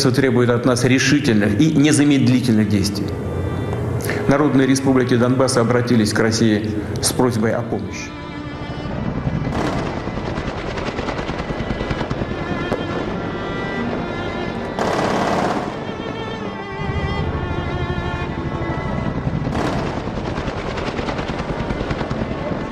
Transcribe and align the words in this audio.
Обстоятельства 0.00 0.10
требуют 0.10 0.48
от 0.48 0.64
нас 0.64 0.84
решительных 0.84 1.60
и 1.60 1.70
незамедлительных 1.76 2.66
действий. 2.66 3.08
Народные 4.26 4.66
республики 4.66 5.14
Донбасса 5.16 5.60
обратились 5.60 6.14
к 6.14 6.18
России 6.18 6.70
с 7.02 7.12
просьбой 7.12 7.52
о 7.54 7.60
помощи. 7.60 8.08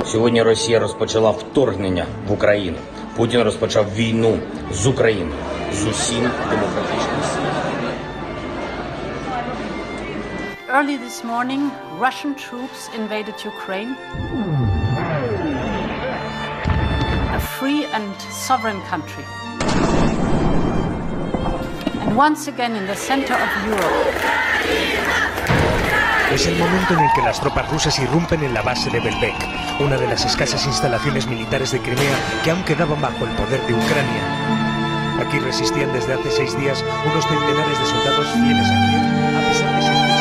сьогодні. 0.07 0.43
Росія 0.43 0.79
розпочала 0.79 1.31
вторгнення 1.31 2.07
в 2.29 2.33
Україну. 2.33 2.77
Путін 3.17 3.43
розпочав 3.43 3.87
війну 3.97 4.39
з 4.73 4.87
Україною 4.87 5.35
з 5.75 5.87
усім 5.87 6.31
демократичним 6.51 7.08
Early 10.80 10.96
this 10.96 11.26
morning, 11.26 11.70
Russian 12.00 12.36
troops 12.36 12.88
invaded 12.96 13.36
Ukraine. 13.44 13.98
A 17.36 17.40
free 17.58 17.84
and 17.92 18.16
sovereign 18.32 18.80
country. 18.84 19.26
And 22.00 22.16
once 22.16 22.48
again, 22.48 22.78
in 22.78 22.88
the 22.88 22.96
center 22.96 23.34
of 23.34 23.50
Europe, 23.68 24.16
Es 26.32 26.48
el 26.48 26.58
momento 26.58 26.94
en 26.94 27.02
el 27.02 27.10
que 27.14 27.24
las 27.24 27.42
tropas 27.42 27.70
rusas 27.70 28.00
irrumpen 28.00 28.42
en 28.44 28.54
la 28.54 28.62
base 28.62 28.90
de 28.90 29.02
Belbek, 29.02 29.36
una 29.82 29.98
de 29.98 30.08
las 30.08 30.24
escasas 30.24 30.66
instalaciones 30.66 31.28
militares 31.28 31.72
de 31.74 31.82
Crimea 31.82 32.16
que 32.46 32.52
aún 32.52 32.64
quedaban 32.64 33.02
bajo 33.02 33.26
el 33.26 33.32
poder 33.32 33.60
de 33.68 33.74
Ucrania. 33.74 34.24
Aquí 35.20 35.40
resistían 35.40 35.92
desde 35.92 36.14
hace 36.14 36.32
seis 36.32 36.58
días 36.58 36.86
unos 37.06 37.26
centenares 37.28 37.78
de 37.78 37.86
soldados 37.86 38.28
fieles 38.32 38.68
a 38.72 38.78
Kiev, 38.86 39.36
a 39.36 39.50
pesar 39.50 39.76
de 39.76 39.82
sentirse 39.82 40.19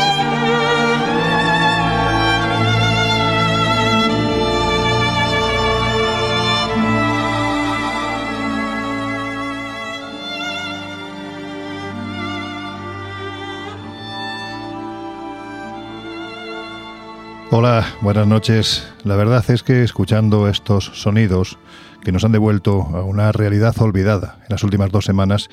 Hola, 17.50 17.86
buenas 18.02 18.26
noches. 18.26 18.86
La 19.04 19.16
verdad 19.16 19.42
es 19.48 19.62
que 19.62 19.82
escuchando 19.82 20.50
estos 20.50 20.92
sonidos 20.92 21.58
que 22.02 22.12
nos 22.12 22.22
han 22.22 22.32
devuelto 22.32 22.82
a 22.94 23.04
una 23.04 23.32
realidad 23.32 23.74
olvidada 23.80 24.36
en 24.40 24.48
las 24.50 24.64
últimas 24.64 24.90
dos 24.90 25.06
semanas, 25.06 25.48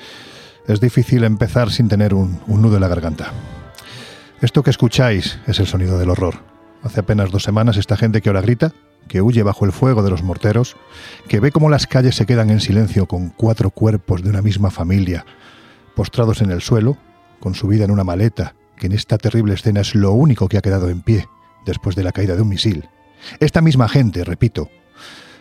es 0.68 0.78
difícil 0.78 1.24
empezar 1.24 1.70
sin 1.70 1.88
tener 1.88 2.12
un, 2.12 2.38
nudo 2.48 2.74
en 2.74 2.82
la 2.82 2.88
garganta. 2.88 3.32
Esto 4.42 4.62
que 4.62 4.68
escucháis 4.68 5.38
es 5.46 5.58
el 5.58 5.66
sonido 5.66 5.98
del 5.98 6.10
horror. 6.10 6.34
Hace 6.82 7.00
apenas 7.00 7.30
dos 7.30 7.44
semanas 7.44 7.78
esta 7.78 7.96
gente 7.96 8.20
que 8.20 8.28
ahora 8.28 8.42
grita, 8.42 8.74
que 9.08 9.22
huye 9.22 9.42
bajo 9.42 9.64
el 9.64 9.72
fuego 9.72 10.02
de 10.02 10.10
los 10.10 10.22
morteros, 10.22 10.76
que 11.28 11.40
ve 11.40 11.50
cómo 11.50 11.70
las 11.70 11.86
calles 11.86 12.14
se 12.14 12.26
quedan 12.26 12.50
en 12.50 12.60
silencio 12.60 13.06
con 13.06 13.30
cuatro 13.30 13.70
cuerpos 13.70 14.22
de 14.22 14.28
una 14.28 14.42
misma 14.42 14.70
familia, 14.70 15.24
postrados 15.94 16.42
en 16.42 16.50
el 16.50 16.60
suelo, 16.60 16.98
con 17.40 17.54
su 17.54 17.68
vida 17.68 17.86
en 17.86 17.90
una 17.90 18.04
maleta, 18.04 18.54
que 18.76 18.84
en 18.84 18.92
esta 18.92 19.16
terrible 19.16 19.54
escena 19.54 19.80
es 19.80 19.94
lo 19.94 20.12
único 20.12 20.46
que 20.46 20.58
ha 20.58 20.62
quedado 20.62 20.90
en 20.90 21.00
pie 21.00 21.26
después 21.66 21.94
de 21.96 22.04
la 22.04 22.12
caída 22.12 22.36
de 22.36 22.42
un 22.42 22.48
misil. 22.48 22.88
Esta 23.40 23.60
misma 23.60 23.88
gente, 23.88 24.24
repito, 24.24 24.70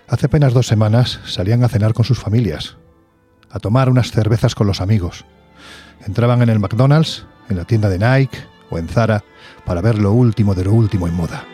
hace 0.07 0.25
apenas 0.25 0.53
dos 0.53 0.67
semanas 0.67 1.21
salían 1.25 1.63
a 1.63 1.69
cenar 1.69 1.93
con 1.93 2.03
sus 2.03 2.19
familias, 2.19 2.77
a 3.49 3.59
tomar 3.59 3.89
unas 3.89 4.11
cervezas 4.11 4.55
con 4.55 4.67
los 4.67 4.81
amigos. 4.81 5.25
Entraban 6.05 6.41
en 6.41 6.49
el 6.49 6.59
McDonald's, 6.59 7.25
en 7.49 7.57
la 7.57 7.65
tienda 7.65 7.89
de 7.89 7.99
Nike 7.99 8.37
o 8.69 8.77
en 8.77 8.89
Zara 8.89 9.23
para 9.65 9.81
ver 9.81 9.99
lo 9.99 10.11
último 10.11 10.55
de 10.55 10.65
lo 10.65 10.73
último 10.73 11.07
en 11.07 11.13
moda. 11.13 11.45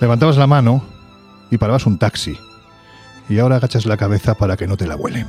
Levantabas 0.00 0.36
la 0.36 0.46
mano 0.46 0.84
y 1.50 1.56
parabas 1.56 1.86
un 1.86 1.98
taxi, 1.98 2.36
y 3.28 3.38
ahora 3.38 3.56
agachas 3.56 3.86
la 3.86 3.96
cabeza 3.96 4.34
para 4.34 4.56
que 4.56 4.66
no 4.66 4.76
te 4.76 4.86
la 4.86 4.96
huelen. 4.96 5.26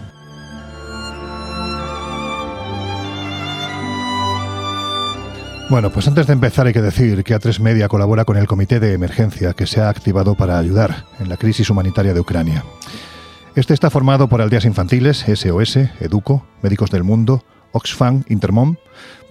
Bueno, 5.67 5.89
pues 5.89 6.07
antes 6.07 6.27
de 6.27 6.33
empezar 6.33 6.67
hay 6.67 6.73
que 6.73 6.81
decir 6.81 7.23
que 7.23 7.35
A3 7.35 7.59
Media 7.59 7.87
colabora 7.87 8.23
con 8.23 8.37
el 8.37 8.45
Comité 8.45 8.79
de 8.79 8.93
Emergencia 8.93 9.53
que 9.53 9.65
se 9.65 9.81
ha 9.81 9.89
activado 9.89 10.35
para 10.35 10.59
ayudar 10.59 11.05
en 11.19 11.27
la 11.27 11.37
crisis 11.37 11.71
humanitaria 11.71 12.13
de 12.13 12.19
Ucrania. 12.19 12.63
Este 13.55 13.73
está 13.73 13.89
formado 13.89 14.29
por 14.29 14.41
aldeas 14.41 14.65
infantiles, 14.65 15.25
SOS, 15.25 15.77
Educo, 16.01 16.45
Médicos 16.61 16.91
del 16.91 17.03
Mundo, 17.03 17.43
Oxfam, 17.71 18.23
Intermom, 18.29 18.75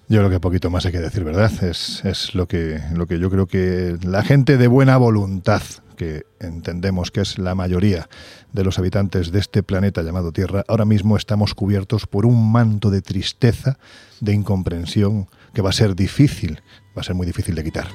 Yo 0.10 0.20
creo 0.20 0.30
que 0.30 0.40
poquito 0.40 0.70
más 0.70 0.86
hay 0.86 0.94
que 0.94 1.02
decir, 1.02 1.26
¿verdad? 1.26 1.52
Es, 1.64 2.04
es 2.06 2.34
lo, 2.34 2.48
que, 2.48 2.80
lo 2.94 3.08
que 3.08 3.20
yo 3.20 3.30
creo 3.30 3.46
que 3.46 3.98
la 4.04 4.24
gente 4.24 4.58
de 4.58 4.68
buena 4.68 4.96
voluntad, 4.96 5.62
que 5.98 6.24
entendemos 6.40 7.12
que 7.12 7.22
es 7.22 7.38
la 7.38 7.56
mayoría 7.56 8.08
de 8.54 8.64
los 8.64 8.80
habitantes 8.80 9.34
de 9.34 9.40
este 9.40 9.64
planeta 9.64 10.04
llamado 10.04 10.32
Tierra, 10.32 10.64
ahora 10.70 10.86
mismo 10.86 11.18
estamos 11.18 11.54
cubiertos 11.54 12.08
por 12.08 12.26
un 12.26 12.52
manto 12.52 12.90
de 12.90 13.02
tristeza, 13.02 13.78
de 14.22 14.34
incomprensión, 14.34 15.28
que 15.57 15.63
va 15.63 15.71
a 15.71 15.74
ser 15.74 15.95
difícil, 15.95 16.62
va 16.95 17.01
a 17.01 17.04
ser 17.04 17.15
muy 17.15 17.25
difícil 17.25 17.56
de 17.56 17.63
quitar. 17.63 17.88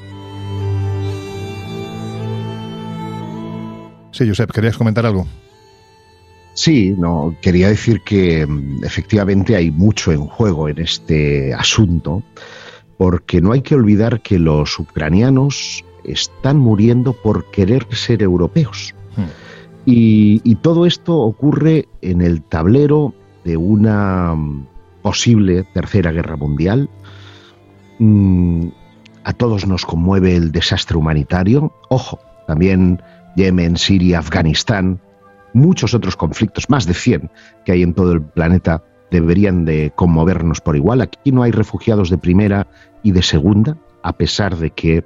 Sí, 4.10 4.26
Josep, 4.26 4.50
¿querías 4.50 4.76
comentar 4.76 5.06
algo? 5.06 5.28
Sí, 6.54 6.92
no, 6.98 7.36
quería 7.40 7.68
decir 7.68 8.00
que 8.00 8.44
mm, 8.44 8.82
efectivamente 8.82 9.54
hay 9.54 9.70
mucho 9.70 10.10
en 10.10 10.26
juego 10.26 10.68
en 10.68 10.80
este 10.80 11.54
asunto, 11.54 12.24
porque 12.98 13.40
no 13.40 13.52
hay 13.52 13.62
que 13.62 13.76
olvidar 13.76 14.22
que 14.22 14.40
los 14.40 14.76
ucranianos 14.80 15.84
están 16.02 16.58
muriendo 16.58 17.12
por 17.12 17.48
querer 17.52 17.86
ser 17.94 18.24
europeos. 18.24 18.92
Hmm. 19.16 19.30
Y, 19.86 20.40
y, 20.42 20.56
todo 20.56 20.84
esto 20.84 21.16
ocurre 21.16 21.86
en 22.00 22.22
el 22.22 22.42
tablero 22.42 23.14
de 23.44 23.56
una 23.56 24.34
mm, 24.34 24.66
posible 25.00 25.62
tercera 25.62 26.10
guerra 26.10 26.34
mundial, 26.34 26.90
Mm, 28.04 28.70
a 29.22 29.32
todos 29.32 29.64
nos 29.69 29.87
conmueve 29.87 30.34
el 30.34 30.50
desastre 30.50 30.96
humanitario. 30.96 31.72
Ojo, 31.88 32.19
también 32.49 33.00
Yemen, 33.37 33.76
Siria, 33.76 34.19
Afganistán, 34.19 35.00
muchos 35.52 35.94
otros 35.94 36.16
conflictos, 36.16 36.69
más 36.69 36.84
de 36.87 36.94
100 36.94 37.31
que 37.64 37.70
hay 37.70 37.84
en 37.84 37.94
todo 37.94 38.10
el 38.10 38.20
planeta, 38.20 38.82
deberían 39.12 39.64
de 39.64 39.93
conmovernos 39.94 40.60
por 40.60 40.75
igual. 40.75 41.00
Aquí 41.00 41.31
no 41.31 41.44
hay 41.44 41.52
refugiados 41.52 42.10
de 42.10 42.19
primera 42.19 42.66
y 43.04 43.12
de 43.12 43.22
segunda, 43.22 43.76
a 44.02 44.14
pesar 44.14 44.56
de 44.56 44.70
que 44.70 45.05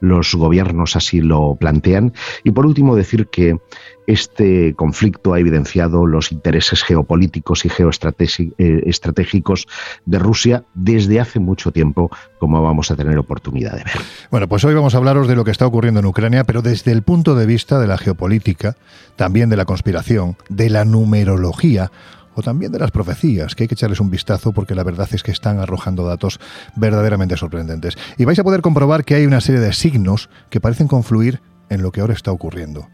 los 0.00 0.34
gobiernos 0.34 0.96
así 0.96 1.20
lo 1.20 1.56
plantean. 1.56 2.12
Y 2.44 2.50
por 2.52 2.66
último, 2.66 2.96
decir 2.96 3.28
que 3.28 3.58
este 4.06 4.74
conflicto 4.74 5.34
ha 5.34 5.40
evidenciado 5.40 6.06
los 6.06 6.30
intereses 6.32 6.82
geopolíticos 6.84 7.64
y 7.64 7.68
geoestratégicos 7.68 9.62
eh, 9.62 9.66
de 10.04 10.18
Rusia 10.18 10.64
desde 10.74 11.18
hace 11.20 11.40
mucho 11.40 11.72
tiempo, 11.72 12.10
como 12.38 12.62
vamos 12.62 12.90
a 12.90 12.96
tener 12.96 13.18
oportunidad 13.18 13.72
de 13.72 13.84
ver. 13.84 13.96
Bueno, 14.30 14.48
pues 14.48 14.64
hoy 14.64 14.74
vamos 14.74 14.94
a 14.94 14.98
hablaros 14.98 15.26
de 15.28 15.34
lo 15.34 15.44
que 15.44 15.50
está 15.50 15.66
ocurriendo 15.66 16.00
en 16.00 16.06
Ucrania, 16.06 16.44
pero 16.44 16.62
desde 16.62 16.92
el 16.92 17.02
punto 17.02 17.34
de 17.34 17.46
vista 17.46 17.80
de 17.80 17.88
la 17.88 17.98
geopolítica, 17.98 18.76
también 19.16 19.50
de 19.50 19.56
la 19.56 19.64
conspiración, 19.64 20.36
de 20.48 20.70
la 20.70 20.84
numerología 20.84 21.90
o 22.36 22.42
también 22.42 22.70
de 22.70 22.78
las 22.78 22.90
profecías, 22.90 23.54
que 23.54 23.64
hay 23.64 23.68
que 23.68 23.74
echarles 23.74 23.98
un 23.98 24.10
vistazo 24.10 24.52
porque 24.52 24.74
la 24.74 24.84
verdad 24.84 25.08
es 25.10 25.22
que 25.22 25.32
están 25.32 25.58
arrojando 25.58 26.04
datos 26.04 26.38
verdaderamente 26.76 27.36
sorprendentes. 27.36 27.96
Y 28.18 28.26
vais 28.26 28.38
a 28.38 28.44
poder 28.44 28.60
comprobar 28.60 29.04
que 29.04 29.14
hay 29.14 29.26
una 29.26 29.40
serie 29.40 29.60
de 29.60 29.72
signos 29.72 30.28
que 30.50 30.60
parecen 30.60 30.86
confluir 30.86 31.40
en 31.70 31.82
lo 31.82 31.90
que 31.92 32.02
ahora 32.02 32.12
está 32.12 32.30
ocurriendo. 32.30 32.88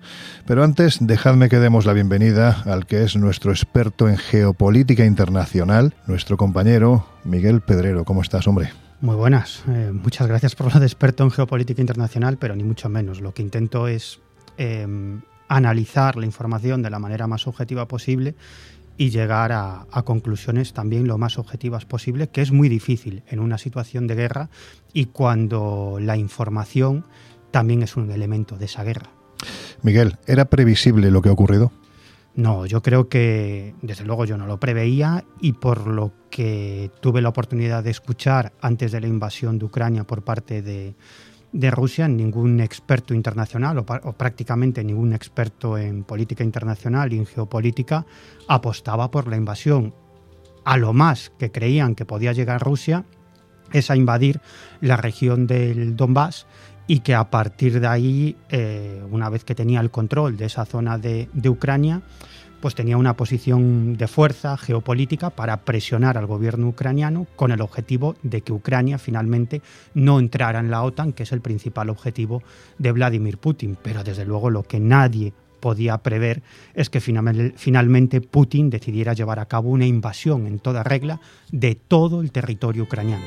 Pero 0.46 0.62
antes, 0.62 0.98
dejadme 1.00 1.48
que 1.48 1.58
demos 1.58 1.84
la 1.86 1.92
bienvenida 1.92 2.62
al 2.64 2.86
que 2.86 3.02
es 3.02 3.16
nuestro 3.16 3.50
experto 3.50 4.08
en 4.08 4.16
geopolítica 4.16 5.04
internacional, 5.04 5.94
nuestro 6.06 6.36
compañero 6.36 7.06
Miguel 7.24 7.60
Pedrero. 7.60 8.04
¿Cómo 8.04 8.22
estás, 8.22 8.46
hombre? 8.46 8.70
Muy 9.00 9.16
buenas. 9.16 9.64
Eh, 9.68 9.90
muchas 9.92 10.28
gracias 10.28 10.54
por 10.54 10.72
lo 10.72 10.78
de 10.78 10.86
experto 10.86 11.24
en 11.24 11.32
geopolítica 11.32 11.80
internacional, 11.80 12.38
pero 12.38 12.54
ni 12.54 12.62
mucho 12.62 12.88
menos. 12.88 13.20
Lo 13.20 13.34
que 13.34 13.42
intento 13.42 13.88
es 13.88 14.20
em, 14.56 15.20
analizar 15.48 16.16
la 16.16 16.26
información 16.26 16.80
de 16.82 16.90
la 16.90 17.00
manera 17.00 17.26
más 17.26 17.48
objetiva 17.48 17.88
posible 17.88 18.36
y 18.96 19.10
llegar 19.10 19.52
a, 19.52 19.86
conclusiones 20.04 20.72
también 20.72 21.06
lo 21.06 21.18
más 21.18 21.38
objetivas 21.38 21.84
posible, 21.84 22.28
que 22.28 22.42
es 22.42 22.52
muy 22.52 22.68
difícil 22.68 23.22
en 23.28 23.40
una 23.40 23.58
situación 23.58 24.06
de 24.06 24.14
guerra 24.14 24.50
y 24.92 25.06
cuando 25.06 25.98
la 26.00 26.16
información 26.16 27.04
también 27.50 27.82
es 27.82 27.96
un 27.96 28.10
elemento 28.10 28.56
de 28.56 28.66
esa 28.66 28.84
guerra. 28.84 29.10
Miguel, 29.82 30.16
¿era 30.26 30.46
previsible 30.46 31.10
lo 31.10 31.22
que 31.22 31.28
ha 31.28 31.32
ocurrido? 31.32 31.72
No, 32.34 32.64
yo 32.64 32.82
creo 32.82 33.08
que 33.08 33.74
desde 33.82 34.04
luego 34.04 34.24
yo 34.24 34.38
no 34.38 34.46
lo 34.46 34.58
preveía 34.58 35.24
y 35.40 35.52
por 35.52 35.86
lo 35.86 36.12
que 36.30 36.90
tuve 37.00 37.20
la 37.20 37.28
oportunidad 37.28 37.84
de 37.84 37.90
escuchar 37.90 38.52
antes 38.62 38.90
de 38.92 39.00
la 39.00 39.06
invasión 39.06 39.58
de 39.58 39.66
Ucrania 39.66 40.04
por 40.04 40.22
parte 40.22 40.62
de, 40.62 40.94
de 41.52 41.70
Rusia, 41.70 42.08
ningún 42.08 42.60
experto 42.60 43.14
internacional 43.14 43.78
o, 43.78 43.84
prácticamente 43.84 44.82
ningún 44.82 45.12
experto 45.12 45.76
en 45.76 46.04
política 46.04 46.44
internacional 46.44 47.12
y 47.12 47.18
en 47.18 47.26
geopolítica 47.26 48.06
apostaba 48.48 49.10
por 49.10 49.28
la 49.28 49.36
invasión. 49.36 49.94
A 50.64 50.76
lo 50.76 50.92
más 50.92 51.30
que 51.38 51.50
creían 51.50 51.94
que 51.94 52.04
podía 52.04 52.32
llegar 52.32 52.62
Rusia 52.62 53.04
es 53.72 53.90
a 53.90 53.96
invadir 53.96 54.40
la 54.80 54.96
región 54.96 55.46
del 55.46 55.96
Donbass 55.96 56.46
y 56.86 57.00
que 57.00 57.14
a 57.14 57.30
partir 57.30 57.80
de 57.80 57.86
ahí, 57.86 58.36
eh, 58.48 59.02
una 59.10 59.28
vez 59.28 59.44
que 59.44 59.54
tenía 59.54 59.80
el 59.80 59.90
control 59.90 60.36
de 60.36 60.46
esa 60.46 60.64
zona 60.64 60.98
de 60.98 61.28
Ucrania, 61.48 62.02
pues 62.62 62.76
tenía 62.76 62.96
una 62.96 63.16
posición 63.16 63.96
de 63.96 64.06
fuerza 64.06 64.56
geopolítica 64.56 65.30
para 65.30 65.64
presionar 65.64 66.16
al 66.16 66.26
gobierno 66.26 66.68
ucraniano 66.68 67.26
con 67.34 67.50
el 67.50 67.60
objetivo 67.60 68.14
de 68.22 68.40
que 68.40 68.52
Ucrania 68.52 68.98
finalmente 68.98 69.60
no 69.94 70.20
entrara 70.20 70.60
en 70.60 70.70
la 70.70 70.84
OTAN, 70.84 71.12
que 71.12 71.24
es 71.24 71.32
el 71.32 71.40
principal 71.40 71.90
objetivo 71.90 72.42
de 72.78 72.92
Vladimir 72.92 73.36
Putin. 73.36 73.76
Pero 73.82 74.04
desde 74.04 74.24
luego 74.24 74.48
lo 74.48 74.62
que 74.62 74.78
nadie 74.78 75.32
podía 75.58 75.98
prever 75.98 76.42
es 76.74 76.88
que 76.88 77.00
finalmente 77.00 78.20
Putin 78.20 78.70
decidiera 78.70 79.12
llevar 79.12 79.40
a 79.40 79.46
cabo 79.46 79.70
una 79.70 79.86
invasión 79.86 80.46
en 80.46 80.60
toda 80.60 80.84
regla 80.84 81.20
de 81.50 81.74
todo 81.74 82.20
el 82.20 82.30
territorio 82.30 82.84
ucraniano. 82.84 83.24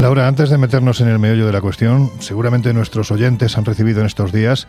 Laura, 0.00 0.26
antes 0.26 0.48
de 0.48 0.56
meternos 0.56 1.02
en 1.02 1.08
el 1.08 1.18
meollo 1.18 1.46
de 1.46 1.52
la 1.52 1.60
cuestión, 1.60 2.10
seguramente 2.20 2.72
nuestros 2.72 3.10
oyentes 3.10 3.58
han 3.58 3.66
recibido 3.66 4.00
en 4.00 4.06
estos 4.06 4.32
días 4.32 4.66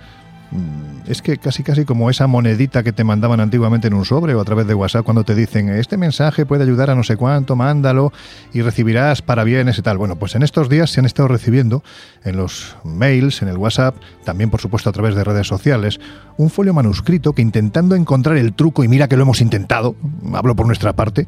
mm, 0.52 1.10
es 1.10 1.22
que 1.22 1.38
casi 1.38 1.64
casi 1.64 1.86
como 1.86 2.10
esa 2.10 2.28
monedita 2.28 2.84
que 2.84 2.92
te 2.92 3.06
mandaban 3.06 3.40
antiguamente 3.40 3.88
en 3.88 3.94
un 3.94 4.04
sobre 4.04 4.36
o 4.36 4.42
a 4.42 4.44
través 4.44 4.68
de 4.68 4.74
WhatsApp 4.74 5.06
cuando 5.06 5.24
te 5.24 5.34
dicen 5.34 5.70
este 5.70 5.96
mensaje 5.96 6.46
puede 6.46 6.64
ayudar 6.64 6.90
a 6.90 6.96
no 6.96 7.04
sé 7.04 7.16
cuánto, 7.16 7.56
mándalo 7.56 8.12
y 8.52 8.62
recibirás 8.62 9.22
para 9.22 9.46
bienes 9.46 9.78
y 9.78 9.82
tal. 9.82 9.98
Bueno, 9.98 10.18
pues 10.18 10.36
en 10.36 10.44
estos 10.44 10.68
días 10.68 10.90
se 10.90 11.00
han 11.00 11.06
estado 11.06 11.30
recibiendo 11.30 11.82
en 12.26 12.36
los 12.36 12.76
mails, 12.84 13.42
en 13.42 13.48
el 13.48 13.58
WhatsApp, 13.58 13.96
también 14.26 14.50
por 14.50 14.60
supuesto 14.60 14.90
a 14.90 14.94
través 14.94 15.16
de 15.16 15.24
redes 15.24 15.48
sociales, 15.48 16.02
un 16.36 16.50
folio 16.50 16.74
manuscrito 16.74 17.32
que 17.32 17.42
intentando 17.42 17.96
encontrar 17.96 18.36
el 18.36 18.54
truco, 18.54 18.84
y 18.84 18.90
mira 18.90 19.08
que 19.08 19.16
lo 19.16 19.24
hemos 19.24 19.40
intentado, 19.40 19.96
hablo 20.34 20.58
por 20.58 20.68
nuestra 20.68 20.92
parte, 20.92 21.26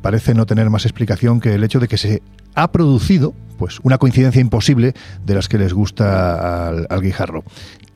parece 0.00 0.32
no 0.32 0.46
tener 0.46 0.70
más 0.70 0.86
explicación 0.86 1.40
que 1.40 1.54
el 1.54 1.62
hecho 1.62 1.78
de 1.78 1.88
que 1.88 1.98
se 1.98 2.22
ha 2.54 2.70
producido 2.72 3.34
pues 3.58 3.78
una 3.82 3.98
coincidencia 3.98 4.40
imposible 4.40 4.94
de 5.24 5.34
las 5.34 5.48
que 5.48 5.58
les 5.58 5.72
gusta 5.72 6.68
al, 6.68 7.00
guijarro. 7.00 7.44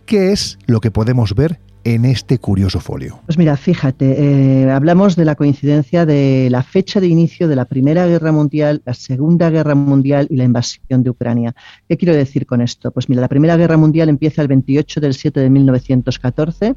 ¿Qué 0.07 0.33
es 0.33 0.59
lo 0.67 0.81
que 0.81 0.91
podemos 0.91 1.35
ver 1.35 1.61
en 1.85 2.05
este 2.05 2.38
curioso 2.38 2.81
folio? 2.81 3.21
Pues 3.27 3.38
mira, 3.38 3.57
fíjate, 3.57 4.15
eh, 4.62 4.71
hablamos 4.71 5.17
de 5.17 5.25
la 5.25 5.35
coincidencia 5.35 6.07
de 6.07 6.49
la 6.50 6.62
fecha 6.62 7.00
de 7.00 7.09
inicio 7.09 7.49
de 7.49 7.57
la 7.57 7.65
Primera 7.65 8.07
Guerra 8.07 8.33
Mundial, 8.33 8.83
la 8.85 8.95
Segunda 8.95 9.50
Guerra 9.50 9.75
Mundial 9.75 10.29
y 10.31 10.37
la 10.37 10.45
invasión 10.45 11.03
de 11.03 11.11
Ucrania. 11.11 11.55
¿Qué 11.88 11.97
quiero 11.97 12.15
decir 12.15 12.47
con 12.47 12.61
esto? 12.61 12.91
Pues 12.91 13.09
mira, 13.09 13.21
la 13.21 13.29
Primera 13.29 13.57
Guerra 13.57 13.77
Mundial 13.77 14.09
empieza 14.09 14.43
el 14.43 14.49
28 14.49 15.00
del 15.00 15.15
7 15.15 15.41
de 15.41 15.50
1914. 15.50 16.75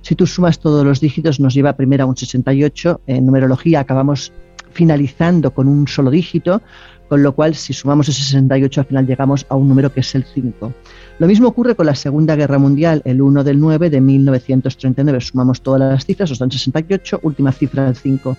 Si 0.00 0.16
tú 0.16 0.26
sumas 0.26 0.58
todos 0.58 0.84
los 0.84 1.00
dígitos, 1.00 1.38
nos 1.38 1.54
lleva 1.54 1.76
primero 1.76 2.04
a 2.04 2.06
un 2.06 2.16
68. 2.16 3.02
En 3.06 3.26
numerología 3.26 3.80
acabamos 3.80 4.32
finalizando 4.72 5.52
con 5.52 5.68
un 5.68 5.86
solo 5.86 6.10
dígito, 6.10 6.62
con 7.12 7.22
lo 7.22 7.34
cual 7.34 7.54
si 7.54 7.74
sumamos 7.74 8.08
ese 8.08 8.22
68 8.22 8.80
al 8.80 8.86
final 8.86 9.06
llegamos 9.06 9.44
a 9.50 9.54
un 9.54 9.68
número 9.68 9.92
que 9.92 10.00
es 10.00 10.14
el 10.14 10.24
5. 10.24 10.72
Lo 11.18 11.26
mismo 11.26 11.46
ocurre 11.46 11.74
con 11.74 11.84
la 11.84 11.94
Segunda 11.94 12.36
Guerra 12.36 12.58
Mundial, 12.58 13.02
el 13.04 13.20
1 13.20 13.44
del 13.44 13.60
9 13.60 13.90
de 13.90 14.00
1939. 14.00 15.20
Sumamos 15.20 15.60
todas 15.60 15.78
las 15.78 16.06
cifras, 16.06 16.30
nos 16.30 16.38
dan 16.38 16.50
68, 16.50 17.20
última 17.22 17.52
cifra 17.52 17.84
del 17.84 17.96
5. 17.96 18.34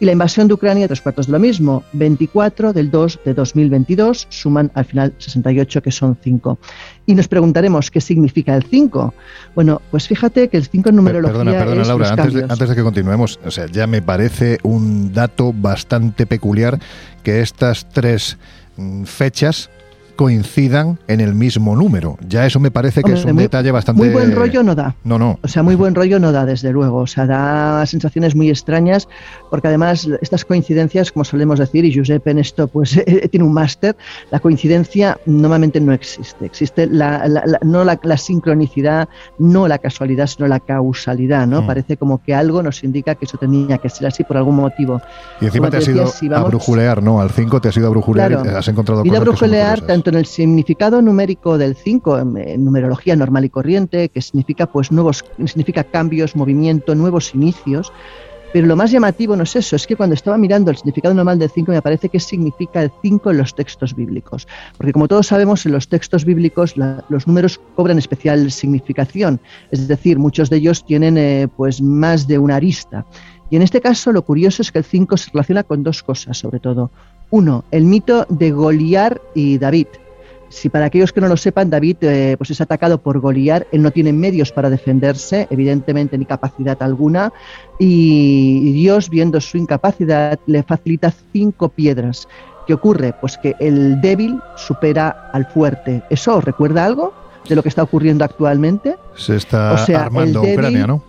Y 0.00 0.04
la 0.04 0.12
invasión 0.12 0.46
de 0.46 0.54
Ucrania, 0.54 0.86
tres 0.86 1.00
cuartos 1.00 1.26
de 1.26 1.32
lo 1.32 1.38
mismo, 1.38 1.82
24 1.92 2.72
del 2.72 2.90
2 2.90 3.20
de 3.24 3.34
2022, 3.34 4.26
suman 4.30 4.70
al 4.74 4.84
final 4.84 5.12
68, 5.18 5.82
que 5.82 5.90
son 5.90 6.16
5. 6.22 6.58
Y 7.06 7.14
nos 7.14 7.26
preguntaremos 7.26 7.90
qué 7.90 8.00
significa 8.00 8.54
el 8.54 8.62
5. 8.62 9.14
Bueno, 9.54 9.82
pues 9.90 10.06
fíjate 10.06 10.48
que 10.48 10.56
el 10.56 10.66
5 10.66 10.90
en 10.90 10.96
numerología. 10.96 11.38
Perdona, 11.38 11.58
perdona, 11.58 11.82
es 11.82 11.88
Laura, 11.88 12.10
antes 12.10 12.34
de, 12.34 12.42
antes 12.44 12.68
de 12.68 12.76
que 12.76 12.82
continuemos, 12.82 13.40
o 13.44 13.50
sea, 13.50 13.66
ya 13.66 13.86
me 13.86 14.00
parece 14.00 14.58
un 14.62 15.12
dato 15.12 15.52
bastante 15.52 16.26
peculiar 16.26 16.78
que 17.24 17.40
estas 17.40 17.88
tres 17.88 18.38
mm, 18.76 19.04
fechas 19.04 19.70
coincidan 20.28 20.98
en 21.06 21.20
el 21.20 21.32
mismo 21.32 21.76
número. 21.76 22.18
Ya 22.28 22.44
eso 22.44 22.58
me 22.58 22.72
parece 22.72 23.02
que 23.02 23.10
Hombre, 23.12 23.20
es 23.20 23.24
un 23.24 23.34
muy- 23.34 23.44
detalle 23.44 23.70
bastante. 23.70 24.02
Muy 24.02 24.08
buen 24.12 24.34
rollo 24.34 24.64
no 24.64 24.74
da. 24.74 24.96
No, 25.04 25.16
no. 25.16 25.38
O 25.44 25.46
sea, 25.46 25.62
muy 25.62 25.76
buen 25.76 25.94
rollo 25.94 26.18
no 26.18 26.32
da, 26.32 26.44
desde 26.44 26.72
luego. 26.72 26.98
O 26.98 27.06
sea, 27.06 27.24
da 27.24 27.86
sensaciones 27.86 28.34
muy 28.34 28.50
extrañas, 28.50 29.08
porque 29.48 29.68
además 29.68 30.08
estas 30.20 30.44
coincidencias, 30.44 31.12
como 31.12 31.22
solemos 31.24 31.60
decir, 31.60 31.84
y 31.84 31.92
Giuseppe 31.92 32.32
en 32.32 32.40
esto 32.40 32.66
pues 32.66 32.96
eh, 33.06 33.28
tiene 33.30 33.46
un 33.46 33.52
máster, 33.52 33.94
la 34.32 34.40
coincidencia 34.40 35.18
normalmente 35.24 35.80
no 35.80 35.92
existe. 35.92 36.44
Existe 36.46 36.88
la, 36.88 37.28
la- 37.28 37.44
la- 37.46 37.60
no 37.62 37.84
la, 37.84 38.00
la 38.02 38.16
sincronicidad, 38.16 39.08
no 39.38 39.68
la 39.68 39.78
casualidad, 39.78 40.26
sino 40.26 40.48
la 40.48 40.58
causalidad, 40.58 41.46
¿no? 41.46 41.62
Mm. 41.62 41.66
Parece 41.68 41.96
como 41.96 42.20
que 42.20 42.34
algo 42.34 42.60
nos 42.60 42.82
indica 42.82 43.14
que 43.14 43.24
eso 43.24 43.38
tenía 43.38 43.78
que 43.78 43.88
ser 43.88 44.08
así 44.08 44.24
por 44.24 44.36
algún 44.36 44.56
motivo. 44.56 45.00
Y 45.40 45.44
encima 45.46 45.68
Como 45.68 45.70
te 45.70 45.76
has 45.76 45.86
decía, 45.86 46.02
ido 46.02 46.10
si 46.10 46.26
a 46.34 46.40
brujulear, 46.42 47.04
¿no? 47.04 47.20
Al 47.20 47.30
5 47.30 47.60
te 47.60 47.68
has 47.68 47.76
ido 47.76 47.86
a 47.86 47.90
brujulear 47.90 48.32
Claro. 48.32 48.44
y 48.44 48.48
has 48.54 48.66
encontrado 48.66 49.02
cosas 49.02 49.14
son 49.14 49.24
muy 49.24 49.24
brujulear 49.24 49.68
curiosas. 49.78 49.86
En 50.08 50.16
el 50.16 50.26
significado 50.26 51.02
numérico 51.02 51.58
del 51.58 51.74
5, 51.74 52.18
en, 52.18 52.64
numerología 52.64 53.16
normal 53.16 53.44
y 53.44 53.50
corriente, 53.50 54.08
que 54.08 54.22
significa 54.22 54.66
pues 54.66 54.90
nuevos, 54.90 55.24
significa 55.46 55.84
cambios, 55.84 56.36
movimiento, 56.36 56.94
nuevos 56.94 57.34
inicios. 57.34 57.92
Pero 58.52 58.66
lo 58.66 58.76
más 58.76 58.90
llamativo 58.90 59.36
no 59.36 59.42
es 59.42 59.54
eso, 59.56 59.76
es 59.76 59.86
que 59.86 59.94
cuando 59.94 60.14
estaba 60.14 60.38
mirando 60.38 60.70
el 60.70 60.76
significado 60.78 61.14
normal 61.14 61.38
del 61.38 61.50
5 61.50 61.70
me 61.70 61.82
parece 61.82 62.08
que 62.08 62.18
significa 62.18 62.82
el 62.82 62.90
5 63.02 63.30
en 63.30 63.36
los 63.36 63.54
textos 63.54 63.94
bíblicos. 63.94 64.48
Porque 64.78 64.92
como 64.92 65.06
todos 65.06 65.26
sabemos, 65.26 65.66
en 65.66 65.72
los 65.72 65.88
textos 65.88 66.24
bíblicos 66.24 66.74
los 66.76 67.26
números 67.26 67.60
cobran 67.76 67.98
especial 67.98 68.50
significación. 68.50 69.38
Es 69.70 69.86
decir, 69.86 70.18
muchos 70.18 70.48
de 70.48 70.56
ellos 70.56 70.82
tienen 70.84 71.18
eh, 71.18 71.48
pues 71.54 71.82
más 71.82 72.26
de 72.26 72.38
una 72.38 72.56
arista. 72.56 73.04
Y 73.50 73.56
en 73.56 73.62
este 73.62 73.82
caso 73.82 74.12
lo 74.12 74.22
curioso 74.22 74.62
es 74.62 74.72
que 74.72 74.78
el 74.78 74.84
5 74.84 75.16
se 75.18 75.30
relaciona 75.30 75.62
con 75.62 75.82
dos 75.82 76.02
cosas, 76.02 76.38
sobre 76.38 76.58
todo. 76.58 76.90
Uno, 77.30 77.64
el 77.70 77.84
mito 77.84 78.26
de 78.28 78.50
Goliar 78.52 79.20
y 79.34 79.58
David. 79.58 79.86
Si 80.50 80.70
para 80.70 80.86
aquellos 80.86 81.12
que 81.12 81.20
no 81.20 81.28
lo 81.28 81.36
sepan, 81.36 81.68
David 81.68 81.96
eh, 82.00 82.34
pues 82.38 82.50
es 82.50 82.60
atacado 82.62 82.96
por 82.98 83.20
Goliar, 83.20 83.66
él 83.70 83.82
no 83.82 83.90
tiene 83.90 84.14
medios 84.14 84.50
para 84.50 84.70
defenderse, 84.70 85.46
evidentemente 85.50 86.16
ni 86.16 86.24
capacidad 86.24 86.82
alguna, 86.82 87.30
y 87.78 88.72
Dios, 88.72 89.10
viendo 89.10 89.40
su 89.42 89.58
incapacidad, 89.58 90.38
le 90.46 90.62
facilita 90.62 91.12
cinco 91.32 91.68
piedras. 91.68 92.26
¿Qué 92.66 92.72
ocurre? 92.74 93.14
Pues 93.20 93.36
que 93.36 93.56
el 93.60 94.00
débil 94.00 94.40
supera 94.56 95.30
al 95.32 95.46
fuerte. 95.46 96.02
¿Eso 96.08 96.36
os 96.38 96.44
recuerda 96.44 96.84
algo 96.84 97.12
de 97.48 97.54
lo 97.54 97.62
que 97.62 97.68
está 97.68 97.82
ocurriendo 97.82 98.24
actualmente? 98.24 98.96
Se 99.16 99.36
está 99.36 99.72
O 99.72 99.78
sea, 99.78 100.04
armando 100.04 100.42
débil- 100.42 100.54
Ucrania, 100.54 100.86
¿no? 100.86 101.02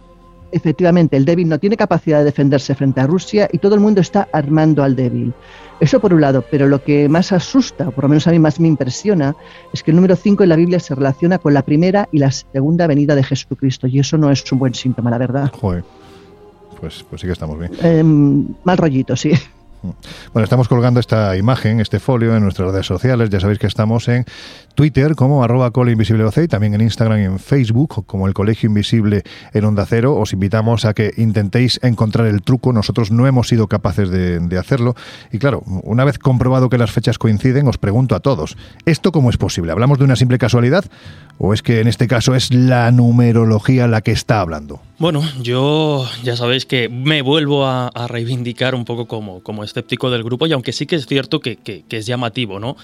Efectivamente, 0.51 1.15
el 1.15 1.25
débil 1.25 1.47
no 1.47 1.59
tiene 1.59 1.77
capacidad 1.77 2.19
de 2.19 2.25
defenderse 2.25 2.73
frente 2.75 2.99
a 3.01 3.07
Rusia 3.07 3.47
y 3.51 3.59
todo 3.59 3.75
el 3.75 3.81
mundo 3.81 4.01
está 4.01 4.27
armando 4.33 4.83
al 4.83 4.95
débil. 4.95 5.31
Eso 5.79 5.99
por 6.01 6.13
un 6.13 6.21
lado, 6.21 6.43
pero 6.51 6.67
lo 6.67 6.83
que 6.83 7.07
más 7.07 7.31
asusta, 7.31 7.87
o 7.87 7.91
por 7.91 8.03
lo 8.03 8.09
menos 8.09 8.27
a 8.27 8.31
mí 8.31 8.39
más 8.39 8.59
me 8.59 8.67
impresiona, 8.67 9.35
es 9.73 9.81
que 9.81 9.91
el 9.91 9.95
número 9.95 10.15
5 10.15 10.43
en 10.43 10.49
la 10.49 10.57
Biblia 10.57 10.79
se 10.79 10.93
relaciona 10.93 11.37
con 11.37 11.53
la 11.53 11.61
primera 11.61 12.09
y 12.11 12.19
la 12.19 12.31
segunda 12.31 12.85
venida 12.85 13.15
de 13.15 13.23
Jesucristo 13.23 13.87
y 13.87 13.99
eso 13.99 14.17
no 14.17 14.29
es 14.29 14.49
un 14.51 14.59
buen 14.59 14.73
síntoma, 14.73 15.09
la 15.09 15.17
verdad. 15.17 15.51
Joder. 15.53 15.83
Pues, 16.79 17.05
pues 17.09 17.21
sí 17.21 17.27
que 17.27 17.33
estamos 17.33 17.59
bien. 17.59 17.71
Em, 17.81 18.47
mal 18.63 18.77
rollito, 18.77 19.15
sí. 19.15 19.31
Bueno, 19.81 20.43
estamos 20.43 20.67
colgando 20.67 20.99
esta 20.99 21.37
imagen, 21.37 21.79
este 21.79 21.99
folio 21.99 22.35
en 22.35 22.43
nuestras 22.43 22.71
redes 22.71 22.85
sociales. 22.85 23.29
Ya 23.29 23.39
sabéis 23.39 23.59
que 23.59 23.67
estamos 23.67 24.07
en 24.09 24.25
Twitter 24.75 25.15
como 25.15 25.43
arroba 25.43 25.71
colinvisibleoc 25.71 26.37
y 26.37 26.47
también 26.47 26.73
en 26.73 26.81
Instagram 26.81 27.19
y 27.19 27.23
en 27.23 27.39
Facebook 27.39 28.05
como 28.05 28.27
el 28.27 28.33
Colegio 28.33 28.67
Invisible 28.67 29.23
en 29.53 29.65
Onda 29.65 29.85
Cero. 29.85 30.15
Os 30.15 30.33
invitamos 30.33 30.85
a 30.85 30.93
que 30.93 31.13
intentéis 31.17 31.79
encontrar 31.81 32.27
el 32.27 32.41
truco. 32.41 32.73
Nosotros 32.73 33.11
no 33.11 33.25
hemos 33.25 33.47
sido 33.47 33.67
capaces 33.67 34.09
de, 34.09 34.39
de 34.39 34.57
hacerlo. 34.57 34.95
Y 35.31 35.39
claro, 35.39 35.63
una 35.83 36.03
vez 36.03 36.19
comprobado 36.19 36.69
que 36.69 36.77
las 36.77 36.91
fechas 36.91 37.17
coinciden, 37.17 37.67
os 37.67 37.77
pregunto 37.77 38.15
a 38.15 38.19
todos, 38.19 38.57
¿esto 38.85 39.11
cómo 39.11 39.29
es 39.29 39.37
posible? 39.37 39.71
¿Hablamos 39.71 39.97
de 39.97 40.03
una 40.03 40.15
simple 40.15 40.37
casualidad? 40.37 40.85
¿O 41.37 41.53
es 41.53 41.61
que 41.61 41.79
en 41.79 41.87
este 41.87 42.07
caso 42.07 42.35
es 42.35 42.53
la 42.53 42.91
numerología 42.91 43.87
la 43.87 44.01
que 44.01 44.11
está 44.11 44.41
hablando? 44.41 44.81
Bueno, 44.99 45.23
yo 45.41 46.05
ya 46.23 46.35
sabéis 46.35 46.65
que 46.65 46.89
me 46.89 47.21
vuelvo 47.21 47.65
a, 47.65 47.89
reivindicar 48.09 48.75
un 48.75 48.83
poco 48.83 49.05
como, 49.07 49.41
como 49.41 49.63
escéptico 49.63 50.09
del 50.09 50.23
grupo 50.23 50.45
y 50.45 50.51
aunque 50.51 50.73
sí 50.73 50.85
que 50.85 50.97
es 50.97 51.05
cierto 51.05 51.39
que, 51.39 51.55
que- 51.55 51.85
es 51.89 52.05
llamativo, 52.05 52.59
¿no? 52.59 52.75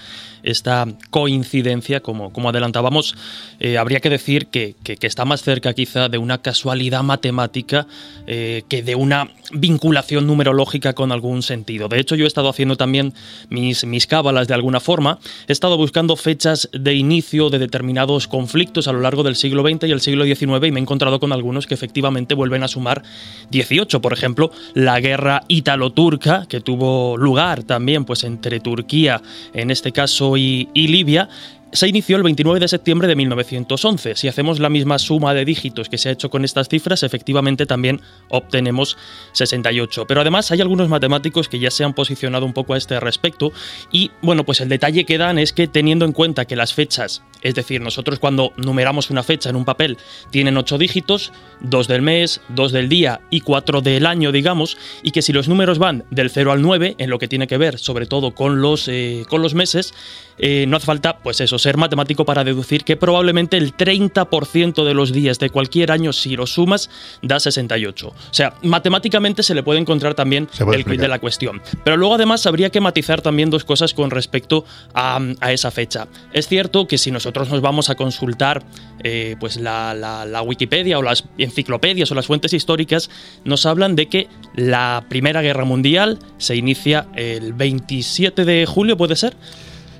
Esta 0.42 0.86
coincidencia, 1.10 2.00
como, 2.00 2.32
como 2.32 2.48
adelantábamos, 2.48 3.14
eh, 3.60 3.76
habría 3.76 4.00
que 4.00 4.08
decir 4.08 4.46
que, 4.46 4.74
que- 4.82 4.96
que 4.96 5.06
está 5.06 5.26
más 5.26 5.42
cerca 5.42 5.74
quizá 5.74 6.08
de 6.08 6.16
una 6.16 6.38
casualidad 6.38 7.02
matemática 7.02 7.86
eh, 8.26 8.62
que 8.68 8.82
de 8.82 8.94
una 8.94 9.28
vinculación 9.52 10.26
numerológica 10.26 10.94
con 10.94 11.12
algún 11.12 11.42
sentido. 11.42 11.88
De 11.88 12.00
hecho, 12.00 12.14
yo 12.14 12.24
he 12.24 12.28
estado 12.28 12.48
haciendo 12.48 12.76
también 12.76 13.12
mis, 13.50 13.84
mis 13.84 14.06
cábalas 14.06 14.48
de 14.48 14.54
alguna 14.54 14.80
forma, 14.80 15.18
he 15.48 15.52
estado 15.52 15.76
buscando 15.76 16.16
fechas 16.16 16.70
de 16.72 16.94
inicio 16.94 17.50
de 17.50 17.58
determinados 17.58 18.26
conflictos 18.26 18.88
a 18.88 18.92
lo 18.92 19.00
largo 19.00 19.22
del 19.22 19.36
siglo 19.36 19.62
XX 19.62 19.84
y 19.88 19.92
el 19.92 20.00
siglo 20.00 20.24
XIX 20.24 20.66
y 20.66 20.72
me 20.72 20.80
he 20.80 20.82
encontrado 20.82 21.20
con 21.20 21.32
algunos 21.32 21.66
que 21.66 21.74
efectivamente 21.74 22.05
vuelven 22.34 22.62
a 22.62 22.68
sumar 22.68 23.02
18. 23.50 24.00
Por 24.00 24.12
ejemplo, 24.12 24.50
la 24.74 25.00
guerra 25.00 25.42
ítalo-turca 25.48 26.46
que 26.48 26.60
tuvo 26.60 27.16
lugar 27.16 27.62
también 27.62 28.04
pues 28.04 28.24
entre 28.24 28.60
Turquía, 28.60 29.22
en 29.52 29.70
este 29.70 29.92
caso, 29.92 30.36
y, 30.36 30.68
y 30.74 30.88
Libia, 30.88 31.28
se 31.72 31.88
inició 31.88 32.16
el 32.16 32.22
29 32.22 32.60
de 32.60 32.68
septiembre 32.68 33.08
de 33.08 33.16
1911. 33.16 34.14
Si 34.14 34.28
hacemos 34.28 34.60
la 34.60 34.68
misma 34.68 34.98
suma 34.98 35.34
de 35.34 35.44
dígitos 35.44 35.88
que 35.88 35.98
se 35.98 36.08
ha 36.08 36.12
hecho 36.12 36.30
con 36.30 36.44
estas 36.44 36.68
cifras, 36.68 37.02
efectivamente 37.02 37.66
también 37.66 38.00
obtenemos 38.28 38.96
68. 39.32 40.06
Pero 40.06 40.20
además 40.20 40.50
hay 40.52 40.60
algunos 40.60 40.88
matemáticos 40.88 41.48
que 41.48 41.58
ya 41.58 41.70
se 41.70 41.84
han 41.84 41.92
posicionado 41.92 42.46
un 42.46 42.52
poco 42.52 42.74
a 42.74 42.78
este 42.78 43.00
respecto 43.00 43.52
y 43.90 44.10
bueno, 44.22 44.44
pues 44.44 44.60
el 44.60 44.68
detalle 44.68 45.04
que 45.04 45.18
dan 45.18 45.38
es 45.38 45.52
que 45.52 45.66
teniendo 45.66 46.04
en 46.04 46.12
cuenta 46.12 46.44
que 46.44 46.56
las 46.56 46.72
fechas, 46.72 47.22
es 47.42 47.54
decir, 47.54 47.80
nosotros 47.80 48.18
cuando 48.18 48.52
numeramos 48.56 49.10
una 49.10 49.22
fecha 49.22 49.50
en 49.50 49.56
un 49.56 49.64
papel 49.64 49.98
tienen 50.30 50.56
8 50.56 50.78
dígitos, 50.78 51.32
2 51.60 51.88
del 51.88 52.02
mes, 52.02 52.40
2 52.50 52.72
del 52.72 52.88
día 52.88 53.20
y 53.30 53.40
4 53.40 53.80
del 53.80 54.06
año, 54.06 54.32
digamos, 54.32 54.78
y 55.02 55.10
que 55.10 55.22
si 55.22 55.32
los 55.32 55.48
números 55.48 55.78
van 55.78 56.04
del 56.10 56.30
0 56.30 56.52
al 56.52 56.62
9, 56.62 56.94
en 56.98 57.10
lo 57.10 57.18
que 57.18 57.28
tiene 57.28 57.46
que 57.46 57.58
ver 57.58 57.78
sobre 57.78 58.06
todo 58.06 58.34
con 58.34 58.60
los, 58.60 58.88
eh, 58.88 59.24
con 59.28 59.42
los 59.42 59.54
meses, 59.54 59.94
eh, 60.38 60.66
no 60.68 60.76
hace 60.76 60.86
falta, 60.86 61.18
pues 61.18 61.40
eso, 61.40 61.58
ser 61.58 61.76
matemático 61.76 62.24
para 62.24 62.44
deducir 62.44 62.84
que 62.84 62.96
probablemente 62.96 63.56
el 63.56 63.74
30% 63.76 64.84
de 64.84 64.94
los 64.94 65.12
días 65.12 65.38
de 65.38 65.50
cualquier 65.50 65.90
año, 65.92 66.12
si 66.12 66.36
lo 66.36 66.46
sumas, 66.46 66.90
da 67.22 67.40
68. 67.40 68.08
O 68.08 68.14
sea, 68.30 68.54
matemáticamente 68.62 69.42
se 69.42 69.54
le 69.54 69.62
puede 69.62 69.80
encontrar 69.80 70.14
también 70.14 70.46
puede 70.64 70.78
el 70.78 70.84
quid 70.84 71.00
de 71.00 71.08
la 71.08 71.18
cuestión. 71.18 71.62
Pero 71.84 71.96
luego 71.96 72.14
además 72.14 72.46
habría 72.46 72.70
que 72.70 72.80
matizar 72.80 73.22
también 73.22 73.50
dos 73.50 73.64
cosas 73.64 73.94
con 73.94 74.10
respecto 74.10 74.64
a, 74.94 75.18
a 75.40 75.52
esa 75.52 75.70
fecha. 75.70 76.06
Es 76.32 76.48
cierto 76.48 76.86
que 76.86 76.98
si 76.98 77.10
nosotros 77.10 77.48
nos 77.50 77.60
vamos 77.60 77.90
a 77.90 77.94
consultar 77.94 78.62
eh, 79.02 79.36
pues 79.40 79.56
la, 79.56 79.94
la- 79.94 80.24
la 80.26 80.42
Wikipedia 80.42 80.98
o 80.98 81.02
las 81.02 81.24
enciclopedias 81.38 82.10
o 82.10 82.14
las 82.14 82.26
fuentes 82.26 82.52
históricas, 82.52 83.10
nos 83.44 83.64
hablan 83.66 83.96
de 83.96 84.06
que 84.08 84.28
la 84.54 85.04
Primera 85.08 85.42
Guerra 85.42 85.64
Mundial 85.64 86.18
se 86.38 86.56
inicia 86.56 87.06
el 87.14 87.52
27 87.52 88.44
de 88.44 88.66
julio, 88.66 88.96
¿puede 88.96 89.16
ser? 89.16 89.36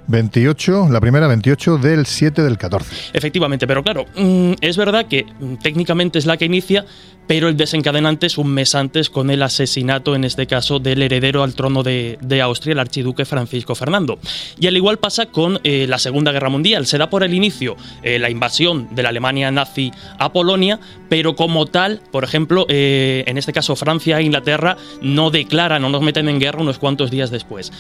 28, 0.09 0.89
la 0.91 1.01
primera 1.01 1.27
28 1.27 1.79
del 1.79 2.07
7 2.07 2.43
del 2.43 2.59
14. 2.59 3.11
Efectivamente, 3.13 3.67
pero 3.67 3.83
claro, 3.83 4.07
mm, 4.17 4.53
es 4.61 4.77
verdad 4.77 5.07
que 5.07 5.25
mm, 5.25 5.57
técnicamente 5.57 6.19
es 6.19 6.27
la 6.27 6.37
que 6.37 6.45
inicia, 6.45 6.85
pero 7.27 7.49
el 7.49 7.57
desencadenante 7.57 8.27
es 8.27 8.39
un 8.39 8.49
mes 8.49 8.75
antes 8.75 9.11
con 9.11 9.31
el 9.31 9.43
asesinato, 9.43 10.15
en 10.15 10.25
este 10.25 10.47
caso, 10.47 10.79
del 10.79 11.03
heredero 11.03 11.43
al 11.43 11.55
trono 11.55 11.83
de, 11.83 12.41
Austria, 12.43 12.73
el 12.73 12.79
archiduque 12.79 13.25
Francisco 13.25 13.75
Fernando. 13.75 14.19
Y 14.61 14.67
al 14.67 14.77
igual 14.77 14.99
pasa 14.99 15.27
con 15.27 15.59
eh, 15.65 15.87
la 15.89 15.99
Segunda 15.99 16.33
Guerra 16.33 16.51
Mundial. 16.51 16.87
Se 16.87 16.99
da 16.99 17.11
por 17.11 17.25
el 17.25 17.35
inicio 17.35 17.77
eh, 18.03 18.19
la 18.19 18.31
invasión 18.31 18.95
de 18.95 19.03
la 19.03 19.09
Alemania 19.09 19.51
nazi 19.51 19.91
a 20.19 20.33
Polonia, 20.33 20.79
pero 21.09 21.35
como 21.35 21.67
tal, 21.67 22.01
por 22.13 22.25
ejemplo, 22.25 22.67
eh, 22.69 23.25
en 23.27 23.39
este 23.39 23.53
caso 23.53 23.75
Francia 23.75 24.21
e 24.21 24.25
Inglaterra 24.25 24.77
no 25.01 25.31
declaran 25.31 25.85
o 25.85 25.89
nos 25.89 26.03
meten 26.03 26.29
en 26.29 26.39
guerra 26.39 26.61
unos 26.61 26.79
cuantos 26.79 27.11
días 27.11 27.31
después. 27.31 27.73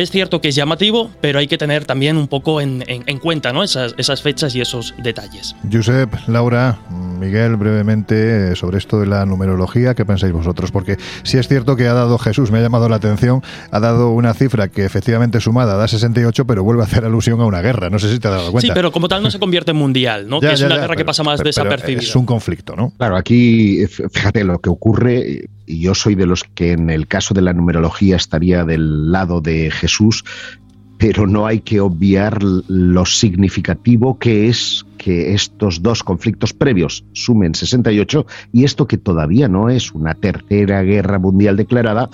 Es 0.00 0.10
cierto 0.10 0.40
que 0.40 0.48
es 0.48 0.54
llamativo, 0.54 1.10
pero 1.20 1.40
hay 1.40 1.46
que 1.46 1.58
tener 1.58 1.84
también 1.84 2.16
un 2.16 2.26
poco 2.26 2.62
en, 2.62 2.82
cuenta 3.20 3.52
¿no? 3.52 3.62
esas, 3.62 3.94
esas, 3.98 4.22
fechas 4.22 4.54
y 4.54 4.62
esos 4.62 4.94
detalles. 4.96 5.54
Josep, 5.70 6.10
Laura, 6.26 6.78
Miguel, 7.18 7.56
brevemente 7.56 8.56
sobre 8.56 8.78
esto 8.78 8.98
de 8.98 9.04
la 9.04 9.26
numerología, 9.26 9.94
¿qué 9.94 10.06
pensáis 10.06 10.32
vosotros? 10.32 10.70
Porque 10.70 10.96
si 11.22 11.36
es 11.36 11.48
cierto 11.48 11.76
que 11.76 11.86
ha 11.86 11.92
dado 11.92 12.16
Jesús, 12.16 12.50
me 12.50 12.60
ha 12.60 12.62
llamado 12.62 12.88
la 12.88 12.96
atención, 12.96 13.42
ha 13.70 13.78
dado 13.78 14.12
una 14.12 14.32
cifra 14.32 14.68
que 14.68 14.86
efectivamente 14.86 15.38
sumada 15.38 15.76
da 15.76 15.86
68, 15.86 16.46
pero 16.46 16.64
vuelve 16.64 16.80
a 16.80 16.86
hacer 16.86 17.04
alusión 17.04 17.38
a 17.42 17.44
una 17.44 17.60
guerra. 17.60 17.90
No 17.90 17.98
sé 17.98 18.10
si 18.10 18.18
te 18.18 18.28
has 18.28 18.34
dado 18.36 18.52
cuenta. 18.52 18.68
Sí, 18.68 18.72
pero 18.74 18.92
como 18.92 19.06
tal 19.06 19.22
no 19.22 19.30
se 19.30 19.38
convierte 19.38 19.72
en 19.72 19.76
mundial, 19.76 20.30
¿no? 20.30 20.40
que 20.40 20.50
es 20.50 20.62
una 20.62 20.78
guerra 20.78 20.96
que 20.96 21.04
pasa 21.04 21.22
más 21.22 21.40
desapercibida. 21.40 22.00
es 22.00 22.16
un 22.16 22.24
conflicto, 22.24 22.74
¿no? 22.74 22.94
Claro, 22.96 23.16
aquí, 23.16 23.84
fíjate, 23.86 24.44
lo 24.44 24.60
que 24.60 24.70
ocurre, 24.70 25.44
y 25.66 25.80
yo 25.82 25.94
soy 25.94 26.14
de 26.14 26.24
los 26.24 26.44
que 26.44 26.72
en 26.72 26.88
el 26.88 27.06
caso 27.06 27.34
de 27.34 27.42
la 27.42 27.52
numerología 27.52 28.16
estaría 28.16 28.64
del 28.64 29.12
lado 29.12 29.42
de 29.42 29.70
Jesús, 29.70 29.89
pero 30.98 31.26
no 31.26 31.46
hay 31.46 31.60
que 31.60 31.80
obviar 31.80 32.42
lo 32.42 33.06
significativo 33.06 34.18
que 34.18 34.48
es 34.48 34.84
que 34.98 35.32
estos 35.32 35.82
dos 35.82 36.04
conflictos 36.04 36.52
previos 36.52 37.04
sumen 37.12 37.54
68 37.54 38.26
y 38.52 38.64
esto 38.64 38.86
que 38.86 38.98
todavía 38.98 39.48
no 39.48 39.70
es 39.70 39.92
una 39.92 40.12
tercera 40.14 40.82
guerra 40.82 41.18
mundial 41.18 41.56
declarada, 41.56 42.10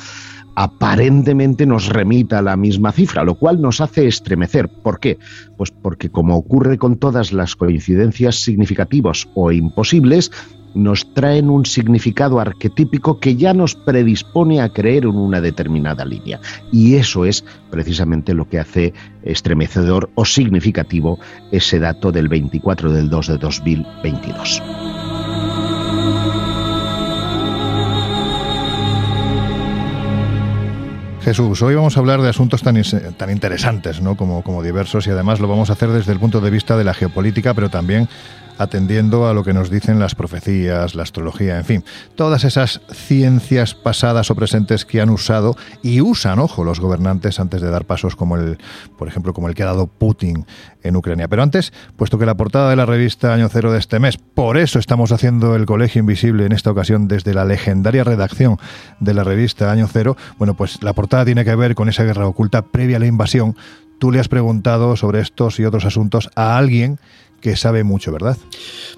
aparentemente 0.57 1.67
nos 1.67 1.89
remita 1.89 2.39
a 2.39 2.43
la 2.43 2.57
misma 2.57 2.91
cifra, 2.91 3.25
lo 3.25 3.35
cual 3.35 3.61
nos 3.61 3.81
hace 3.81 4.07
estremecer. 4.07 4.69
¿Por 4.69 5.01
qué? 5.01 5.19
Pues 5.59 5.71
porque 5.71 6.09
como 6.09 6.37
ocurre 6.37 6.79
con 6.79 6.97
todas 6.97 7.33
las 7.33 7.57
coincidencias 7.57 8.37
significativas 8.37 9.29
o 9.35 9.53
imposibles, 9.53 10.31
nos 10.77 11.13
traen 11.15 11.49
un 11.49 11.65
significado 11.65 12.39
arquetípico 12.39 13.19
que 13.19 13.35
ya 13.35 13.55
nos 13.55 13.75
predispone 13.75 14.61
a 14.61 14.69
creer 14.69 15.05
en 15.05 15.17
una 15.17 15.41
determinada 15.41 16.05
línea. 16.05 16.39
Y 16.71 16.97
eso 16.97 17.25
es 17.25 17.45
precisamente 17.71 18.35
lo 18.35 18.49
que 18.49 18.59
hace 18.59 18.93
estremecedor 19.23 20.11
o 20.15 20.25
significativo 20.25 21.19
ese 21.51 21.81
dato 21.81 22.13
del 22.13 22.29
24 22.29 22.93
del 22.93 23.09
2 23.09 23.27
de 23.27 23.39
2022. 23.39 24.63
Jesús, 31.23 31.61
hoy 31.61 31.75
vamos 31.75 31.97
a 31.97 32.01
hablar 32.01 32.23
de 32.23 32.29
asuntos 32.29 32.63
tan, 32.63 32.81
tan 33.17 33.31
interesantes 33.31 34.01
¿no? 34.01 34.17
como, 34.17 34.45
como 34.45 34.63
diversos 34.63 35.09
y 35.09 35.11
además 35.11 35.41
lo 35.41 35.49
vamos 35.49 35.71
a 35.71 35.73
hacer 35.73 35.89
desde 35.89 36.13
el 36.13 36.21
punto 36.21 36.41
de 36.41 36.51
vista 36.51 36.77
de 36.77 36.85
la 36.85 36.95
geopolítica, 36.95 37.53
pero 37.53 37.69
también 37.69 38.09
atendiendo 38.59 39.29
a 39.29 39.35
lo 39.35 39.45
que 39.45 39.53
nos 39.53 39.71
dicen 39.71 39.99
las 39.99 40.15
profecías, 40.15 40.95
la 40.95 41.03
astrología, 41.03 41.59
en 41.59 41.65
fin, 41.65 41.85
todas 42.15 42.45
esas 42.45 42.81
ciencias 42.93 43.75
pasadas 43.75 44.31
o 44.31 44.35
presentes 44.35 44.85
que 44.85 45.01
han 45.01 45.11
usado 45.11 45.57
y 45.83 46.01
usan, 46.01 46.39
ojo, 46.39 46.65
los 46.65 46.81
gobernantes 46.81 47.41
antes 47.41 47.61
de 47.61 47.71
dar 47.71 47.85
pasos 47.85 48.17
como 48.17 48.37
el, 48.37 48.59
por 48.99 49.09
ejemplo, 49.09 49.33
como 49.33 49.49
el 49.49 49.55
que 49.55 49.63
ha 49.63 49.67
dado 49.67 49.87
Putin 49.87 50.47
en 50.83 50.97
Ucrania. 50.97 51.29
Pero 51.29 51.43
antes, 51.43 51.73
puesto 51.97 52.19
que 52.19 52.27
la 52.27 52.37
portada 52.37 52.71
de 52.71 52.77
la 52.77 52.87
revista 52.87 53.35
Año 53.35 53.49
Cero 53.49 53.73
de 53.73 53.79
este 53.79 53.99
mes, 53.99 54.17
por 54.17 54.57
eso 54.57 54.79
estamos 54.79 55.13
haciendo 55.13 55.55
el 55.55 55.67
Colegio 55.67 56.01
Invisible 56.01 56.47
en 56.47 56.53
esta 56.53 56.71
ocasión 56.71 57.09
desde 57.09 57.35
la 57.35 57.45
legendaria 57.45 58.05
redacción 58.05 58.59
de 59.01 59.15
la 59.15 59.25
revista 59.25 59.71
Año 59.71 59.89
Cero, 59.93 60.17
bueno, 60.39 60.55
pues 60.55 60.83
la 60.83 60.93
portada 60.93 61.25
tiene 61.25 61.45
que 61.45 61.55
ver 61.55 61.75
con 61.75 61.89
esa 61.89 62.05
guerra 62.05 62.27
oculta 62.27 62.63
previa 62.63 62.97
a 62.97 63.01
la 63.01 63.07
invasión. 63.07 63.57
Tú 63.99 64.13
le 64.13 64.21
has 64.21 64.29
preguntado 64.29 64.97
sobre 64.97 65.21
estos 65.21 65.59
y 65.59 65.65
otros 65.65 65.87
asuntos 65.87 66.31
a 66.35 66.59
alguien 66.59 66.99
que 67.47 67.55
sabe 67.55 67.85
mucho, 67.85 68.11
¿verdad? 68.11 68.37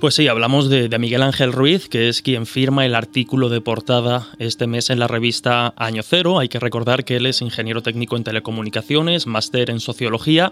Pues 0.00 0.14
sí, 0.14 0.26
hablamos 0.26 0.70
de, 0.70 0.88
Miguel 0.98 1.20
Ángel 1.20 1.52
Ruiz, 1.52 1.90
que 1.90 2.08
es 2.08 2.22
quien 2.22 2.46
firma 2.46 2.86
el 2.86 2.94
artículo 2.94 3.50
de 3.50 3.60
portada 3.60 4.28
este 4.38 4.66
mes 4.66 4.88
en 4.88 4.98
la 4.98 5.06
revista 5.06 5.74
Año 5.76 6.02
Cero. 6.02 6.38
Hay 6.38 6.48
que 6.48 6.58
recordar 6.58 7.04
que 7.04 7.16
él 7.16 7.26
es 7.26 7.42
ingeniero 7.42 7.82
técnico 7.82 8.16
en 8.16 8.24
telecomunicaciones, 8.24 9.26
máster 9.26 9.68
en 9.68 9.80
sociología. 9.80 10.50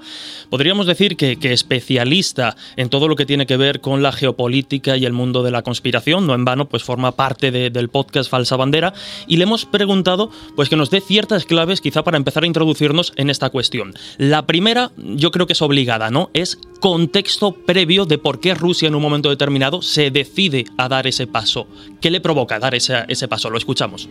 Podríamos 0.50 0.84
decir 0.86 1.16
que, 1.16 1.38
especialista 1.40 2.54
en 2.76 2.90
todo 2.90 3.08
lo 3.08 3.16
que 3.16 3.24
tiene 3.24 3.46
que 3.46 3.56
ver 3.56 3.80
con 3.80 4.02
la 4.02 4.12
geopolítica 4.12 4.98
y 4.98 5.06
el 5.06 5.14
mundo 5.14 5.42
de 5.42 5.52
la 5.52 5.62
conspiración. 5.62 6.26
No 6.26 6.34
en 6.34 6.44
vano, 6.44 6.68
pues 6.68 6.84
forma 6.84 7.12
parte 7.12 7.50
del 7.50 7.88
podcast 7.88 8.28
Falsa 8.28 8.56
Bandera. 8.56 8.92
Y 9.26 9.38
le 9.38 9.44
hemos 9.44 9.64
preguntado 9.64 10.30
pues 10.54 10.68
que 10.68 10.76
nos 10.76 10.90
dé 10.90 11.00
ciertas 11.00 11.46
claves 11.46 11.80
quizá 11.80 12.04
para 12.04 12.18
empezar 12.18 12.42
a 12.42 12.46
introducirnos 12.46 13.14
en 13.16 13.30
esta 13.30 13.48
cuestión. 13.48 13.94
La 14.18 14.44
primera, 14.44 14.90
yo 14.98 15.30
creo 15.30 15.46
que 15.46 15.54
es 15.54 15.62
obligada, 15.62 16.10
¿no? 16.10 16.28
Es 16.34 16.58
contexto 16.80 17.52
previo 17.52 17.85
de 17.86 18.18
por 18.18 18.40
qué 18.40 18.54
Rusia 18.54 18.88
en 18.88 18.96
un 18.96 19.02
momento 19.02 19.30
determinado 19.30 19.80
se 19.80 20.10
decide 20.10 20.64
a 20.76 20.88
dar 20.88 21.06
ese 21.06 21.26
paso. 21.26 21.68
¿Qué 22.00 22.10
le 22.10 22.20
provoca 22.20 22.58
dar 22.58 22.74
ese, 22.74 23.04
ese 23.08 23.28
paso? 23.28 23.48
Lo 23.48 23.56
escuchamos. 23.56 24.08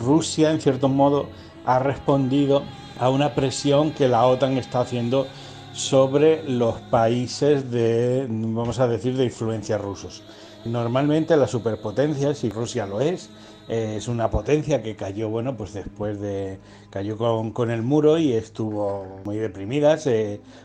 Rusia, 0.00 0.52
en 0.52 0.60
cierto 0.60 0.88
modo, 0.88 1.28
ha 1.66 1.80
respondido 1.80 2.62
a 3.00 3.10
una 3.10 3.34
presión 3.34 3.90
que 3.90 4.06
la 4.06 4.24
OTAN 4.26 4.58
está 4.58 4.80
haciendo 4.80 5.26
sobre 5.72 6.48
los 6.48 6.76
países 6.82 7.70
de, 7.72 8.26
vamos 8.28 8.78
a 8.78 8.86
decir, 8.86 9.16
de 9.16 9.24
influencia 9.24 9.76
rusos. 9.76 10.22
Normalmente 10.64 11.36
las 11.36 11.50
superpotencias, 11.50 12.38
si 12.38 12.48
Rusia 12.48 12.86
lo 12.86 13.00
es, 13.00 13.28
eh, 13.68 13.94
es 13.96 14.08
una 14.08 14.30
potencia 14.30 14.82
que 14.82 14.94
cayó, 14.94 15.28
bueno, 15.28 15.56
pues 15.56 15.72
después 15.72 16.20
de. 16.20 16.58
cayó 16.90 17.16
con, 17.18 17.70
el 17.70 17.82
muro 17.82 18.18
y 18.18 18.32
estuvo 18.32 19.20
muy 19.24 19.36
deprimida, 19.36 19.98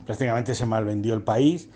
prácticamente 0.05 0.53
se 0.53 0.65
malvendió 0.65 1.13
el 1.13 1.21
país, 1.21 1.69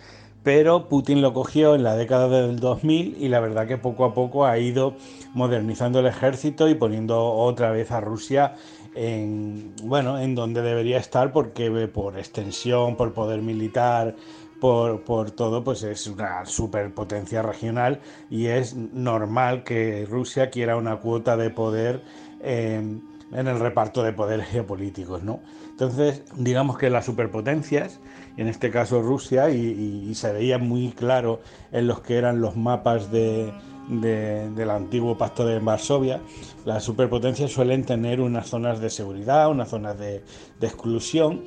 pero 0.44 0.90
Putin 0.90 1.22
lo 1.22 1.34
cogió 1.34 1.76
en 1.76 1.84
la 1.84 1.96
década 1.96 2.28
del 2.28 2.60
2000 2.60 3.18
y 3.20 3.30
la 3.30 3.40
verdad 3.40 3.68
que 3.68 3.78
poco 3.78 4.06
a 4.06 4.14
poco 4.14 4.46
ha 4.46 4.58
ido 4.60 4.96
modernizando 5.34 6.00
el 6.00 6.06
ejército 6.06 6.68
y 6.68 6.76
poniendo 6.76 7.24
otra 7.24 7.72
vez 7.72 7.92
a 7.92 8.02
Rusia 8.02 8.56
en, 8.96 9.74
bueno, 9.84 10.20
en 10.20 10.36
donde 10.36 10.62
debería 10.62 10.98
estar 10.98 11.32
porque 11.32 11.70
por 11.88 12.18
extensión, 12.18 12.96
por 12.96 13.14
poder 13.14 13.42
militar, 13.42 14.16
por, 14.60 15.32
todo, 15.32 15.62
pues 15.64 15.84
es 15.84 16.08
una 16.08 16.46
superpotencia 16.46 17.42
regional 17.42 18.00
y 18.30 18.46
es 18.46 18.76
normal 18.76 19.64
que 19.66 20.08
Rusia 20.10 20.50
quiera 20.50 20.78
una 20.78 20.98
cuota 20.98 21.36
de 21.36 21.50
poder 21.50 22.02
en 22.42 23.02
el 23.32 23.60
reparto 23.60 24.04
de 24.04 24.14
poderes 24.14 24.48
geopolíticos, 24.48 25.22
¿no? 25.22 25.42
Entonces, 25.72 26.24
digamos 26.38 26.78
que 26.78 26.90
las 26.90 27.06
superpotencias, 27.06 28.00
en 28.38 28.48
este 28.48 28.72
caso 28.72 29.02
Rusia, 29.02 29.50
y, 29.50 30.14
se 30.16 30.32
veía 30.32 30.58
muy 30.58 30.90
claro 30.92 31.42
en 31.72 31.88
los 31.88 32.02
que 32.02 32.18
eran 32.18 32.42
los 32.42 32.56
mapas 32.56 33.12
de, 33.12 33.52
del 33.90 34.70
antiguo 34.70 35.18
pacto 35.18 35.46
de 35.46 35.60
Varsovia, 35.60 36.22
las 36.66 36.84
superpotencias 36.84 37.52
suelen 37.52 37.86
tener 37.86 38.22
unas 38.22 38.48
zonas 38.48 38.80
de 38.80 38.90
seguridad, 38.90 39.50
unas 39.50 39.70
zonas 39.70 39.98
de, 39.98 40.24
de 40.60 40.68
exclusión, 40.68 41.42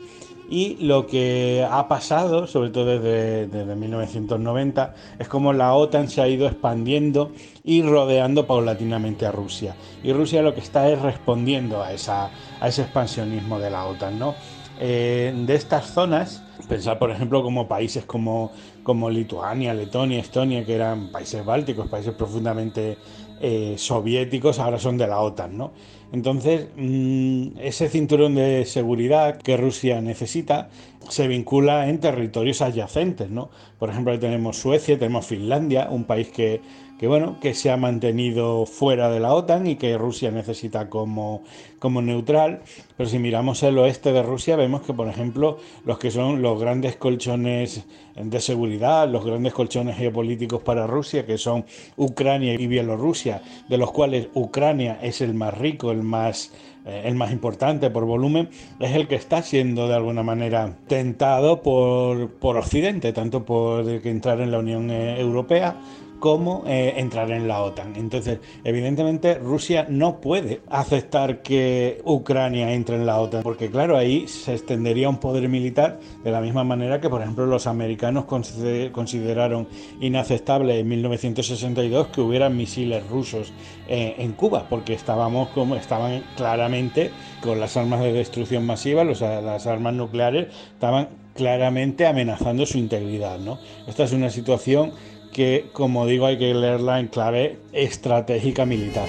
y 0.48 0.76
lo 0.76 1.06
que 1.06 1.66
ha 1.68 1.88
pasado, 1.88 2.46
sobre 2.46 2.70
todo 2.70 3.00
desde, 3.00 3.74
1990, 3.74 4.94
es 5.18 5.28
como 5.28 5.52
la 5.52 5.74
OTAN 5.74 6.08
se 6.08 6.22
ha 6.22 6.28
ido 6.28 6.46
expandiendo 6.46 7.32
y 7.64 7.82
rodeando 7.82 8.46
paulatinamente 8.46 9.26
a 9.26 9.32
Rusia. 9.32 9.74
Y 10.04 10.12
Rusia 10.12 10.42
lo 10.42 10.54
que 10.54 10.60
está 10.60 10.88
es 10.88 11.02
respondiendo 11.02 11.82
a, 11.82 11.92
esa, 11.92 12.30
a 12.60 12.68
ese 12.68 12.82
expansionismo 12.82 13.58
de 13.58 13.70
la 13.70 13.86
OTAN. 13.86 14.18
¿no? 14.18 14.34
Eh, 14.78 15.32
de 15.46 15.54
estas 15.54 15.86
zonas, 15.92 16.42
pensar 16.68 16.98
por 16.98 17.10
ejemplo 17.10 17.42
como 17.42 17.66
países 17.66 18.04
como, 18.04 18.52
como 18.82 19.08
Lituania, 19.08 19.72
Letonia, 19.72 20.20
Estonia, 20.20 20.64
que 20.64 20.74
eran 20.74 21.10
países 21.10 21.44
bálticos, 21.44 21.88
países 21.88 22.14
profundamente 22.14 22.98
eh, 23.40 23.74
soviéticos, 23.78 24.58
ahora 24.58 24.78
son 24.78 24.98
de 24.98 25.06
la 25.06 25.20
OTAN. 25.20 25.56
¿no? 25.56 25.72
Entonces, 26.12 26.68
mm, 26.76 27.58
ese 27.58 27.88
cinturón 27.88 28.34
de 28.34 28.64
seguridad 28.64 29.38
que 29.38 29.56
Rusia 29.56 30.00
necesita 30.00 30.68
se 31.08 31.28
vincula 31.28 31.88
en 31.88 32.00
territorios 32.00 32.62
adyacentes, 32.62 33.30
¿no? 33.30 33.50
Por 33.78 33.90
ejemplo, 33.90 34.18
tenemos 34.18 34.56
Suecia, 34.56 34.98
tenemos 34.98 35.26
Finlandia, 35.26 35.88
un 35.90 36.04
país 36.04 36.28
que 36.28 36.60
que 36.98 37.06
bueno, 37.06 37.38
que 37.40 37.54
se 37.54 37.70
ha 37.70 37.76
mantenido 37.76 38.64
fuera 38.64 39.10
de 39.10 39.20
la 39.20 39.34
OTAN 39.34 39.66
y 39.66 39.76
que 39.76 39.98
Rusia 39.98 40.30
necesita 40.30 40.88
como, 40.88 41.42
como 41.78 42.00
neutral. 42.00 42.62
Pero 42.96 43.08
si 43.08 43.18
miramos 43.18 43.62
el 43.62 43.78
oeste 43.78 44.12
de 44.12 44.22
Rusia, 44.22 44.56
vemos 44.56 44.82
que, 44.82 44.94
por 44.94 45.08
ejemplo, 45.08 45.58
los 45.84 45.98
que 45.98 46.10
son 46.10 46.40
los 46.40 46.58
grandes 46.58 46.96
colchones 46.96 47.84
de 48.14 48.40
seguridad, 48.40 49.08
los 49.08 49.24
grandes 49.24 49.52
colchones 49.52 49.96
geopolíticos 49.96 50.62
para 50.62 50.86
Rusia, 50.86 51.26
que 51.26 51.36
son 51.36 51.66
Ucrania 51.96 52.54
y 52.54 52.66
Bielorrusia, 52.66 53.42
de 53.68 53.76
los 53.76 53.92
cuales 53.92 54.28
Ucrania 54.34 54.98
es 55.02 55.20
el 55.20 55.34
más 55.34 55.56
rico, 55.56 55.92
el 55.92 56.02
más 56.02 56.52
eh, 56.86 57.02
el 57.04 57.16
más 57.16 57.32
importante 57.32 57.90
por 57.90 58.04
volumen, 58.04 58.48
es 58.78 58.94
el 58.94 59.08
que 59.08 59.16
está 59.16 59.42
siendo 59.42 59.88
de 59.88 59.96
alguna 59.96 60.22
manera 60.22 60.76
tentado 60.86 61.60
por, 61.60 62.30
por 62.34 62.56
Occidente, 62.56 63.12
tanto 63.12 63.44
por 63.44 63.88
entrar 63.88 64.40
en 64.40 64.52
la 64.52 64.60
Unión 64.60 64.92
eh, 64.92 65.18
Europea 65.18 65.76
cómo 66.18 66.64
eh, 66.66 66.94
entrar 66.96 67.30
en 67.30 67.48
la 67.48 67.62
OTAN. 67.62 67.94
Entonces, 67.96 68.38
evidentemente, 68.64 69.34
Rusia 69.34 69.86
no 69.88 70.20
puede 70.20 70.60
aceptar 70.68 71.42
que 71.42 72.00
Ucrania 72.04 72.72
entre 72.72 72.96
en 72.96 73.06
la 73.06 73.20
OTAN, 73.20 73.42
porque 73.42 73.70
claro, 73.70 73.96
ahí 73.96 74.26
se 74.28 74.54
extendería 74.54 75.08
un 75.08 75.18
poder 75.18 75.48
militar 75.48 75.98
de 76.24 76.30
la 76.30 76.40
misma 76.40 76.64
manera 76.64 77.00
que, 77.00 77.08
por 77.08 77.22
ejemplo, 77.22 77.46
los 77.46 77.66
americanos 77.66 78.24
consideraron 78.24 79.68
inaceptable 80.00 80.78
en 80.78 80.88
1962 80.88 82.08
que 82.08 82.20
hubiera 82.20 82.48
misiles 82.48 83.06
rusos 83.08 83.52
eh, 83.88 84.14
en 84.18 84.32
Cuba, 84.32 84.66
porque 84.68 84.94
estábamos 84.94 85.48
como 85.50 85.76
estaban 85.76 86.22
claramente 86.36 87.10
con 87.42 87.60
las 87.60 87.76
armas 87.76 88.00
de 88.00 88.12
destrucción 88.12 88.66
masiva, 88.66 89.04
las 89.04 89.66
armas 89.66 89.94
nucleares 89.94 90.48
estaban 90.72 91.08
claramente 91.36 92.06
amenazando 92.06 92.66
su 92.66 92.78
integridad. 92.78 93.38
¿no? 93.38 93.58
Esta 93.86 94.04
es 94.04 94.12
una 94.12 94.30
situación 94.30 94.92
que, 95.36 95.66
como 95.74 96.06
digo, 96.06 96.24
hay 96.24 96.38
que 96.38 96.54
leerla 96.54 96.98
en 96.98 97.08
clave 97.08 97.58
estratégica 97.74 98.64
militar. 98.64 99.06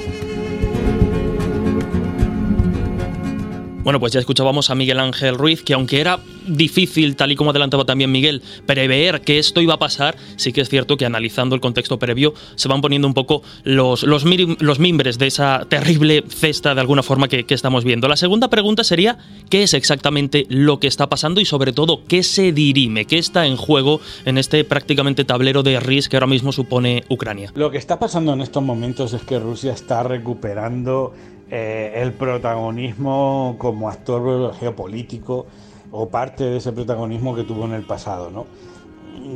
Bueno, 3.88 4.02
pues 4.02 4.12
ya 4.12 4.20
escuchábamos 4.20 4.70
a 4.70 4.76
Miguel 4.76 5.00
Ángel 5.00 5.38
Ruiz, 5.38 5.64
que 5.64 5.74
aunque 5.74 6.02
era 6.02 6.20
difícil, 6.46 7.16
tal 7.16 7.32
y 7.32 7.38
como 7.38 7.52
adelantaba 7.52 7.86
también 7.86 8.12
Miguel, 8.12 8.42
prever 8.66 9.22
que 9.22 9.40
esto 9.40 9.62
iba 9.62 9.76
a 9.76 9.80
pasar, 9.80 10.18
sí 10.36 10.52
que 10.52 10.60
es 10.60 10.68
cierto 10.68 10.98
que 10.98 11.06
analizando 11.06 11.56
el 11.56 11.62
contexto 11.62 11.98
previo 11.98 12.34
se 12.56 12.68
van 12.68 12.82
poniendo 12.82 13.08
un 13.08 13.14
poco 13.14 13.44
los, 13.64 14.04
los, 14.04 14.26
mimbres 14.26 15.18
de 15.18 15.28
esa 15.28 15.66
terrible 15.70 16.26
cesta 16.28 16.76
de 16.76 16.82
alguna 16.82 17.02
forma 17.02 17.30
que, 17.30 17.46
que, 17.46 17.54
estamos 17.54 17.86
viendo. 17.86 18.10
La 18.10 18.18
segunda 18.18 18.50
pregunta 18.50 18.84
sería, 18.84 19.20
¿qué 19.50 19.64
es 19.64 19.74
exactamente 19.74 20.46
lo 20.50 20.82
que 20.82 20.88
está 20.88 21.08
pasando 21.08 21.40
y 21.40 21.46
sobre 21.46 21.72
todo 21.72 22.02
qué 22.10 22.24
se 22.24 22.52
dirime, 22.52 23.06
qué 23.06 23.18
está 23.18 23.46
en 23.46 23.56
juego 23.56 24.02
en 24.26 24.38
este 24.38 24.66
prácticamente 24.66 25.24
tablero 25.24 25.64
de 25.64 25.80
RIS 25.80 26.10
que 26.10 26.18
ahora 26.18 26.28
mismo 26.28 26.52
supone 26.52 27.06
Ucrania? 27.08 27.54
Lo 27.56 27.72
que 27.72 27.78
está 27.78 27.98
pasando 27.98 28.34
en 28.34 28.42
estos 28.42 28.62
momentos 28.62 29.14
es 29.14 29.22
que 29.22 29.40
Rusia 29.40 29.72
está 29.72 30.04
recuperando 30.04 31.14
eh, 31.50 31.94
el 31.96 32.14
protagonismo 32.14 33.56
como 33.58 33.90
actor 33.90 34.54
geopolítico 34.56 35.46
o 35.92 36.10
parte 36.10 36.44
de 36.44 36.58
ese 36.58 36.72
protagonismo 36.74 37.36
que 37.36 37.44
tuvo 37.44 37.66
en 37.66 37.74
el 37.74 37.84
pasado. 37.84 38.30
¿no? 38.30 38.46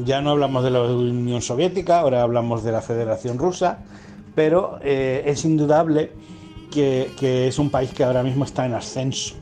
Ya 0.03 0.21
no 0.21 0.31
hablamos 0.31 0.63
de 0.63 0.71
la 0.71 0.81
Unión 0.81 1.41
Soviética, 1.41 1.99
ahora 1.99 2.21
hablamos 2.21 2.63
de 2.63 2.71
la 2.71 2.81
Federación 2.81 3.37
Rusa, 3.37 3.79
pero 4.35 4.79
eh, 4.81 5.23
es 5.25 5.45
indudable 5.45 6.11
que, 6.71 7.47
es 7.47 7.59
un 7.59 7.69
país 7.69 7.93
que 7.93 8.03
ahora 8.03 8.23
mismo 8.23 8.45
está 8.45 8.65
en 8.65 8.73
ascenso. 8.73 9.35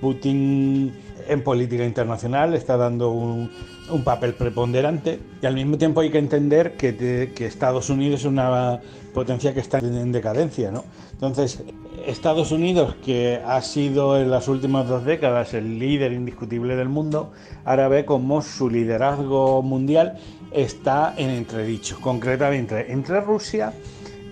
Putin 0.00 0.94
en 1.26 1.42
política 1.42 1.84
internacional 1.84 2.54
está 2.54 2.76
dando 2.76 3.10
un, 3.10 3.50
un 3.90 4.04
papel 4.04 4.34
preponderante 4.34 5.18
y 5.40 5.46
al 5.46 5.54
mismo 5.54 5.78
tiempo 5.78 6.00
hay 6.00 6.10
que 6.10 6.18
entender 6.18 6.76
que, 6.76 7.32
que, 7.34 7.46
Estados 7.46 7.88
Unidos 7.88 8.20
es 8.20 8.26
una 8.26 8.80
potencia 9.14 9.54
que 9.54 9.60
está 9.60 9.78
en 9.78 10.12
decadencia. 10.12 10.70
¿no? 10.70 10.84
Entonces, 11.12 11.62
Estados 12.04 12.52
Unidos, 12.52 12.96
que 13.02 13.40
ha 13.46 13.62
sido 13.62 14.20
en 14.20 14.30
las 14.30 14.48
últimas 14.48 14.86
dos 14.86 15.04
décadas 15.04 15.54
el 15.54 15.78
líder 15.78 16.12
indiscutible 16.12 16.76
del 16.76 16.90
mundo, 16.90 17.32
ahora 17.64 17.88
ve 17.88 18.04
como 18.04 18.42
su 18.42 18.68
liderazgo 18.68 19.62
mundial 19.62 20.18
está 20.50 21.14
en 21.16 21.30
entredicho, 21.30 21.98
concretamente 22.00 22.92
entre 22.92 23.20
Rusia 23.22 23.72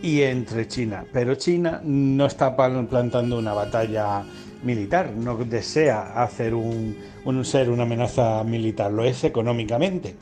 y 0.03 0.23
entre 0.23 0.68
China. 0.68 1.07
Pero 1.12 1.37
China 1.37 1.81
no 1.83 2.27
está 2.27 2.55
plantando 2.55 3.38
una 3.38 3.55
batalla 3.55 4.25
militar, 4.62 5.12
no 5.16 5.37
desea 5.37 6.23
hacer 6.23 6.55
un 6.55 6.97
ser 7.45 7.71
una 7.71 7.85
amenaza 7.85 8.45
militar, 8.45 8.92
lo 8.92 9.05
es 9.05 9.25
económicamente. 9.25 10.16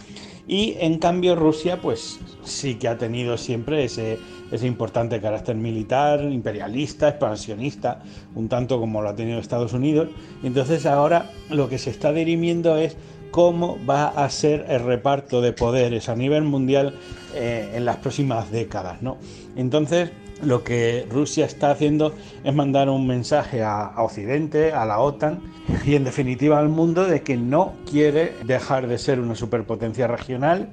Y 0.50 0.76
en 0.80 0.98
cambio 0.98 1.36
Rusia 1.36 1.80
pues 1.80 2.18
sí 2.42 2.74
que 2.74 2.88
ha 2.88 2.98
tenido 2.98 3.38
siempre 3.38 3.84
ese, 3.84 4.18
ese 4.50 4.66
importante 4.66 5.20
carácter 5.20 5.54
militar, 5.54 6.24
imperialista, 6.24 7.08
expansionista, 7.08 8.02
un 8.34 8.48
tanto 8.48 8.80
como 8.80 9.00
lo 9.00 9.10
ha 9.10 9.14
tenido 9.14 9.38
Estados 9.38 9.74
Unidos. 9.74 10.08
Entonces 10.42 10.86
ahora 10.86 11.30
lo 11.50 11.68
que 11.68 11.78
se 11.78 11.90
está 11.90 12.12
dirimiendo 12.12 12.76
es 12.76 12.96
cómo 13.30 13.78
va 13.88 14.08
a 14.08 14.28
ser 14.28 14.66
el 14.68 14.82
reparto 14.82 15.40
de 15.40 15.52
poderes 15.52 16.08
a 16.08 16.16
nivel 16.16 16.42
mundial 16.42 16.96
eh, 17.32 17.70
en 17.74 17.84
las 17.84 17.98
próximas 17.98 18.50
décadas. 18.50 19.02
¿no? 19.02 19.18
Entonces 19.54 20.10
lo 20.42 20.64
que 20.64 21.06
Rusia 21.10 21.44
está 21.46 21.70
haciendo 21.70 22.14
es 22.44 22.54
mandar 22.54 22.88
un 22.88 23.06
mensaje 23.06 23.62
a, 23.62 23.92
Occidente, 23.98 24.72
a 24.72 24.84
la 24.84 25.00
OTAN 25.00 25.40
y 25.86 25.94
en 25.94 26.04
definitiva 26.04 26.58
al 26.58 26.68
mundo 26.68 27.04
de 27.04 27.22
que 27.22 27.36
no 27.36 27.74
quiere 27.88 28.34
dejar 28.44 28.86
de 28.86 28.98
ser 28.98 29.20
una 29.20 29.34
superpotencia 29.34 30.06
regional 30.06 30.70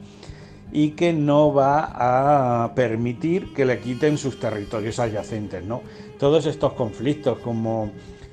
y 0.72 0.92
que 0.92 1.14
no 1.14 1.54
va 1.54 2.64
a 2.64 2.76
permitir 2.76 3.54
que 3.54 3.66
le 3.66 3.80
quiten 3.80 4.18
sus 4.18 4.40
territorios 4.40 5.00
adyacentes. 5.00 5.64
¿no? 5.64 5.82
Todos 6.20 6.46
estos 6.46 6.74
conflictos, 6.74 7.40
como, 7.40 7.92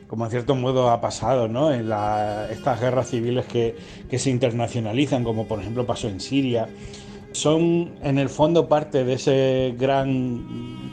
como 0.09 0.25
en 0.25 0.31
cierto 0.31 0.55
modo 0.55 0.91
ha 0.91 1.01
pasado 1.01 1.47
¿no? 1.49 1.73
en 1.73 1.91
estas 2.51 2.81
guerras 2.81 3.11
civiles 3.11 3.47
que, 3.47 3.77
que 4.11 4.19
se 4.19 4.31
internacionalizan, 4.31 5.23
como 5.23 5.47
por 5.47 5.61
ejemplo 5.61 5.87
pasó 5.87 6.09
en 6.09 6.21
Siria, 6.21 6.69
son 7.35 7.95
en 8.03 8.19
el 8.19 8.29
fondo 8.29 8.69
parte 8.69 9.05
de 9.05 9.15
ese 9.15 9.75
gran 9.77 10.84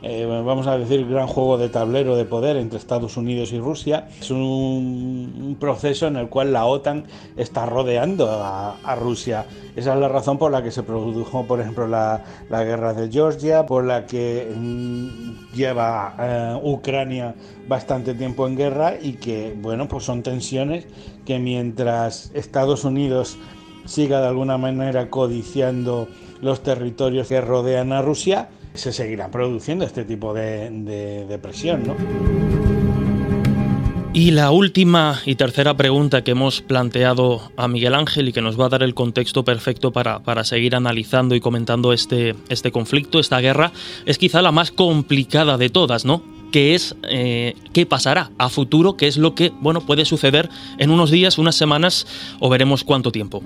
eh, 0.00 0.24
vamos 0.26 0.68
a 0.68 0.78
decir, 0.78 1.08
gran 1.08 1.26
juego 1.26 1.58
de 1.58 1.68
tablero 1.68 2.16
de 2.16 2.24
poder 2.24 2.56
entre 2.56 2.78
Estados 2.78 3.16
Unidos 3.16 3.52
y 3.52 3.58
Rusia. 3.58 4.08
Es 4.20 4.30
un, 4.30 5.56
proceso 5.58 6.06
en 6.06 6.16
el 6.16 6.28
cual 6.28 6.52
la 6.52 6.66
OTAN 6.66 7.04
está 7.36 7.66
rodeando 7.66 8.28
a, 8.30 8.94
Rusia. 8.94 9.44
Esa 9.74 9.94
es 9.94 10.00
la 10.00 10.08
razón 10.08 10.38
por 10.38 10.52
la 10.52 10.62
que 10.62 10.70
se 10.70 10.82
produjo, 10.82 11.44
por 11.46 11.60
ejemplo, 11.60 11.88
la, 11.88 12.22
guerra 12.50 12.94
de 12.94 13.10
Georgia, 13.10 13.66
por 13.66 13.84
la 13.84 14.06
que 14.06 14.52
mm, 14.54 15.54
lleva 15.54 16.14
eh, 16.18 16.60
Ucrania 16.62 17.34
bastante 17.66 18.14
tiempo 18.14 18.46
en 18.46 18.56
guerra 18.56 18.94
y 19.00 19.14
que, 19.14 19.56
bueno, 19.60 19.88
pues 19.88 20.04
son 20.04 20.22
tensiones 20.22 20.86
que 21.24 21.38
mientras 21.38 22.30
Estados 22.34 22.84
Unidos 22.84 23.36
siga 23.84 24.20
de 24.20 24.28
alguna 24.28 24.58
manera 24.58 25.10
codiciando 25.10 26.08
los 26.40 26.62
territorios 26.62 27.28
que 27.28 27.40
rodean 27.40 27.92
a 27.92 28.02
Rusia, 28.02 28.48
se 28.78 28.92
seguirá 28.92 29.30
produciendo 29.30 29.84
este 29.84 30.04
tipo 30.04 30.32
de, 30.32 31.38
presión, 31.42 31.82
¿no? 31.86 31.96
Y 34.14 34.30
la 34.30 34.50
última 34.50 35.20
y 35.26 35.36
tercera 35.36 35.76
pregunta 35.76 36.24
que 36.24 36.32
hemos 36.32 36.62
planteado 36.62 37.52
a 37.56 37.68
Miguel 37.68 37.94
Ángel 37.94 38.28
y 38.28 38.32
que 38.32 38.40
nos 38.40 38.58
va 38.58 38.66
a 38.66 38.68
dar 38.70 38.82
el 38.82 38.94
contexto 38.94 39.44
perfecto 39.44 39.92
para, 39.92 40.20
para 40.20 40.44
seguir 40.44 40.74
analizando 40.74 41.34
y 41.34 41.40
comentando 41.40 41.92
este, 41.92 42.34
este 42.48 42.72
conflicto, 42.72 43.20
esta 43.20 43.40
guerra, 43.40 43.70
es 44.06 44.18
quizá 44.18 44.42
la 44.42 44.50
más 44.50 44.72
complicada 44.72 45.58
de 45.58 45.68
todas, 45.68 46.04
¿no? 46.04 46.22
que 46.50 46.74
es 46.74 46.96
eh, 47.10 47.54
qué 47.72 47.86
pasará 47.86 48.30
a 48.38 48.48
futuro, 48.48 48.96
qué 48.96 49.06
es 49.06 49.18
lo 49.18 49.34
que 49.34 49.52
bueno, 49.60 49.82
puede 49.82 50.04
suceder 50.04 50.48
en 50.78 50.90
unos 50.90 51.10
días, 51.10 51.38
unas 51.38 51.54
semanas 51.54 52.06
o 52.40 52.48
veremos 52.48 52.84
cuánto 52.84 53.12
tiempo. 53.12 53.42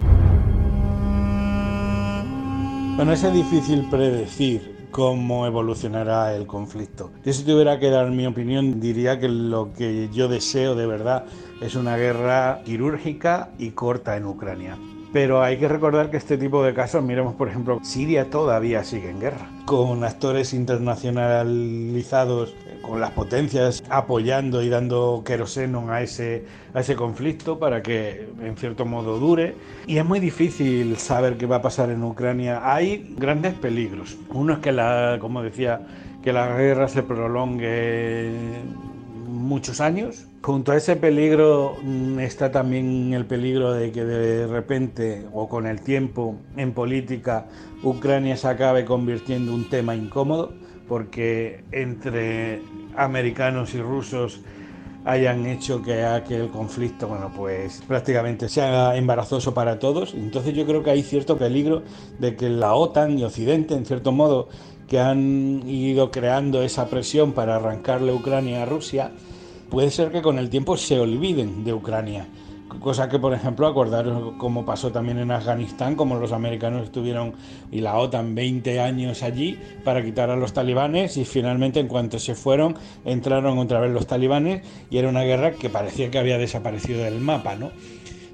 Bueno, 2.96 3.12
es 3.12 3.32
difícil 3.32 3.86
predecir 3.90 4.71
cómo 4.92 5.46
evolucionará 5.46 6.36
el 6.36 6.46
conflicto. 6.46 7.10
Yo 7.24 7.32
si 7.32 7.42
tuviera 7.42 7.80
que 7.80 7.90
dar 7.90 8.10
mi 8.10 8.26
opinión 8.26 8.78
diría 8.78 9.18
que 9.18 9.28
lo 9.28 9.72
que 9.72 10.08
yo 10.12 10.28
deseo 10.28 10.76
de 10.76 10.86
verdad 10.86 11.24
es 11.60 11.74
una 11.74 11.96
guerra 11.96 12.62
quirúrgica 12.64 13.50
y 13.58 13.70
corta 13.70 14.16
en 14.16 14.26
Ucrania. 14.26 14.76
Pero 15.12 15.42
hay 15.42 15.58
que 15.58 15.68
recordar 15.68 16.10
que 16.10 16.16
este 16.16 16.38
tipo 16.38 16.64
de 16.64 16.72
casos, 16.72 17.04
miremos 17.04 17.34
por 17.34 17.48
ejemplo, 17.48 17.80
Siria 17.82 18.30
todavía 18.30 18.82
sigue 18.82 19.10
en 19.10 19.20
guerra, 19.20 19.50
con 19.66 20.02
actores 20.04 20.54
internacionalizados, 20.54 22.54
con 22.80 22.98
las 22.98 23.10
potencias 23.10 23.84
apoyando 23.90 24.62
y 24.62 24.70
dando 24.70 25.22
queroseno 25.24 25.92
a 25.92 26.00
ese, 26.00 26.46
a 26.72 26.80
ese 26.80 26.96
conflicto 26.96 27.58
para 27.58 27.82
que 27.82 28.30
en 28.42 28.56
cierto 28.56 28.86
modo 28.86 29.18
dure. 29.18 29.54
Y 29.86 29.98
es 29.98 30.04
muy 30.04 30.18
difícil 30.18 30.96
saber 30.96 31.36
qué 31.36 31.44
va 31.44 31.56
a 31.56 31.62
pasar 31.62 31.90
en 31.90 32.02
Ucrania. 32.02 32.62
Hay 32.64 33.14
grandes 33.18 33.52
peligros. 33.52 34.16
Uno 34.30 34.54
es 34.54 34.58
que, 34.60 34.72
la, 34.72 35.18
como 35.20 35.42
decía, 35.42 35.86
que 36.22 36.32
la 36.32 36.56
guerra 36.56 36.88
se 36.88 37.02
prolongue 37.02 38.62
muchos 39.42 39.80
años. 39.80 40.26
Junto 40.42 40.72
a 40.72 40.76
ese 40.76 40.96
peligro 40.96 41.76
mm, 41.82 42.18
está 42.20 42.50
también 42.50 43.12
el 43.12 43.26
peligro 43.26 43.72
de 43.72 43.92
que 43.92 44.04
de 44.04 44.46
repente 44.46 45.26
o 45.32 45.48
con 45.48 45.66
el 45.66 45.80
tiempo 45.80 46.36
en 46.56 46.72
política 46.72 47.46
Ucrania 47.82 48.36
se 48.36 48.48
acabe 48.48 48.84
convirtiendo 48.84 49.52
en 49.52 49.58
un 49.58 49.68
tema 49.68 49.94
incómodo 49.94 50.54
porque 50.88 51.64
entre 51.72 52.60
americanos 52.96 53.74
y 53.74 53.80
rusos 53.80 54.40
hayan 55.04 55.46
hecho 55.46 55.82
que 55.82 56.04
aquel 56.04 56.48
conflicto, 56.50 57.08
bueno, 57.08 57.32
pues 57.36 57.82
prácticamente 57.88 58.48
sea 58.48 58.96
embarazoso 58.96 59.52
para 59.54 59.78
todos. 59.78 60.14
Entonces 60.14 60.54
yo 60.54 60.64
creo 60.64 60.82
que 60.82 60.90
hay 60.90 61.02
cierto 61.02 61.36
peligro 61.38 61.82
de 62.18 62.36
que 62.36 62.48
la 62.48 62.74
OTAN 62.74 63.18
y 63.18 63.24
Occidente, 63.24 63.74
en 63.74 63.84
cierto 63.84 64.12
modo, 64.12 64.48
que 64.86 65.00
han 65.00 65.62
ido 65.66 66.10
creando 66.10 66.62
esa 66.62 66.88
presión 66.88 67.32
para 67.32 67.56
arrancarle 67.56 68.12
Ucrania 68.12 68.62
a 68.62 68.66
Rusia, 68.66 69.12
puede 69.72 69.90
ser 69.90 70.12
que 70.12 70.20
con 70.20 70.38
el 70.38 70.50
tiempo 70.50 70.76
se 70.76 71.00
olviden 71.00 71.64
de 71.64 71.72
Ucrania 71.72 72.26
Cosa 72.80 73.08
que, 73.08 73.18
por 73.18 73.34
ejemplo, 73.34 73.66
acordaros 73.66 74.34
cómo 74.38 74.64
pasó 74.64 74.90
también 74.90 75.18
en 75.18 75.30
Afganistán, 75.30 75.94
como 75.94 76.16
los 76.16 76.32
americanos 76.32 76.84
estuvieron 76.84 77.34
y 77.70 77.80
la 77.80 77.96
OTAN 77.98 78.34
20 78.34 78.80
años 78.80 79.22
allí 79.22 79.58
para 79.84 80.02
quitar 80.02 80.30
a 80.30 80.36
los 80.36 80.52
talibanes 80.52 81.16
y 81.16 81.24
finalmente 81.24 81.80
en 81.80 81.88
cuanto 81.88 82.18
se 82.18 82.34
fueron 82.34 82.76
entraron 83.04 83.58
otra 83.58 83.80
vez 83.80 83.92
los 83.92 84.06
talibanes 84.06 84.62
y 84.90 84.98
era 84.98 85.08
una 85.08 85.22
guerra 85.22 85.52
que 85.52 85.68
parecía 85.68 86.10
que 86.10 86.18
había 86.18 86.38
desaparecido 86.38 87.04
del 87.04 87.20
mapa, 87.20 87.56
¿no? 87.56 87.70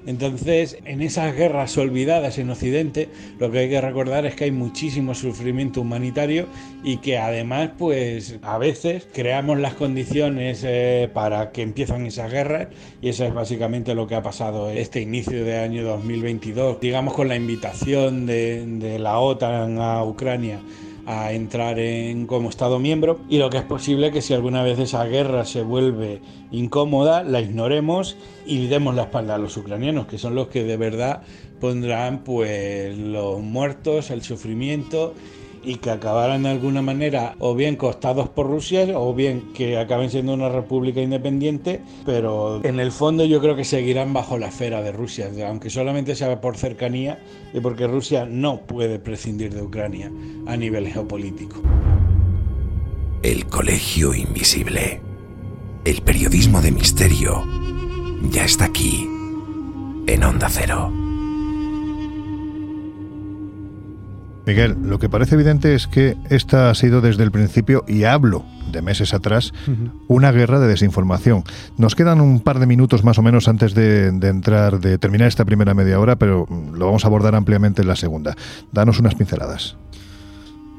Entonces, 0.05 0.77
en 0.85 1.01
esas 1.01 1.35
guerras 1.35 1.77
olvidadas 1.77 2.37
en 2.37 2.49
Occidente, 2.49 3.09
lo 3.37 3.51
que 3.51 3.59
hay 3.59 3.69
que 3.69 3.81
recordar 3.81 4.25
es 4.25 4.35
que 4.35 4.45
hay 4.45 4.51
muchísimo 4.51 5.13
sufrimiento 5.13 5.81
humanitario 5.81 6.47
y 6.83 6.97
que 6.97 7.17
además, 7.17 7.71
pues 7.77 8.37
a 8.41 8.57
veces 8.57 9.07
creamos 9.13 9.59
las 9.59 9.73
condiciones 9.73 10.63
eh, 10.65 11.09
para 11.13 11.51
que 11.51 11.61
empiezan 11.61 12.05
esas 12.05 12.31
guerras 12.31 12.67
y 13.01 13.09
eso 13.09 13.25
es 13.25 13.33
básicamente 13.33 13.93
lo 13.93 14.07
que 14.07 14.15
ha 14.15 14.23
pasado 14.23 14.69
este 14.69 15.01
inicio 15.01 15.43
de 15.43 15.57
año 15.57 15.83
2022, 15.83 16.79
digamos 16.79 17.13
con 17.13 17.27
la 17.27 17.35
invitación 17.35 18.25
de, 18.25 18.65
de 18.65 18.99
la 18.99 19.19
OTAN 19.19 19.79
a 19.79 20.03
Ucrania 20.03 20.59
a 21.09 21.33
entrar 21.33 21.79
en 21.79 22.27
como 22.27 22.49
Estado 22.49 22.77
miembro. 22.77 23.19
Y 23.27 23.39
lo 23.39 23.49
que 23.49 23.57
es 23.57 23.63
posible 23.63 24.11
que 24.11 24.21
si 24.21 24.35
alguna 24.35 24.61
vez 24.61 24.77
esa 24.77 25.03
guerra 25.05 25.43
se 25.43 25.63
vuelve 25.63 26.21
incómoda, 26.51 27.23
la 27.23 27.41
ignoremos 27.41 28.15
y 28.45 28.67
demos 28.67 28.93
la 28.93 29.03
espalda 29.03 29.33
a 29.33 29.37
los 29.39 29.57
ucranianos, 29.57 30.05
que 30.05 30.19
son 30.19 30.35
los 30.35 30.49
que 30.49 30.63
de 30.63 30.77
verdad 30.77 31.23
pondrán 31.59 32.19
pues 32.19 32.95
los 32.95 33.41
muertos, 33.41 34.11
el 34.11 34.21
sufrimiento 34.21 35.15
y 35.63 35.75
que 35.75 35.91
acabaran 35.91 36.43
de 36.43 36.49
alguna 36.49 36.81
manera 36.81 37.35
o 37.39 37.55
bien 37.55 37.75
costados 37.75 38.29
por 38.29 38.47
Rusia 38.47 38.87
o 38.95 39.13
bien 39.13 39.51
que 39.53 39.77
acaben 39.77 40.09
siendo 40.09 40.33
una 40.33 40.49
república 40.49 41.01
independiente, 41.01 41.81
pero 42.05 42.63
en 42.63 42.79
el 42.79 42.91
fondo 42.91 43.25
yo 43.25 43.41
creo 43.41 43.55
que 43.55 43.65
seguirán 43.65 44.13
bajo 44.13 44.37
la 44.37 44.47
esfera 44.47 44.81
de 44.81 44.91
Rusia, 44.91 45.29
aunque 45.47 45.69
solamente 45.69 46.15
sea 46.15 46.39
por 46.41 46.57
cercanía 46.57 47.19
y 47.53 47.59
porque 47.59 47.87
Rusia 47.87 48.25
no 48.25 48.61
puede 48.61 48.99
prescindir 48.99 49.53
de 49.53 49.61
Ucrania 49.61 50.11
a 50.45 50.55
nivel 50.57 50.87
geopolítico. 50.87 51.61
El 53.21 53.45
Colegio 53.47 54.13
Invisible. 54.13 55.01
El 55.83 56.01
periodismo 56.01 56.61
de 56.61 56.71
misterio 56.71 57.43
ya 58.31 58.45
está 58.45 58.65
aquí, 58.65 59.07
en 60.07 60.23
Onda 60.23 60.47
Cero. 60.49 61.08
Miguel, 64.49 64.77
lo 64.81 64.97
que 64.97 65.09
parece 65.09 65.35
evidente 65.35 65.75
es 65.75 65.85
que 65.85 66.17
esta 66.31 66.71
ha 66.71 66.73
sido 66.73 67.01
desde 67.01 67.21
el 67.21 67.29
principio, 67.29 67.85
y 67.87 68.05
hablo 68.05 68.43
de 68.71 68.81
meses 68.81 69.13
atrás, 69.13 69.53
una 70.07 70.31
guerra 70.31 70.59
de 70.59 70.67
desinformación. 70.67 71.43
Nos 71.77 71.93
quedan 71.93 72.19
un 72.19 72.39
par 72.39 72.57
de 72.57 72.65
minutos 72.65 73.03
más 73.03 73.19
o 73.19 73.21
menos 73.21 73.47
antes 73.47 73.75
de, 73.75 74.07
entrar, 74.07 74.79
de 74.79 74.97
terminar 74.97 75.27
esta 75.27 75.45
primera 75.45 75.75
media 75.75 75.99
hora, 75.99 76.15
pero 76.15 76.47
lo 76.73 76.85
vamos 76.87 77.05
a 77.05 77.07
abordar 77.09 77.35
ampliamente 77.35 77.83
en 77.83 77.89
la 77.89 77.95
segunda. 77.95 78.35
Danos 78.71 78.99
unas 78.99 79.13
pinceladas. 79.13 79.77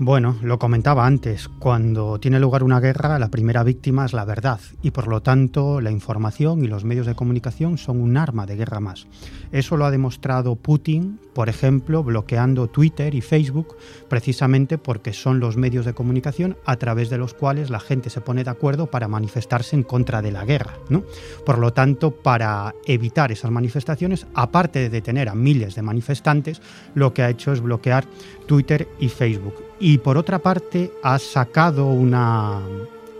Bueno, 0.02 0.38
lo 0.40 0.58
comentaba 0.58 1.04
antes, 1.04 1.50
cuando 1.58 2.18
tiene 2.18 2.40
lugar 2.40 2.62
una 2.62 2.80
guerra, 2.80 3.18
la 3.18 3.28
primera 3.28 3.62
víctima 3.62 4.06
es 4.06 4.14
la 4.14 4.24
verdad 4.24 4.58
y 4.80 4.92
por 4.92 5.08
lo 5.08 5.20
tanto 5.20 5.82
la 5.82 5.90
información 5.90 6.64
y 6.64 6.68
los 6.68 6.84
medios 6.84 7.04
de 7.04 7.14
comunicación 7.14 7.76
son 7.76 8.00
un 8.00 8.16
arma 8.16 8.46
de 8.46 8.56
guerra 8.56 8.80
más. 8.80 9.06
Eso 9.52 9.76
lo 9.76 9.84
ha 9.84 9.90
demostrado 9.90 10.56
Putin, 10.56 11.20
por 11.34 11.50
ejemplo, 11.50 12.02
bloqueando 12.02 12.66
Twitter 12.66 13.14
y 13.14 13.20
Facebook, 13.20 13.76
precisamente 14.08 14.78
porque 14.78 15.12
son 15.12 15.38
los 15.38 15.58
medios 15.58 15.84
de 15.84 15.92
comunicación 15.92 16.56
a 16.64 16.76
través 16.76 17.10
de 17.10 17.18
los 17.18 17.34
cuales 17.34 17.68
la 17.68 17.78
gente 17.78 18.08
se 18.08 18.22
pone 18.22 18.42
de 18.42 18.48
acuerdo 18.48 18.86
para 18.86 19.06
manifestarse 19.06 19.76
en 19.76 19.82
contra 19.82 20.22
de 20.22 20.32
la 20.32 20.46
guerra. 20.46 20.78
¿no? 20.88 21.04
Por 21.44 21.58
lo 21.58 21.74
tanto, 21.74 22.10
para 22.10 22.74
evitar 22.86 23.32
esas 23.32 23.50
manifestaciones, 23.50 24.26
aparte 24.32 24.78
de 24.78 24.88
detener 24.88 25.28
a 25.28 25.34
miles 25.34 25.74
de 25.74 25.82
manifestantes, 25.82 26.62
lo 26.94 27.12
que 27.12 27.22
ha 27.22 27.28
hecho 27.28 27.52
es 27.52 27.60
bloquear 27.60 28.06
Twitter 28.46 28.88
y 28.98 29.10
Facebook 29.10 29.69
y 29.80 29.98
por 29.98 30.18
otra 30.18 30.38
parte 30.38 30.92
ha 31.02 31.18
sacado 31.18 31.86
una, 31.86 32.60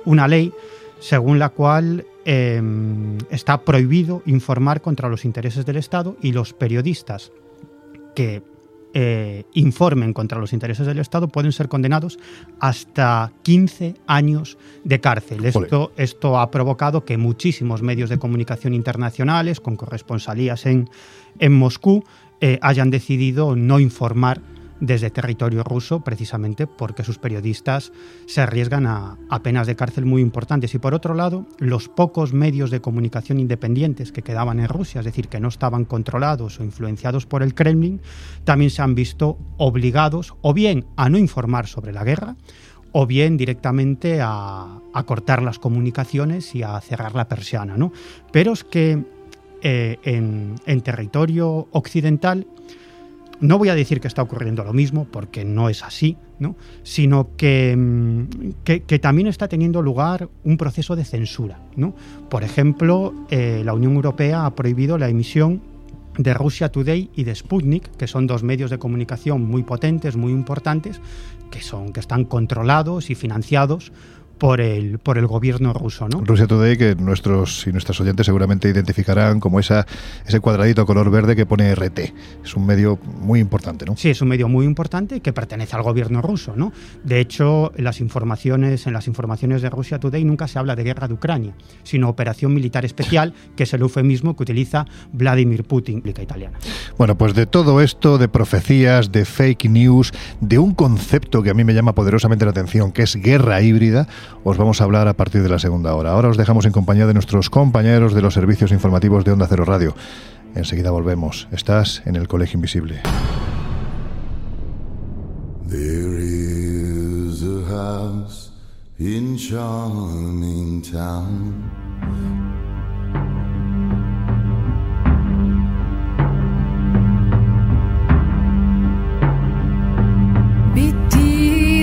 una 0.05 0.29
ley 0.29 0.53
según 1.01 1.39
la 1.39 1.49
cual 1.49 2.07
em, 2.25 3.17
está 3.31 3.63
prohibido 3.63 4.23
informar 4.27 4.83
contra 4.83 5.09
los 5.09 5.25
intereses 5.25 5.65
del 5.65 5.79
Estado 5.79 6.17
y 6.21 6.33
los 6.33 6.53
periodistas 6.53 7.33
que 8.15 8.43
eh, 8.93 9.45
informen 9.55 10.13
contra 10.13 10.39
los 10.39 10.53
intereses 10.53 10.87
del 10.87 10.99
Estado 10.99 11.29
pueden 11.29 11.53
ser 11.53 11.69
condenados 11.69 12.19
hasta 12.59 13.33
15 13.43 13.95
años 14.07 14.59
de 14.85 15.01
cárcel. 15.01 15.45
Esto, 15.45 15.93
esto 15.97 16.39
ha 16.39 16.51
provocado 16.51 17.05
que 17.05 17.17
muchísimos 17.17 17.83
medios 17.83 18.11
de 18.11 18.19
comunicación 18.19 18.75
internacionales 18.75 19.61
con 19.61 19.77
corresponsalías 19.77 20.67
en, 20.67 20.91
en 21.39 21.53
Moscú 21.53 22.05
eh, 22.41 22.59
hayan 22.63 22.91
decidido 22.91 23.55
no 23.55 23.81
informar 23.81 24.41
desde 24.81 25.11
territorio 25.11 25.63
ruso 25.63 26.01
precisamente 26.01 26.67
porque 26.67 27.05
sus 27.05 27.19
periodistas 27.19 27.93
se 28.27 28.41
arriesgan 28.41 28.87
a, 28.87 29.17
penas 29.43 29.67
de 29.67 29.77
cárcel 29.77 30.07
muy 30.07 30.23
importantes. 30.23 30.75
Y 30.75 30.79
por 30.79 30.95
otro 30.95 31.15
lado, 31.15 31.47
los 31.59 31.89
pocos 31.89 32.33
medios 32.33 32.71
de 32.71 32.81
comunicación 32.81 33.39
independientes 33.39 34.13
que 34.13 34.23
quedaban 34.23 34.59
en 34.59 34.69
Rusia, 34.69 35.01
es 35.01 35.05
decir, 35.05 35.29
que 35.29 35.41
no 35.41 35.49
estaban 35.49 35.85
controlados 35.85 36.59
o 36.61 36.65
influenciados 36.65 37.27
por 37.27 37.43
el 37.43 37.55
Kremlin, 37.55 38.01
también 38.45 38.71
se 38.71 38.83
han 38.83 38.95
visto 38.95 39.39
obligados 39.59 40.35
o 40.41 40.53
bien 40.53 40.87
a 40.97 41.09
no 41.09 41.19
informar 41.19 41.67
sobre 41.67 41.93
la 41.93 42.05
guerra, 42.05 42.37
o 42.93 43.07
bien 43.07 43.37
directamente 43.37 44.19
a, 44.21 44.81
cortar 45.07 45.43
las 45.43 45.59
comunicaciones 45.59 46.55
y 46.55 46.63
a 46.63 46.81
cerrar 46.81 47.15
la 47.15 47.29
persiana. 47.29 47.77
¿no? 47.77 47.93
Pero 48.33 48.53
es 48.53 48.65
que 48.65 49.05
eh, 49.63 49.99
en 50.03 50.81
territorio 50.83 51.69
occidental 51.71 52.47
no 53.41 53.59
voy 53.59 53.71
a 53.71 53.75
decir 53.75 54.01
que 54.01 54.09
está 54.09 54.23
ocurriendo 54.23 54.65
lo 54.65 54.73
mismo, 54.73 55.07
porque 55.11 55.45
no 55.45 55.69
es 55.69 55.83
así, 55.83 56.17
¿no? 56.39 56.57
sino 56.83 57.37
que, 57.37 57.75
mm, 57.77 58.25
que, 58.65 58.99
también 58.99 59.29
está 59.29 59.49
teniendo 59.49 59.83
lugar 59.83 60.29
un 60.45 60.57
proceso 60.57 60.95
de 60.97 61.05
censura. 61.05 61.59
Por 62.29 62.45
ejemplo, 62.45 63.15
eh, 63.31 63.63
la 63.65 63.75
Unión 63.75 63.95
Europea 63.95 64.47
ha 64.47 64.55
prohibido 64.55 64.99
la 64.99 65.09
emisión 65.09 65.63
de 66.19 66.35
Russia 66.35 66.71
Today 66.71 67.11
y 67.15 67.25
de 67.25 67.35
Sputnik, 67.35 67.97
que 67.97 68.07
son 68.07 68.27
dos 68.27 68.43
medios 68.43 68.71
de 68.71 68.79
comunicación 68.79 69.43
muy 69.43 69.63
potentes, 69.63 70.17
muy 70.17 70.33
importantes, 70.33 71.01
que, 71.51 71.63
son, 71.63 71.93
que 71.93 72.01
están 72.01 72.25
controlados 72.25 73.11
y 73.11 73.15
financiados 73.15 73.93
por 74.41 74.61
el, 74.63 74.99
por 74.99 75.19
el 75.19 75.27
gobierno 75.27 75.75
ruso. 75.75 76.09
¿no? 76.09 76.23
Rusia 76.25 76.47
Today, 76.47 76.77
que 76.79 76.97
nuestros 76.97 77.67
y 77.67 77.73
nuestras 77.73 78.01
oyentes 78.01 78.25
seguramente 78.25 78.71
identificarán 78.71 79.39
como 79.39 79.61
esa, 79.61 79.87
ese 80.27 80.41
cuadradito 80.41 80.87
color 80.87 81.11
verde 81.11 81.37
que 81.37 81.45
pone 81.45 81.73
RT. 81.75 81.99
Es 82.43 82.57
un 82.57 82.65
medio 82.65 82.99
muy 83.21 83.39
importante, 83.39 83.85
¿no? 83.85 83.97
Sí, 83.97 84.09
es 84.09 84.23
un 84.23 84.29
medio 84.29 84.49
muy 84.49 84.65
importante 84.65 85.21
que 85.21 85.35
pertenece 85.35 85.77
al 85.77 85.83
gobierno 85.83 86.23
ruso. 86.23 86.55
¿no? 86.57 86.73
De 87.05 87.21
hecho, 87.21 87.71
las 87.77 88.01
informaciones, 88.01 88.87
en 88.87 88.95
las 88.95 89.07
informaciones 89.07 89.61
de 89.61 89.69
Rusia 89.69 90.01
Today 90.01 90.25
nunca 90.25 90.49
se 90.49 90.59
habla 90.59 90.75
de 90.75 90.85
guerra 90.85 91.07
de 91.07 91.15
Ucrania, 91.15 91.53
sino 91.83 92.09
operación 92.09 92.55
militar 92.55 92.87
especial, 92.87 93.35
que 93.57 93.65
es 93.65 93.75
el 93.75 93.83
eufemismo 93.83 94.35
que 94.37 94.45
utiliza 94.45 94.87
Vladimir 95.13 95.65
Putin, 95.65 96.01
la 96.03 96.23
italiana. 96.23 96.59
Bueno, 96.97 97.17
pues 97.19 97.35
de 97.35 97.45
todo 97.45 97.83
esto, 97.83 98.17
de 98.17 98.29
profecías, 98.29 99.13
de 99.13 99.27
fake 99.27 99.69
news, 99.69 100.13
de 100.41 100.59
un 100.59 100.75
concepto 100.75 101.43
que 101.43 101.51
a 101.51 101.55
mí 101.55 101.63
me 101.63 101.75
llama 101.75 101.95
poderosamente 101.95 102.47
la 102.47 102.53
atención, 102.53 102.91
que 102.91 103.03
es 103.03 103.17
guerra 103.17 103.61
híbrida, 103.61 104.09
os 104.45 104.57
vamos 104.57 104.81
a 104.81 104.85
hablar 104.85 105.09
a 105.09 105.15
partir 105.15 105.43
de 105.43 105.49
la 105.49 105.59
segunda 105.59 105.95
hora. 105.95 106.13
Ahora 106.13 106.29
os 106.29 106.37
dejamos 106.37 106.67
en 106.67 106.73
compañía 106.73 107.07
de 107.07 107.15
nuestros 107.15 107.51
compañeros 107.51 108.15
de 108.15 108.23
los 108.23 108.35
servicios 108.35 108.73
informativos 108.73 109.25
de 109.25 109.33
Onda 109.33 109.47
Cero 109.49 109.65
Radio. 109.65 109.95
Enseguida 110.55 110.91
volvemos. 110.91 111.49
Estás 111.53 112.03
en 112.07 112.17
el 112.17 112.29
Colegio 112.29 112.57
Invisible. 112.57 113.01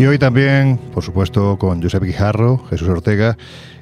Y 0.00 0.06
hoy 0.06 0.18
también, 0.18 0.78
por 0.94 1.04
supuesto, 1.04 1.58
con 1.58 1.82
Josep 1.82 2.02
Guijarro, 2.02 2.64
Jesús 2.70 2.88
Ortega 2.88 3.36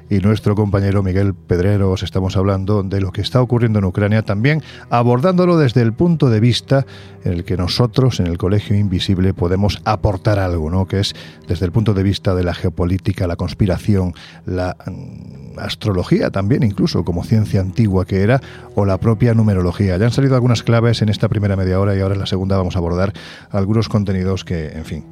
y 0.09 0.19
nuestro 0.19 0.53
compañero 0.53 1.01
Miguel 1.01 1.33
Pedreros 1.33 2.03
estamos 2.03 2.35
hablando 2.35 2.83
de 2.83 2.99
lo 2.99 3.13
que 3.13 3.21
está 3.21 3.41
ocurriendo 3.41 3.79
en 3.79 3.85
Ucrania, 3.85 4.21
también 4.21 4.61
abordándolo 4.89 5.57
desde 5.57 5.81
el 5.81 5.93
punto 5.93 6.29
de 6.29 6.41
vista 6.41 6.85
en 7.23 7.31
el 7.31 7.45
que 7.45 7.55
nosotros 7.55 8.19
en 8.19 8.27
el 8.27 8.37
Colegio 8.37 8.75
Invisible 8.75 9.33
podemos 9.33 9.81
aportar 9.85 10.39
algo, 10.39 10.69
¿no? 10.69 10.87
que 10.87 10.99
es 10.99 11.15
desde 11.47 11.65
el 11.65 11.71
punto 11.71 11.93
de 11.93 12.03
vista 12.03 12.35
de 12.35 12.43
la 12.43 12.53
geopolítica, 12.53 13.25
la 13.25 13.37
conspiración, 13.37 14.13
la 14.45 14.75
mm, 14.87 15.57
astrología 15.57 16.31
también, 16.31 16.63
incluso 16.63 17.05
como 17.05 17.23
ciencia 17.23 17.61
antigua 17.61 18.03
que 18.03 18.23
era, 18.23 18.41
o 18.75 18.83
la 18.83 18.97
propia 18.97 19.33
numerología. 19.33 19.95
Ya 19.95 20.07
han 20.07 20.11
salido 20.11 20.35
algunas 20.35 20.63
claves 20.63 21.01
en 21.01 21.07
esta 21.07 21.29
primera 21.29 21.55
media 21.55 21.79
hora 21.79 21.95
y 21.95 22.01
ahora 22.01 22.15
en 22.15 22.19
la 22.19 22.27
segunda 22.27 22.57
vamos 22.57 22.75
a 22.75 22.79
abordar 22.79 23.13
algunos 23.51 23.87
contenidos 23.87 24.43
que, 24.43 24.67
en 24.73 24.83
fin, 24.83 25.05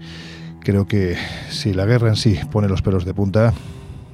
creo 0.61 0.87
que 0.87 1.17
si 1.49 1.73
la 1.73 1.85
guerra 1.85 2.09
en 2.09 2.15
sí 2.15 2.39
pone 2.51 2.67
los 2.67 2.81
pelos 2.81 3.05
de 3.05 3.13
punta, 3.13 3.53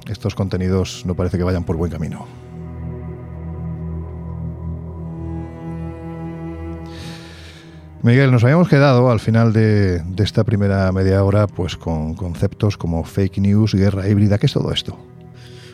estos 0.08 0.34
contenidos 0.34 1.04
no 1.06 1.14
parece 1.14 1.38
que 1.38 1.44
vayan 1.44 1.64
por 1.64 1.76
buen 1.76 1.90
camino. 1.90 2.26
Miguel, 8.04 8.30
nos 8.30 8.44
habíamos 8.44 8.68
quedado 8.68 9.10
al 9.10 9.18
final 9.18 9.54
de, 9.54 10.02
esta 10.18 10.44
primera 10.44 10.92
media 10.92 11.24
hora 11.24 11.46
pues 11.46 11.78
con 11.78 12.14
conceptos 12.14 12.76
como 12.76 13.02
fake 13.02 13.38
news, 13.38 13.74
guerra 13.74 14.06
híbrida. 14.06 14.36
¿Qué 14.36 14.44
es 14.44 14.52
todo 14.52 14.70
esto? 14.72 14.98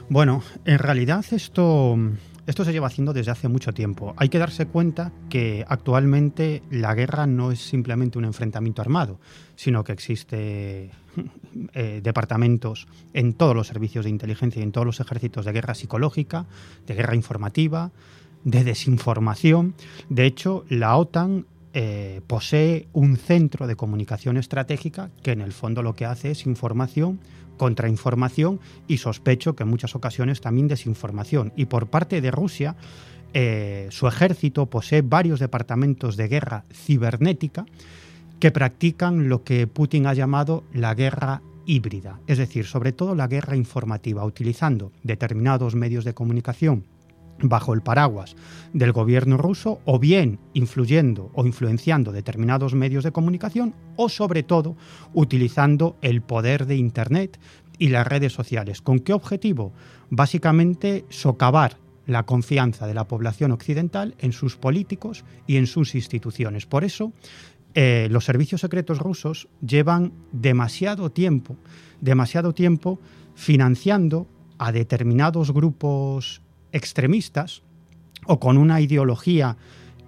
Bueno, 0.08 0.40
en 0.64 0.78
realidad 0.78 1.24
esto, 1.32 1.98
esto 2.46 2.64
se 2.64 2.72
lleva 2.72 2.86
haciendo 2.86 3.12
desde 3.12 3.30
hace 3.30 3.48
mucho 3.48 3.72
tiempo. 3.72 4.14
Hay 4.16 4.28
que 4.28 4.38
darse 4.38 4.66
cuenta 4.66 5.12
que 5.28 5.64
actualmente 5.68 6.62
la 6.70 6.94
guerra 6.94 7.26
no 7.26 7.52
es 7.52 7.60
simplemente 7.60 8.18
un 8.18 8.24
enfrentamiento 8.24 8.82
armado, 8.82 9.20
sino 9.56 9.84
que 9.84 9.92
existe 9.92 10.90
eh, 11.74 12.00
departamentos 12.02 12.88
en 13.12 13.34
todos 13.34 13.54
los 13.54 13.66
servicios 13.66 14.04
de 14.04 14.10
inteligencia 14.10 14.60
y 14.60 14.62
en 14.62 14.72
todos 14.72 14.86
los 14.86 15.00
ejércitos 15.00 15.44
de 15.44 15.52
guerra 15.52 15.74
psicológica, 15.74 16.46
de 16.86 16.94
guerra 16.94 17.14
informativa, 17.14 17.92
de 18.44 18.64
desinformación. 18.64 19.74
De 20.08 20.26
hecho, 20.26 20.64
la 20.68 20.96
OTAN 20.96 21.46
eh, 21.72 22.20
posee 22.26 22.88
un 22.92 23.16
centro 23.16 23.68
de 23.68 23.76
comunicación 23.76 24.36
estratégica 24.36 25.10
que 25.22 25.30
en 25.30 25.40
el 25.40 25.52
fondo 25.52 25.82
lo 25.82 25.94
que 25.94 26.04
hace 26.04 26.32
es 26.32 26.46
información 26.46 27.20
contrainformación 27.60 28.58
y 28.88 28.96
sospecho 28.96 29.54
que 29.54 29.64
en 29.64 29.68
muchas 29.68 29.94
ocasiones 29.94 30.40
también 30.40 30.66
desinformación. 30.66 31.52
Y 31.56 31.66
por 31.66 31.88
parte 31.88 32.22
de 32.22 32.30
Rusia, 32.30 32.74
eh, 33.34 33.86
su 33.90 34.08
ejército 34.08 34.64
posee 34.64 35.02
varios 35.02 35.40
departamentos 35.40 36.16
de 36.16 36.28
guerra 36.28 36.64
cibernética 36.72 37.66
que 38.38 38.50
practican 38.50 39.28
lo 39.28 39.44
que 39.44 39.66
Putin 39.66 40.06
ha 40.06 40.14
llamado 40.14 40.64
la 40.72 40.94
guerra 40.94 41.42
híbrida, 41.66 42.18
es 42.26 42.38
decir, 42.38 42.64
sobre 42.64 42.92
todo 42.92 43.14
la 43.14 43.28
guerra 43.28 43.56
informativa, 43.56 44.24
utilizando 44.24 44.90
determinados 45.02 45.74
medios 45.74 46.06
de 46.06 46.14
comunicación 46.14 46.84
bajo 47.42 47.74
el 47.74 47.82
paraguas 47.82 48.36
del 48.72 48.92
gobierno 48.92 49.36
ruso 49.36 49.80
o 49.84 49.98
bien 49.98 50.38
influyendo 50.54 51.30
o 51.34 51.46
influenciando 51.46 52.12
determinados 52.12 52.74
medios 52.74 53.04
de 53.04 53.12
comunicación 53.12 53.74
o 53.96 54.08
sobre 54.08 54.42
todo 54.42 54.76
utilizando 55.12 55.96
el 56.02 56.22
poder 56.22 56.66
de 56.66 56.76
Internet 56.76 57.38
y 57.78 57.88
las 57.88 58.06
redes 58.06 58.32
sociales. 58.32 58.82
¿Con 58.82 59.00
qué 59.00 59.12
objetivo? 59.12 59.72
Básicamente 60.10 61.04
socavar 61.08 61.76
la 62.06 62.24
confianza 62.24 62.86
de 62.86 62.94
la 62.94 63.06
población 63.06 63.52
occidental 63.52 64.14
en 64.18 64.32
sus 64.32 64.56
políticos 64.56 65.24
y 65.46 65.56
en 65.56 65.66
sus 65.66 65.94
instituciones. 65.94 66.66
Por 66.66 66.84
eso, 66.84 67.12
eh, 67.74 68.08
los 68.10 68.24
servicios 68.24 68.60
secretos 68.62 68.98
rusos 68.98 69.48
llevan 69.64 70.12
demasiado 70.32 71.10
tiempo, 71.10 71.56
demasiado 72.00 72.52
tiempo 72.52 72.98
financiando 73.34 74.26
a 74.58 74.72
determinados 74.72 75.52
grupos 75.52 76.42
extremistas 76.72 77.62
o 78.26 78.38
con 78.38 78.58
una 78.58 78.80
ideología 78.80 79.56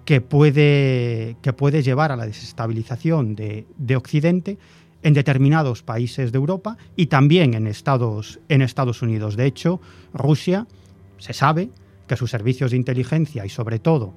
que 0.05 0.21
puede, 0.21 1.37
que 1.41 1.53
puede 1.53 1.81
llevar 1.81 2.11
a 2.11 2.15
la 2.15 2.25
desestabilización 2.25 3.35
de, 3.35 3.65
de, 3.77 3.95
Occidente 3.95 4.57
en 5.01 5.13
determinados 5.13 5.81
países 5.81 6.31
de 6.31 6.37
Europa 6.37 6.77
y 6.95 7.07
también 7.07 7.53
en 7.53 7.67
Estados, 7.67 8.39
en 8.49 8.61
Estados 8.61 9.01
Unidos. 9.01 9.35
De 9.35 9.45
hecho, 9.45 9.79
Rusia 10.13 10.67
se 11.17 11.33
sabe 11.33 11.69
que 12.07 12.17
sus 12.17 12.31
servicios 12.31 12.71
de 12.71 12.77
inteligencia 12.77 13.45
y 13.45 13.49
sobre 13.49 13.79
todo 13.79 14.13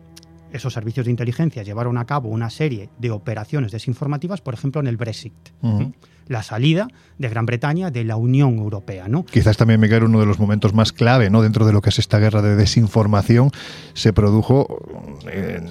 esos 0.53 0.73
servicios 0.73 1.07
de 1.07 1.11
inteligencia 1.11 1.63
llevaron 1.63 1.99
a 1.99 2.05
cabo 2.05 2.29
una 2.29 2.51
serie 2.51 2.89
de 2.99 3.11
operaciones 3.11 3.73
desinformativas, 3.73 4.41
por 4.41 4.55
ejemplo, 4.55 4.81
en 4.81 4.87
el 4.87 4.97
Brexit. 4.97 5.35
La 6.29 6.43
salida 6.43 6.89
de 7.19 7.29
Gran 7.29 7.47
Bretaña 7.47 7.93
de 7.93 8.03
la 8.03 8.17
Unión 8.17 8.59
Europea. 8.59 9.07
¿no? 9.07 9.25
Quizás 9.25 9.57
también, 9.57 9.79
Miguel, 9.79 10.03
uno 10.03 10.19
de 10.19 10.27
los 10.27 10.41
momentos 10.41 10.75
más 10.75 10.93
clave 10.93 11.31
¿no? 11.31 11.41
dentro 11.41 11.65
de 11.65 11.73
lo 11.73 11.81
que 11.81 11.91
es 11.91 12.01
esta 12.01 12.19
guerra 12.19 12.43
de 12.43 12.57
desinformación 12.57 13.53
se 13.95 14.13
produjo 14.13 14.67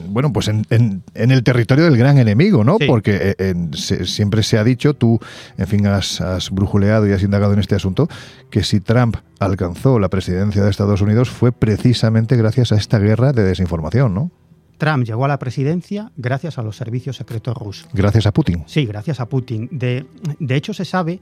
bueno, 0.07 0.31
pues 0.31 0.47
en, 0.47 1.03
el 1.13 1.43
territorio 1.43 1.83
del 1.83 1.97
gran 1.97 2.17
enemigo, 2.19 2.63
¿no? 2.63 2.77
Porque 2.87 3.35
eh, 3.37 3.53
siempre 3.73 4.43
se 4.43 4.57
ha 4.57 4.63
dicho, 4.63 4.93
tú, 4.93 5.19
en 5.57 5.67
fin, 5.67 5.87
has, 5.87 6.21
has 6.21 6.49
brujuleado 6.51 7.07
y 7.07 7.11
has 7.11 7.23
indagado 7.23 7.51
en 7.51 7.59
este 7.59 7.75
asunto, 7.75 8.07
que 8.49 8.63
si 8.63 8.79
Trump 8.79 9.17
alcanzó 9.39 9.99
la 9.99 10.09
presidencia 10.09 10.63
de 10.63 10.69
Estados 10.69 11.01
Unidos 11.01 11.29
fue 11.29 11.51
precisamente 11.51 12.37
gracias 12.37 12.71
a 12.71 12.77
esta 12.77 12.99
guerra 12.99 13.33
de 13.33 13.43
desinformación, 13.43 14.13
¿no? 14.13 14.31
Trump 14.77 15.05
llegó 15.05 15.25
a 15.25 15.27
la 15.27 15.39
presidencia 15.39 16.11
gracias 16.17 16.57
a 16.57 16.63
los 16.63 16.75
servicios 16.75 17.17
secretos 17.17 17.55
rusos. 17.55 17.87
Gracias 17.93 18.25
a 18.25 18.31
Putin. 18.31 18.63
Sí, 18.67 18.85
gracias 18.85 19.19
a 19.19 19.27
Putin. 19.27 19.69
De, 19.71 20.05
de 20.39 20.55
hecho, 20.55 20.73
se 20.73 20.85
sabe 20.85 21.19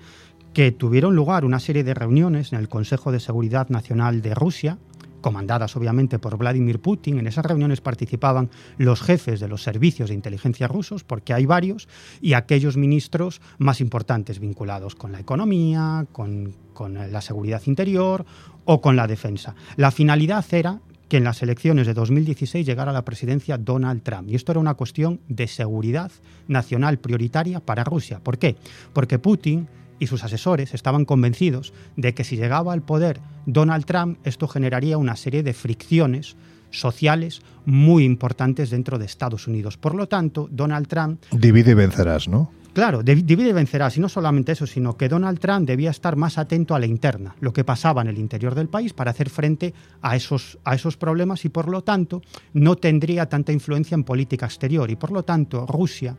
que 0.54 0.72
tuvieron 0.72 1.16
lugar 1.16 1.46
una 1.46 1.60
serie 1.60 1.84
de 1.84 1.94
reuniones 1.94 2.54
en 2.54 2.60
el 2.60 2.70
Consejo 2.70 3.12
de 3.12 3.20
Seguridad 3.20 3.70
Nacional 3.70 4.22
de 4.22 4.36
Rusia, 4.36 4.78
comandadas 5.22 5.76
obviamente 5.76 6.20
por 6.20 6.38
Vladimir 6.38 6.80
Putin. 6.80 7.18
En 7.18 7.28
esas 7.28 7.46
reuniones 7.46 7.82
participaban 7.82 8.52
los 8.78 9.02
jefes 9.02 9.40
de 9.40 9.48
los 9.48 9.64
servicios 9.64 10.10
de 10.10 10.16
inteligencia 10.16 10.68
rusos, 10.68 11.04
porque 11.04 11.34
hay 11.34 11.46
varios, 11.46 11.88
y 12.22 12.34
aquellos 12.34 12.78
ministros 12.78 13.42
más 13.58 13.82
importantes 13.82 14.40
vinculados 14.40 14.96
con 14.96 15.12
la 15.12 15.20
economía, 15.20 16.06
con, 16.12 16.54
con 16.74 17.12
la 17.12 17.22
seguridad 17.22 17.62
interior 17.66 18.26
o 18.66 18.82
con 18.82 18.96
la 18.96 19.08
defensa. 19.08 19.56
La 19.76 19.92
finalidad 19.92 20.46
era 20.52 20.82
que 21.14 21.18
en 21.18 21.26
las 21.26 21.44
elecciones 21.44 21.86
de 21.86 21.94
2016 21.94 22.66
llegara 22.66 22.90
a 22.90 22.94
la 22.96 23.06
presidencia 23.06 23.60
Donald 23.60 24.02
Trump. 24.02 24.32
Y 24.32 24.36
esto 24.36 24.52
era 24.52 24.60
una 24.60 24.74
cuestión 24.74 25.20
de 25.28 25.46
seguridad 25.46 26.12
nacional 26.48 26.98
prioritaria 26.98 27.60
para 27.60 27.84
Rusia. 27.84 28.20
¿Por 28.20 28.40
qué? 28.40 28.56
Porque 28.94 29.20
Putin 29.20 29.68
y 30.00 30.08
sus 30.08 30.24
asesores 30.24 30.74
estaban 30.74 31.06
convencidos 31.06 31.72
de 31.98 32.16
que 32.16 32.24
si 32.24 32.36
llegaba 32.36 32.74
al 32.74 32.82
poder 32.82 33.20
Donald 33.46 33.86
Trump, 33.86 34.18
esto 34.24 34.48
generaría 34.48 34.98
una 34.98 35.16
serie 35.16 35.44
de 35.44 35.54
fricciones 35.54 36.36
sociales 36.72 37.44
muy 37.64 38.06
importantes 38.06 38.72
dentro 38.72 38.98
de 38.98 39.06
Estados 39.06 39.48
Unidos. 39.48 39.78
Por 39.78 39.94
lo 39.94 40.08
tanto, 40.08 40.48
Donald 40.50 40.88
Trump... 40.88 41.22
Divide 41.32 41.74
y 41.74 41.76
vencerás, 41.76 42.28
¿no? 42.28 42.50
Claro, 42.74 43.04
divide 43.04 43.50
y 43.50 43.54
vencerás. 43.54 43.98
Y 43.98 44.00
no 44.00 44.10
solamente 44.10 44.52
eso, 44.54 44.66
sino 44.66 44.98
que 44.98 45.08
Donald 45.08 45.40
Trump 45.40 45.68
debía 45.68 45.92
estar 45.92 46.16
más 46.16 46.40
atento 46.40 46.74
a 46.74 46.80
la 46.80 46.88
interna, 46.88 47.36
lo 47.40 47.54
que 47.54 47.64
pasaba 47.64 48.02
en 48.02 48.08
el 48.08 48.18
interior 48.18 48.56
del 48.56 48.68
país, 48.68 48.94
para 48.94 49.12
hacer 49.12 49.30
frente 49.30 49.76
a 50.02 50.16
esos, 50.16 50.58
a 50.64 50.74
esos 50.74 50.98
problemas 50.98 51.46
y, 51.46 51.50
por 51.50 51.70
lo 51.70 51.84
tanto, 51.84 52.24
no 52.54 52.76
tendría 52.76 53.30
tanta 53.30 53.52
influencia 53.52 53.94
en 53.94 54.04
política 54.04 54.48
exterior. 54.48 54.90
Y, 54.90 54.96
por 54.96 55.12
lo 55.12 55.22
tanto, 55.22 55.68
Rusia 55.68 56.18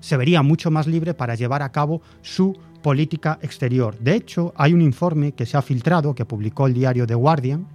se 0.00 0.16
vería 0.16 0.42
mucho 0.42 0.70
más 0.70 0.86
libre 0.86 1.12
para 1.12 1.34
llevar 1.34 1.62
a 1.62 1.72
cabo 1.72 2.00
su 2.22 2.56
política 2.82 3.38
exterior. 3.42 3.98
De 3.98 4.14
hecho, 4.14 4.54
hay 4.56 4.72
un 4.72 4.80
informe 4.80 5.32
que 5.32 5.44
se 5.44 5.58
ha 5.58 5.62
filtrado, 5.62 6.14
que 6.14 6.24
publicó 6.24 6.66
el 6.66 6.74
diario 6.74 7.06
The 7.06 7.14
Guardian, 7.14 7.68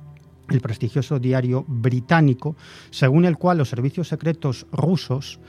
el 0.49 0.59
prestigioso 0.59 1.19
diario 1.19 1.65
británico, 1.67 2.55
según 2.89 3.25
el 3.25 3.37
cual 3.37 3.59
los 3.59 3.69
servicios 3.69 4.07
secretos 4.07 4.65
rusos 4.71 5.39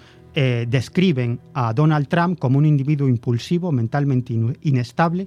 eh, 0.40 0.66
describen 0.70 1.40
a 1.52 1.72
Donald 1.72 2.06
Trump 2.06 2.38
como 2.38 2.58
un 2.58 2.64
individuo 2.64 3.08
impulsivo, 3.08 3.72
mentalmente 3.72 4.32
inestable, 4.62 5.26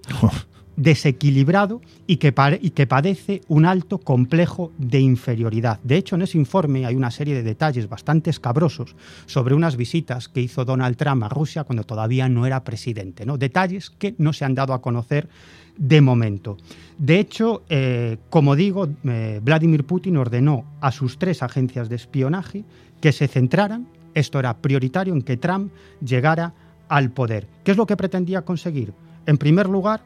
desequilibrado 0.78 1.82
y 2.08 2.16
que, 2.16 2.34
y 2.62 2.70
que 2.70 2.88
padece 2.88 3.42
un 3.50 3.66
alto 3.66 3.98
complejo 3.98 4.72
de 4.78 5.02
inferioridad. 5.02 5.82
De 5.84 5.98
hecho, 5.98 6.16
en 6.16 6.22
ese 6.22 6.38
informe 6.38 6.86
hay 6.86 6.96
una 6.96 7.12
serie 7.12 7.34
de 7.34 7.44
detalles 7.44 7.90
bastante 7.90 8.30
escabrosos 8.30 8.96
sobre 9.26 9.54
unas 9.54 9.76
visitas 9.76 10.30
que 10.30 10.40
hizo 10.40 10.64
Donald 10.64 10.96
Trump 10.96 11.24
a 11.24 11.28
Rusia 11.28 11.66
cuando 11.66 11.84
todavía 11.84 12.30
no 12.30 12.46
era 12.46 12.64
presidente. 12.64 13.26
¿no? 13.26 13.38
Detalles 13.38 13.90
que 13.90 14.16
no 14.18 14.32
se 14.32 14.46
han 14.46 14.56
dado 14.56 14.74
a 14.74 14.82
conocer 14.82 15.28
de 15.76 16.00
momento. 16.00 16.56
De 16.98 17.20
hecho, 17.20 17.64
eh, 17.68 18.18
como 18.30 18.56
digo, 18.56 18.88
eh, 19.04 19.42
Vladimir 19.44 19.84
Putin 19.84 20.16
ordenó 20.16 20.64
a 20.80 20.94
sus 20.94 21.20
tres 21.20 21.44
agencias 21.44 21.90
de 21.90 21.98
espionaje 21.98 22.64
que 23.02 23.12
se 23.12 23.28
centraran 23.28 23.88
esto 24.14 24.40
era 24.40 24.58
prioritario 24.58 25.14
en 25.14 25.22
que 25.22 25.38
Trump 25.38 25.72
llegara 26.04 26.54
al 26.90 27.12
poder. 27.12 27.48
¿Qué 27.64 27.72
es 27.72 27.78
lo 27.78 27.86
que 27.86 27.98
pretendía 27.98 28.42
conseguir? 28.44 28.94
En 29.26 29.38
primer 29.38 29.70
lugar, 29.70 30.02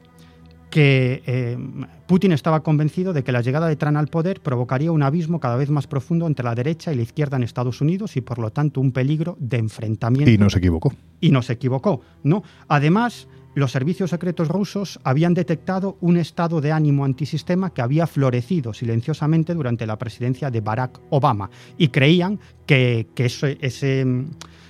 que 0.70 1.24
eh, 1.26 1.58
Putin 2.06 2.34
estaba 2.34 2.62
convencido 2.62 3.14
de 3.14 3.24
que 3.24 3.32
la 3.32 3.42
llegada 3.42 3.68
de 3.68 3.78
Trump 3.78 3.96
al 3.96 4.08
poder 4.08 4.42
provocaría 4.42 4.92
un 4.92 5.04
abismo 5.04 5.40
cada 5.40 5.56
vez 5.56 5.70
más 5.70 5.88
profundo 5.88 6.28
entre 6.28 6.44
la 6.44 6.54
derecha 6.54 6.92
y 6.92 6.98
la 6.98 7.02
izquierda 7.02 7.38
en 7.38 7.44
Estados 7.44 7.80
Unidos 7.80 8.18
y 8.18 8.22
por 8.22 8.40
lo 8.40 8.52
tanto 8.52 8.82
un 8.82 8.92
peligro 8.92 9.38
de 9.40 9.58
enfrentamiento. 9.58 10.30
Y 10.30 10.38
no 10.38 10.50
se 10.50 10.58
equivocó. 10.58 10.94
Y 11.22 11.32
no 11.32 11.42
se 11.42 11.54
equivocó, 11.54 12.02
¿no? 12.24 12.44
Además, 12.68 13.28
los 13.56 13.72
servicios 13.72 14.10
secretos 14.10 14.50
rusos 14.50 15.00
habían 15.04 15.34
detectado 15.34 15.98
un 16.02 16.18
estado 16.18 16.60
de 16.62 16.74
ánimo 16.74 17.06
antisistema 17.06 17.74
que 17.74 17.82
había 17.82 18.06
florecido 18.06 18.74
silenciosamente 18.74 19.54
durante 19.54 19.88
la 19.88 19.98
presidencia 19.98 20.52
de 20.52 20.62
Barack 20.62 21.00
Obama 21.10 21.50
y 21.78 21.88
creían 21.88 22.40
que, 22.68 23.08
ese, 23.16 24.06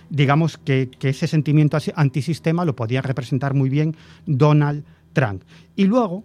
digamos 0.09 0.59
que, 0.59 0.89
ese 1.01 1.27
sentimiento 1.27 1.77
antisistema 1.95 2.63
lo 2.63 2.75
podía 2.75 3.01
representar 3.01 3.55
muy 3.55 3.69
bien 3.69 3.95
Donald 4.27 4.85
Trump. 5.13 5.43
Y 5.75 5.85
luego, 5.85 6.23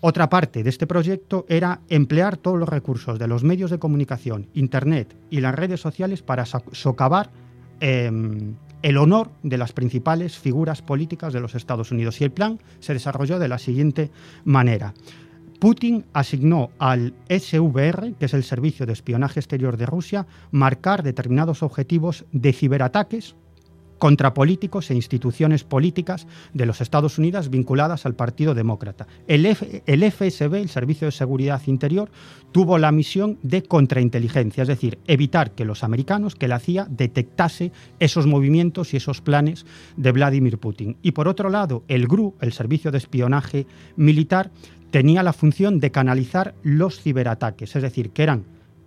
otra 0.00 0.28
parte 0.28 0.64
de 0.64 0.70
este 0.70 0.88
proyecto 0.88 1.46
era 1.48 1.82
emplear 1.88 2.36
todos 2.36 2.58
los 2.58 2.68
recursos 2.68 3.20
de 3.20 3.28
los 3.28 3.44
medios 3.44 3.70
de 3.70 3.78
comunicación, 3.78 4.48
Internet 4.54 5.16
y 5.30 5.40
las 5.40 5.54
redes 5.54 5.80
sociales 5.80 6.22
para 6.22 6.44
socavar 6.46 7.30
em, 7.78 8.56
el 8.82 8.96
honor 8.98 9.30
de 9.42 9.58
las 9.58 9.72
principales 9.72 10.38
figuras 10.38 10.82
políticas 10.82 11.32
de 11.32 11.40
los 11.40 11.54
Estados 11.54 11.90
Unidos. 11.90 12.20
Y 12.20 12.24
el 12.24 12.32
plan 12.32 12.58
se 12.80 12.92
desarrolló 12.92 13.38
de 13.38 13.48
la 13.48 13.58
siguiente 13.58 14.10
manera. 14.44 14.94
Putin 15.60 16.04
asignó 16.12 16.70
al 16.80 17.14
SVR, 17.28 18.14
que 18.18 18.24
es 18.26 18.34
el 18.34 18.42
Servicio 18.42 18.84
de 18.84 18.92
Espionaje 18.92 19.38
Exterior 19.38 19.76
de 19.76 19.86
Rusia, 19.86 20.26
marcar 20.50 21.04
determinados 21.04 21.62
objetivos 21.62 22.24
de 22.32 22.52
ciberataques 22.52 23.36
contra 24.02 24.34
políticos 24.34 24.90
e 24.90 24.96
instituciones 24.96 25.62
políticas 25.62 26.26
de 26.54 26.66
los 26.66 26.80
Estados 26.80 27.18
Unidos 27.18 27.50
vinculadas 27.50 28.04
al 28.04 28.16
Partido 28.16 28.52
Demócrata. 28.52 29.06
El, 29.28 29.46
FSB, 29.46 30.54
el 30.54 30.70
Servicio 30.70 31.06
de 31.06 31.12
Seguridad 31.12 31.62
Interior, 31.66 32.10
tuvo 32.50 32.78
la 32.78 32.90
misión 32.90 33.38
de 33.44 33.62
contrainteligencia, 33.62 34.62
es 34.62 34.68
decir, 34.68 34.98
evitar 35.06 35.52
que 35.52 35.64
los 35.64 35.84
americanos, 35.84 36.34
que 36.34 36.48
la 36.48 36.58
CIA, 36.58 36.88
detectase 36.90 37.70
esos 38.00 38.26
movimientos 38.26 38.92
y 38.92 38.96
esos 38.96 39.20
planes 39.20 39.66
de 39.96 40.10
Vladimir 40.10 40.58
Putin. 40.58 40.96
Y 41.00 41.12
por 41.12 41.28
otro 41.28 41.48
lado, 41.48 41.84
el 41.86 42.08
GRU, 42.08 42.34
el 42.40 42.52
Servicio 42.52 42.90
de 42.90 42.98
Espionaje 42.98 43.68
Militar, 43.94 44.50
tenía 44.90 45.22
la 45.22 45.32
función 45.32 45.78
de 45.78 45.92
canalizar 45.92 46.56
los 46.64 47.00
ciberataques, 47.00 47.76
es 47.76 47.82
decir, 47.84 48.10
que 48.10 48.24
eran 48.24 48.46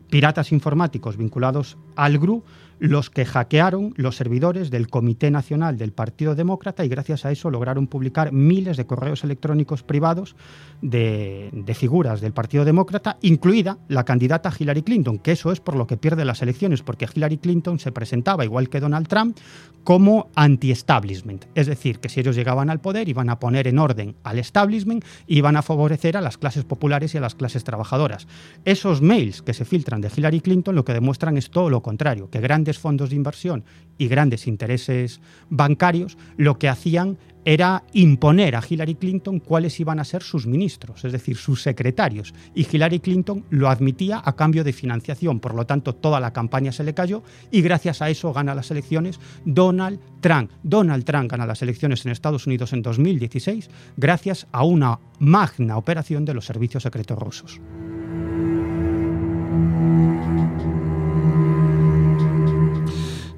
piratas 0.09 0.51
informáticos 0.51 1.16
vinculados 1.16 1.78
al 1.95 2.18
GRU 2.18 2.43
los 2.80 3.10
que 3.10 3.26
hackearon 3.26 3.94
los 3.96 4.16
servidores 4.16 4.72
del 4.72 4.88
Comité 4.88 5.32
Nacional 5.32 5.78
del 5.78 5.92
Partido 5.92 6.36
Demócrata 6.36 6.86
y 6.86 6.90
gracias 6.90 7.26
a 7.26 7.32
eso 7.32 7.50
lograron 7.50 7.88
publicar 7.88 8.32
miles 8.32 8.78
de 8.78 8.86
correos 8.86 9.24
electrónicos 9.24 9.84
privados 9.84 10.36
de, 10.82 11.52
figuras 11.76 12.22
del 12.22 12.34
Partido 12.34 12.66
Demócrata, 12.66 13.18
incluida 13.22 13.78
la 13.88 14.06
candidata 14.06 14.52
Hillary 14.58 14.84
Clinton, 14.84 15.20
que 15.20 15.32
eso 15.32 15.52
es 15.52 15.60
por 15.60 15.76
lo 15.76 15.88
que 15.88 15.98
pierde 15.98 16.26
las 16.26 16.42
elecciones, 16.42 16.82
porque 16.82 17.08
Hillary 17.14 17.38
Clinton 17.38 17.80
se 17.80 17.92
presentaba, 17.92 18.46
igual 18.46 18.70
que 18.70 18.80
Donald 18.80 19.08
Trump, 19.08 19.38
como 19.84 20.30
anti-establishment. 20.36 21.46
Es 21.54 21.68
decir, 21.68 22.00
que 22.00 22.10
si 22.10 22.20
ellos 22.20 22.36
llegaban 22.36 22.70
al 22.70 22.82
poder 22.82 23.08
iban 23.08 23.30
a 23.30 23.40
poner 23.40 23.68
en 23.68 23.80
orden 23.80 24.16
al 24.24 24.40
establishment 24.40 25.06
y 25.28 25.38
iban 25.38 25.56
a 25.56 25.62
favorecer 25.62 26.18
a 26.18 26.22
las 26.22 26.38
clases 26.38 26.64
populares 26.64 27.14
y 27.14 27.20
a 27.20 27.22
las 27.22 27.36
clases 27.36 27.64
trabajadoras. 27.64 28.28
Esos 28.66 29.02
mails 29.02 29.42
que 29.42 29.54
se 29.54 29.64
filtran 29.64 30.02
de 30.02 30.12
Hillary 30.16 30.42
Clinton 30.42 30.76
lo 30.76 30.86
que 30.86 30.94
demuestran 30.94 31.38
es 31.38 31.52
todo 31.52 31.70
lo 31.70 31.82
contrario, 31.82 32.30
que 32.30 32.42
grandes 32.66 32.80
fondos 32.80 33.11
de 33.11 33.16
inversión 33.16 33.63
y 33.99 34.07
grandes 34.07 34.47
intereses 34.47 35.22
bancarios 35.51 36.18
lo 36.36 36.57
que 36.57 36.68
hacían 36.68 37.20
era 37.47 37.84
imponer 37.93 38.55
a 38.55 38.63
Hillary 38.68 38.95
Clinton 38.95 39.39
cuáles 39.39 39.80
iban 39.80 39.99
a 39.99 40.03
ser 40.03 40.24
sus 40.24 40.47
ministros, 40.47 41.05
es 41.05 41.11
decir, 41.11 41.38
sus 41.38 41.61
secretarios. 41.61 42.34
Y 42.55 42.66
Hillary 42.66 42.99
Clinton 43.01 43.45
lo 43.51 43.70
admitía 43.70 44.20
a 44.26 44.36
cambio 44.36 44.63
de 44.63 44.74
financiación. 44.74 45.39
Por 45.39 45.53
lo 45.53 45.68
tanto, 45.68 45.93
toda 45.93 46.20
la 46.20 46.34
campaña 46.34 46.72
se 46.72 46.84
le 46.84 46.95
cayó 46.95 47.22
y 47.51 47.61
gracias 47.61 48.01
a 48.01 48.09
eso 48.09 48.34
gana 48.34 48.55
las 48.55 48.72
elecciones 48.72 49.20
Donald 49.45 49.99
Trump. 50.22 50.49
Donald 50.63 51.05
Trump 51.05 51.30
gana 51.30 51.45
las 51.45 51.61
elecciones 51.61 52.03
en 52.03 52.13
Estados 52.13 52.47
Unidos 52.47 52.74
en 52.74 52.82
2016 52.82 53.70
gracias 53.95 54.47
a 54.51 54.63
una 54.63 54.99
magna 55.20 55.78
operación 55.78 56.26
de 56.26 56.34
los 56.34 56.47
servicios 56.47 56.82
secretos 56.82 57.20
rusos. 57.20 57.61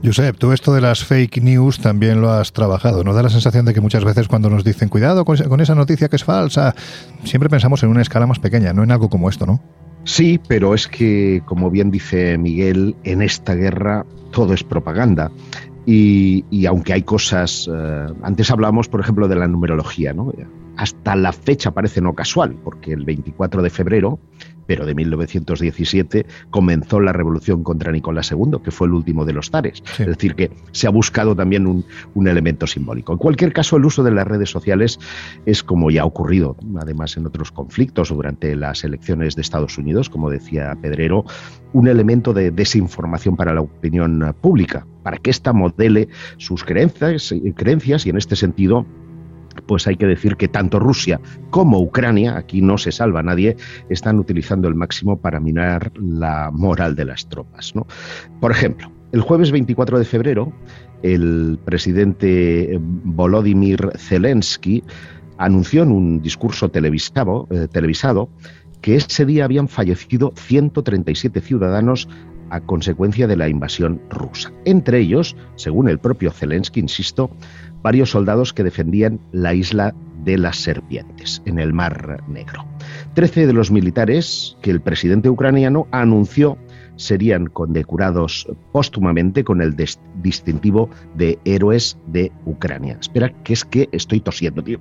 Josep, 0.04 0.38
tú 0.38 0.52
esto 0.52 0.74
de 0.74 0.82
las 0.82 1.04
fake 1.04 1.42
news 1.42 1.80
también 1.80 2.22
lo 2.22 2.32
has 2.32 2.54
trabajado. 2.54 3.04
Nos 3.04 3.16
da 3.16 3.24
la 3.24 3.30
sensación 3.30 3.66
de 3.66 3.74
que 3.74 3.82
muchas 3.82 4.04
veces 4.04 4.28
cuando 4.28 4.50
nos 4.50 4.64
dicen 4.64 4.90
cuidado 4.90 5.26
con 5.26 5.62
esa 5.62 5.76
noticia 5.76 6.08
que 6.08 6.16
es 6.16 6.24
falsa, 6.24 6.76
siempre 7.24 7.50
pensamos 7.50 7.82
en 7.84 7.90
una 7.90 8.02
escala 8.02 8.28
más 8.28 8.40
pequeña, 8.40 8.74
no 8.74 8.84
en 8.84 8.92
algo 8.92 9.10
como 9.10 9.30
esto, 9.30 9.46
¿no? 9.46 9.62
Sí, 10.04 10.40
pero 10.48 10.74
es 10.74 10.88
que, 10.88 11.42
como 11.46 11.70
bien 11.70 11.92
dice 11.92 12.38
Miguel, 12.38 12.96
en 13.04 13.22
esta 13.22 13.56
guerra 13.56 14.06
todo 14.32 14.54
es 14.54 14.64
propaganda. 14.64 15.32
Y, 15.86 16.66
aunque 16.66 16.94
hay 16.94 17.04
cosas, 17.04 17.70
eh, 17.74 18.08
antes 18.22 18.52
hablábamos, 18.52 18.90
por 18.90 19.00
ejemplo, 19.00 19.28
de 19.28 19.36
la 19.38 19.48
numerología, 19.48 20.14
¿no? 20.14 20.34
Hasta 20.76 21.16
la 21.16 21.32
fecha 21.32 21.72
parece 21.72 22.02
no 22.02 22.14
casual, 22.14 22.58
porque 22.64 22.94
el 22.94 23.04
24 23.04 23.62
de 23.62 23.70
febrero 23.70 24.20
pero 24.68 24.86
de 24.86 24.94
1917 24.94 26.26
comenzó 26.50 27.00
la 27.00 27.14
revolución 27.14 27.64
contra 27.64 27.92
Nicolás 27.92 28.32
II, 28.32 28.60
que 28.64 28.72
fue 28.72 28.88
el 28.88 28.94
último 28.94 29.26
de 29.26 29.34
los 29.34 29.50
zares. 29.50 29.82
Es 29.98 30.06
decir, 30.06 30.36
que 30.36 30.52
se 30.72 30.88
ha 30.88 30.92
buscado 30.92 31.36
también 31.36 31.66
un, 31.66 31.86
un, 32.14 32.28
elemento 32.28 32.68
simbólico. 32.68 33.14
En 33.14 33.18
cualquier 33.18 33.54
caso, 33.54 33.78
el 33.78 33.86
uso 33.86 34.04
de 34.04 34.12
las 34.12 34.28
redes 34.28 34.50
sociales 34.50 35.00
es 35.46 35.64
como 35.64 35.90
ya 35.90 36.02
ha 36.02 36.06
ocurrido, 36.06 36.58
además 36.80 37.16
en 37.18 37.26
otros 37.26 37.52
conflictos 37.52 38.12
o 38.12 38.16
durante 38.16 38.56
las 38.56 38.84
elecciones 38.84 39.36
de 39.36 39.42
Estados 39.42 39.78
Unidos, 39.78 40.10
como 40.10 40.30
decía 40.30 40.78
Pedrero, 40.82 41.26
un 41.74 41.88
elemento 41.88 42.34
de 42.34 42.52
desinformación 42.52 43.36
para 43.36 43.54
la 43.54 43.62
opinión 43.62 44.36
pública, 44.42 44.86
para 45.04 45.18
que 45.18 45.30
ésta 45.30 45.54
modele 45.54 46.10
sus 46.38 46.64
creencias, 46.64 47.34
creencias 47.56 48.06
y 48.06 48.10
en 48.10 48.18
este 48.18 48.36
sentido 48.36 48.86
pues 49.66 49.88
hay 49.88 49.96
que 49.96 50.06
decir 50.06 50.38
que 50.38 50.48
tanto 50.48 50.80
Rusia 50.80 51.20
como 51.50 51.80
Ucrania, 51.80 52.38
aquí 52.38 52.62
no 52.62 52.78
se 52.78 52.92
salva 52.92 53.24
nadie, 53.24 53.58
están 53.90 54.20
utilizando 54.20 54.68
el 54.68 54.76
máximo 54.76 55.20
para 55.20 55.40
minar 55.40 55.92
la 56.00 56.52
moral 56.52 56.96
de 56.96 57.06
las 57.06 57.28
tropas. 57.28 57.74
Por 58.40 58.52
ejemplo, 58.52 58.92
el 59.12 59.22
jueves 59.22 59.52
24 59.52 60.00
de 60.00 60.06
febrero, 60.06 60.54
el 61.04 61.60
presidente 61.64 62.78
Volodymyr 62.80 63.92
Zelensky 63.98 64.84
anunció 65.38 65.84
en 65.84 65.92
un 65.92 66.22
discurso 66.22 66.70
televisado, 66.70 67.48
eh, 67.52 67.68
televisado 67.72 68.30
que 68.82 68.96
ese 68.96 69.26
día 69.26 69.46
habían 69.46 69.68
fallecido 69.68 70.34
137 70.36 71.42
ciudadanos 71.42 72.08
a 72.50 72.62
consecuencia 72.62 73.28
de 73.28 73.36
la 73.36 73.50
invasión 73.50 74.02
rusa. 74.10 74.52
Entre 74.66 75.00
ellos, 75.00 75.36
según 75.56 75.90
el 75.90 76.00
propio 76.00 76.32
Zelensky, 76.32 76.80
insisto, 76.80 77.30
varios 77.88 78.12
soldados 78.12 78.52
que 78.52 78.66
defendían 78.66 79.22
la 79.32 79.54
isla 79.54 79.96
de 80.26 80.38
las 80.38 80.58
serpientes, 80.58 81.42
en 81.46 81.58
el 81.58 81.72
Mar 81.72 82.22
Negro. 82.28 82.66
Trece 83.14 83.48
de 83.48 83.54
los 83.54 83.72
militares 83.72 84.58
que 84.62 84.72
el 84.72 84.82
presidente 84.82 85.30
ucraniano 85.30 85.88
anunció 85.92 86.58
serían 86.98 87.48
condecorados 87.48 88.48
póstumamente 88.72 89.44
con 89.44 89.62
el 89.62 89.76
distintivo 90.22 90.90
de 91.16 91.40
héroes 91.46 91.98
de 92.08 92.32
Ucrania. 92.46 92.98
Espera, 93.00 93.34
que 93.44 93.54
es 93.54 93.66
que 93.66 93.90
estoy 93.92 94.20
tosiendo, 94.20 94.64
tío. 94.64 94.80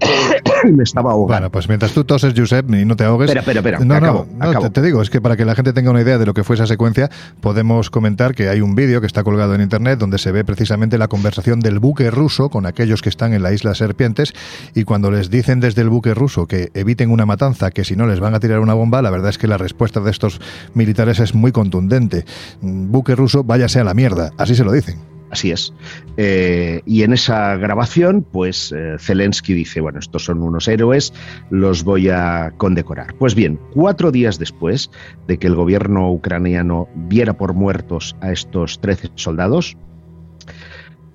me 0.72 0.82
estaba 0.82 1.12
ahogando. 1.12 1.34
Bueno, 1.34 1.50
pues 1.50 1.68
mientras 1.68 1.92
tú 1.92 2.04
toses, 2.04 2.34
Josep, 2.36 2.68
y 2.74 2.84
no 2.84 2.96
te 2.96 3.04
ahogues. 3.04 3.30
Espera, 3.30 3.40
espera, 3.40 3.78
espera. 3.78 4.00
No, 4.00 4.26
no, 4.38 4.70
Te, 4.70 4.82
digo, 4.82 5.02
es 5.02 5.10
que 5.10 5.20
para 5.20 5.36
que 5.36 5.44
la 5.44 5.54
gente 5.54 5.72
tenga 5.72 5.90
una 5.90 6.00
idea 6.00 6.18
de 6.18 6.26
lo 6.26 6.34
que 6.34 6.44
fue 6.44 6.56
esa 6.56 6.66
secuencia, 6.66 7.10
podemos 7.40 7.90
comentar 7.90 8.34
que 8.34 8.48
hay 8.48 8.60
un 8.60 8.74
vídeo 8.74 9.00
que 9.00 9.06
está 9.06 9.24
colgado 9.24 9.54
en 9.54 9.60
internet 9.60 9.98
donde 9.98 10.18
se 10.18 10.32
ve 10.32 10.44
precisamente 10.44 10.98
la 10.98 11.08
conversación 11.08 11.60
del 11.60 11.78
buque 11.78 12.10
ruso 12.10 12.48
con 12.48 12.66
aquellos 12.66 13.02
que 13.02 13.08
están 13.08 13.32
en 13.32 13.42
la 13.42 13.52
isla 13.52 13.74
Serpientes 13.74 14.32
y 14.74 14.84
cuando 14.84 15.10
les 15.10 15.30
dicen 15.30 15.60
desde 15.60 15.82
el 15.82 15.88
buque 15.88 16.14
ruso 16.14 16.46
que 16.46 16.70
eviten 16.74 17.10
una 17.10 17.26
matanza, 17.26 17.70
que 17.70 17.84
si 17.84 17.96
no 17.96 18.06
les 18.06 18.20
van 18.20 18.34
a 18.34 18.40
tirar 18.40 18.60
una 18.60 18.74
bomba, 18.74 19.02
la 19.02 19.10
verdad 19.10 19.30
es 19.30 19.38
que 19.38 19.46
la 19.46 19.58
respuesta 19.58 20.00
de 20.00 20.10
estos 20.10 20.40
militares 20.74 21.20
es 21.20 21.34
muy 21.34 21.52
contundente. 21.56 22.26
Buque 22.60 23.14
ruso, 23.14 23.42
váyase 23.42 23.80
a 23.80 23.84
la 23.84 23.94
mierda. 23.94 24.30
Así 24.36 24.54
se 24.54 24.62
lo 24.62 24.72
dicen. 24.72 24.98
Así 25.30 25.52
es. 25.52 25.72
Eh, 26.18 26.82
y 26.84 27.02
en 27.02 27.14
esa 27.14 27.56
grabación, 27.56 28.26
pues 28.30 28.72
eh, 28.76 28.96
Zelensky 28.98 29.54
dice, 29.54 29.80
bueno, 29.80 29.98
estos 29.98 30.26
son 30.26 30.42
unos 30.42 30.68
héroes, 30.68 31.14
los 31.48 31.82
voy 31.82 32.10
a 32.10 32.52
condecorar. 32.58 33.14
Pues 33.18 33.34
bien, 33.34 33.58
cuatro 33.72 34.12
días 34.12 34.38
después 34.38 34.90
de 35.26 35.38
que 35.38 35.46
el 35.46 35.54
gobierno 35.54 36.12
ucraniano 36.12 36.88
viera 36.94 37.32
por 37.32 37.54
muertos 37.54 38.14
a 38.20 38.32
estos 38.32 38.78
13 38.82 39.12
soldados, 39.14 39.78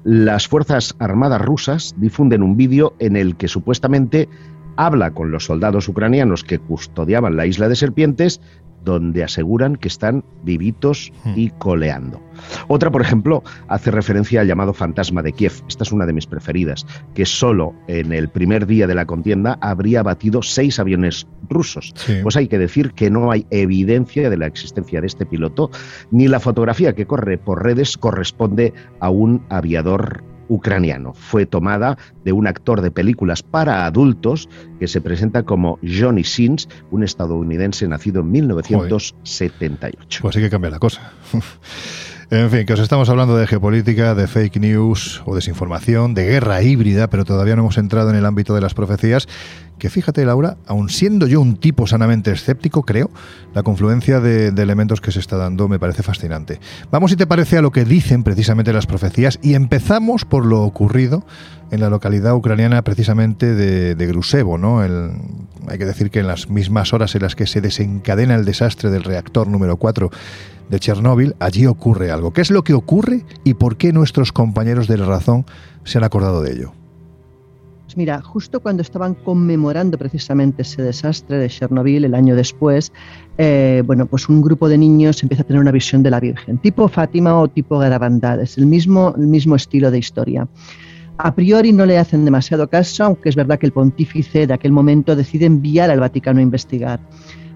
las 0.04 0.48
Fuerzas 0.48 0.96
Armadas 0.98 1.40
rusas 1.40 1.94
difunden 1.98 2.42
un 2.42 2.58
vídeo 2.58 2.96
en 2.98 3.16
el 3.16 3.36
que 3.38 3.48
supuestamente 3.48 4.28
habla 4.76 5.12
con 5.12 5.30
los 5.30 5.46
soldados 5.46 5.88
ucranianos 5.88 6.44
que 6.44 6.58
custodiaban 6.58 7.36
la 7.36 7.46
isla 7.46 7.70
de 7.70 7.76
serpientes 7.76 8.42
donde 8.84 9.24
aseguran 9.24 9.76
que 9.76 9.88
están 9.88 10.24
vivitos 10.44 11.12
Hmm. 11.24 11.34
y 11.36 11.50
coleando. 11.52 12.22
Otra, 12.68 12.90
por 12.92 13.02
ejemplo, 13.02 13.44
hace 13.68 13.92
referencia 13.92 14.42
al 14.42 14.48
llamado 14.48 14.74
fantasma 14.74 15.22
de 15.22 15.34
Kiev. 15.34 15.54
Esta 15.68 15.84
es 15.84 15.92
una 15.92 16.06
de 16.06 16.14
mis 16.14 16.26
preferidas, 16.26 16.86
que 17.14 17.26
solo 17.26 17.74
en 17.88 18.14
el 18.14 18.30
primer 18.30 18.66
día 18.66 18.88
de 18.88 18.96
la 18.96 19.06
contienda 19.06 19.58
habría 19.62 20.02
batido 20.04 20.42
seis 20.42 20.80
aviones 20.80 21.28
rusos. 21.50 21.94
Sí. 21.96 22.20
Pues 22.24 22.36
hay 22.38 22.48
que 22.48 22.58
decir 22.58 22.94
que 22.94 23.12
no 23.12 23.32
hay 23.32 23.46
evidencia 23.52 24.30
de 24.30 24.38
la 24.38 24.48
existencia 24.48 25.02
de 25.02 25.08
este 25.08 25.26
piloto, 25.26 25.70
ni 26.10 26.28
la 26.28 26.40
fotografía 26.40 26.94
que 26.96 27.06
corre 27.06 27.38
por 27.38 27.64
redes 27.64 27.98
corresponde 27.98 28.74
a 29.00 29.10
un 29.10 29.44
aviador 29.50 30.24
ucraniano. 30.52 31.14
Fue 31.14 31.46
tomada 31.46 31.98
de 32.26 32.34
un 32.34 32.46
actor 32.46 32.82
de 32.82 32.92
películas 32.92 33.42
para 33.42 33.86
adultos 33.86 34.50
que 34.80 34.88
se 34.88 35.00
presenta 35.00 35.44
como 35.44 35.80
Johnny 35.82 36.26
Sins, 36.26 36.68
un 36.92 37.04
estadounidense 37.04 37.88
nacido 37.88 38.20
en 38.22 38.32
1978. 38.32 40.20
Pues 40.22 40.36
sí 40.36 40.42
que 40.42 40.50
cambia 40.50 40.70
la 40.70 40.80
cosa. 40.80 41.14
En 42.32 42.50
fin, 42.50 42.66
que 42.66 42.72
os 42.72 42.80
estamos 42.80 43.10
hablando 43.10 43.36
de 43.36 43.46
geopolítica, 43.46 44.16
de 44.16 44.26
fake 44.26 44.56
news 44.56 45.22
o 45.26 45.36
desinformación, 45.36 46.14
de 46.14 46.24
guerra 46.24 46.62
híbrida, 46.62 47.10
pero 47.10 47.26
todavía 47.26 47.58
no 47.58 47.64
hemos 47.64 47.78
entrado 47.78 48.10
en 48.10 48.16
el 48.16 48.26
ámbito 48.26 48.56
de 48.56 48.62
las 48.62 48.74
profecías. 48.74 49.28
Que 49.82 49.90
fíjate, 49.90 50.24
Laura, 50.26 50.58
aun 50.68 50.90
siendo 50.90 51.26
yo 51.26 51.42
un 51.42 51.56
tipo 51.56 51.88
sanamente 51.88 52.30
escéptico, 52.30 52.84
creo, 52.84 53.10
la 53.56 53.64
confluencia 53.64 54.20
de, 54.20 54.50
elementos 54.50 55.02
que 55.02 55.12
se 55.12 55.20
está 55.20 55.38
dando 55.38 55.68
me 55.68 55.80
parece 55.80 56.04
fascinante. 56.04 56.60
Vamos, 56.92 57.10
si 57.10 57.18
te 57.18 57.26
parece, 57.26 57.58
a 57.58 57.64
lo 57.64 57.72
que 57.72 57.84
dicen 57.84 58.22
precisamente 58.22 58.74
las 58.74 58.86
profecías 58.86 59.40
y 59.42 59.56
empezamos 59.56 60.24
por 60.24 60.46
lo 60.46 60.62
ocurrido 60.62 61.26
en 61.72 61.80
la 61.80 61.90
localidad 61.90 62.36
ucraniana 62.36 62.84
precisamente 62.84 63.56
de, 63.56 63.96
de 63.96 64.06
Grusevo, 64.06 64.60
¿no? 64.60 64.82
Hay 64.82 65.78
que 65.80 65.86
decir 65.86 66.12
que 66.12 66.20
en 66.20 66.28
las 66.28 66.48
mismas 66.48 66.94
horas 66.94 67.16
en 67.16 67.24
las 67.24 67.36
que 67.36 67.48
se 67.48 67.60
desencadena 67.60 68.36
el 68.36 68.46
desastre 68.46 68.92
del 68.92 69.04
reactor 69.04 69.48
número 69.48 69.78
4 69.78 70.12
de 70.70 70.80
Chernóbil, 70.80 71.36
allí 71.40 71.66
ocurre 71.66 72.12
algo. 72.12 72.34
¿Qué 72.34 72.42
es 72.42 72.52
lo 72.52 72.64
que 72.64 72.76
ocurre 72.76 73.26
y 73.44 73.56
por 73.56 73.78
qué 73.78 73.94
nuestros 73.94 74.32
compañeros 74.32 74.88
de 74.88 75.00
la 75.00 75.08
razón 75.08 75.48
se 75.86 75.98
han 75.98 76.04
acordado 76.04 76.44
de 76.44 76.52
ello? 76.52 76.81
Pues 77.92 77.98
mira, 77.98 78.22
justo 78.22 78.62
cuando 78.62 78.84
estaban 78.84 79.16
conmemorando 79.16 79.98
precisamente 79.98 80.62
ese 80.62 80.82
desastre 80.82 81.38
de 81.40 81.50
Chernobyl 81.50 82.06
el 82.06 82.16
año 82.16 82.38
después, 82.38 82.94
eh, 83.38 83.84
bueno, 83.86 84.06
pues 84.06 84.30
un 84.30 84.42
grupo 84.42 84.70
de 84.70 84.78
niños 84.78 85.22
empieza 85.24 85.44
a 85.44 85.46
tener 85.46 85.62
una 85.62 85.72
visión 85.74 86.02
de 86.02 86.10
la 86.10 86.22
Virgen, 86.22 86.58
tipo 86.60 86.88
Fátima 86.88 87.38
o 87.38 87.50
tipo 87.50 87.78
Garabandal, 87.80 88.40
es 88.40 88.58
el 88.58 88.66
mismo, 88.66 89.14
el 89.18 89.28
mismo 89.28 89.58
estilo 89.58 89.92
de 89.92 89.98
historia. 89.98 90.48
A 91.18 91.36
priori 91.36 91.74
no 91.74 91.86
le 91.86 91.98
hacen 91.98 92.24
demasiado 92.24 92.70
caso, 92.70 93.04
aunque 93.04 93.28
es 93.28 93.36
verdad 93.36 93.60
que 93.60 93.66
el 93.66 93.74
pontífice 93.74 94.48
de 94.48 94.54
aquel 94.54 94.72
momento 94.72 95.14
decide 95.14 95.46
enviar 95.46 95.92
al 95.92 96.00
Vaticano 96.00 96.40
a 96.40 96.44
investigar. 96.44 97.02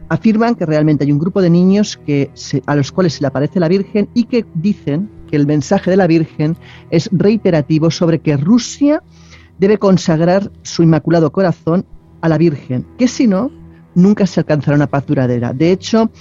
Afirman 0.10 0.56
que 0.56 0.66
realmente 0.66 1.06
hay 1.06 1.14
un 1.14 1.20
grupo 1.20 1.42
de 1.42 1.50
niños 1.50 1.98
que 2.06 2.30
se- 2.34 2.62
a 2.66 2.76
los 2.76 2.92
cuales 2.92 3.14
se 3.14 3.22
le 3.22 3.28
aparece 3.28 3.62
la 3.62 3.70
Virgen 3.70 4.10
y 4.14 4.26
que 4.26 4.46
dicen 4.54 5.10
que 5.30 5.38
el 5.38 5.48
mensaje 5.48 5.90
de 5.92 5.96
la 5.96 6.08
Virgen 6.08 6.58
es 6.90 7.10
reiterativo 7.14 7.90
sobre 7.90 8.20
que 8.20 8.36
Rusia 8.36 9.02
debe 9.60 9.78
consagrar 9.78 10.52
su 10.62 10.84
inmaculado 10.84 11.32
corazón 11.32 11.86
a 12.22 12.30
la 12.30 12.38
Virgen, 12.38 12.86
que 12.98 13.08
si 13.08 13.28
no, 13.28 13.52
nunca 13.94 14.26
se 14.26 14.40
alcanzará 14.42 14.76
una 14.76 14.88
paz 14.88 15.06
duradera. 15.06 15.54
De 15.54 15.72
hecho, 15.72 16.12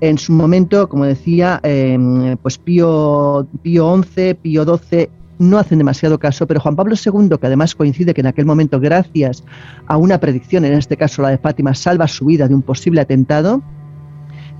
en 0.00 0.18
su 0.18 0.32
momento, 0.32 0.88
como 0.88 1.04
decía, 1.04 1.60
eh, 1.62 2.36
pues 2.42 2.58
Pío, 2.58 3.46
Pío 3.62 4.02
XI, 4.02 4.34
Pío 4.34 4.64
XII 4.64 5.08
no 5.38 5.58
hacen 5.58 5.78
demasiado 5.78 6.18
caso, 6.18 6.46
pero 6.46 6.60
Juan 6.60 6.76
Pablo 6.76 6.94
II, 6.94 7.36
que 7.40 7.46
además 7.46 7.74
coincide 7.74 8.14
que 8.14 8.20
en 8.20 8.26
aquel 8.28 8.44
momento, 8.44 8.80
gracias 8.80 9.44
a 9.86 9.96
una 9.96 10.18
predicción, 10.18 10.64
en 10.64 10.74
este 10.74 10.96
caso 10.96 11.22
la 11.22 11.30
de 11.30 11.38
Fátima, 11.38 11.74
salva 11.74 12.06
su 12.08 12.26
vida 12.26 12.48
de 12.48 12.54
un 12.54 12.62
posible 12.62 13.00
atentado, 13.00 13.62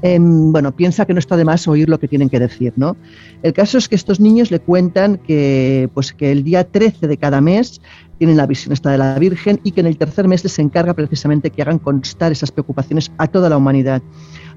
em, 0.03 0.53
bueno, 0.53 0.72
piensa 0.74 1.07
que 1.07 1.12
no 1.12 1.18
está 1.18 1.36
de 1.36 1.44
más 1.44 1.66
oír 1.68 1.88
lo 1.88 1.98
que 1.98 2.09
tienen 2.09 2.28
que 2.28 2.38
decir, 2.38 2.72
¿no? 2.76 2.96
El 3.42 3.53
caso 3.53 3.78
es 3.78 3.88
que 3.88 3.94
estos 3.94 4.20
niños 4.20 4.50
le 4.50 4.61
cuentan 4.61 5.18
que, 5.18 5.88
pues, 5.94 6.12
que 6.12 6.32
el 6.32 6.44
día 6.44 6.64
13 6.64 7.09
de 7.09 7.16
cada 7.16 7.40
mes 7.40 7.80
tienen 8.18 8.36
la 8.36 8.46
visión 8.46 8.72
esta 8.72 8.90
de 8.90 8.98
la 8.98 9.18
Virgen 9.18 9.61
y 9.64 9.72
que 9.72 9.80
en 9.80 9.86
el 9.86 9.96
tercer 9.96 10.28
mes 10.28 10.44
les 10.44 10.59
encarga 10.59 10.94
precisamente 10.94 11.50
que 11.50 11.62
hagan 11.62 11.78
constar 11.78 12.30
esas 12.30 12.53
preocupaciones 12.53 13.11
a 13.18 13.26
toda 13.26 13.48
la 13.48 13.57
humanidad. 13.57 14.03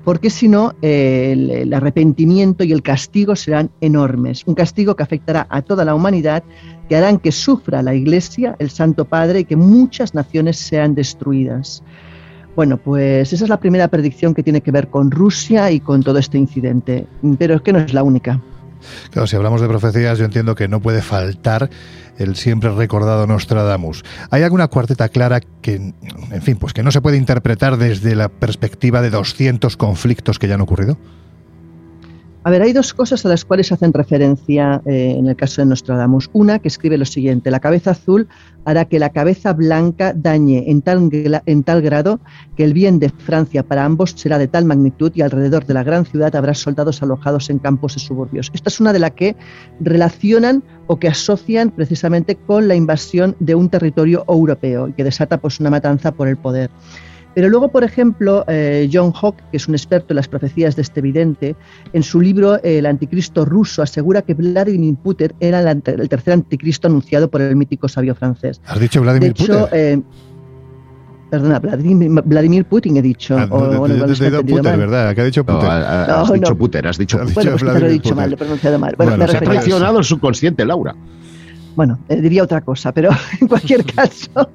Porque 0.03 0.29
si 0.29 0.47
no, 0.47 0.75
eh, 0.83 1.31
el, 1.31 1.49
el 1.49 1.73
arrepentimiento 1.73 2.63
y 2.63 2.71
el 2.71 2.83
castigo 2.83 3.35
serán 3.35 3.71
enormes. 3.81 4.43
Un 4.45 4.53
castigo 4.53 4.95
que 4.95 5.01
afectará 5.01 5.47
a 5.49 5.63
toda 5.63 5.83
la 5.83 5.95
humanidad, 5.95 6.43
que 6.87 6.95
harán 6.95 7.17
que 7.17 7.31
sufra 7.31 7.81
la 7.81 7.95
Iglesia, 7.95 8.55
el 8.59 8.69
Santo 8.69 9.05
Padre, 9.05 9.39
y 9.39 9.45
que 9.45 9.55
muchas 9.55 10.13
naciones 10.13 10.57
sean 10.57 10.93
destruidas. 10.93 11.81
Bueno, 12.56 12.78
pues 12.78 13.34
esa 13.34 13.43
es 13.43 13.49
la 13.49 13.60
primera 13.60 13.88
predicción 13.89 14.34
que 14.34 14.43
tiene 14.43 14.62
que 14.62 14.72
ver 14.72 14.88
con 14.88 15.12
Rusia 15.12 15.72
y 15.72 15.80
con 15.80 16.03
todo 16.03 16.20
este 16.20 16.38
incidente. 16.38 17.06
Pero 17.38 17.56
es 17.56 17.62
que 17.62 17.74
no 17.74 17.80
es 17.80 17.93
la 17.93 18.03
única. 18.03 18.39
Claro, 19.12 19.28
si 19.28 19.36
hablamos 19.36 19.62
de 19.62 19.68
profecías, 19.68 20.18
yo 20.18 20.26
entiendo 20.26 20.56
que 20.56 20.68
no 20.68 20.80
puede 20.80 21.01
faltar 21.01 21.70
el 22.18 22.36
siempre 22.36 22.70
recordado 22.70 23.28
Nostradamus. 23.28 24.03
¿Hay 24.30 24.43
alguna 24.43 24.68
cuarteta 24.68 25.10
clara 25.10 25.41
que, 25.62 25.76
en 25.76 26.41
fin, 26.41 26.58
pues 26.58 26.74
que 26.74 26.84
no 26.84 26.91
se 26.91 27.01
puede 27.01 27.18
interpretar 27.18 27.78
desde 27.78 28.16
la 28.16 28.30
perspectiva 28.30 29.01
de 29.01 29.10
200 29.10 29.76
conflictos 29.76 30.39
que 30.39 30.47
ya 30.47 30.56
han 30.56 30.62
ocurrido? 30.62 30.97
A 32.45 32.51
ver, 32.51 32.61
hay 32.61 32.73
dos 32.73 32.93
cosas 32.93 33.25
a 33.25 33.29
las 33.29 33.43
cuales 33.43 33.71
hacen 33.71 33.91
referencia 33.91 34.79
eh, 34.85 35.15
en 35.17 35.25
el 35.25 35.35
caso 35.35 35.63
de 35.63 35.65
Nostradamus. 35.65 36.29
Una 36.31 36.59
que 36.59 36.67
escribe 36.67 36.95
lo 36.95 37.05
siguiente, 37.05 37.49
la 37.49 37.59
cabeza 37.59 37.89
azul 37.89 38.27
hará 38.65 38.85
que 38.85 38.99
la 38.99 39.09
cabeza 39.09 39.51
blanca 39.51 40.13
dañe 40.15 40.69
en 40.69 40.83
tal, 40.83 41.09
en 41.11 41.63
tal 41.63 41.81
grado 41.81 42.19
que 42.55 42.63
el 42.63 42.73
bien 42.73 42.99
de 42.99 43.09
Francia 43.09 43.63
para 43.63 43.83
ambos 43.83 44.11
será 44.15 44.37
de 44.37 44.47
tal 44.47 44.65
magnitud 44.65 45.11
y 45.15 45.23
alrededor 45.23 45.65
de 45.65 45.73
la 45.73 45.81
gran 45.81 46.05
ciudad 46.05 46.35
habrá 46.35 46.53
soldados 46.53 47.01
alojados 47.01 47.49
en 47.49 47.57
campos 47.57 47.97
y 47.97 47.99
suburbios. 47.99 48.51
Esta 48.53 48.69
es 48.69 48.79
una 48.79 48.93
de 48.93 48.99
las 48.99 49.11
que 49.13 49.35
relacionan 49.79 50.63
o 50.85 50.99
que 50.99 51.07
asocian 51.07 51.71
precisamente 51.71 52.35
con 52.35 52.67
la 52.67 52.75
invasión 52.75 53.35
de 53.39 53.55
un 53.55 53.69
territorio 53.69 54.23
europeo 54.27 54.87
y 54.87 54.93
que 54.93 55.03
desata 55.03 55.39
pues 55.39 55.59
una 55.59 55.71
matanza 55.71 56.11
por 56.11 56.27
el 56.27 56.37
poder. 56.37 56.69
Pero 57.36 57.49
luego, 57.49 57.67
por 57.67 57.83
ejemplo, 57.83 58.45
eh, 58.47 58.89
John 58.91 59.11
Hawke, 59.11 59.43
que 59.51 59.57
es 59.57 59.67
un 59.67 59.75
experto 59.75 60.13
en 60.13 60.15
las 60.15 60.27
profecías 60.29 60.75
de 60.77 60.81
este 60.83 61.01
vidente, 61.01 61.55
en 61.93 62.01
su 62.01 62.21
libro 62.21 62.55
eh, 62.63 62.79
El 62.79 62.86
anticristo 62.86 63.43
ruso 63.45 63.81
asegura 63.83 64.21
que 64.21 64.33
Vladimir 64.33 64.95
Putin 64.95 65.33
era 65.41 65.59
el, 65.59 65.67
ante- 65.67 65.91
el 65.95 66.07
tercer 66.09 66.33
anticristo 66.33 66.88
anunciado 66.88 67.29
por 67.29 67.41
el 67.41 67.55
mítico 67.57 67.88
sabio 67.89 68.15
francés. 68.15 68.61
¿Has 68.65 68.79
dicho 68.79 69.01
Vladimir 69.01 69.33
de 69.33 69.43
hecho, 69.43 69.59
Putin? 69.65 69.67
eh, 69.79 70.01
perdona, 71.29 71.59
Vladimir, 71.59 72.09
Vladimir 72.23 72.65
Putin 72.65 72.97
he 72.97 73.01
dicho. 73.01 73.38
Ah, 73.38 73.47
o, 73.49 73.88
no, 73.88 74.05
te- 74.07 74.13
te- 74.15 74.31
te 74.31 74.43
Putin. 74.43 74.63
¿verdad? 74.63 75.13
Que 75.13 75.21
ha 75.21 75.25
dicho 75.25 75.43
No, 75.45 75.53
Putin. 75.55 75.67
No, 75.69 75.75
has 75.75 76.27
no. 76.29 76.33
dicho 76.36 76.55
Puter, 76.57 76.88
has 76.88 76.97
dicho 76.97 77.17
Puter. 77.19 77.33
Bueno, 77.36 77.51
pues 77.51 77.63
quizá 77.63 77.79
lo 77.79 77.86
he 77.86 77.89
dicho 77.91 78.15
mal, 78.15 78.15
Putin. 78.15 78.29
lo 78.29 78.33
he 78.36 78.38
pronunciado 78.38 78.79
mal. 78.79 78.93
Bueno, 78.97 79.11
Bueno, 79.11 79.25
me 79.25 79.31
se 79.31 79.38
ha 79.38 79.41
traicionado 79.41 79.99
el 79.99 80.05
subconsciente, 80.05 80.65
Laura. 80.65 80.95
Bueno, 81.75 81.99
eh, 82.07 82.21
diría 82.21 82.43
otra 82.43 82.61
cosa, 82.61 82.93
pero 82.93 83.09
en 83.41 83.47
cualquier 83.49 83.83
caso 83.95 84.49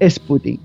es 0.00 0.18
Putin. 0.18 0.58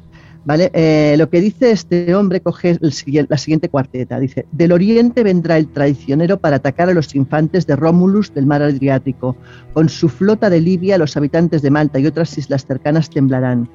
¿Vale? 0.45 0.71
Eh, 0.73 1.15
lo 1.17 1.29
que 1.29 1.39
dice 1.39 1.71
este 1.71 2.13
hombre 2.15 2.41
coge 2.41 2.77
la 2.81 3.37
siguiente 3.37 3.69
cuarteta. 3.69 4.19
Dice, 4.19 4.45
del 4.51 4.73
oriente 4.73 5.23
vendrá 5.23 5.57
el 5.57 5.67
traicionero 5.67 6.37
para 6.37 6.57
atacar 6.57 6.89
a 6.89 6.93
los 6.93 7.15
infantes 7.15 7.65
de 7.65 7.77
Rómulus 7.77 8.33
del 8.33 8.45
mar 8.45 8.61
Adriático. 8.61 9.37
Con 9.73 9.87
su 9.87 10.09
flota 10.09 10.49
de 10.49 10.59
Libia, 10.59 10.97
los 10.97 11.15
habitantes 11.15 11.61
de 11.61 11.71
Malta 11.71 11.99
y 11.99 12.07
otras 12.07 12.37
islas 12.37 12.65
cercanas 12.65 13.09
temblarán. 13.09 13.69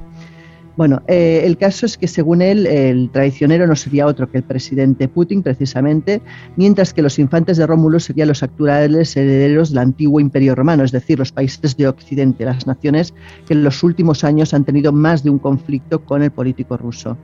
Bueno, 0.79 1.03
eh, 1.09 1.43
el 1.43 1.59
caso 1.59 1.87
es 1.87 1.99
que 1.99 2.07
según 2.07 2.41
él, 2.41 2.65
el 2.65 3.11
traicionero 3.11 3.67
no 3.67 3.75
sería 3.75 4.07
otro 4.07 4.31
que 4.31 4.39
el 4.39 4.45
presidente 4.45 5.09
Putin, 5.09 5.43
precisamente, 5.43 6.23
mientras 6.55 6.95
que 6.95 7.03
los 7.03 7.19
infantes 7.19 7.57
de 7.57 7.67
Rómulo 7.67 7.99
serían 7.99 8.29
los 8.29 8.45
actuales 8.45 9.17
herederos 9.17 9.71
del 9.71 9.79
antiguo 9.79 10.21
imperio 10.21 10.55
romano, 10.55 10.85
es 10.85 10.93
decir, 10.93 11.19
los 11.19 11.33
países 11.33 11.77
de 11.77 11.89
Occidente, 11.89 12.45
las 12.45 12.69
naciones 12.69 13.13
que 13.49 13.55
en 13.55 13.65
los 13.65 13.83
últimos 13.83 14.23
años 14.23 14.55
han 14.55 14.65
tenido 14.65 14.93
más 14.93 15.25
de 15.25 15.31
un 15.31 15.41
conflicto 15.41 16.05
con 16.05 16.23
el 16.23 16.31
político 16.31 16.77
ruso. 16.77 17.19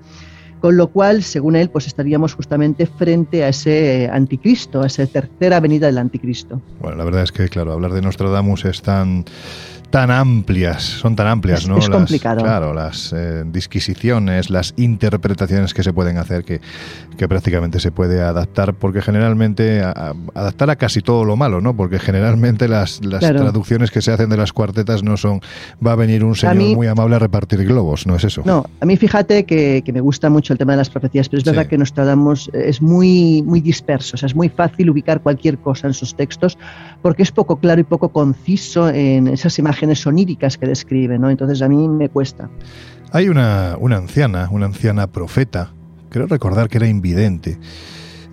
Con 0.61 0.77
lo 0.77 0.89
cual, 0.89 1.23
según 1.23 1.55
él, 1.55 1.71
pues 1.71 1.87
estaríamos 1.87 2.35
justamente 2.35 2.87
frente 2.87 3.45
a 3.45 3.49
ese 3.51 4.09
anticristo, 4.11 4.83
a 4.83 4.87
esa 4.87 5.07
tercera 5.07 5.61
venida 5.61 5.87
del 5.87 5.99
anticristo. 5.99 6.61
Bueno, 6.81 6.97
la 6.97 7.05
verdad 7.05 7.23
es 7.23 7.31
que, 7.31 7.49
claro, 7.49 7.73
hablar 7.73 7.93
de 7.93 8.03
Nostradamus 8.03 8.65
es 8.65 8.83
tan 8.83 9.27
tan 9.95 10.11
amplias, 10.11 10.83
son 10.83 11.15
tan 11.15 11.29
amplias, 11.29 11.69
¿no? 11.69 11.79
es 11.79 11.89
Las- 11.89 11.97
complicado. 11.97 12.43
Claro, 12.43 12.75
las 12.75 13.13
eh, 13.17 13.45
disquisiciones, 13.47 14.51
las 14.51 14.75
interpretaciones 14.77 15.73
que 15.73 15.85
se 15.85 15.93
pueden 15.93 16.19
hacer 16.19 16.43
que, 16.45 16.61
que 17.17 17.29
prácticamente 17.29 17.79
se 17.79 17.93
puede 17.93 18.21
adaptar, 18.21 18.75
porque 18.75 19.01
generalmente 19.01 19.83
a- 19.83 19.91
a- 19.93 20.15
adaptar 20.35 20.71
a 20.71 20.75
casi 20.75 21.01
todo 21.01 21.25
lo 21.25 21.37
malo, 21.37 21.61
¿no? 21.61 21.77
Porque 21.77 22.01
generalmente 22.01 22.67
las, 22.67 23.05
las 23.05 23.21
Claro. 23.21 23.43
traducciones 23.43 23.93
que 23.93 24.03
se 24.03 24.11
hacen 24.11 24.31
de 24.31 24.37
las 24.37 24.53
cuartetas 24.53 25.05
no 25.05 25.17
son 25.17 25.41
va 25.87 25.93
a 25.93 25.97
venir 25.97 26.25
un 26.25 26.35
señor 26.35 26.57
mí- 26.57 26.75
muy 26.75 26.89
amable 26.89 27.15
a 27.15 27.21
repartir 27.21 27.65
globos, 27.65 28.05
no 28.05 28.17
es 28.17 28.25
eso. 28.25 28.43
No, 28.45 28.67
a 28.81 28.87
mí 28.87 28.97
fíjate 28.97 29.45
que, 29.45 29.83
que 29.85 29.93
me 29.93 30.01
gusta 30.01 30.29
mucho 30.29 30.53
el 30.55 30.59
tema 30.59 30.73
de 30.73 30.79
las 30.79 30.91
profecías, 30.91 31.29
pero 31.29 31.39
es 31.39 31.45
Sí. 31.45 31.51
verdad 31.51 31.67
que 31.69 31.79
Nostradamus 31.79 32.51
es 32.53 32.83
muy, 32.83 33.45
muy 33.47 33.61
disperso, 33.61 34.17
o 34.17 34.19
sea, 34.19 34.27
es 34.27 34.35
muy 34.35 34.49
fácil 34.49 34.91
ubicar 34.91 35.21
cualquier 35.21 35.57
cosa 35.59 35.87
en 35.87 35.95
sus 35.95 36.17
textos 36.17 36.59
porque 37.05 37.23
es 37.23 37.33
poco 37.33 37.57
claro 37.57 37.83
y 37.83 37.85
poco 37.85 38.09
conciso 38.09 38.89
en 38.89 39.29
esas 39.29 39.59
imágenes 39.59 40.07
oníricas 40.07 40.57
que 40.57 40.65
describe, 40.67 41.19
¿no? 41.19 41.29
Entonces 41.29 41.61
a 41.61 41.69
mí 41.69 41.87
me 41.87 42.09
cuesta. 42.09 42.49
Hay 43.13 43.29
una, 43.29 43.77
una 43.79 43.99
anciana, 43.99 44.49
una 44.51 44.65
anciana 44.65 45.07
profeta, 45.07 45.75
creo 46.09 46.27
recordar 46.27 46.71
que 46.71 46.79
era 46.79 46.89
invidente, 46.89 47.59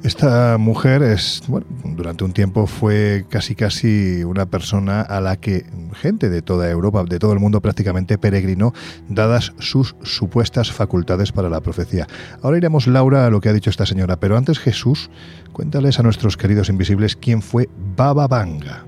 esta 0.03 0.57
mujer 0.57 1.03
es, 1.03 1.43
bueno, 1.47 1.67
durante 1.83 2.23
un 2.23 2.33
tiempo 2.33 2.65
fue 2.65 3.25
casi 3.29 3.55
casi 3.55 4.23
una 4.23 4.47
persona 4.47 5.01
a 5.01 5.21
la 5.21 5.37
que 5.37 5.65
gente 5.93 6.29
de 6.29 6.41
toda 6.41 6.69
Europa, 6.69 7.03
de 7.03 7.19
todo 7.19 7.33
el 7.33 7.39
mundo 7.39 7.61
prácticamente 7.61 8.17
peregrinó, 8.17 8.73
dadas 9.09 9.53
sus 9.59 9.95
supuestas 10.01 10.71
facultades 10.71 11.31
para 11.31 11.49
la 11.49 11.61
profecía. 11.61 12.07
Ahora 12.41 12.57
iremos, 12.57 12.87
Laura, 12.87 13.27
a 13.27 13.29
lo 13.29 13.41
que 13.41 13.49
ha 13.49 13.53
dicho 13.53 13.69
esta 13.69 13.85
señora, 13.85 14.19
pero 14.19 14.37
antes 14.37 14.59
Jesús, 14.59 15.09
cuéntales 15.53 15.99
a 15.99 16.03
nuestros 16.03 16.35
queridos 16.35 16.69
invisibles 16.69 17.15
quién 17.15 17.41
fue 17.41 17.69
Baba 17.95 18.27
Vanga. 18.27 18.83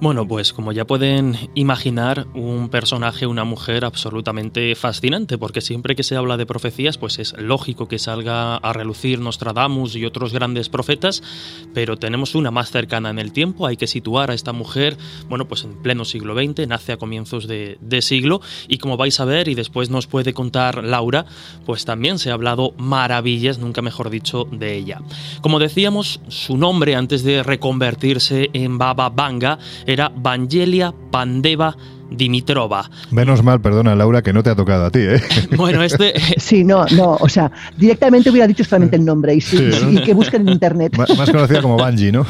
Bueno, 0.00 0.28
pues 0.28 0.52
como 0.52 0.70
ya 0.70 0.84
pueden 0.84 1.50
imaginar, 1.56 2.28
un 2.32 2.68
personaje, 2.68 3.26
una 3.26 3.42
mujer 3.42 3.84
absolutamente 3.84 4.76
fascinante, 4.76 5.38
porque 5.38 5.60
siempre 5.60 5.96
que 5.96 6.04
se 6.04 6.14
habla 6.14 6.36
de 6.36 6.46
profecías, 6.46 6.96
pues 6.98 7.18
es 7.18 7.34
lógico 7.36 7.88
que 7.88 7.98
salga 7.98 8.58
a 8.58 8.72
relucir 8.72 9.18
Nostradamus 9.18 9.96
y 9.96 10.04
otros 10.04 10.32
grandes 10.32 10.68
profetas, 10.68 11.20
pero 11.74 11.96
tenemos 11.96 12.36
una 12.36 12.52
más 12.52 12.70
cercana 12.70 13.10
en 13.10 13.18
el 13.18 13.32
tiempo, 13.32 13.66
hay 13.66 13.76
que 13.76 13.88
situar 13.88 14.30
a 14.30 14.34
esta 14.34 14.52
mujer, 14.52 14.96
bueno, 15.28 15.48
pues 15.48 15.64
en 15.64 15.82
pleno 15.82 16.04
siglo 16.04 16.36
XX, 16.36 16.68
nace 16.68 16.92
a 16.92 16.96
comienzos 16.96 17.48
de, 17.48 17.76
de 17.80 18.00
siglo, 18.00 18.40
y 18.68 18.78
como 18.78 18.96
vais 18.96 19.18
a 19.18 19.24
ver, 19.24 19.48
y 19.48 19.56
después 19.56 19.90
nos 19.90 20.06
puede 20.06 20.32
contar 20.32 20.84
Laura, 20.84 21.26
pues 21.66 21.84
también 21.84 22.20
se 22.20 22.30
ha 22.30 22.34
hablado 22.34 22.72
maravillas, 22.78 23.58
nunca 23.58 23.82
mejor 23.82 24.10
dicho, 24.10 24.46
de 24.52 24.76
ella. 24.76 25.00
Como 25.40 25.58
decíamos, 25.58 26.20
su 26.28 26.56
nombre 26.56 26.94
antes 26.94 27.24
de 27.24 27.42
reconvertirse 27.42 28.48
en 28.52 28.78
Baba 28.78 29.08
Vanga, 29.08 29.58
era 29.88 30.12
Vangelia 30.14 30.94
Pandeva 31.10 31.74
Dimitrova. 32.10 32.88
Menos 33.10 33.42
mal, 33.42 33.60
perdona 33.60 33.94
Laura, 33.94 34.22
que 34.22 34.32
no 34.32 34.42
te 34.42 34.50
ha 34.50 34.54
tocado 34.54 34.86
a 34.86 34.90
ti, 34.90 35.00
¿eh? 35.00 35.20
Bueno, 35.56 35.82
este... 35.82 36.14
Sí, 36.38 36.62
no, 36.62 36.86
no, 36.94 37.16
o 37.20 37.28
sea, 37.28 37.50
directamente 37.76 38.30
hubiera 38.30 38.46
dicho 38.46 38.64
solamente 38.64 38.96
el 38.96 39.04
nombre 39.04 39.34
y, 39.34 39.40
sí, 39.40 39.56
sí, 39.72 39.84
¿no? 39.84 39.92
y 39.92 40.02
que 40.02 40.14
busquen 40.14 40.42
en 40.42 40.50
internet. 40.50 40.96
Más, 40.96 41.16
más 41.16 41.30
conocida 41.30 41.62
como 41.62 41.76
Banji, 41.76 42.12
¿no? 42.12 42.26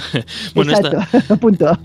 bueno, 0.54 0.72
Exacto, 0.72 1.18
esta... 1.18 1.36
punto. 1.40 1.78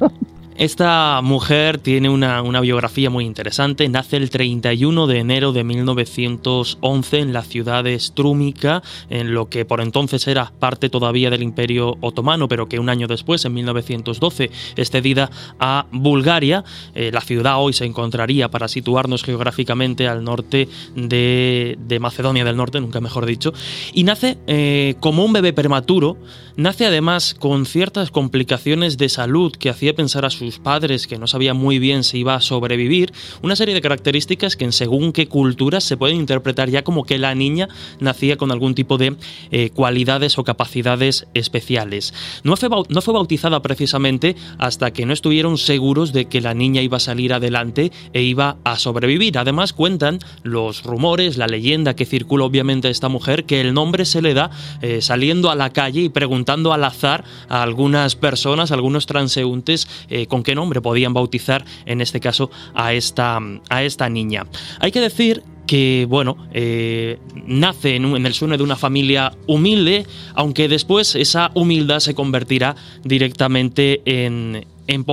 Esta 0.60 1.22
mujer 1.24 1.78
tiene 1.78 2.10
una, 2.10 2.42
una, 2.42 2.60
biografía 2.60 3.10
muy 3.10 3.24
interesante. 3.24 3.88
Nace 3.88 4.18
el 4.18 4.30
31 4.30 5.08
de 5.08 5.20
enero 5.20 5.54
de 5.54 5.64
1911 5.64 7.20
en 7.20 7.32
la 7.32 7.44
ciudad 7.44 7.86
de 7.86 7.98
Strúmica, 7.98 8.84
en 9.10 9.34
lo 9.34 9.48
que 9.48 9.64
por 9.64 9.80
entonces 9.80 10.28
era 10.28 10.52
parte 10.60 10.90
todavía 10.90 11.30
del 11.30 11.44
Imperio 11.44 11.96
Otomano, 12.02 12.50
pero 12.50 12.68
que 12.68 12.78
un 12.78 12.90
año 12.90 13.08
después, 13.08 13.46
en 13.46 13.54
1912, 13.54 14.52
es 14.76 14.92
cedida 14.92 15.32
a 15.62 15.86
Bulgaria. 15.94 16.66
Eh, 16.94 17.10
la 17.14 17.22
ciudad 17.22 17.56
hoy 17.58 17.72
se 17.72 17.86
encontraría, 17.86 18.52
para 18.52 18.68
situarnos 18.68 19.24
geográficamente, 19.24 20.10
al 20.10 20.26
norte 20.26 20.68
de, 20.94 21.78
de 21.80 22.00
Macedonia 22.02 22.44
del 22.44 22.58
Norte, 22.58 22.82
nunca 22.82 23.00
mejor 23.00 23.26
dicho. 23.26 23.54
Y 23.94 24.04
nace 24.04 24.38
eh, 24.46 24.96
como 25.00 25.24
un 25.24 25.32
bebé 25.32 25.54
prematuro. 25.54 26.18
Nace 26.58 26.86
además 26.86 27.34
con 27.34 27.66
ciertas 27.66 28.12
complicaciones 28.12 28.98
de 28.98 29.08
salud 29.08 29.54
que 29.54 29.70
hacía 29.70 29.96
pensar 29.96 30.26
a 30.26 30.30
sus 30.30 30.49
padres 30.58 31.06
que 31.06 31.20
no 31.20 31.28
sabían 31.28 31.58
muy 31.58 31.78
bien 31.78 32.04
si 32.04 32.20
iba 32.20 32.34
a 32.34 32.42
sobrevivir, 32.42 33.14
una 33.44 33.56
serie 33.56 33.76
de 33.76 33.82
características 33.82 34.56
que 34.56 34.66
en 34.66 34.72
según 34.72 35.12
qué 35.12 35.28
culturas 35.28 35.84
se 35.84 35.98
pueden 35.98 36.18
interpretar 36.18 36.70
ya 36.70 36.84
como 36.84 37.04
que 37.04 37.20
la 37.20 37.36
niña 37.36 37.68
nacía 38.00 38.38
con 38.38 38.52
algún 38.52 38.74
tipo 38.74 38.98
de 38.98 39.16
eh, 39.52 39.70
cualidades 39.70 40.38
o 40.38 40.44
capacidades 40.44 41.28
especiales. 41.34 42.14
No 42.44 42.56
fue, 42.56 42.70
no 42.90 43.02
fue 43.02 43.14
bautizada 43.14 43.62
precisamente 43.62 44.36
hasta 44.58 44.92
que 44.92 45.06
no 45.06 45.14
estuvieron 45.14 45.58
seguros 45.58 46.14
de 46.14 46.26
que 46.26 46.42
la 46.42 46.54
niña 46.54 46.82
iba 46.82 46.98
a 46.98 47.02
salir 47.02 47.34
adelante 47.34 47.92
e 48.14 48.24
iba 48.24 48.58
a 48.64 48.80
sobrevivir. 48.80 49.38
Además 49.38 49.74
cuentan 49.74 50.20
los 50.44 50.84
rumores, 50.84 51.38
la 51.38 51.48
leyenda 51.48 51.96
que 51.96 52.06
circula 52.06 52.46
obviamente 52.46 52.88
a 52.88 52.92
esta 52.92 53.10
mujer, 53.10 53.46
que 53.46 53.62
el 53.62 53.74
nombre 53.74 54.06
se 54.06 54.22
le 54.22 54.34
da 54.34 54.50
eh, 54.82 55.02
saliendo 55.02 55.52
a 55.52 55.56
la 55.56 55.72
calle 55.72 56.02
y 56.02 56.10
preguntando 56.10 56.74
al 56.74 56.84
azar 56.84 57.24
a 57.50 57.62
algunas 57.62 58.16
personas, 58.16 58.72
algunos 58.72 59.06
transeúntes, 59.06 59.88
eh, 60.10 60.28
con 60.28 60.39
qué 60.44 60.56
nombre 60.56 60.82
podían 60.82 61.14
bautizar, 61.14 61.66
en 61.86 62.02
este 62.02 62.20
caso, 62.20 62.50
a 62.74 62.94
esta, 62.94 63.40
a 63.70 63.84
esta 63.84 64.10
niña. 64.10 64.46
Hay 64.80 64.92
que 64.92 65.02
decir 65.02 65.44
que, 65.68 66.08
bueno, 66.10 66.36
eh, 66.52 67.20
nace 67.46 67.96
en, 67.96 68.06
en, 68.16 68.26
el 68.26 68.34
seno 68.34 68.58
de 68.58 68.64
una 68.64 68.76
familia 68.76 69.34
humilde, 69.46 70.06
aunque 70.34 70.68
después 70.68 71.16
esa 71.16 71.52
humildad 71.54 72.00
se 72.00 72.16
convertirá 72.16 72.76
directamente 73.04 74.02
en, 74.06 74.66
en 74.90 75.04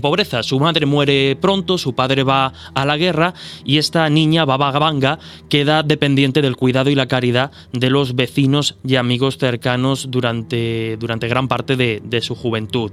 pobreza, 0.00 0.42
Su 0.42 0.60
madre 0.60 0.84
muere 0.84 1.36
pronto, 1.36 1.78
su 1.78 1.94
padre 1.94 2.22
va 2.22 2.52
a 2.74 2.84
la 2.84 2.96
guerra 2.98 3.32
y 3.64 3.78
esta 3.78 4.08
niña, 4.10 4.44
Baba 4.44 4.70
Gabanga, 4.70 5.18
queda 5.48 5.82
dependiente 5.82 6.42
del 6.42 6.56
cuidado 6.56 6.90
y 6.90 6.94
la 6.94 7.08
caridad 7.08 7.50
de 7.72 7.88
los 7.88 8.14
vecinos 8.14 8.76
y 8.86 8.96
amigos 8.96 9.38
cercanos 9.38 10.10
durante, 10.10 10.96
durante 10.98 11.28
gran 11.28 11.48
parte 11.48 11.76
de, 11.76 12.02
de 12.04 12.20
su 12.20 12.34
juventud. 12.34 12.92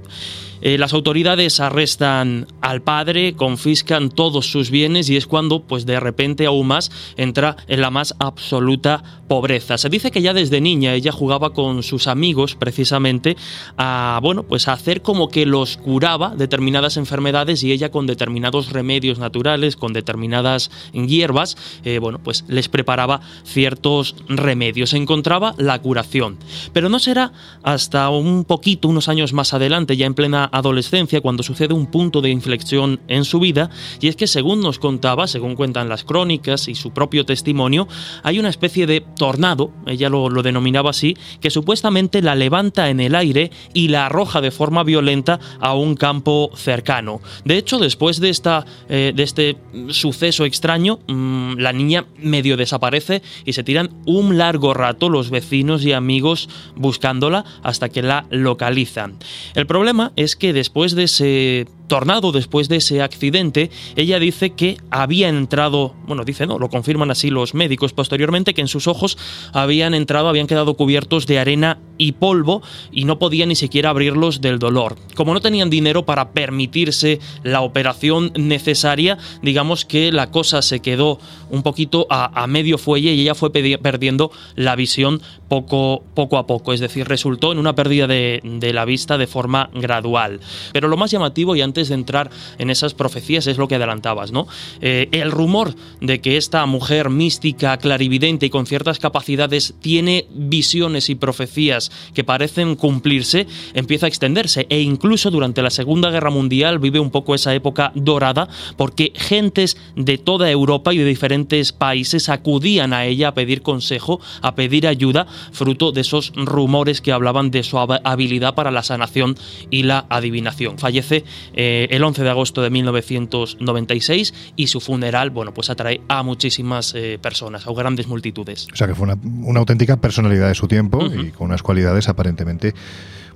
Eh, 0.62 0.76
las 0.76 0.92
autoridades 0.92 1.58
arrestan 1.60 2.46
al 2.60 2.82
padre, 2.82 3.34
confiscan 3.34 4.10
todos 4.10 4.50
sus 4.50 4.70
bienes 4.70 5.08
y 5.08 5.16
es 5.16 5.26
cuando, 5.26 5.62
pues 5.62 5.86
de 5.86 5.98
repente 5.98 6.46
aún 6.46 6.66
más, 6.66 6.90
entra 7.16 7.56
en 7.66 7.80
la 7.80 7.90
más 7.90 8.14
absoluta 8.18 9.02
pobreza. 9.26 9.78
Se 9.78 9.88
dice 9.88 10.10
que 10.10 10.20
ya 10.20 10.34
desde 10.34 10.60
niña 10.60 10.92
ella 10.94 11.12
jugaba 11.12 11.54
con 11.54 11.82
sus 11.82 12.06
amigos 12.08 12.56
precisamente 12.56 13.36
a, 13.78 14.20
bueno, 14.22 14.42
pues 14.42 14.68
a 14.68 14.74
hacer 14.74 15.00
como 15.00 15.28
que 15.28 15.46
los 15.46 15.78
curaba 15.78 16.29
determinadas 16.36 16.96
enfermedades 16.96 17.62
y 17.62 17.72
ella 17.72 17.90
con 17.90 18.06
determinados 18.06 18.72
remedios 18.72 19.18
naturales, 19.18 19.76
con 19.76 19.92
determinadas 19.92 20.70
hierbas, 20.92 21.56
eh, 21.84 21.98
bueno, 21.98 22.20
pues 22.22 22.44
les 22.48 22.68
preparaba 22.68 23.20
ciertos 23.44 24.14
remedios. 24.28 24.94
Encontraba 24.94 25.54
la 25.58 25.80
curación. 25.80 26.38
Pero 26.72 26.88
no 26.88 26.98
será 26.98 27.32
hasta 27.62 28.08
un 28.10 28.44
poquito, 28.44 28.88
unos 28.88 29.08
años 29.08 29.32
más 29.32 29.54
adelante, 29.54 29.96
ya 29.96 30.06
en 30.06 30.14
plena 30.14 30.48
adolescencia, 30.52 31.20
cuando 31.20 31.42
sucede 31.42 31.74
un 31.74 31.86
punto 31.86 32.20
de 32.20 32.30
inflexión 32.30 33.00
en 33.08 33.24
su 33.24 33.40
vida, 33.40 33.70
y 34.00 34.08
es 34.08 34.16
que 34.16 34.26
según 34.26 34.60
nos 34.60 34.78
contaba, 34.78 35.26
según 35.26 35.56
cuentan 35.56 35.88
las 35.88 36.04
crónicas 36.04 36.68
y 36.68 36.74
su 36.74 36.92
propio 36.92 37.24
testimonio, 37.24 37.88
hay 38.22 38.38
una 38.38 38.48
especie 38.48 38.86
de 38.86 39.00
tornado, 39.00 39.72
ella 39.86 40.08
lo, 40.08 40.28
lo 40.28 40.42
denominaba 40.42 40.90
así, 40.90 41.16
que 41.40 41.50
supuestamente 41.50 42.22
la 42.22 42.34
levanta 42.34 42.90
en 42.90 43.00
el 43.00 43.14
aire 43.14 43.50
y 43.74 43.88
la 43.88 44.06
arroja 44.06 44.40
de 44.40 44.50
forma 44.50 44.82
violenta 44.84 45.40
a 45.60 45.74
un 45.74 45.94
campo 45.94 46.19
cercano. 46.54 47.20
De 47.44 47.56
hecho, 47.56 47.78
después 47.78 48.20
de, 48.20 48.30
esta, 48.30 48.64
eh, 48.88 49.12
de 49.14 49.22
este 49.22 49.56
suceso 49.88 50.44
extraño, 50.44 51.00
mmm, 51.06 51.54
la 51.58 51.72
niña 51.72 52.06
medio 52.18 52.56
desaparece 52.56 53.22
y 53.44 53.52
se 53.52 53.64
tiran 53.64 53.90
un 54.06 54.38
largo 54.38 54.74
rato 54.74 55.08
los 55.08 55.30
vecinos 55.30 55.84
y 55.84 55.92
amigos 55.92 56.48
buscándola 56.76 57.44
hasta 57.62 57.88
que 57.88 58.02
la 58.02 58.26
localizan. 58.30 59.16
El 59.54 59.66
problema 59.66 60.12
es 60.16 60.36
que 60.36 60.52
después 60.52 60.94
de 60.94 61.04
ese 61.04 61.66
tornado, 61.90 62.30
después 62.30 62.68
de 62.68 62.76
ese 62.76 63.02
accidente, 63.02 63.68
ella 63.96 64.20
dice 64.20 64.50
que 64.50 64.76
había 64.92 65.28
entrado, 65.28 65.96
bueno, 66.06 66.24
dice 66.24 66.46
no, 66.46 66.58
lo 66.58 66.68
confirman 66.68 67.10
así 67.10 67.30
los 67.30 67.52
médicos 67.52 67.92
posteriormente, 67.92 68.54
que 68.54 68.60
en 68.60 68.68
sus 68.68 68.86
ojos 68.86 69.18
habían 69.52 69.92
entrado, 69.92 70.28
habían 70.28 70.46
quedado 70.46 70.74
cubiertos 70.74 71.26
de 71.26 71.40
arena 71.40 71.80
y 71.98 72.12
polvo 72.12 72.62
y 72.92 73.04
no 73.04 73.18
podía 73.18 73.44
ni 73.44 73.56
siquiera 73.56 73.90
abrirlos 73.90 74.40
del 74.40 74.60
dolor. 74.60 74.96
Como 75.16 75.34
no 75.34 75.40
tenían 75.40 75.68
dinero 75.68 76.06
para 76.06 76.30
permitirse 76.30 77.18
la 77.42 77.60
operación 77.60 78.32
necesaria, 78.36 79.18
digamos 79.42 79.84
que 79.84 80.12
la 80.12 80.30
cosa 80.30 80.62
se 80.62 80.80
quedó 80.80 81.18
un 81.50 81.64
poquito 81.64 82.06
a, 82.08 82.46
medio 82.46 82.78
fuelle 82.78 83.12
y 83.12 83.22
ella 83.22 83.34
fue 83.34 83.50
perdiendo 83.50 84.30
la 84.54 84.76
visión 84.76 85.20
poco, 85.48 86.04
poco 86.14 86.38
a 86.38 86.46
poco, 86.46 86.72
es 86.72 86.78
decir, 86.78 87.08
resultó 87.08 87.50
en 87.50 87.58
una 87.58 87.74
pérdida 87.74 88.06
de 88.06 88.70
la 88.72 88.84
vista 88.84 89.18
de 89.18 89.26
forma 89.26 89.70
gradual. 89.74 90.38
Pero 90.72 90.86
lo 90.86 90.96
más 90.96 91.10
llamativo, 91.10 91.56
y 91.56 91.62
antes 91.62 91.79
de 91.88 91.94
entrar 91.94 92.30
en 92.58 92.70
esas 92.70 92.94
profecías, 92.94 93.46
es 93.46 93.58
lo 93.58 93.68
que 93.68 93.76
adelantabas, 93.76 94.32
¿no? 94.32 94.46
Eh, 94.80 95.08
el 95.12 95.30
rumor 95.30 95.74
de 96.00 96.20
que 96.20 96.36
esta 96.36 96.64
mujer 96.66 97.10
mística, 97.10 97.76
clarividente 97.78 98.46
y 98.46 98.50
con 98.50 98.66
ciertas 98.66 98.98
capacidades 98.98 99.74
tiene 99.80 100.26
visiones 100.30 101.10
y 101.10 101.14
profecías 101.14 101.90
que 102.14 102.24
parecen 102.24 102.76
cumplirse, 102.76 103.46
empieza 103.74 104.06
a 104.06 104.08
extenderse. 104.08 104.66
E 104.68 104.80
incluso 104.80 105.30
durante 105.30 105.62
la 105.62 105.70
Segunda 105.70 106.10
Guerra 106.10 106.30
Mundial 106.30 106.78
vive 106.78 107.00
un 107.00 107.10
poco 107.10 107.34
esa 107.34 107.54
época 107.54 107.92
dorada, 107.94 108.48
porque 108.76 109.12
gentes 109.14 109.76
de 109.96 110.18
toda 110.18 110.50
Europa 110.50 110.92
y 110.92 110.98
de 110.98 111.04
diferentes 111.04 111.72
países 111.72 112.28
acudían 112.28 112.92
a 112.92 113.04
ella 113.04 113.28
a 113.28 113.34
pedir 113.34 113.62
consejo, 113.62 114.20
a 114.42 114.54
pedir 114.54 114.86
ayuda, 114.86 115.26
fruto 115.52 115.92
de 115.92 116.00
esos 116.00 116.32
rumores 116.34 117.00
que 117.00 117.12
hablaban 117.12 117.50
de 117.50 117.62
su 117.62 117.78
habilidad 117.78 118.54
para 118.54 118.70
la 118.70 118.82
sanación 118.82 119.36
y 119.70 119.82
la 119.84 120.06
adivinación. 120.08 120.78
Fallece 120.78 121.24
eh, 121.54 121.69
el 121.90 122.02
11 122.02 122.22
de 122.22 122.30
agosto 122.30 122.62
de 122.62 122.70
1996 122.70 124.34
y 124.56 124.66
su 124.66 124.80
funeral, 124.80 125.30
bueno, 125.30 125.52
pues 125.54 125.70
atrae 125.70 126.00
a 126.08 126.22
muchísimas 126.22 126.94
eh, 126.94 127.18
personas, 127.20 127.66
a 127.66 127.72
grandes 127.72 128.06
multitudes. 128.06 128.66
O 128.72 128.76
sea 128.76 128.86
que 128.86 128.94
fue 128.94 129.04
una, 129.04 129.18
una 129.42 129.60
auténtica 129.60 129.96
personalidad 129.96 130.48
de 130.48 130.54
su 130.54 130.68
tiempo 130.68 130.98
uh 130.98 131.08
-huh. 131.08 131.28
y 131.28 131.30
con 131.30 131.46
unas 131.48 131.62
cualidades 131.62 132.08
aparentemente, 132.08 132.74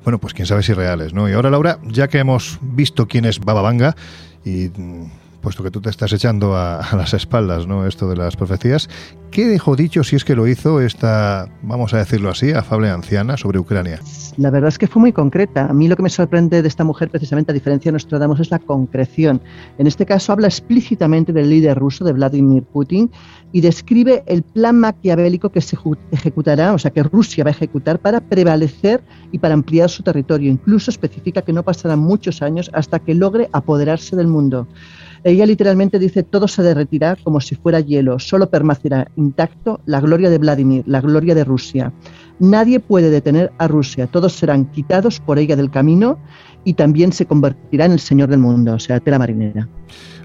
bueno, 0.05 0.19
pues 0.19 0.35
quién 0.35 0.47
sabe 0.47 0.63
si 0.63 0.73
reales, 0.73 1.15
¿no? 1.15 1.29
Y 1.29 1.33
ahora, 1.33 1.51
Laura, 1.51 1.79
ya 1.85 2.09
que 2.09 2.19
hemos 2.19 2.59
visto 2.61 3.07
quién 3.07 3.25
es 3.25 3.41
Baba 3.41 3.63
Vanga 3.63 3.97
y 4.45 4.69
puesto 5.45 5.63
que 5.63 5.71
tú 5.71 5.81
te 5.81 5.91
estás 5.91 6.13
echando 6.13 6.57
a, 6.57 6.81
las 6.97 7.15
espaldas, 7.15 7.69
¿no? 7.69 7.87
Esto 7.87 8.09
de 8.09 8.17
las 8.17 8.35
profecías, 8.35 8.89
¿qué 9.31 9.47
dejó 9.47 9.77
dicho, 9.77 10.03
si 10.03 10.17
es 10.17 10.25
que 10.25 10.35
lo 10.35 10.49
hizo, 10.49 10.81
esta, 10.81 11.49
vamos 11.63 11.95
a 11.95 11.99
decirlo 11.99 12.31
así, 12.31 12.53
afable 12.53 12.91
anciana 12.91 13.37
sobre 13.37 13.59
Ucrania? 13.59 14.01
La 14.37 14.51
verdad 14.51 14.69
es 14.69 14.79
que 14.79 14.89
fue 14.89 15.01
muy 15.01 15.13
concreta. 15.13 15.67
A 15.67 15.73
mí 15.73 15.87
lo 15.87 15.97
que 15.97 16.03
me 16.03 16.09
sorprende 16.09 16.63
de 16.63 16.67
esta 16.67 16.83
mujer, 16.83 17.11
precisamente 17.11 17.53
a 17.53 17.55
diferencia 17.55 17.91
de 17.91 17.93
Nostradamus, 17.93 18.41
es 18.41 18.51
la 18.51 18.59
concreción. 18.59 19.41
En 19.79 19.87
este 19.87 20.07
caso 20.07 20.33
habla 20.33 20.49
explícitamente 20.49 21.33
del 21.33 21.51
líder 21.51 21.79
ruso, 21.79 22.05
de 22.05 22.13
Vladimir 22.13 22.65
Putin, 22.65 23.11
y 23.53 23.61
describe 23.61 24.25
el 24.27 24.43
plan 24.43 24.81
maquiavélico 24.81 25.51
que 25.51 25.61
se 25.61 25.77
ejecutará, 26.11 26.73
o 26.73 26.79
sea, 26.79 26.91
que 26.91 27.03
Rusia 27.03 27.45
va 27.45 27.51
a 27.51 27.53
ejecutar 27.53 28.01
para 28.01 28.21
prevalecer 28.21 29.05
y 29.31 29.39
para 29.39 29.55
ampliar 29.55 29.91
su 29.91 30.03
territorio. 30.03 30.51
Incluso 30.51 30.91
especifica 30.91 31.43
que 31.43 31.53
no 31.53 31.63
pasarán 31.63 32.01
muchos 32.01 32.43
años 32.43 32.71
hasta 32.73 32.99
que 32.99 33.15
logre 33.15 33.49
apoderarse 33.53 34.17
del 34.17 34.27
mundo. 34.27 34.67
Ella 35.25 35.47
literalmente 35.47 35.99
dice, 35.99 36.23
todo 36.23 36.47
se 36.47 36.63
derretirá 36.63 37.17
como 37.17 37.41
si 37.41 37.55
fuera 37.55 37.81
hielo, 37.81 38.19
solo 38.19 38.51
permanecerá 38.51 39.11
intacto 39.17 39.81
la 39.87 40.01
gloria 40.01 40.29
de 40.29 40.37
Vladimir, 40.37 40.85
la 40.87 41.01
gloria 41.01 41.35
de 41.35 41.45
Rusia. 41.45 41.95
Nadie 42.39 42.79
puede 42.79 43.09
detener 43.09 43.51
a 43.57 43.67
Rusia, 43.67 44.07
todos 44.07 44.35
serán 44.35 44.67
quitados 44.67 45.21
por 45.21 45.39
ella 45.39 45.57
del 45.57 45.71
camino 45.71 46.19
y 46.63 46.75
también 46.75 47.13
se 47.13 47.25
convertirá 47.25 47.87
en 47.87 47.93
el 47.93 48.01
señor 48.01 48.29
del 48.29 48.41
mundo, 48.41 48.75
o 48.75 48.79
sea, 48.79 49.01
tela 49.01 49.19
marinera. 49.19 49.67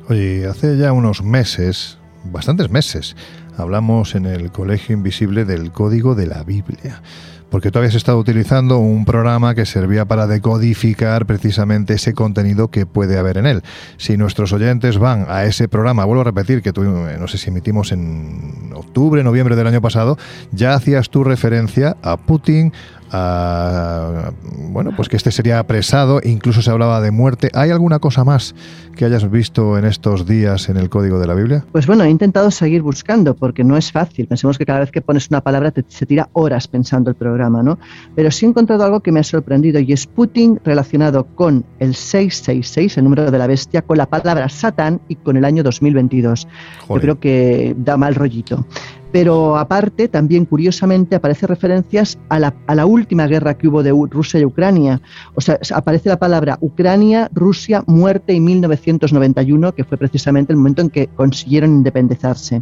Oye, 0.10 0.46
hace 0.46 0.78
ya 0.78 0.92
unos 0.92 1.24
meses, 1.24 1.98
bastantes 2.26 2.70
meses, 2.70 3.16
hablamos 3.56 4.16
en 4.16 4.26
el 4.26 4.52
Colegio 4.52 4.98
Invisible 4.98 5.46
del 5.46 5.72
Código 5.72 6.14
de 6.14 6.28
la 6.28 6.44
Biblia 6.44 7.02
porque 7.50 7.72
tú 7.72 7.80
habías 7.80 7.96
estado 7.96 8.18
utilizando 8.18 8.78
un 8.80 9.06
programa 9.06 9.56
que 9.56 9.66
servía 9.66 10.06
para 10.06 10.28
decodificar 10.28 11.26
precisamente 11.26 11.96
ese 11.96 12.14
contenido 12.14 12.70
que 12.70 12.86
puede 12.86 13.18
haber 13.18 13.38
en 13.38 13.46
él. 13.46 13.64
Si 13.98 14.18
nuestros 14.18 14.54
oyentes 14.54 14.98
van 14.98 15.26
a 15.28 15.46
ese 15.46 15.68
programa, 15.68 16.06
vuelvo 16.06 16.22
a 16.22 16.26
repetir 16.26 16.62
que 16.62 16.74
tú, 16.74 16.84
eh, 16.84 17.18
no 17.20 17.28
sé 17.28 17.38
si 17.38 17.50
emitimos 17.50 17.92
en 17.92 18.72
octubre, 18.76 19.24
noviembre 19.24 19.56
del 19.56 19.68
año 19.68 19.82
pasado, 19.82 20.18
ya 20.52 20.74
hacías 20.74 21.10
tu 21.10 21.24
referencia 21.24 21.98
a 22.02 22.18
Putin, 22.18 22.74
bueno, 23.12 24.92
pues 24.96 25.10
que 25.10 25.18
este 25.18 25.32
sería 25.32 25.60
apresado, 25.60 26.22
incluso 26.24 26.62
se 26.62 26.70
hablaba 26.70 27.02
de 27.02 27.12
muerte. 27.12 27.50
¿Hay 27.54 27.72
alguna 27.72 28.00
cosa 28.00 28.24
más 28.24 28.56
que 28.96 29.06
hayas 29.06 29.30
visto 29.32 29.78
en 29.78 29.86
estos 29.86 30.28
días 30.28 30.70
en 30.70 30.78
el 30.78 30.90
código 30.90 31.20
de 31.20 31.28
la 31.28 31.34
Biblia? 31.34 31.66
Pues 31.72 31.88
bueno, 31.88 32.04
he 32.04 32.10
intentado 32.10 32.52
seguir 32.52 32.82
buscando 32.82 33.36
porque 33.36 33.64
no 33.64 33.78
es 33.78 33.92
fácil. 33.92 34.28
Pensemos 34.28 34.58
que 34.58 34.66
cada 34.66 34.82
vez 34.82 34.92
que 34.92 35.02
pones 35.02 35.30
una 35.30 35.42
palabra 35.42 35.72
te, 35.72 35.84
se 35.88 36.06
tira 36.06 36.30
horas 36.34 36.68
pensando 36.68 37.10
el 37.10 37.16
programa, 37.16 37.64
¿no? 37.64 37.80
Pero 38.16 38.30
sí 38.30 38.46
he 38.46 38.50
encontrado 38.50 38.84
algo 38.84 39.00
que 39.00 39.12
me 39.12 39.22
ha 39.22 39.24
sorprendido 39.24 39.80
y 39.80 39.94
es 39.94 40.06
Putin 40.06 40.60
relacionado 40.64 41.26
con 41.36 41.66
el 41.80 41.96
666, 41.96 42.98
el 42.98 43.04
número 43.06 43.32
de 43.32 43.38
la 43.38 43.48
bestia, 43.48 43.82
con 43.82 43.98
la 43.98 44.06
palabra 44.06 44.50
Satán 44.50 45.02
y 45.08 45.16
con 45.16 45.38
el 45.38 45.46
año 45.46 45.64
2022. 45.64 46.48
Yo 46.90 46.96
creo 46.96 47.20
que 47.20 47.76
da 47.78 47.98
mal 47.98 48.16
rollito 48.16 48.66
pero 49.12 49.58
aparte 49.58 50.08
también 50.08 50.46
curiosamente 50.46 51.16
aparece 51.16 51.48
referencias 51.48 52.18
a 52.30 52.40
la, 52.40 52.54
a 52.68 52.76
la, 52.76 52.86
última 52.86 53.28
guerra 53.28 53.58
que 53.58 53.68
hubo 53.68 53.84
de 53.84 53.92
Rusia 54.10 54.40
y 54.40 54.46
Ucrania. 54.46 55.02
O 55.36 55.42
sea, 55.42 55.60
aparece 55.74 56.10
la 56.10 56.20
palabra 56.20 56.58
Ucrania, 56.62 57.30
Rusia, 57.34 57.84
muerte 57.88 58.34
y 58.34 58.40
1991, 58.40 59.74
que 59.74 59.84
fue 59.84 59.98
precisamente 59.98 60.54
el 60.54 60.58
momento 60.58 60.82
en 60.82 60.90
que 60.90 61.08
consiguieron 61.08 61.72
independizarse. 61.72 62.62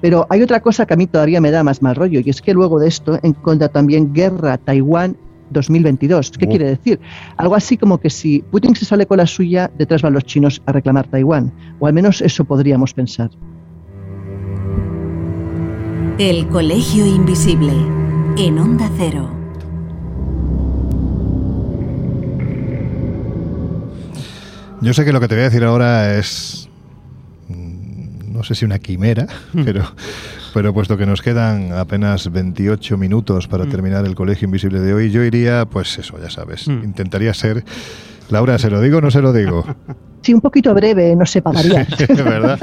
Pero 0.00 0.26
hay 0.30 0.42
otra 0.42 0.60
cosa 0.60 0.86
que 0.86 0.94
a 0.94 0.96
mí 0.96 1.06
todavía 1.06 1.40
me 1.40 1.50
da 1.50 1.62
más 1.62 1.82
mal 1.82 1.94
rollo, 1.94 2.20
y 2.24 2.30
es 2.30 2.40
que 2.40 2.54
luego 2.54 2.78
de 2.78 2.88
esto 2.88 3.18
encuentra 3.22 3.68
también 3.68 4.12
guerra 4.14 4.56
Taiwán 4.58 5.16
2022. 5.50 6.30
¿Qué 6.30 6.46
quiere 6.46 6.66
decir? 6.66 7.00
Algo 7.36 7.54
así 7.54 7.76
como 7.76 7.98
que 7.98 8.08
si 8.08 8.40
Putin 8.50 8.74
se 8.74 8.84
sale 8.84 9.06
con 9.06 9.18
la 9.18 9.26
suya, 9.26 9.70
detrás 9.76 10.02
van 10.02 10.14
los 10.14 10.24
chinos 10.24 10.62
a 10.66 10.72
reclamar 10.72 11.08
Taiwán. 11.08 11.52
O 11.80 11.86
al 11.86 11.92
menos 11.92 12.22
eso 12.22 12.44
podríamos 12.44 12.94
pensar. 12.94 13.30
El 16.18 16.48
Colegio 16.48 17.06
Invisible, 17.06 17.72
en 18.36 18.58
Onda 18.58 18.90
Cero. 18.96 19.30
Yo 24.80 24.92
sé 24.92 25.04
que 25.04 25.12
lo 25.12 25.20
que 25.20 25.28
te 25.28 25.34
voy 25.34 25.42
a 25.42 25.44
decir 25.44 25.64
ahora 25.64 26.18
es, 26.18 26.68
mm, 27.48 28.32
no 28.32 28.42
sé 28.44 28.54
si 28.54 28.64
una 28.64 28.78
quimera, 28.78 29.26
hmm. 29.52 29.64
pero, 29.64 29.84
pero 30.52 30.74
puesto 30.74 30.96
que 30.96 31.06
nos 31.06 31.22
quedan 31.22 31.72
apenas 31.72 32.30
28 32.30 32.96
minutos 32.96 33.48
para 33.48 33.64
hmm. 33.64 33.70
terminar 33.70 34.04
el 34.06 34.14
Colegio 34.14 34.46
Invisible 34.46 34.80
de 34.80 34.94
hoy, 34.94 35.10
yo 35.10 35.22
iría, 35.22 35.66
pues 35.66 35.98
eso, 35.98 36.18
ya 36.20 36.30
sabes, 36.30 36.66
intentaría 36.66 37.32
ser... 37.34 37.64
Laura, 38.30 38.58
¿se 38.58 38.70
lo 38.70 38.80
digo 38.80 38.98
o 38.98 39.00
no 39.00 39.10
se 39.10 39.22
lo 39.22 39.32
digo? 39.32 39.64
Sí, 40.22 40.34
un 40.34 40.40
poquito 40.40 40.74
breve, 40.74 41.16
no 41.16 41.24
sé, 41.24 41.40
para 41.40 41.60
variar. 41.60 41.86
¿verdad? 42.08 42.60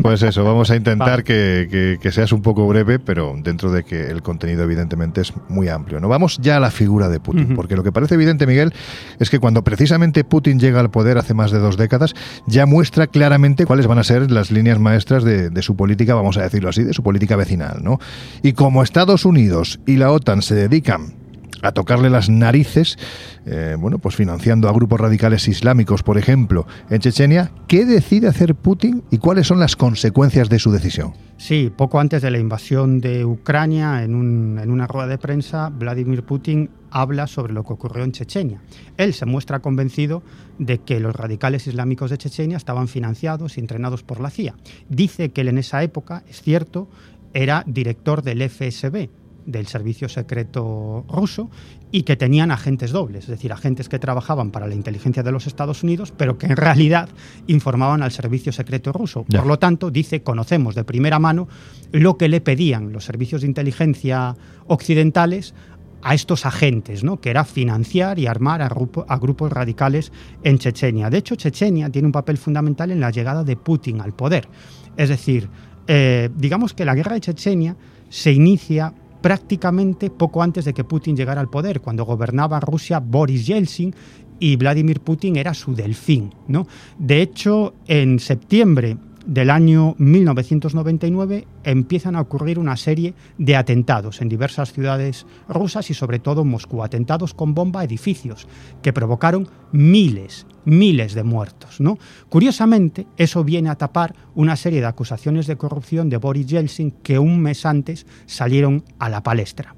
Pues 0.00 0.22
eso, 0.22 0.44
vamos 0.44 0.70
a 0.70 0.76
intentar 0.76 1.24
que, 1.24 1.98
seas 2.12 2.32
un 2.32 2.42
poco 2.42 2.66
breve, 2.68 2.98
pero 3.00 3.34
dentro 3.42 3.72
de 3.72 3.82
que 3.82 4.08
el 4.08 4.22
contenido 4.22 4.62
evidentemente 4.62 5.20
es 5.20 5.32
muy 5.48 5.68
amplio. 5.68 5.98
¿no? 5.98 6.08
Vamos 6.08 6.38
ya 6.40 6.58
a 6.58 6.60
la 6.60 6.70
figura 6.70 7.08
de 7.08 7.18
Putin, 7.18 7.56
porque 7.56 7.74
lo 7.74 7.82
que 7.82 7.90
parece 7.90 8.14
evidente, 8.14 8.46
Miguel, 8.46 8.72
es 9.18 9.30
que 9.30 9.40
cuando 9.40 9.64
precisamente 9.64 10.22
Putin 10.22 10.60
llega 10.60 10.78
al 10.78 10.90
poder 10.90 11.18
hace 11.18 11.34
más 11.34 11.50
de 11.50 11.58
dos 11.58 11.76
décadas, 11.76 12.14
ya 12.46 12.66
muestra 12.66 13.08
claramente 13.08 13.66
cuáles 13.66 13.86
van 13.86 13.98
a 13.98 14.04
ser 14.04 14.30
las 14.30 14.52
líneas 14.52 14.78
maestras 14.78 15.24
de, 15.24 15.50
de 15.50 15.62
su 15.62 15.74
política, 15.74 16.14
vamos 16.14 16.36
a 16.36 16.42
decirlo 16.42 16.68
así, 16.68 16.84
de 16.84 16.92
su 16.92 17.02
política 17.02 17.34
vecinal. 17.34 17.80
¿no? 17.82 17.98
Y 18.42 18.52
como 18.52 18.82
Estados 18.82 19.24
Unidos 19.24 19.80
y 19.86 19.96
la 19.96 20.12
OTAN 20.12 20.42
se 20.42 20.54
dedican 20.54 21.21
a 21.62 21.72
tocarle 21.72 22.10
las 22.10 22.28
narices, 22.28 22.98
eh, 23.46 23.76
bueno, 23.78 23.98
pues 23.98 24.16
financiando 24.16 24.68
a 24.68 24.72
grupos 24.72 25.00
radicales 25.00 25.48
islámicos, 25.48 26.02
por 26.02 26.18
ejemplo, 26.18 26.66
en 26.90 27.00
Chechenia, 27.00 27.52
¿qué 27.68 27.84
decide 27.84 28.28
hacer 28.28 28.54
Putin 28.54 29.04
y 29.10 29.18
cuáles 29.18 29.46
son 29.46 29.60
las 29.60 29.76
consecuencias 29.76 30.48
de 30.48 30.58
su 30.58 30.72
decisión? 30.72 31.14
Sí, 31.38 31.72
poco 31.74 31.98
antes 32.00 32.22
de 32.22 32.30
la 32.30 32.38
invasión 32.38 33.00
de 33.00 33.24
Ucrania, 33.24 34.02
en, 34.02 34.58
en 34.58 34.70
una 34.70 34.86
rueda 34.86 35.06
de 35.06 35.18
prensa, 35.18 35.70
Vladimir 35.70 36.24
Putin 36.24 36.70
habla 36.90 37.26
sobre 37.26 37.52
lo 37.52 37.64
que 37.64 37.72
ocurrió 37.72 38.04
en 38.04 38.12
Chechenia. 38.12 38.60
Él 38.96 39.14
se 39.14 39.26
muestra 39.26 39.60
convencido 39.60 40.22
de 40.58 40.78
que 40.78 41.00
los 41.00 41.16
radicales 41.16 41.66
islámicos 41.66 42.10
de 42.10 42.18
Chechenia 42.18 42.56
estaban 42.56 42.86
financiados 42.86 43.56
y 43.56 43.60
entrenados 43.60 44.02
por 44.02 44.20
la 44.20 44.30
CIA. 44.30 44.54
Dice 44.88 45.30
que 45.30 45.40
él 45.40 45.48
en 45.48 45.58
esa 45.58 45.82
época, 45.82 46.22
es 46.28 46.42
cierto, 46.42 46.88
era 47.34 47.64
director 47.66 48.22
del 48.22 48.48
FSB, 48.48 49.08
del 49.46 49.66
servicio 49.66 50.08
secreto 50.08 51.04
ruso 51.08 51.50
y 51.90 52.02
que 52.02 52.16
tenían 52.16 52.50
agentes 52.50 52.90
dobles, 52.90 53.24
es 53.24 53.30
decir, 53.30 53.52
agentes 53.52 53.88
que 53.88 53.98
trabajaban 53.98 54.50
para 54.50 54.66
la 54.66 54.74
inteligencia 54.74 55.22
de 55.22 55.32
los 55.32 55.46
Estados 55.46 55.82
Unidos, 55.82 56.12
pero 56.16 56.38
que 56.38 56.46
en 56.46 56.56
realidad 56.56 57.08
informaban 57.46 58.02
al 58.02 58.12
servicio 58.12 58.52
secreto 58.52 58.92
ruso. 58.92 59.24
Por 59.24 59.46
lo 59.46 59.58
tanto, 59.58 59.90
dice, 59.90 60.22
conocemos 60.22 60.74
de 60.74 60.84
primera 60.84 61.18
mano 61.18 61.48
lo 61.92 62.16
que 62.16 62.28
le 62.28 62.40
pedían 62.40 62.92
los 62.92 63.04
servicios 63.04 63.42
de 63.42 63.48
inteligencia 63.48 64.36
occidentales 64.66 65.54
a 66.02 66.14
estos 66.14 66.46
agentes, 66.46 67.04
¿no? 67.04 67.20
que 67.20 67.30
era 67.30 67.44
financiar 67.44 68.18
y 68.18 68.26
armar 68.26 68.60
a, 68.62 68.66
a, 68.66 69.18
grupos 69.18 69.52
radicales 69.52 70.12
en 70.42 70.58
Chechenia. 70.58 71.10
De 71.10 71.18
hecho, 71.18 71.36
Chechenia 71.36 71.90
tiene 71.90 72.06
un 72.06 72.12
papel 72.12 72.38
fundamental 72.38 72.90
en 72.90 73.00
la 73.00 73.10
llegada 73.10 73.44
de 73.44 73.56
Putin 73.56 74.00
al 74.00 74.12
poder. 74.12 74.48
Es 74.96 75.08
decir, 75.08 75.48
eh, 75.86 76.30
digamos 76.36 76.74
que 76.74 76.84
la 76.84 76.94
guerra 76.94 77.14
de 77.14 77.20
Chechenia 77.20 77.76
se 78.08 78.32
inicia 78.32 78.94
prácticamente 79.22 80.10
poco 80.10 80.42
antes 80.42 80.64
de 80.64 80.74
que 80.74 80.84
Putin 80.84 81.16
llegara 81.16 81.40
al 81.40 81.48
poder, 81.48 81.80
cuando 81.80 82.04
gobernaba 82.04 82.60
Rusia 82.60 83.00
Boris 83.00 83.46
Yeltsin 83.46 83.94
y 84.38 84.56
Vladimir 84.56 85.00
Putin 85.00 85.36
era 85.36 85.54
su 85.54 85.74
delfín. 85.74 86.34
¿no? 86.48 86.66
De 86.98 87.22
hecho, 87.22 87.74
en 87.86 88.18
septiembre 88.18 88.96
del 89.26 89.50
año 89.50 89.94
1999 89.98 91.46
empiezan 91.64 92.16
a 92.16 92.20
ocurrir 92.20 92.58
una 92.58 92.76
serie 92.76 93.14
de 93.38 93.56
atentados 93.56 94.20
en 94.20 94.28
diversas 94.28 94.72
ciudades 94.72 95.26
rusas 95.48 95.90
y 95.90 95.94
sobre 95.94 96.18
todo 96.18 96.42
en 96.42 96.48
Moscú, 96.48 96.82
atentados 96.82 97.34
con 97.34 97.54
bomba 97.54 97.80
a 97.80 97.84
edificios 97.84 98.46
que 98.82 98.92
provocaron 98.92 99.48
miles, 99.72 100.46
miles 100.64 101.14
de 101.14 101.22
muertos. 101.22 101.80
¿no? 101.80 101.98
Curiosamente, 102.28 103.06
eso 103.16 103.44
viene 103.44 103.70
a 103.70 103.76
tapar 103.76 104.14
una 104.34 104.56
serie 104.56 104.80
de 104.80 104.86
acusaciones 104.86 105.46
de 105.46 105.56
corrupción 105.56 106.08
de 106.08 106.16
Boris 106.16 106.46
Yeltsin 106.46 106.90
que 107.02 107.18
un 107.18 107.40
mes 107.40 107.64
antes 107.66 108.06
salieron 108.26 108.84
a 108.98 109.08
la 109.08 109.22
palestra. 109.22 109.74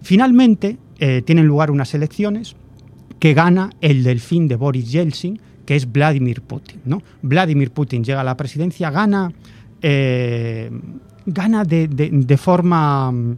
Finalmente, 0.00 0.78
eh, 0.98 1.22
tienen 1.22 1.46
lugar 1.46 1.70
unas 1.70 1.94
elecciones 1.94 2.56
que 3.18 3.34
gana 3.34 3.70
el 3.80 4.04
delfín 4.04 4.48
de 4.48 4.56
Boris 4.56 4.90
Yeltsin, 4.92 5.40
que 5.68 5.76
es 5.76 5.92
Vladimir 5.92 6.40
Putin. 6.40 6.80
¿no? 6.86 7.02
Vladimir 7.20 7.72
Putin 7.72 8.02
llega 8.02 8.22
a 8.22 8.24
la 8.24 8.38
presidencia, 8.38 8.90
gana, 8.90 9.30
eh, 9.82 10.70
gana 11.26 11.62
de, 11.62 12.36
forma 12.38 13.12
mm, 13.12 13.36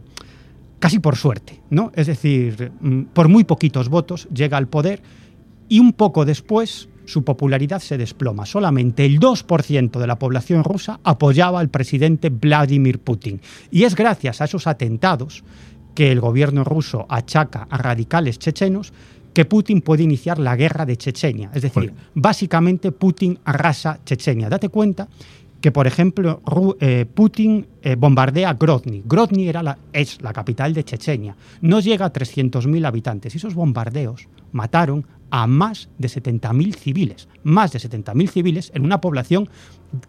casi 0.79 0.99
por 0.99 1.17
suerte, 1.17 1.59
¿no? 1.71 1.91
Es 1.93 2.07
decir, 2.07 2.71
mm, 2.79 3.01
por 3.11 3.27
muy 3.27 3.43
poquitos 3.43 3.89
votos 3.89 4.29
llega 4.33 4.55
al 4.55 4.69
poder 4.69 5.01
y 5.67 5.81
un 5.81 5.91
poco 5.91 6.23
después 6.23 6.87
su 7.03 7.25
popularidad 7.25 7.81
se 7.81 7.97
desploma. 7.97 8.45
Solamente 8.45 9.05
el 9.05 9.19
2% 9.19 9.99
de 9.99 10.07
la 10.07 10.17
población 10.17 10.63
rusa 10.63 11.01
apoyaba 11.03 11.59
al 11.59 11.67
presidente 11.67 12.29
Vladimir 12.29 12.99
Putin. 12.99 13.41
Y 13.71 13.83
es 13.83 13.93
gracias 13.93 14.39
a 14.39 14.45
esos 14.45 14.67
atentados 14.67 15.43
que 15.95 16.13
el 16.13 16.21
gobierno 16.21 16.63
ruso 16.63 17.05
achaca 17.09 17.67
a 17.69 17.77
radicales 17.77 18.39
chechenos 18.39 18.93
que 19.33 19.45
Putin 19.45 19.81
puede 19.81 20.03
iniciar 20.03 20.39
la 20.39 20.55
guerra 20.55 20.85
de 20.85 20.97
Chechenia. 20.97 21.51
Es 21.53 21.61
decir, 21.61 21.93
básicamente 22.13 22.91
Putin 22.91 23.39
arrasa 23.45 23.99
Chechenia. 24.05 24.49
Date 24.49 24.69
cuenta 24.69 25.07
que, 25.61 25.71
por 25.71 25.87
ejemplo, 25.87 26.41
eh, 26.79 27.05
Putin 27.05 27.67
eh, 27.81 27.95
bombardea 27.95 28.53
Grozny. 28.53 29.03
Grozny 29.05 29.47
era 29.47 29.63
la, 29.63 29.77
es 29.93 30.21
la 30.21 30.33
capital 30.33 30.73
de 30.73 30.83
Chechenia. 30.83 31.35
No 31.61 31.79
llega 31.79 32.07
a 32.07 32.13
300.000 32.13 32.85
habitantes. 32.85 33.33
Y 33.33 33.37
esos 33.37 33.53
bombardeos 33.53 34.27
mataron 34.51 35.05
a 35.29 35.47
más 35.47 35.89
de 35.97 36.09
70.000 36.09 36.75
civiles. 36.75 37.29
Más 37.43 37.71
de 37.71 37.79
70.000 37.79 38.29
civiles 38.29 38.71
en 38.73 38.83
una 38.83 38.99
población 38.99 39.49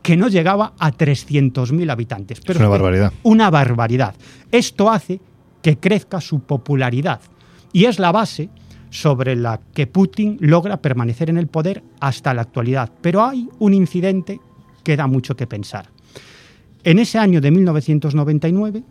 que 0.00 0.16
no 0.16 0.28
llegaba 0.28 0.72
a 0.78 0.90
300.000 0.90 1.90
habitantes. 1.90 2.40
Pero 2.40 2.58
es 2.58 2.60
una 2.60 2.68
barbaridad. 2.68 3.12
Una 3.22 3.50
barbaridad. 3.50 4.14
Esto 4.50 4.90
hace 4.90 5.20
que 5.60 5.78
crezca 5.78 6.20
su 6.20 6.40
popularidad. 6.40 7.20
Y 7.72 7.84
es 7.84 7.98
la 7.98 8.10
base 8.10 8.48
sobre 8.92 9.34
la 9.36 9.58
que 9.72 9.86
Putin 9.86 10.36
logra 10.38 10.82
permanecer 10.82 11.30
en 11.30 11.38
el 11.38 11.46
poder 11.46 11.82
hasta 11.98 12.34
la 12.34 12.42
actualidad. 12.42 12.92
Pero 13.00 13.24
hay 13.24 13.48
un 13.58 13.72
incidente 13.72 14.38
que 14.84 14.96
da 14.96 15.06
mucho 15.06 15.34
que 15.34 15.46
pensar. 15.46 15.88
En 16.84 16.98
ese 16.98 17.18
año 17.18 17.40
de 17.40 17.50
1999, 17.50 18.82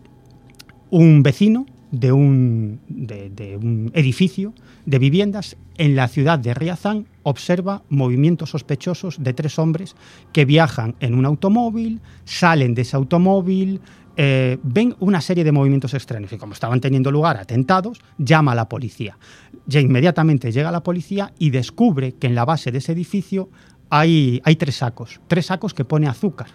un 0.90 1.22
vecino 1.22 1.66
de 1.92 2.10
un, 2.10 2.80
de, 2.88 3.56
un, 3.56 3.92
edificio 3.94 4.54
de 4.86 4.98
viviendas 4.98 5.56
en 5.78 5.94
la 5.94 6.08
ciudad 6.08 6.38
de 6.38 6.54
Riazán 6.54 7.06
observa 7.22 7.82
movimientos 7.88 8.50
sospechosos 8.50 9.22
de 9.22 9.34
tres 9.34 9.58
hombres 9.58 9.94
que 10.32 10.44
viajan 10.44 10.96
en 10.98 11.14
un 11.14 11.26
automóvil, 11.26 12.00
salen 12.24 12.74
de 12.74 12.82
ese 12.82 12.96
automóvil, 12.96 13.80
eh, 14.16 14.58
ven 14.62 14.94
una 15.00 15.20
serie 15.20 15.44
de 15.44 15.52
movimientos 15.52 15.94
extraños 15.94 16.32
y 16.32 16.38
como 16.38 16.52
estaban 16.52 16.80
teniendo 16.80 17.10
lugar 17.10 17.36
atentados, 17.36 18.00
llama 18.18 18.52
a 18.52 18.54
la 18.54 18.68
policía. 18.68 19.18
Ya 19.66 19.80
inmediatamente 19.80 20.52
llega 20.52 20.70
la 20.70 20.82
policía 20.82 21.32
y 21.38 21.50
descubre 21.50 22.12
que 22.12 22.26
en 22.26 22.34
la 22.34 22.44
base 22.44 22.70
de 22.70 22.78
ese 22.78 22.92
edificio 22.92 23.48
hay, 23.90 24.40
hay 24.44 24.56
tres 24.56 24.76
sacos, 24.76 25.20
tres 25.28 25.46
sacos 25.46 25.74
que 25.74 25.84
pone 25.84 26.08
azúcar 26.08 26.48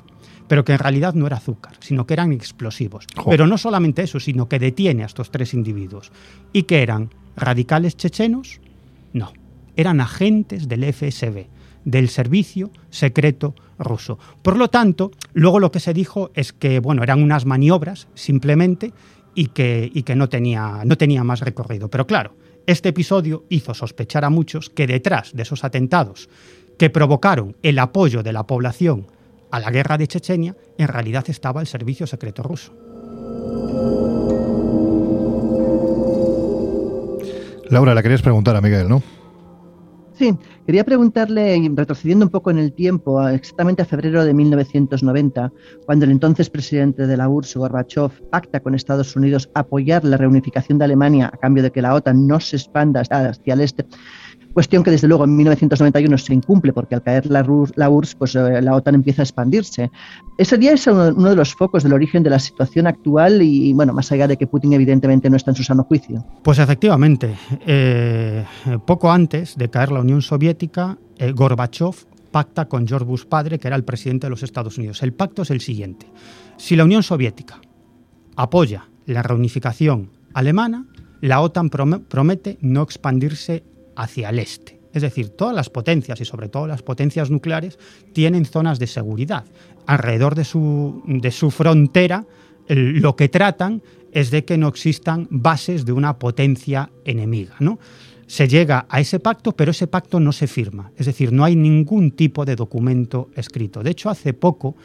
pero 0.47 0.64
que 0.64 0.74
en 0.74 0.80
realidad 0.80 1.14
no 1.14 1.28
era 1.28 1.38
azúcar, 1.38 1.74
sino 1.80 2.08
que 2.08 2.14
eran 2.14 2.32
explosivos. 2.32 3.05
Pero 3.30 3.47
no 3.47 3.58
solamente 3.58 4.03
eso, 4.03 4.20
sino 4.20 4.47
que 4.47 4.60
detiene 4.60 5.03
a 5.03 5.08
estos 5.08 5.30
tres 5.30 5.53
individuos. 5.53 6.12
¿Y 6.53 6.64
que 6.64 6.82
eran? 6.82 7.10
¿Radicales 7.36 7.97
chechenos? 7.97 8.62
No, 9.14 9.34
eran 9.76 10.01
agentes 10.01 10.68
del 10.68 10.86
FSB, 10.86 11.47
del 11.88 12.09
Servicio 12.09 12.69
Secreto 12.89 13.55
Ruso. 13.79 14.19
Por 14.41 14.57
lo 14.57 14.67
tanto, 14.67 15.11
luego 15.33 15.59
lo 15.59 15.71
que 15.71 15.79
se 15.79 15.93
dijo 15.93 16.31
es 16.33 16.51
que, 16.51 16.79
bueno, 16.79 17.01
eran 17.01 17.23
unas 17.23 17.45
maniobras 17.45 18.09
simplemente 18.13 18.91
y 19.33 19.47
que, 19.47 19.89
y 19.93 20.03
que 20.03 20.15
no, 20.15 20.27
tenía, 20.27 20.81
no 20.83 20.97
tenía 20.97 21.23
más 21.23 21.39
recorrido. 21.39 21.89
Pero 21.89 22.05
claro, 22.05 22.35
este 22.65 22.89
episodio 22.89 23.45
hizo 23.47 23.73
sospechar 23.73 24.25
a 24.25 24.29
muchos 24.29 24.69
que 24.69 24.85
detrás 24.85 25.31
de 25.33 25.43
esos 25.43 25.63
atentados 25.63 26.27
que 26.77 26.89
provocaron 26.89 27.55
el 27.63 27.79
apoyo 27.79 28.21
de 28.21 28.33
la 28.33 28.45
población 28.45 29.07
a 29.49 29.61
la 29.61 29.71
guerra 29.71 29.97
de 29.97 30.07
Chechenia, 30.07 30.57
en 30.77 30.89
realidad 30.89 31.23
estaba 31.29 31.61
el 31.61 31.67
servicio 31.67 32.05
secreto 32.05 32.43
ruso. 32.43 32.73
Laura, 37.69 37.95
la 37.95 38.03
querías 38.03 38.21
preguntar 38.21 38.57
a 38.57 38.61
Miguel, 38.61 38.89
¿no? 38.89 39.01
Sí, 40.18 40.36
quería 40.65 40.84
preguntarle, 40.84 41.70
retrocediendo 41.76 42.26
un 42.26 42.32
poco 42.32 42.49
en 42.49 42.57
el 42.57 42.74
tiempo, 42.74 43.22
exactamente 43.30 43.84
a 43.84 43.86
febrero 43.86 44.26
de 44.26 44.34
1990, 44.34 45.53
cuando 45.86 46.05
el 46.05 46.11
entonces 46.11 46.49
presidente 46.49 47.05
de 47.05 47.18
la 47.18 47.30
URSS, 47.30 47.57
Gorbachev, 47.57 48.09
pacta 48.32 48.59
con 48.59 48.74
Estados 48.74 49.15
Unidos 49.15 49.47
apoyar 49.53 50.03
la 50.03 50.18
reunificación 50.18 50.80
de 50.80 50.86
Alemania 50.86 51.30
a 51.32 51.38
cambio 51.38 51.61
de 51.61 51.72
que 51.72 51.84
la 51.84 51.93
OTAN 51.93 52.26
no 52.26 52.39
se 52.39 52.55
expanda 52.55 53.01
hacia 53.01 53.53
el 53.53 53.61
este 53.61 53.86
cuestión 54.58 54.82
que 54.82 54.89
desde 54.89 55.08
luego 55.08 55.24
en 55.26 55.36
1991 55.36 56.18
se 56.18 56.34
incumple 56.34 56.74
porque 56.74 56.95
al 56.95 57.03
caer 57.03 57.28
la, 57.28 57.43
URSS 57.43 58.16
pues, 58.16 58.34
eh, 58.34 58.60
la 58.60 58.74
OTAN 58.74 58.95
empieza 58.95 59.22
a 59.22 59.26
expandirse. 59.26 59.91
Ese 60.36 60.58
día 60.58 60.72
es 60.72 60.88
uno, 60.88 61.12
de 61.12 61.36
los 61.36 61.53
focos 61.53 61.84
del 61.84 61.93
origen 61.93 62.24
de 62.24 62.32
la 62.32 62.39
situación 62.39 62.88
actual 62.88 63.43
y 63.43 63.72
bueno, 63.74 63.93
más 63.93 64.12
allá 64.12 64.28
de 64.28 64.36
que 64.36 64.47
Putin 64.47 64.74
evidentemente 64.74 65.30
no 65.30 65.38
está 65.38 65.51
en 65.51 65.58
su 65.58 65.64
sano 65.64 65.84
juicio. 65.84 66.26
Pues 66.41 66.58
efectivamente, 66.58 67.36
eh, 67.68 68.43
poco 68.84 69.12
antes 69.12 69.55
de 69.58 69.70
caer 69.70 69.91
la 69.91 69.99
Unión 69.99 70.24
Soviética, 70.24 70.97
eh, 71.20 71.34
Gorbachev 71.34 71.93
pacta 72.32 72.66
con 72.66 72.88
George 72.88 73.05
Bush 73.05 73.26
padre, 73.26 73.60
que 73.60 73.68
era 73.68 73.78
el 73.78 73.84
presidente 73.84 74.26
de 74.26 74.32
los 74.32 74.41
Estados 74.41 74.76
Unidos. 74.80 75.03
El 75.03 75.14
pacto 75.14 75.43
es 75.43 75.51
el 75.51 75.62
siguiente. 75.62 76.08
Si 76.58 76.76
la 76.76 76.84
Unión 76.84 77.03
Soviética 77.03 77.62
apoya 78.36 78.89
la 79.05 79.22
reunificación 79.22 80.10
alemana, 80.34 80.88
la 81.22 81.41
OTAN 81.41 81.70
promete 81.70 82.58
no 82.62 82.82
expandirse 82.82 83.64
hacia 83.97 84.29
el 84.29 84.39
este. 84.39 84.79
Es 84.93 85.01
decir, 85.01 85.29
todas 85.29 85.53
las 85.53 85.69
potencias 85.69 86.21
y 86.21 86.25
sobre 86.25 86.49
todo 86.49 86.65
las 86.65 86.81
potencias 86.81 87.29
nucleares 87.29 87.77
tienen 88.13 88.45
zonas 88.45 88.79
de 88.79 88.87
seguridad. 88.87 89.45
Alrededor 89.85 90.35
de 90.35 90.45
su, 90.45 91.03
de 91.05 91.31
su 91.31 91.51
frontera 91.51 92.25
lo 92.67 93.15
que 93.15 93.29
tratan 93.29 93.81
es 94.11 94.31
de 94.31 94.43
que 94.43 94.57
no 94.57 94.67
existan 94.67 95.27
bases 95.29 95.85
de 95.85 95.91
una 95.91 96.17
potencia 96.17 96.89
enemiga. 97.05 97.55
¿no? 97.59 97.79
Se 98.25 98.47
llega 98.47 98.85
a 98.89 98.99
ese 98.99 99.19
pacto, 99.19 99.53
pero 99.53 99.71
ese 99.71 99.87
pacto 99.87 100.19
no 100.19 100.31
se 100.31 100.47
firma. 100.47 100.91
Es 100.97 101.05
decir, 101.05 101.31
no 101.31 101.43
hay 101.43 101.55
ningún 101.55 102.11
tipo 102.11 102.45
de 102.45 102.55
documento 102.55 103.29
escrito. 103.35 103.83
De 103.83 103.91
hecho, 103.91 104.09
hace 104.09 104.33
poco 104.33 104.75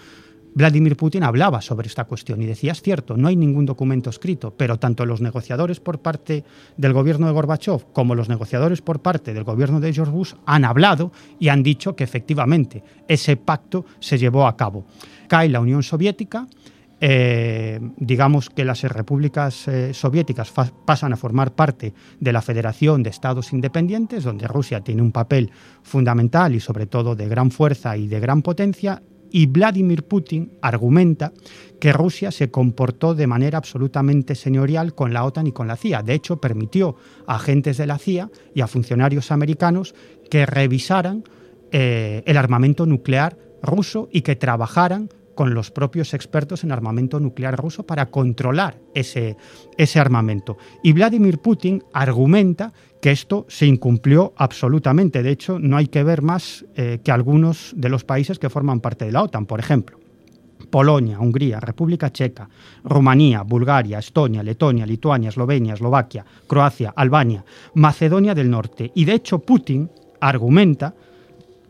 Vladimir 0.54 0.96
Putin 0.96 1.22
hablaba 1.22 1.62
sobre 1.62 1.88
esta 1.88 2.04
cuestión 2.04 2.42
y 2.42 2.46
decía, 2.46 2.72
es 2.72 2.82
cierto, 2.82 3.16
no 3.16 3.28
hay 3.28 3.36
ningún 3.36 3.64
documento 3.64 4.10
escrito, 4.10 4.54
pero 4.56 4.78
tanto 4.78 5.06
los 5.06 5.20
negociadores 5.20 5.80
por 5.80 6.00
parte 6.00 6.44
del 6.76 6.92
gobierno 6.92 7.26
de 7.26 7.32
Gorbachev 7.32 7.92
como 7.92 8.14
los 8.14 8.28
negociadores 8.28 8.82
por 8.82 9.00
parte 9.00 9.32
del 9.32 9.44
gobierno 9.44 9.80
de 9.80 9.92
George 9.92 10.12
Bush 10.12 10.34
han 10.44 10.64
hablado 10.64 11.12
y 11.38 11.48
han 11.48 11.62
dicho 11.62 11.96
que 11.96 12.04
efectivamente 12.04 12.82
ese 13.08 13.36
pacto 13.36 13.86
se 13.98 14.18
llevó 14.18 14.46
a 14.46 14.56
cabo. 14.56 14.84
Cae 15.28 15.48
la 15.48 15.60
Unión 15.60 15.82
Soviética, 15.82 16.46
eh, 17.04 17.80
digamos 17.96 18.48
que 18.48 18.64
las 18.64 18.82
repúblicas 18.82 19.66
eh, 19.66 19.92
soviéticas 19.92 20.52
pasan 20.84 21.12
a 21.12 21.16
formar 21.16 21.52
parte 21.52 21.92
de 22.20 22.32
la 22.32 22.40
Federación 22.40 23.02
de 23.02 23.10
Estados 23.10 23.52
Independientes, 23.52 24.22
donde 24.22 24.46
Rusia 24.46 24.82
tiene 24.82 25.02
un 25.02 25.10
papel 25.10 25.50
fundamental 25.82 26.54
y 26.54 26.60
sobre 26.60 26.86
todo 26.86 27.16
de 27.16 27.26
gran 27.26 27.50
fuerza 27.50 27.96
y 27.96 28.06
de 28.06 28.20
gran 28.20 28.42
potencia, 28.42 29.02
y 29.32 29.46
Vladimir 29.46 30.04
Putin 30.04 30.52
argumenta 30.60 31.32
que 31.80 31.92
Rusia 31.92 32.30
se 32.30 32.50
comportó 32.50 33.14
de 33.14 33.26
manera 33.26 33.58
absolutamente 33.58 34.34
señorial 34.34 34.94
con 34.94 35.12
la 35.12 35.24
OTAN 35.24 35.48
y 35.48 35.52
con 35.52 35.66
la 35.66 35.76
CIA. 35.76 36.02
De 36.02 36.14
hecho, 36.14 36.40
permitió 36.40 36.96
a 37.26 37.36
agentes 37.36 37.78
de 37.78 37.86
la 37.86 37.98
CIA 37.98 38.30
y 38.54 38.60
a 38.60 38.68
funcionarios 38.68 39.32
americanos 39.32 39.94
que 40.30 40.46
revisaran 40.46 41.24
eh, 41.72 42.22
el 42.26 42.36
armamento 42.36 42.86
nuclear 42.86 43.36
ruso 43.62 44.08
y 44.12 44.20
que 44.20 44.36
trabajaran 44.36 45.08
con 45.34 45.54
los 45.54 45.70
propios 45.70 46.12
expertos 46.14 46.62
en 46.62 46.72
armamento 46.72 47.18
nuclear 47.18 47.56
ruso 47.56 47.84
para 47.84 48.10
controlar 48.10 48.78
ese, 48.94 49.36
ese 49.78 49.98
armamento. 49.98 50.58
Y 50.82 50.92
Vladimir 50.92 51.38
Putin 51.38 51.82
argumenta 51.92 52.72
que 53.02 53.10
esto 53.10 53.46
se 53.48 53.66
incumplió 53.66 54.32
absolutamente. 54.36 55.24
De 55.24 55.32
hecho, 55.32 55.58
no 55.58 55.76
hay 55.76 55.88
que 55.88 56.04
ver 56.04 56.22
más 56.22 56.64
eh, 56.76 57.00
que 57.02 57.10
algunos 57.10 57.74
de 57.76 57.88
los 57.88 58.04
países 58.04 58.38
que 58.38 58.48
forman 58.48 58.78
parte 58.78 59.04
de 59.04 59.10
la 59.10 59.24
OTAN, 59.24 59.44
por 59.44 59.58
ejemplo. 59.58 59.98
Polonia, 60.70 61.18
Hungría, 61.18 61.58
República 61.58 62.12
Checa, 62.12 62.48
Rumanía, 62.84 63.42
Bulgaria, 63.42 63.98
Estonia, 63.98 64.44
Letonia, 64.44 64.86
Lituania, 64.86 65.30
Eslovenia, 65.30 65.74
Eslovaquia, 65.74 66.24
Croacia, 66.46 66.94
Albania, 66.94 67.44
Macedonia 67.74 68.36
del 68.36 68.48
Norte. 68.48 68.92
Y 68.94 69.04
de 69.04 69.14
hecho 69.14 69.40
Putin 69.40 69.90
argumenta, 70.20 70.94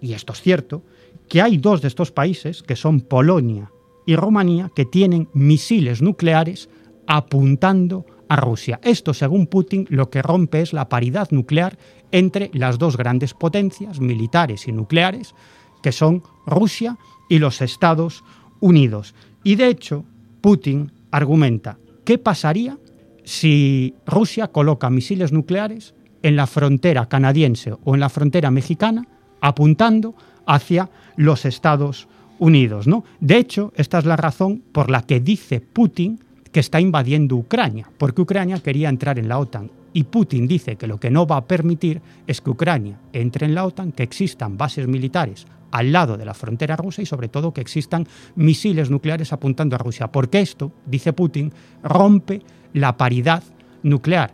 y 0.02 0.12
esto 0.12 0.34
es 0.34 0.42
cierto, 0.42 0.82
que 1.30 1.40
hay 1.40 1.56
dos 1.56 1.80
de 1.80 1.88
estos 1.88 2.12
países, 2.12 2.62
que 2.62 2.76
son 2.76 3.00
Polonia 3.00 3.70
y 4.04 4.16
Rumanía, 4.16 4.70
que 4.76 4.84
tienen 4.84 5.30
misiles 5.32 6.02
nucleares 6.02 6.68
apuntando 7.06 8.04
a 8.32 8.36
Rusia. 8.36 8.80
Esto, 8.82 9.12
según 9.12 9.46
Putin, 9.46 9.86
lo 9.90 10.08
que 10.08 10.22
rompe 10.22 10.62
es 10.62 10.72
la 10.72 10.88
paridad 10.88 11.28
nuclear 11.32 11.76
entre 12.12 12.50
las 12.54 12.78
dos 12.78 12.96
grandes 12.96 13.34
potencias 13.34 14.00
militares 14.00 14.66
y 14.66 14.72
nucleares, 14.72 15.34
que 15.82 15.92
son 15.92 16.22
Rusia 16.46 16.96
y 17.28 17.40
los 17.40 17.60
Estados 17.60 18.24
Unidos. 18.58 19.14
Y 19.44 19.56
de 19.56 19.68
hecho, 19.68 20.06
Putin 20.40 20.92
argumenta, 21.10 21.76
¿qué 22.06 22.16
pasaría 22.16 22.78
si 23.22 23.96
Rusia 24.06 24.48
coloca 24.48 24.88
misiles 24.88 25.30
nucleares 25.30 25.94
en 26.22 26.34
la 26.34 26.46
frontera 26.46 27.10
canadiense 27.10 27.74
o 27.84 27.94
en 27.94 28.00
la 28.00 28.08
frontera 28.08 28.50
mexicana, 28.50 29.06
apuntando 29.42 30.14
hacia 30.46 30.88
los 31.16 31.44
Estados 31.44 32.08
Unidos. 32.38 32.86
¿no? 32.86 33.04
De 33.20 33.36
hecho, 33.36 33.74
esta 33.76 33.98
es 33.98 34.06
la 34.06 34.16
razón 34.16 34.62
por 34.72 34.90
la 34.90 35.02
que 35.02 35.20
dice 35.20 35.60
Putin 35.60 36.18
que 36.52 36.60
está 36.60 36.80
invadiendo 36.80 37.36
Ucrania, 37.36 37.90
porque 37.98 38.22
Ucrania 38.22 38.60
quería 38.60 38.88
entrar 38.88 39.18
en 39.18 39.28
la 39.28 39.38
OTAN. 39.38 39.70
Y 39.94 40.04
Putin 40.04 40.46
dice 40.46 40.76
que 40.76 40.86
lo 40.86 41.00
que 41.00 41.10
no 41.10 41.26
va 41.26 41.36
a 41.36 41.46
permitir 41.46 42.00
es 42.26 42.40
que 42.40 42.50
Ucrania 42.50 43.00
entre 43.12 43.46
en 43.46 43.54
la 43.54 43.64
OTAN, 43.64 43.92
que 43.92 44.02
existan 44.02 44.56
bases 44.56 44.86
militares 44.86 45.46
al 45.70 45.90
lado 45.90 46.16
de 46.16 46.26
la 46.26 46.34
frontera 46.34 46.76
rusa 46.76 47.02
y 47.02 47.06
sobre 47.06 47.28
todo 47.28 47.52
que 47.52 47.62
existan 47.62 48.06
misiles 48.36 48.90
nucleares 48.90 49.32
apuntando 49.32 49.74
a 49.74 49.78
Rusia, 49.78 50.12
porque 50.12 50.40
esto, 50.40 50.70
dice 50.86 51.12
Putin, 51.12 51.52
rompe 51.82 52.42
la 52.74 52.96
paridad 52.96 53.42
nuclear. 53.82 54.32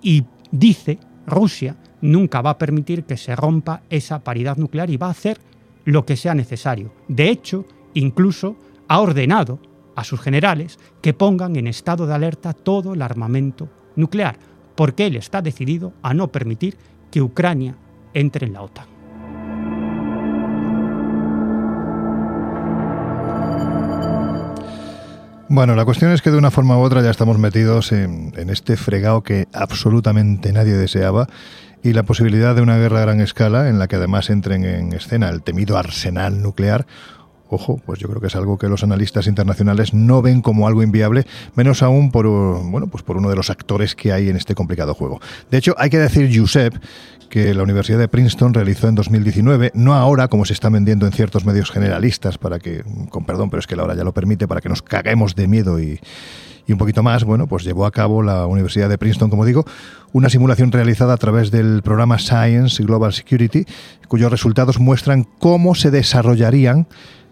Y 0.00 0.24
dice 0.50 0.98
Rusia 1.26 1.76
nunca 2.00 2.40
va 2.40 2.50
a 2.50 2.58
permitir 2.58 3.04
que 3.04 3.16
se 3.16 3.36
rompa 3.36 3.82
esa 3.90 4.20
paridad 4.20 4.56
nuclear 4.56 4.90
y 4.90 4.96
va 4.96 5.08
a 5.08 5.10
hacer 5.10 5.38
lo 5.84 6.06
que 6.06 6.16
sea 6.16 6.34
necesario. 6.34 6.92
De 7.08 7.28
hecho, 7.28 7.66
incluso 7.94 8.56
ha 8.88 9.00
ordenado 9.00 9.60
a 9.96 10.04
sus 10.04 10.20
generales 10.20 10.78
que 11.02 11.14
pongan 11.14 11.56
en 11.56 11.66
estado 11.66 12.06
de 12.06 12.14
alerta 12.14 12.52
todo 12.52 12.94
el 12.94 13.02
armamento 13.02 13.68
nuclear, 13.96 14.38
porque 14.74 15.06
él 15.06 15.16
está 15.16 15.42
decidido 15.42 15.92
a 16.02 16.14
no 16.14 16.28
permitir 16.28 16.76
que 17.10 17.22
Ucrania 17.22 17.76
entre 18.14 18.46
en 18.46 18.52
la 18.52 18.62
OTAN. 18.62 19.00
Bueno, 25.52 25.74
la 25.74 25.84
cuestión 25.84 26.12
es 26.12 26.22
que 26.22 26.30
de 26.30 26.38
una 26.38 26.52
forma 26.52 26.78
u 26.78 26.82
otra 26.82 27.02
ya 27.02 27.10
estamos 27.10 27.36
metidos 27.36 27.90
en, 27.90 28.32
este 28.36 28.76
fregado 28.76 29.24
que 29.24 29.48
absolutamente 29.52 30.52
nadie 30.52 30.74
deseaba 30.74 31.26
y 31.82 31.92
la 31.92 32.04
posibilidad 32.04 32.54
de 32.54 32.62
una 32.62 32.78
guerra 32.78 32.98
a 32.98 33.02
gran 33.02 33.20
escala 33.20 33.68
en 33.68 33.80
la 33.80 33.88
que 33.88 33.96
además 33.96 34.30
entren 34.30 34.64
en 34.64 34.92
escena 34.92 35.28
el 35.28 35.42
temido 35.42 35.76
arsenal 35.76 36.40
nuclear 36.40 36.86
ojo, 37.56 37.80
pues 37.84 37.98
yo 37.98 38.08
creo 38.08 38.20
que 38.20 38.28
es 38.28 38.36
algo 38.36 38.58
que 38.58 38.68
los 38.68 38.82
analistas 38.82 39.26
internacionales 39.26 39.94
no 39.94 40.22
ven 40.22 40.42
como 40.42 40.66
algo 40.66 40.82
inviable, 40.82 41.26
menos 41.54 41.82
aún 41.82 42.10
por, 42.10 42.26
bueno, 42.26 42.86
pues 42.88 43.02
por 43.02 43.16
uno 43.16 43.28
de 43.30 43.36
los 43.36 43.50
actores 43.50 43.94
que 43.94 44.12
hay 44.12 44.28
en 44.28 44.36
este 44.36 44.54
complicado 44.54 44.94
juego. 44.94 45.20
De 45.50 45.58
hecho, 45.58 45.74
hay 45.78 45.90
que 45.90 45.98
decir, 45.98 46.30
Josep, 46.34 46.74
que 47.28 47.54
la 47.54 47.62
Universidad 47.62 47.98
de 47.98 48.08
Princeton 48.08 48.54
realizó 48.54 48.88
en 48.88 48.96
2019, 48.96 49.70
no 49.74 49.94
ahora 49.94 50.28
como 50.28 50.44
se 50.44 50.52
está 50.52 50.68
vendiendo 50.68 51.06
en 51.06 51.12
ciertos 51.12 51.44
medios 51.44 51.70
generalistas, 51.70 52.38
para 52.38 52.58
que, 52.58 52.82
con 53.08 53.24
perdón, 53.24 53.50
pero 53.50 53.60
es 53.60 53.66
que 53.66 53.76
la 53.76 53.84
hora 53.84 53.94
ya 53.94 54.04
lo 54.04 54.12
permite, 54.12 54.48
para 54.48 54.60
que 54.60 54.68
nos 54.68 54.82
caguemos 54.82 55.36
de 55.36 55.46
miedo 55.46 55.80
y, 55.80 56.00
y 56.66 56.72
un 56.72 56.78
poquito 56.78 57.02
más, 57.02 57.24
bueno, 57.24 57.46
pues 57.46 57.64
llevó 57.64 57.86
a 57.86 57.90
cabo 57.90 58.22
la 58.22 58.46
Universidad 58.46 58.88
de 58.88 58.98
Princeton, 58.98 59.30
como 59.30 59.44
digo, 59.44 59.64
una 60.12 60.28
simulación 60.28 60.72
realizada 60.72 61.14
a 61.14 61.16
través 61.16 61.50
del 61.50 61.82
programa 61.82 62.18
Science 62.18 62.82
Global 62.82 63.12
Security, 63.12 63.64
cuyos 64.08 64.30
resultados 64.30 64.78
muestran 64.78 65.24
cómo 65.38 65.74
se 65.74 65.90
desarrollarían 65.90 66.86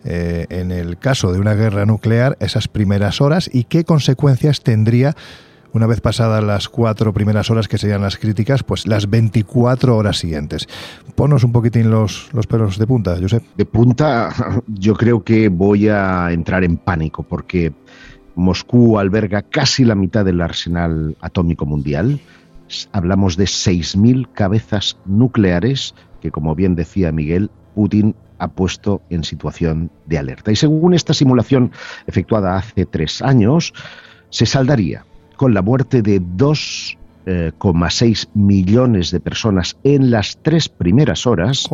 eh, 0.05 0.47
en 0.51 0.71
el 0.71 0.99
caso 0.99 1.33
de 1.33 1.41
una 1.41 1.55
guerra 1.55 1.87
nuclear 1.87 2.37
esas 2.41 2.69
primeras 2.69 3.21
horas 3.21 3.51
y 3.53 3.65
qué 3.65 3.85
consecuencias 3.85 4.63
tendría 4.63 5.15
una 5.73 5.87
vez 5.87 6.01
pasadas 6.01 6.43
las 6.43 6.69
cuatro 6.69 7.13
primeras 7.13 7.51
horas 7.51 7.69
que 7.69 7.79
serían 7.79 8.01
las 8.01 8.17
críticas, 8.17 8.63
pues 8.63 8.87
las 8.87 9.11
24 9.11 9.97
horas 9.97 10.19
siguientes. 10.19 10.67
Ponos 11.15 11.45
un 11.45 11.53
poquitín 11.53 11.91
los, 11.91 12.31
los 12.33 12.47
pelos 12.47 12.79
de 12.79 12.87
punta, 12.87 13.17
Josep. 13.21 13.43
De 13.57 13.65
punta, 13.67 14.33
yo 14.67 14.95
creo 14.95 15.23
que 15.23 15.49
voy 15.49 15.89
a 15.89 16.33
entrar 16.33 16.65
en 16.65 16.79
pánico 16.79 17.23
porque 17.23 17.73
Moscú 18.35 18.99
alberga 18.99 19.43
casi 19.43 19.85
la 19.85 19.95
mitad 19.95 20.25
del 20.25 20.41
arsenal 20.41 21.17
atómico 21.21 21.67
mundial. 21.67 22.21
Hablamos 22.93 23.37
de 23.37 23.45
6.000 23.45 24.29
cabezas 24.33 24.97
nucleares 25.07 25.95
que, 26.21 26.31
como 26.31 26.55
bien 26.55 26.75
decía 26.75 27.13
Miguel, 27.13 27.51
Putin 27.75 28.15
ha 28.39 28.49
puesto 28.49 29.03
en 29.11 29.25
situación 29.25 29.91
de 30.07 30.19
alerta. 30.19 30.53
Y 30.53 30.57
según 30.57 30.95
esta 30.95 31.15
simulación 31.15 31.73
efectuada 32.07 32.57
hace 32.57 32.87
tres 32.87 33.23
años, 33.23 33.73
se 34.31 34.47
saldaría 34.47 35.05
con 35.37 35.55
la 35.55 35.63
muerte 35.63 36.03
de 36.03 36.21
2,6 36.21 36.97
eh, 37.27 38.31
millones 38.35 39.11
de 39.11 39.21
personas 39.21 39.77
en 39.85 40.11
las 40.11 40.39
tres 40.43 40.69
primeras 40.69 41.27
horas 41.27 41.69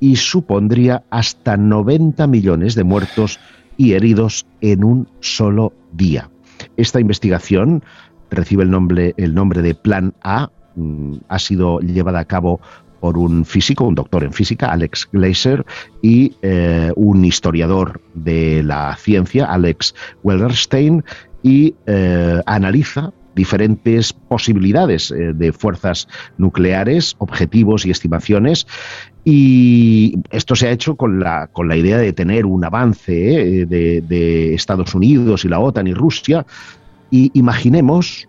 y 0.00 0.16
supondría 0.16 1.04
hasta 1.10 1.56
90 1.56 2.26
millones 2.26 2.74
de 2.74 2.84
muertos 2.84 3.38
y 3.76 3.92
heridos 3.92 4.46
en 4.60 4.84
un 4.84 5.08
solo 5.20 5.72
día. 5.92 6.30
Esta 6.76 7.00
investigación 7.00 7.82
recibe 8.30 8.62
el 8.62 8.70
nombre, 8.70 9.14
el 9.16 9.34
nombre 9.34 9.62
de 9.62 9.74
Plan 9.74 10.14
A, 10.22 10.50
mm, 10.76 11.14
ha 11.28 11.38
sido 11.38 11.80
llevada 11.80 12.20
a 12.20 12.24
cabo 12.24 12.60
por 13.00 13.18
un 13.18 13.44
físico, 13.44 13.84
un 13.84 13.94
doctor 13.94 14.24
en 14.24 14.32
física, 14.32 14.70
Alex 14.70 15.08
Glaser, 15.12 15.64
y 16.02 16.34
eh, 16.42 16.92
un 16.96 17.24
historiador 17.24 18.00
de 18.14 18.62
la 18.62 18.96
ciencia, 18.96 19.46
Alex 19.46 19.94
Wellerstein, 20.22 21.04
y 21.42 21.74
eh, 21.86 22.40
analiza 22.44 23.12
diferentes 23.34 24.12
posibilidades 24.12 25.10
eh, 25.10 25.32
de 25.34 25.52
fuerzas 25.52 26.08
nucleares, 26.36 27.16
objetivos 27.18 27.86
y 27.86 27.90
estimaciones. 27.90 28.66
Y 29.24 30.18
esto 30.30 30.54
se 30.54 30.68
ha 30.68 30.70
hecho 30.70 30.96
con 30.96 31.20
la, 31.20 31.46
con 31.46 31.68
la 31.68 31.76
idea 31.76 31.96
de 31.96 32.12
tener 32.12 32.44
un 32.44 32.64
avance 32.64 33.12
de, 33.12 34.02
de 34.02 34.54
Estados 34.54 34.94
Unidos 34.94 35.44
y 35.44 35.48
la 35.48 35.60
OTAN 35.60 35.86
y 35.86 35.94
Rusia. 35.94 36.44
Y 37.10 37.30
imaginemos 37.34 38.28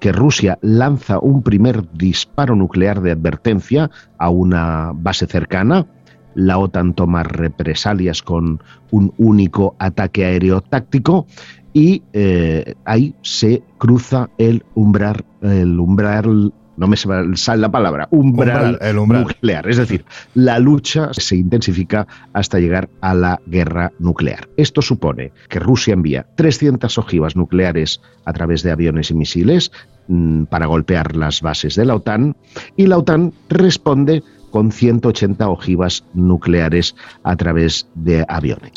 que 0.00 0.12
Rusia 0.12 0.58
lanza 0.62 1.18
un 1.18 1.42
primer 1.42 1.90
disparo 1.92 2.56
nuclear 2.56 3.00
de 3.00 3.12
advertencia 3.12 3.90
a 4.18 4.30
una 4.30 4.92
base 4.94 5.26
cercana, 5.26 5.86
la 6.34 6.58
OTAN 6.58 6.94
toma 6.94 7.22
represalias 7.22 8.22
con 8.22 8.62
un 8.90 9.12
único 9.18 9.74
ataque 9.78 10.24
aéreo 10.24 10.60
táctico 10.60 11.26
y 11.72 12.02
eh, 12.12 12.74
ahí 12.84 13.14
se 13.22 13.62
cruza 13.78 14.30
el 14.38 14.64
umbral 14.74 15.24
no 16.78 16.86
me 16.86 16.96
sale 16.96 17.60
la 17.60 17.70
palabra, 17.70 18.08
umbral, 18.10 18.78
nuclear. 18.94 19.68
Es 19.68 19.76
decir, 19.76 20.04
la 20.34 20.58
lucha 20.58 21.12
se 21.12 21.36
intensifica 21.36 22.06
hasta 22.32 22.60
llegar 22.60 22.88
a 23.00 23.14
la 23.14 23.40
guerra 23.46 23.92
nuclear. 23.98 24.48
Esto 24.56 24.80
supone 24.80 25.32
que 25.48 25.58
Rusia 25.58 25.92
envía 25.92 26.26
300 26.36 26.96
ojivas 26.98 27.34
nucleares 27.34 28.00
a 28.24 28.32
través 28.32 28.62
de 28.62 28.70
aviones 28.70 29.10
y 29.10 29.14
misiles 29.14 29.72
mm, 30.06 30.44
para 30.44 30.66
golpear 30.66 31.16
las 31.16 31.42
bases 31.42 31.74
de 31.74 31.84
la 31.84 31.96
OTAN 31.96 32.36
y 32.76 32.86
la 32.86 32.98
OTAN 32.98 33.32
responde 33.48 34.22
con 34.50 34.70
180 34.70 35.48
ojivas 35.48 36.04
nucleares 36.14 36.94
a 37.24 37.36
través 37.36 37.88
de 37.94 38.24
aviones. 38.28 38.72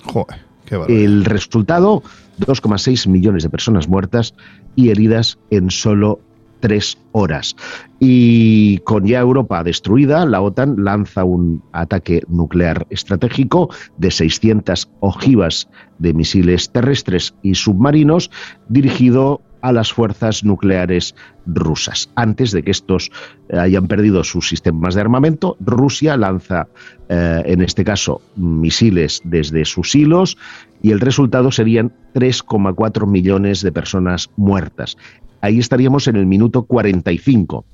El 0.88 1.26
resultado, 1.26 2.02
2,6 2.39 3.08
millones 3.08 3.43
de 3.43 3.49
personas 3.49 3.88
muertas 3.88 4.34
y 4.76 4.89
heridas 4.89 5.38
en 5.49 5.70
solo 5.70 6.22
tres 6.62 6.97
horas. 7.12 7.55
Y 7.99 8.78
con 8.80 9.05
ya 9.05 9.20
Europa 9.20 9.64
destruida, 9.64 10.26
la 10.26 10.41
OTAN 10.41 10.76
lanza 10.78 11.26
un 11.26 11.62
ataque 11.74 12.22
nuclear 12.30 12.88
estratégico 12.89 13.70
de 13.97 14.12
600 14.12 14.89
ojivas 15.01 15.68
de 15.99 16.14
misiles 16.14 16.72
terrestres 16.72 17.36
y 17.43 17.55
submarinos 17.55 18.32
dirigido 18.70 19.41
a 19.62 19.72
las 19.72 19.93
fuerzas 19.93 20.43
nucleares 20.43 21.16
rusas. 21.45 22.09
Antes 22.16 22.51
de 22.51 22.64
que 22.64 22.72
estos 22.72 23.12
eh, 23.49 23.57
hayan 23.57 23.88
perdido 23.88 24.24
sus 24.24 24.49
sistemas 24.49 24.95
de 24.95 25.01
armamento, 25.01 25.55
Rusia 25.59 26.18
lanza, 26.18 26.68
eh, 27.09 27.43
en 27.45 27.62
este 27.62 27.84
caso, 27.84 28.22
misiles 28.36 29.22
desde 29.24 29.66
sus 29.66 29.95
hilos 29.95 30.38
y 30.82 30.91
el 30.91 30.99
resultado 30.99 31.51
serían 31.51 31.93
3,4 32.14 33.07
millones 33.07 33.62
de 33.62 33.72
personas 33.72 34.30
muertas 34.36 34.97
ahí 35.41 35.59
estaríamos 35.59 36.07
en 36.07 36.15
el 36.15 36.25
minuto 36.25 36.63
45. 36.63 37.65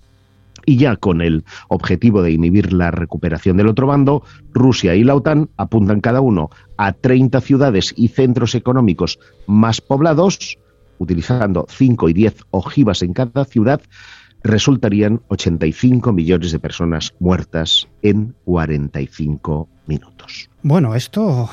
Y 0.65 0.77
ya 0.77 0.97
con 0.97 1.21
el 1.21 1.45
objetivo 1.69 2.21
de 2.21 2.31
inhibir 2.31 2.73
la 2.73 2.91
recuperación 2.91 3.55
del 3.55 3.67
otro 3.67 3.87
bando, 3.87 4.23
Rusia 4.53 4.95
y 4.95 5.03
la 5.03 5.15
OTAN 5.15 5.49
apuntan 5.55 6.01
cada 6.01 6.19
uno 6.19 6.49
a 6.75 6.91
30 6.91 7.39
ciudades 7.41 7.93
y 7.95 8.09
centros 8.09 8.53
económicos 8.53 9.17
más 9.45 9.79
poblados, 9.79 10.57
utilizando 10.97 11.65
5 11.69 12.09
y 12.09 12.13
10 12.13 12.35
ojivas 12.51 13.01
en 13.01 13.13
cada 13.13 13.45
ciudad, 13.45 13.81
resultarían 14.43 15.21
85 15.29 16.11
millones 16.11 16.51
de 16.51 16.59
personas 16.59 17.13
muertas 17.19 17.87
en 18.01 18.35
45 18.45 19.69
minutos. 19.87 20.49
Bueno, 20.63 20.95
esto, 20.95 21.49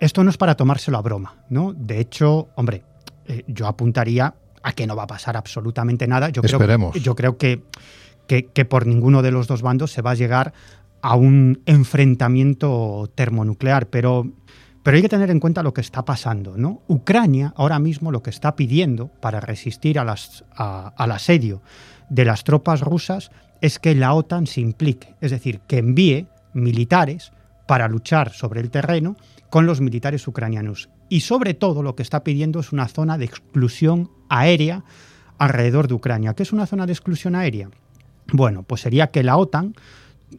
esto 0.00 0.24
no 0.24 0.30
es 0.30 0.36
para 0.36 0.56
tomárselo 0.56 0.98
a 0.98 1.02
broma, 1.02 1.36
¿no? 1.50 1.72
De 1.72 2.00
hecho, 2.00 2.48
hombre, 2.56 2.84
eh, 3.26 3.44
yo 3.46 3.66
apuntaría 3.66 4.34
a 4.62 4.72
que 4.72 4.86
no 4.86 4.96
va 4.96 5.04
a 5.04 5.06
pasar 5.06 5.36
absolutamente 5.36 6.06
nada. 6.06 6.28
Yo 6.30 6.42
Esperemos. 6.42 6.92
Creo, 6.92 7.02
yo 7.02 7.14
creo 7.14 7.36
que, 7.36 7.62
que, 8.26 8.64
por 8.64 8.86
ninguno 8.86 9.22
de 9.22 9.30
los 9.30 9.46
dos 9.46 9.62
bandos 9.62 9.92
se 9.92 10.02
va 10.02 10.12
a 10.12 10.14
llegar 10.14 10.52
a 11.00 11.16
un 11.16 11.62
enfrentamiento 11.66 13.10
termonuclear, 13.14 13.88
pero, 13.88 14.30
pero 14.82 14.96
hay 14.96 15.02
que 15.02 15.08
tener 15.08 15.30
en 15.30 15.40
cuenta 15.40 15.62
lo 15.62 15.74
que 15.74 15.80
está 15.80 16.04
pasando. 16.04 16.56
¿no? 16.56 16.82
Ucrania 16.88 17.52
ahora 17.56 17.78
mismo 17.78 18.12
lo 18.12 18.22
que 18.22 18.30
está 18.30 18.54
pidiendo 18.54 19.08
para 19.08 19.40
resistir 19.40 19.98
a 19.98 20.04
las, 20.04 20.44
al 20.56 21.12
asedio 21.12 21.62
de 22.08 22.24
las 22.24 22.44
tropas 22.44 22.80
rusas 22.80 23.30
es 23.60 23.78
que 23.78 23.94
la 23.94 24.14
OTAN 24.14 24.46
se 24.46 24.60
implique, 24.60 25.14
es 25.20 25.30
decir, 25.30 25.60
que 25.66 25.78
envíe 25.78 26.26
militares 26.52 27.32
para 27.66 27.88
luchar 27.88 28.32
sobre 28.32 28.60
el 28.60 28.70
terreno 28.70 29.16
con 29.50 29.66
los 29.66 29.80
militares 29.80 30.26
ucranianos. 30.26 30.88
Y 31.12 31.20
sobre 31.20 31.52
todo 31.52 31.82
lo 31.82 31.94
que 31.94 32.02
está 32.02 32.24
pidiendo 32.24 32.58
es 32.58 32.72
una 32.72 32.88
zona 32.88 33.18
de 33.18 33.26
exclusión 33.26 34.10
aérea 34.30 34.82
alrededor 35.36 35.86
de 35.86 35.92
Ucrania. 35.92 36.32
¿Qué 36.32 36.42
es 36.42 36.54
una 36.54 36.64
zona 36.64 36.86
de 36.86 36.92
exclusión 36.94 37.34
aérea? 37.34 37.68
Bueno, 38.32 38.62
pues 38.62 38.80
sería 38.80 39.10
que 39.10 39.22
la 39.22 39.36
OTAN 39.36 39.74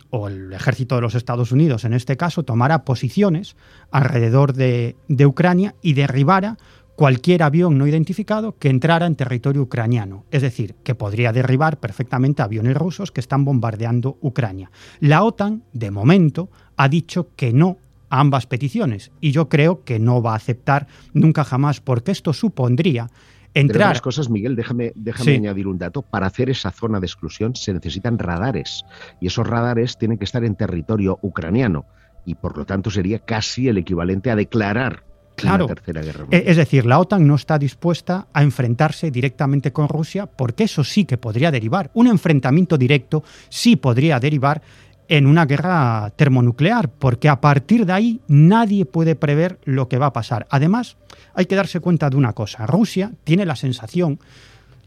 o 0.10 0.30
el 0.30 0.52
ejército 0.52 0.96
de 0.96 1.02
los 1.02 1.14
Estados 1.14 1.52
Unidos 1.52 1.86
en 1.86 1.94
este 1.94 2.18
caso 2.18 2.42
tomara 2.42 2.86
posiciones 2.86 3.56
alrededor 3.92 4.54
de, 4.54 4.96
Ucrania 5.24 5.76
y 5.84 5.94
derribara 5.94 6.58
cualquier 6.96 7.44
avión 7.44 7.78
no 7.78 7.86
identificado 7.86 8.58
que 8.58 8.70
entrara 8.70 9.06
en 9.06 9.16
territorio 9.16 9.62
ucraniano, 9.62 10.26
es 10.32 10.42
decir, 10.42 10.74
que 10.84 10.96
podría 10.96 11.32
derribar 11.32 11.80
perfectamente 11.80 12.42
aviones 12.42 12.76
rusos 12.76 13.12
que 13.12 13.22
están 13.22 13.46
bombardeando 13.46 14.18
Ucrania. 14.22 14.72
La 15.02 15.22
OTAN, 15.24 15.66
de 15.72 15.92
momento, 15.92 16.50
ha 16.78 16.90
dicho 16.90 17.28
que 17.36 17.54
no 17.54 17.78
ambas 18.20 18.46
peticiones 18.46 19.12
y 19.20 19.32
yo 19.32 19.50
creo 19.50 19.84
que 19.84 20.00
no 20.00 20.22
va 20.22 20.34
a 20.34 20.36
aceptar 20.36 20.88
nunca 21.14 21.44
jamás 21.44 21.82
porque 21.82 22.12
esto 22.12 22.32
supondría 22.32 23.10
entrar... 23.56 23.90
Entre 23.90 24.02
cosas, 24.02 24.30
Miguel, 24.30 24.56
déjame, 24.56 24.94
déjame 24.96 25.36
añadir 25.36 25.68
un 25.68 25.80
dato. 25.80 26.04
Para 26.04 26.28
hacer 26.28 26.50
esa 26.50 26.72
zona 26.72 27.00
de 27.00 27.08
exclusión 27.08 27.56
se 27.56 27.74
necesitan 27.74 28.20
radares 28.20 28.86
y 29.20 29.28
esos 29.28 29.48
radares 29.48 29.98
tienen 29.98 30.20
que 30.20 30.26
estar 30.26 30.44
en 30.44 30.56
territorio 30.56 31.18
ucraniano 31.24 31.86
y 32.26 32.36
por 32.36 32.58
lo 32.58 32.66
tanto 32.66 32.92
sería 32.92 33.20
casi 33.20 33.68
el 33.68 33.80
equivalente 33.80 34.30
a 34.30 34.36
declarar 34.36 35.04
Claro. 35.36 35.66
Tercera 35.66 36.04
Guerra 36.04 36.28
e-, 36.30 36.44
Es 36.46 36.58
decir, 36.58 36.86
la 36.86 37.00
OTAN 37.00 37.26
no 37.26 37.34
está 37.34 37.58
dispuesta 37.58 38.28
a 38.32 38.44
enfrentarse 38.44 39.10
directamente 39.10 39.74
con 39.74 39.90
Rusia 39.90 40.28
porque 40.28 40.66
eso 40.66 40.84
sí 40.84 41.06
que 41.06 41.18
podría 41.18 41.50
derivar. 41.50 41.90
Un 41.96 42.06
enfrentamiento 42.06 42.78
directo 42.78 43.24
sí 43.50 43.76
podría 43.76 44.20
derivar 44.20 44.62
en 45.08 45.28
una 45.28 45.46
guerra 45.46 46.12
termonuclear, 46.16 46.90
porque 46.90 47.30
a 47.30 47.42
partir 47.42 47.86
de 47.86 47.94
ahí 47.94 48.22
nadie 48.28 48.86
puede 48.86 49.16
prever 49.16 49.60
lo 49.66 49.88
que 49.90 49.98
va 49.98 50.08
a 50.08 50.14
pasar. 50.14 50.48
Además, 50.50 50.98
hay 51.34 51.46
que 51.46 51.56
darse 51.56 51.80
cuenta 51.80 52.10
de 52.10 52.18
una 52.18 52.34
cosa. 52.34 52.66
Rusia 52.66 53.12
tiene 53.24 53.46
la 53.46 53.56
sensación, 53.56 54.20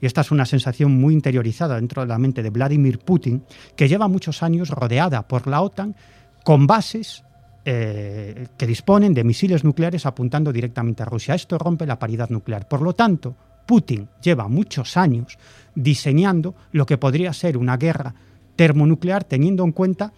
y 0.00 0.06
esta 0.06 0.20
es 0.20 0.30
una 0.30 0.46
sensación 0.46 0.92
muy 0.92 1.14
interiorizada 1.14 1.76
dentro 1.76 2.02
de 2.02 2.08
la 2.08 2.18
mente 2.18 2.42
de 2.42 2.50
Vladimir 2.50 2.98
Putin, 2.98 3.44
que 3.76 3.88
lleva 3.88 4.08
muchos 4.08 4.42
años 4.42 4.70
rodeada 4.70 5.26
por 5.26 5.46
la 5.46 5.62
OTAN 5.62 5.94
con 6.44 6.66
bases 6.66 7.24
eh, 7.64 8.46
que 8.56 8.66
disponen 8.66 9.12
de 9.12 9.24
misiles 9.24 9.64
nucleares 9.64 10.06
apuntando 10.06 10.52
directamente 10.52 11.02
a 11.02 11.06
Rusia. 11.06 11.34
Esto 11.34 11.58
rompe 11.58 11.86
la 11.86 11.98
paridad 11.98 12.30
nuclear. 12.30 12.68
Por 12.68 12.82
lo 12.82 12.92
tanto, 12.92 13.34
Putin 13.66 14.08
lleva 14.22 14.46
muchos 14.48 14.96
años 14.96 15.36
diseñando 15.74 16.54
lo 16.70 16.86
que 16.86 16.98
podría 16.98 17.32
ser 17.32 17.56
una 17.56 17.76
guerra 17.76 18.14
termonuclear 18.57 19.24
teniendo 19.24 19.64
en 19.64 19.72
cuenta 19.72 20.12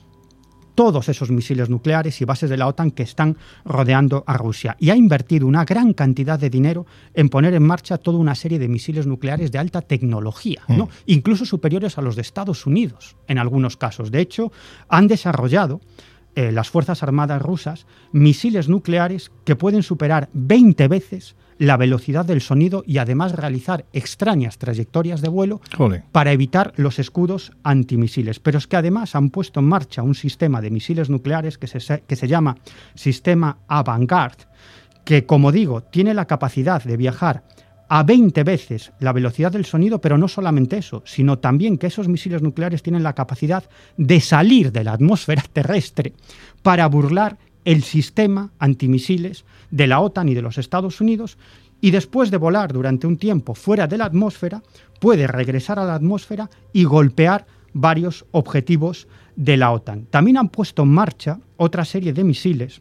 todos 0.79 1.09
esos 1.09 1.33
misiles 1.33 1.69
nucleares 1.69 2.21
y 2.21 2.25
bases 2.25 2.49
de 2.49 2.57
la 2.57 2.69
OTAN 2.69 2.93
que 2.93 3.03
están 3.03 3.37
rodeando 3.65 4.23
a 4.29 4.37
Rusia. 4.37 4.77
Y 4.79 4.91
ha 4.91 4.95
invertido 4.95 5.49
una 5.49 5.65
gran 5.65 5.93
cantidad 5.93 6.39
de 6.39 6.51
dinero 6.51 6.87
en 7.15 7.31
poner 7.31 7.55
en 7.55 7.65
marcha 7.65 7.99
toda 7.99 8.19
una 8.19 8.37
serie 8.37 8.61
de 8.61 8.69
misiles 8.69 9.05
nucleares 9.05 9.51
de 9.51 9.59
alta 9.59 9.83
tecnología, 9.83 10.63
¿no? 10.69 10.85
Mm. 10.85 10.89
incluso 11.07 11.45
superiores 11.45 11.99
a 11.99 12.01
los 12.01 12.15
de 12.15 12.23
Estados 12.23 12.65
Unidos 12.65 13.17
en 13.27 13.39
algunos 13.39 13.77
casos. 13.77 14.13
De 14.13 14.21
hecho, 14.21 14.53
han 14.89 15.09
desarrollado 15.09 15.81
eh, 16.37 16.53
las 16.53 16.71
Fuerzas 16.71 17.03
Armadas 17.03 17.43
rusas 17.43 17.87
misiles 18.13 18.69
nucleares 18.69 19.33
que 19.45 19.57
pueden 19.57 19.83
superar 19.83 20.29
20 20.33 20.87
veces 20.87 21.35
la 21.59 21.77
velocidad 21.77 22.25
del 22.25 22.41
sonido 22.41 22.83
y 22.87 22.99
además 22.99 23.33
realizar 23.33 23.85
extrañas 23.93 24.59
trayectorias 24.59 25.21
de 25.21 25.29
vuelo 25.29 25.61
para 26.13 26.33
evitar 26.33 26.73
los 26.77 26.99
escudos 26.99 27.53
antimisiles. 27.63 28.41
Pero 28.41 28.59
es 28.59 28.67
que 28.67 28.77
además 28.77 29.15
han 29.15 29.31
puesto 29.31 29.61
en 29.61 29.67
marcha 29.67 30.03
un 30.03 30.15
sistema 30.15 30.61
de 30.61 30.71
misiles 30.71 31.11
nucleares 31.11 31.59
que 31.59 31.67
se, 31.67 32.03
que 32.07 32.17
se 32.17 32.29
llama 32.29 32.57
Sistema 32.95 33.59
Avangard, 33.67 34.39
que 35.05 35.27
como 35.27 35.53
digo, 35.53 35.83
tiene 35.83 36.15
la 36.15 36.27
capacidad 36.27 36.83
de 36.83 36.97
viajar 36.97 37.43
a 37.89 38.03
20 38.03 38.45
veces 38.45 38.93
la 39.01 39.13
velocidad 39.13 39.51
del 39.51 39.65
sonido, 39.65 40.01
pero 40.01 40.19
no 40.19 40.29
solamente 40.29 40.77
eso, 40.79 41.03
sino 41.07 41.39
también 41.39 41.79
que 41.79 41.87
esos 41.87 42.09
misiles 42.09 42.43
nucleares 42.43 42.83
tienen 42.83 43.03
la 43.03 43.15
capacidad 43.15 43.65
de 43.97 44.21
salir 44.21 44.73
de 44.73 44.85
la 44.85 44.93
atmósfera 44.93 45.43
terrestre 45.53 46.13
para 46.63 46.87
burlar 46.87 47.39
el 47.69 47.83
sistema 47.83 48.51
antimisiles 48.59 49.45
de 49.71 49.87
la 49.87 50.01
OTAN 50.01 50.31
y 50.31 50.35
de 50.35 50.41
los 50.41 50.57
Estados 50.57 51.03
Unidos 51.03 51.37
y 51.83 51.91
después 51.91 52.31
de 52.31 52.39
volar 52.39 52.73
durante 52.73 53.07
un 53.07 53.19
tiempo 53.19 53.55
fuera 53.55 53.87
de 53.87 53.99
la 53.99 54.07
atmósfera, 54.07 54.63
puede 55.01 55.27
regresar 55.27 55.79
a 55.79 55.85
la 55.85 55.95
atmósfera 55.95 56.49
y 56.73 56.85
golpear 56.85 57.47
varios 57.75 58.25
objetivos 58.31 59.07
de 59.37 59.59
la 59.59 59.71
OTAN. 59.71 60.07
También 60.07 60.39
han 60.39 60.49
puesto 60.49 60.85
en 60.85 60.89
marcha 60.89 61.41
otra 61.59 61.85
serie 61.85 62.15
de 62.15 62.25
misiles, 62.25 62.81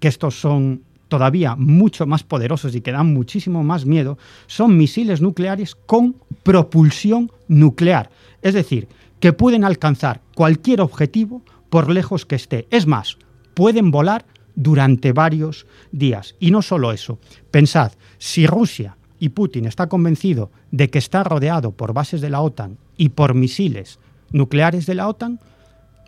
que 0.00 0.08
estos 0.08 0.40
son 0.40 0.84
todavía 1.08 1.54
mucho 1.54 2.06
más 2.06 2.24
poderosos 2.24 2.74
y 2.74 2.80
que 2.80 2.92
dan 2.92 3.12
muchísimo 3.12 3.62
más 3.62 3.84
miedo, 3.84 4.16
son 4.46 4.78
misiles 4.78 5.20
nucleares 5.20 5.74
con 5.74 6.16
propulsión 6.42 7.30
nuclear. 7.46 8.08
Es 8.40 8.54
decir, 8.54 8.88
que 9.20 9.34
pueden 9.34 9.64
alcanzar 9.64 10.22
cualquier 10.34 10.80
objetivo 10.80 11.42
por 11.68 11.90
lejos 11.90 12.24
que 12.24 12.36
esté. 12.36 12.66
Es 12.70 12.86
más, 12.86 13.18
pueden 13.54 13.90
volar 13.90 14.26
durante 14.54 15.12
varios 15.12 15.66
días. 15.92 16.36
Y 16.38 16.50
no 16.50 16.62
solo 16.62 16.92
eso, 16.92 17.18
pensad, 17.50 17.92
si 18.18 18.46
Rusia 18.46 18.96
y 19.18 19.30
Putin 19.30 19.66
está 19.66 19.88
convencido 19.88 20.50
de 20.70 20.90
que 20.90 20.98
está 20.98 21.24
rodeado 21.24 21.72
por 21.72 21.92
bases 21.92 22.20
de 22.20 22.30
la 22.30 22.40
OTAN 22.40 22.78
y 22.96 23.10
por 23.10 23.34
misiles 23.34 23.98
nucleares 24.30 24.86
de 24.86 24.94
la 24.94 25.08
OTAN, 25.08 25.40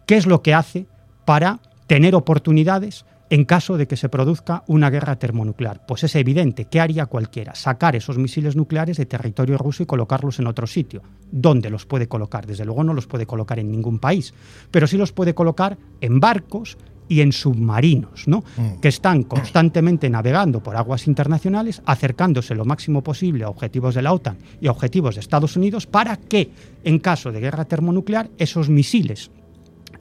¿qué 0.06 0.16
es 0.16 0.26
lo 0.26 0.42
que 0.42 0.54
hace 0.54 0.86
para 1.24 1.60
tener 1.86 2.14
oportunidades 2.14 3.04
en 3.30 3.44
caso 3.44 3.76
de 3.76 3.86
que 3.86 3.96
se 3.96 4.08
produzca 4.08 4.62
una 4.66 4.90
guerra 4.90 5.18
termonuclear. 5.18 5.84
Pues 5.86 6.04
es 6.04 6.14
evidente, 6.14 6.66
¿qué 6.66 6.80
haría 6.80 7.06
cualquiera? 7.06 7.54
Sacar 7.54 7.96
esos 7.96 8.18
misiles 8.18 8.56
nucleares 8.56 8.96
de 8.96 9.06
territorio 9.06 9.58
ruso 9.58 9.82
y 9.82 9.86
colocarlos 9.86 10.38
en 10.38 10.46
otro 10.46 10.66
sitio. 10.66 11.02
¿Dónde 11.30 11.70
los 11.70 11.86
puede 11.86 12.08
colocar? 12.08 12.46
Desde 12.46 12.64
luego 12.64 12.84
no 12.84 12.94
los 12.94 13.06
puede 13.06 13.26
colocar 13.26 13.58
en 13.58 13.70
ningún 13.70 13.98
país, 13.98 14.32
pero 14.70 14.86
sí 14.86 14.96
los 14.96 15.12
puede 15.12 15.34
colocar 15.34 15.76
en 16.00 16.20
barcos 16.20 16.78
y 17.08 17.20
en 17.20 17.32
submarinos, 17.32 18.26
¿no? 18.26 18.44
Mm. 18.56 18.80
que 18.80 18.88
están 18.88 19.22
constantemente 19.22 20.10
navegando 20.10 20.62
por 20.62 20.76
aguas 20.76 21.06
internacionales, 21.06 21.82
acercándose 21.86 22.54
lo 22.54 22.64
máximo 22.64 23.02
posible 23.02 23.44
a 23.44 23.48
objetivos 23.48 23.94
de 23.94 24.02
la 24.02 24.12
OTAN 24.12 24.38
y 24.60 24.66
a 24.66 24.72
objetivos 24.72 25.14
de 25.14 25.20
Estados 25.20 25.56
Unidos 25.56 25.86
para 25.86 26.16
que, 26.16 26.50
en 26.84 26.98
caso 26.98 27.32
de 27.32 27.40
guerra 27.40 27.64
termonuclear, 27.64 28.30
esos 28.38 28.68
misiles 28.68 29.30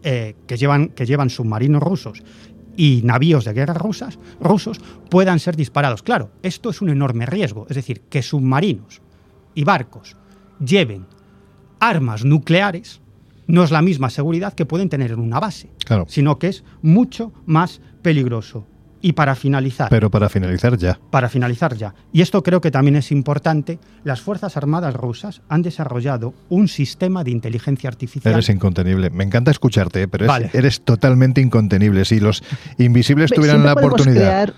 eh, 0.04 0.36
que, 0.48 0.58
llevan, 0.58 0.90
que 0.90 1.06
llevan 1.06 1.30
submarinos 1.30 1.82
rusos 1.82 2.24
y 2.78 3.02
navíos 3.04 3.46
de 3.46 3.54
guerra 3.54 3.74
rusas, 3.74 4.20
rusos 4.40 4.80
puedan 5.10 5.40
ser 5.40 5.56
disparados. 5.56 6.04
Claro, 6.04 6.32
esto 6.44 6.70
es 6.70 6.82
un 6.82 6.90
enorme 6.90 7.26
riesgo, 7.26 7.66
es 7.70 7.76
decir, 7.76 8.02
que 8.10 8.22
submarinos 8.22 9.02
y 9.54 9.64
barcos 9.64 10.16
lleven 10.60 11.06
armas 11.80 12.26
nucleares 12.26 13.02
no 13.48 13.64
es 13.64 13.72
la 13.72 13.82
misma 13.82 14.10
seguridad 14.10 14.54
que 14.54 14.66
pueden 14.66 14.90
tener 14.90 15.12
en 15.12 15.20
una 15.20 15.40
base, 15.40 15.70
sino 16.08 16.40
que 16.40 16.48
es 16.48 16.64
mucho 16.82 17.32
más 17.46 17.82
peligroso. 18.02 18.68
Y 19.02 19.14
para 19.14 19.36
finalizar. 19.36 19.90
Pero 19.90 20.10
para 20.10 20.30
finalizar 20.30 20.78
ya. 20.78 20.98
Para 21.12 21.30
finalizar 21.30 21.76
ya. 21.76 21.94
Y 22.12 22.22
esto 22.22 22.42
creo 22.42 22.60
que 22.60 22.72
también 22.72 22.96
es 22.96 23.12
importante. 23.12 23.78
Las 24.04 24.20
Fuerzas 24.22 24.58
Armadas 24.58 24.96
rusas 24.96 25.44
han 25.48 25.62
desarrollado 25.62 26.34
un 26.50 26.68
sistema 26.68 27.24
de 27.24 27.30
inteligencia 27.30 27.88
artificial. 27.88 28.34
Eres 28.34 28.50
incontenible. 28.50 29.12
Me 29.12 29.24
encanta 29.24 29.52
escucharte, 29.52 30.04
¿eh? 30.04 30.08
pero 30.08 30.26
eres 30.54 30.82
totalmente 30.82 31.40
incontenible. 31.40 32.04
Si 32.04 32.20
los 32.20 32.42
invisibles 32.80 33.30
tuvieran 33.30 33.64
la 33.64 33.74
oportunidad 33.74 34.56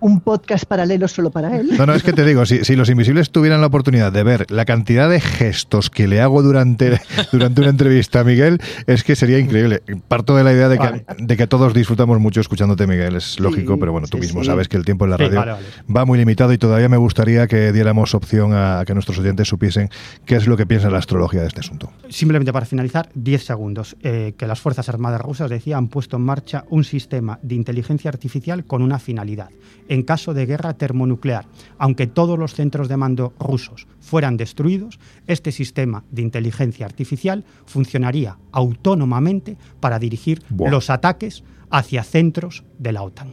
un 0.00 0.20
podcast 0.20 0.64
paralelo 0.64 1.08
solo 1.08 1.30
para 1.30 1.56
él. 1.56 1.70
No, 1.78 1.86
no, 1.86 1.94
es 1.94 2.02
que 2.02 2.12
te 2.12 2.24
digo, 2.24 2.44
si, 2.46 2.76
los 2.76 2.88
invisibles 2.88 3.30
tuvieran 3.30 3.60
la 3.60 3.66
oportunidad 3.66 4.12
de 4.12 4.22
ver 4.22 4.50
la 4.50 4.64
cantidad 4.64 5.08
de 5.08 5.20
gestos 5.20 5.90
que 5.90 6.08
le 6.08 6.20
hago 6.20 6.42
durante, 6.42 7.00
durante 7.32 7.60
una 7.60 7.70
entrevista 7.70 8.20
a 8.20 8.24
Miguel, 8.24 8.60
es 8.86 9.04
que 9.04 9.16
sería 9.16 9.38
increíble. 9.38 9.82
Parto 10.08 10.36
de 10.36 10.44
la 10.44 10.52
idea 10.52 10.68
de 10.68 10.78
que, 10.78 11.04
de 11.18 11.36
que 11.36 11.46
todos 11.46 11.74
disfrutamos 11.74 12.18
mucho 12.20 12.40
escuchándote, 12.40 12.86
Miguel, 12.86 13.16
es 13.16 13.38
lógico, 13.40 13.78
pero 13.78 13.92
bueno, 13.92 14.06
tú 14.08 14.18
mismo 14.18 14.44
sabes 14.44 14.68
que 14.68 14.76
el 14.76 14.84
tiempo 14.84 15.04
en 15.04 15.10
la 15.10 15.16
radio 15.16 15.58
va 15.94 16.04
muy 16.04 16.18
limitado 16.18 16.52
y 16.52 16.58
todavía 16.58 16.88
me 16.88 16.96
gustaría 16.96 17.46
que 17.46 17.72
diéramos 17.72 18.14
opción 18.14 18.52
a, 18.54 18.84
que 18.86 18.94
nuestros 18.94 19.18
oyentes 19.18 19.48
supiesen 19.48 19.90
qué 20.24 20.36
es 20.36 20.46
lo 20.46 20.56
que 20.56 20.66
piensa 20.66 20.90
la 20.90 20.98
astrología 20.98 21.42
de 21.42 21.48
este 21.48 21.60
asunto. 21.60 21.92
Simplemente 22.08 22.52
para 22.52 22.66
finalizar, 22.66 23.10
10 23.14 23.44
segundos, 23.44 23.96
eh, 24.02 24.34
que 24.36 24.46
las 24.46 24.60
Fuerzas 24.60 24.88
Armadas 24.88 25.20
rusas, 25.20 25.50
decía, 25.50 25.76
han 25.76 25.88
puesto 25.88 26.16
en 26.16 26.22
marcha 26.22 26.64
un 26.70 26.84
sistema 26.84 27.38
de 27.42 27.54
inteligencia 27.54 28.08
artificial 28.08 28.64
con 28.64 28.82
una 28.82 28.98
finalidad 28.98 29.50
en 29.90 30.04
caso 30.04 30.32
de 30.32 30.46
guerra 30.46 30.72
termonuclear. 30.74 31.46
Aunque 31.76 32.06
todos 32.06 32.38
los 32.38 32.54
centros 32.54 32.88
de 32.88 32.96
mando 32.96 33.34
rusos 33.38 33.86
fueran 34.00 34.38
destruidos, 34.38 34.98
este 35.26 35.52
sistema 35.52 36.04
de 36.10 36.22
inteligencia 36.22 36.86
artificial 36.86 37.44
funcionaría 37.66 38.38
autónomamente 38.52 39.58
para 39.80 39.98
dirigir 39.98 40.42
los 40.56 40.88
ataques 40.88 41.42
hacia 41.70 42.04
centros 42.04 42.64
de 42.78 42.92
la 42.92 43.02
OTAN. 43.02 43.28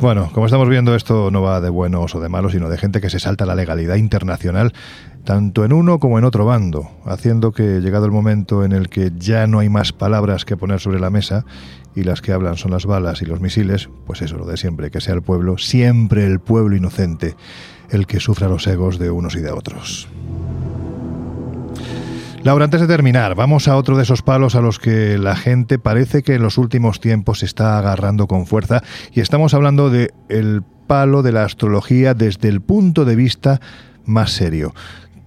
Bueno, 0.00 0.30
como 0.32 0.46
estamos 0.46 0.66
viendo, 0.68 0.94
esto 0.94 1.30
no 1.30 1.42
va 1.42 1.60
de 1.60 1.68
buenos 1.68 2.14
o 2.14 2.20
de 2.20 2.30
malos, 2.30 2.52
sino 2.52 2.70
de 2.70 2.78
gente 2.78 3.02
que 3.02 3.10
se 3.10 3.20
salta 3.20 3.44
la 3.44 3.54
legalidad 3.54 3.96
internacional, 3.96 4.72
tanto 5.24 5.62
en 5.66 5.74
uno 5.74 5.98
como 5.98 6.18
en 6.18 6.24
otro 6.24 6.46
bando, 6.46 6.88
haciendo 7.04 7.52
que, 7.52 7.80
llegado 7.80 8.06
el 8.06 8.10
momento 8.10 8.64
en 8.64 8.72
el 8.72 8.88
que 8.88 9.12
ya 9.18 9.46
no 9.46 9.58
hay 9.58 9.68
más 9.68 9.92
palabras 9.92 10.46
que 10.46 10.56
poner 10.56 10.80
sobre 10.80 11.00
la 11.00 11.10
mesa 11.10 11.44
y 11.94 12.04
las 12.04 12.20
que 12.20 12.32
hablan 12.32 12.56
son 12.56 12.70
las 12.70 12.86
balas 12.86 13.22
y 13.22 13.26
los 13.26 13.40
misiles, 13.40 13.88
pues 14.06 14.22
eso, 14.22 14.36
lo 14.36 14.46
de 14.46 14.56
siempre, 14.56 14.90
que 14.90 15.00
sea 15.00 15.14
el 15.14 15.22
pueblo, 15.22 15.58
siempre 15.58 16.24
el 16.26 16.40
pueblo 16.40 16.76
inocente, 16.76 17.34
el 17.90 18.06
que 18.06 18.20
sufra 18.20 18.48
los 18.48 18.66
egos 18.66 18.98
de 18.98 19.10
unos 19.10 19.34
y 19.34 19.40
de 19.40 19.50
otros. 19.50 20.08
Laura, 22.42 22.64
antes 22.64 22.80
de 22.80 22.86
terminar, 22.86 23.34
vamos 23.34 23.68
a 23.68 23.76
otro 23.76 23.98
de 23.98 24.04
esos 24.04 24.22
palos 24.22 24.54
a 24.54 24.62
los 24.62 24.78
que 24.78 25.18
la 25.18 25.36
gente 25.36 25.78
parece 25.78 26.22
que 26.22 26.36
en 26.36 26.42
los 26.42 26.56
últimos 26.56 26.98
tiempos 26.98 27.40
se 27.40 27.46
está 27.46 27.78
agarrando 27.78 28.26
con 28.26 28.46
fuerza 28.46 28.82
y 29.12 29.20
estamos 29.20 29.52
hablando 29.52 29.90
de 29.90 30.14
el 30.30 30.62
palo 30.86 31.22
de 31.22 31.32
la 31.32 31.44
astrología 31.44 32.14
desde 32.14 32.48
el 32.48 32.62
punto 32.62 33.04
de 33.04 33.14
vista 33.14 33.60
más 34.06 34.32
serio. 34.32 34.72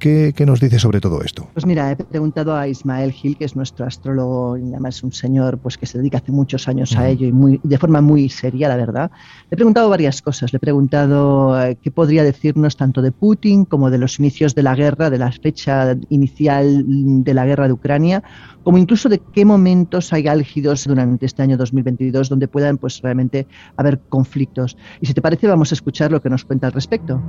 ¿Qué, 0.03 0.45
nos 0.45 0.59
dice 0.59 0.79
sobre 0.79 0.99
todo 0.99 1.21
esto? 1.21 1.47
Pues 1.53 1.65
mira, 1.65 1.89
he 1.91 1.95
preguntado 1.95 2.57
a 2.57 2.67
Ismael 2.67 3.13
Gil, 3.13 3.37
que 3.37 3.45
es 3.45 3.55
nuestro 3.55 3.85
astrólogo, 3.85 4.57
y 4.57 4.63
además 4.63 4.97
es 4.97 5.03
un 5.03 5.13
señor 5.13 5.59
pues, 5.59 5.77
que 5.77 5.85
se 5.85 5.97
dedica 5.97 6.17
hace 6.17 6.33
muchos 6.33 6.67
años 6.67 6.97
a 6.97 7.07
ello 7.07 7.25
y 7.25 7.31
muy, 7.31 7.61
de 7.63 7.77
forma 7.77 8.01
muy 8.01 8.27
seria, 8.27 8.67
la 8.67 8.75
verdad. 8.75 9.11
Le 9.49 9.55
he 9.55 9.55
preguntado 9.55 9.87
varias 9.87 10.21
cosas. 10.21 10.51
Le 10.51 10.57
he 10.57 10.59
preguntado 10.59 11.57
eh, 11.57 11.77
qué 11.81 11.89
podría 11.89 12.25
decirnos 12.25 12.75
tanto 12.75 13.01
de 13.01 13.13
Putin 13.13 13.63
como 13.63 13.89
de 13.89 13.97
los 13.97 14.19
inicios 14.19 14.55
de 14.55 14.63
la 14.63 14.75
guerra, 14.75 15.09
de 15.09 15.19
la 15.19 15.31
fecha 15.31 15.95
inicial 16.09 16.83
de 17.23 17.33
la 17.33 17.45
guerra 17.45 17.67
de 17.67 17.73
Ucrania, 17.73 18.23
como 18.63 18.77
incluso 18.77 19.07
de 19.07 19.21
qué 19.31 19.45
momentos 19.45 20.11
hay 20.11 20.27
álgidos 20.27 20.83
durante 20.83 21.25
este 21.25 21.43
año 21.43 21.55
2022 21.55 22.27
donde 22.27 22.49
puedan 22.49 22.77
pues, 22.77 23.01
realmente 23.01 23.47
haber 23.77 24.01
conflictos. 24.09 24.75
Y 24.99 25.05
si 25.05 25.13
te 25.13 25.21
parece, 25.21 25.47
vamos 25.47 25.71
a 25.71 25.75
escuchar 25.75 26.11
lo 26.11 26.21
que 26.21 26.29
nos 26.29 26.43
cuenta 26.43 26.67
al 26.67 26.73
respecto. 26.73 27.23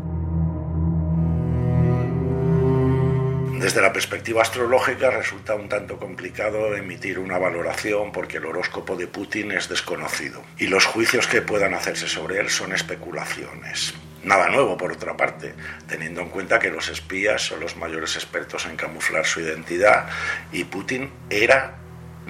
Desde 3.64 3.80
la 3.80 3.94
perspectiva 3.94 4.42
astrológica 4.42 5.08
resulta 5.08 5.54
un 5.54 5.70
tanto 5.70 5.96
complicado 5.96 6.76
emitir 6.76 7.18
una 7.18 7.38
valoración 7.38 8.12
porque 8.12 8.36
el 8.36 8.44
horóscopo 8.44 8.94
de 8.94 9.06
Putin 9.06 9.52
es 9.52 9.70
desconocido 9.70 10.42
y 10.58 10.66
los 10.66 10.84
juicios 10.84 11.26
que 11.26 11.40
puedan 11.40 11.72
hacerse 11.72 12.06
sobre 12.06 12.40
él 12.40 12.50
son 12.50 12.74
especulaciones. 12.74 13.94
Nada 14.22 14.50
nuevo, 14.50 14.76
por 14.76 14.92
otra 14.92 15.16
parte, 15.16 15.54
teniendo 15.88 16.20
en 16.20 16.28
cuenta 16.28 16.58
que 16.58 16.68
los 16.68 16.90
espías 16.90 17.40
son 17.40 17.60
los 17.60 17.74
mayores 17.78 18.16
expertos 18.16 18.66
en 18.66 18.76
camuflar 18.76 19.24
su 19.24 19.40
identidad 19.40 20.10
y 20.52 20.64
Putin 20.64 21.10
era 21.30 21.78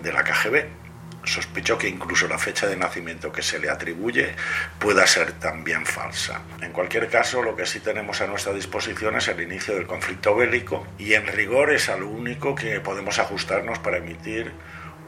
de 0.01 0.13
la 0.13 0.23
KGB, 0.23 0.84
sospecho 1.27 1.79
que 1.79 1.89
incluso 1.89 2.29
la 2.29 2.39
fecha 2.39 2.67
de 2.67 2.77
nacimiento 2.77 3.33
que 3.33 3.43
se 3.43 3.59
le 3.59 3.71
atribuye 3.71 4.35
pueda 4.79 5.07
ser 5.07 5.33
también 5.33 5.87
falsa. 5.87 6.43
En 6.61 6.73
cualquier 6.73 7.09
caso, 7.09 7.43
lo 7.43 7.57
que 7.57 7.67
sí 7.67 7.81
tenemos 7.81 8.21
a 8.21 8.27
nuestra 8.27 8.53
disposición 8.53 9.17
es 9.17 9.29
el 9.29 9.41
inicio 9.41 9.75
del 9.75 9.87
conflicto 9.87 10.35
bélico 10.37 10.87
y 10.99 11.15
en 11.15 11.27
rigor 11.27 11.73
es 11.73 11.89
a 11.89 11.97
lo 11.97 12.09
único 12.09 12.55
que 12.55 12.81
podemos 12.81 13.19
ajustarnos 13.19 13.79
para 13.79 13.99
emitir 13.99 14.53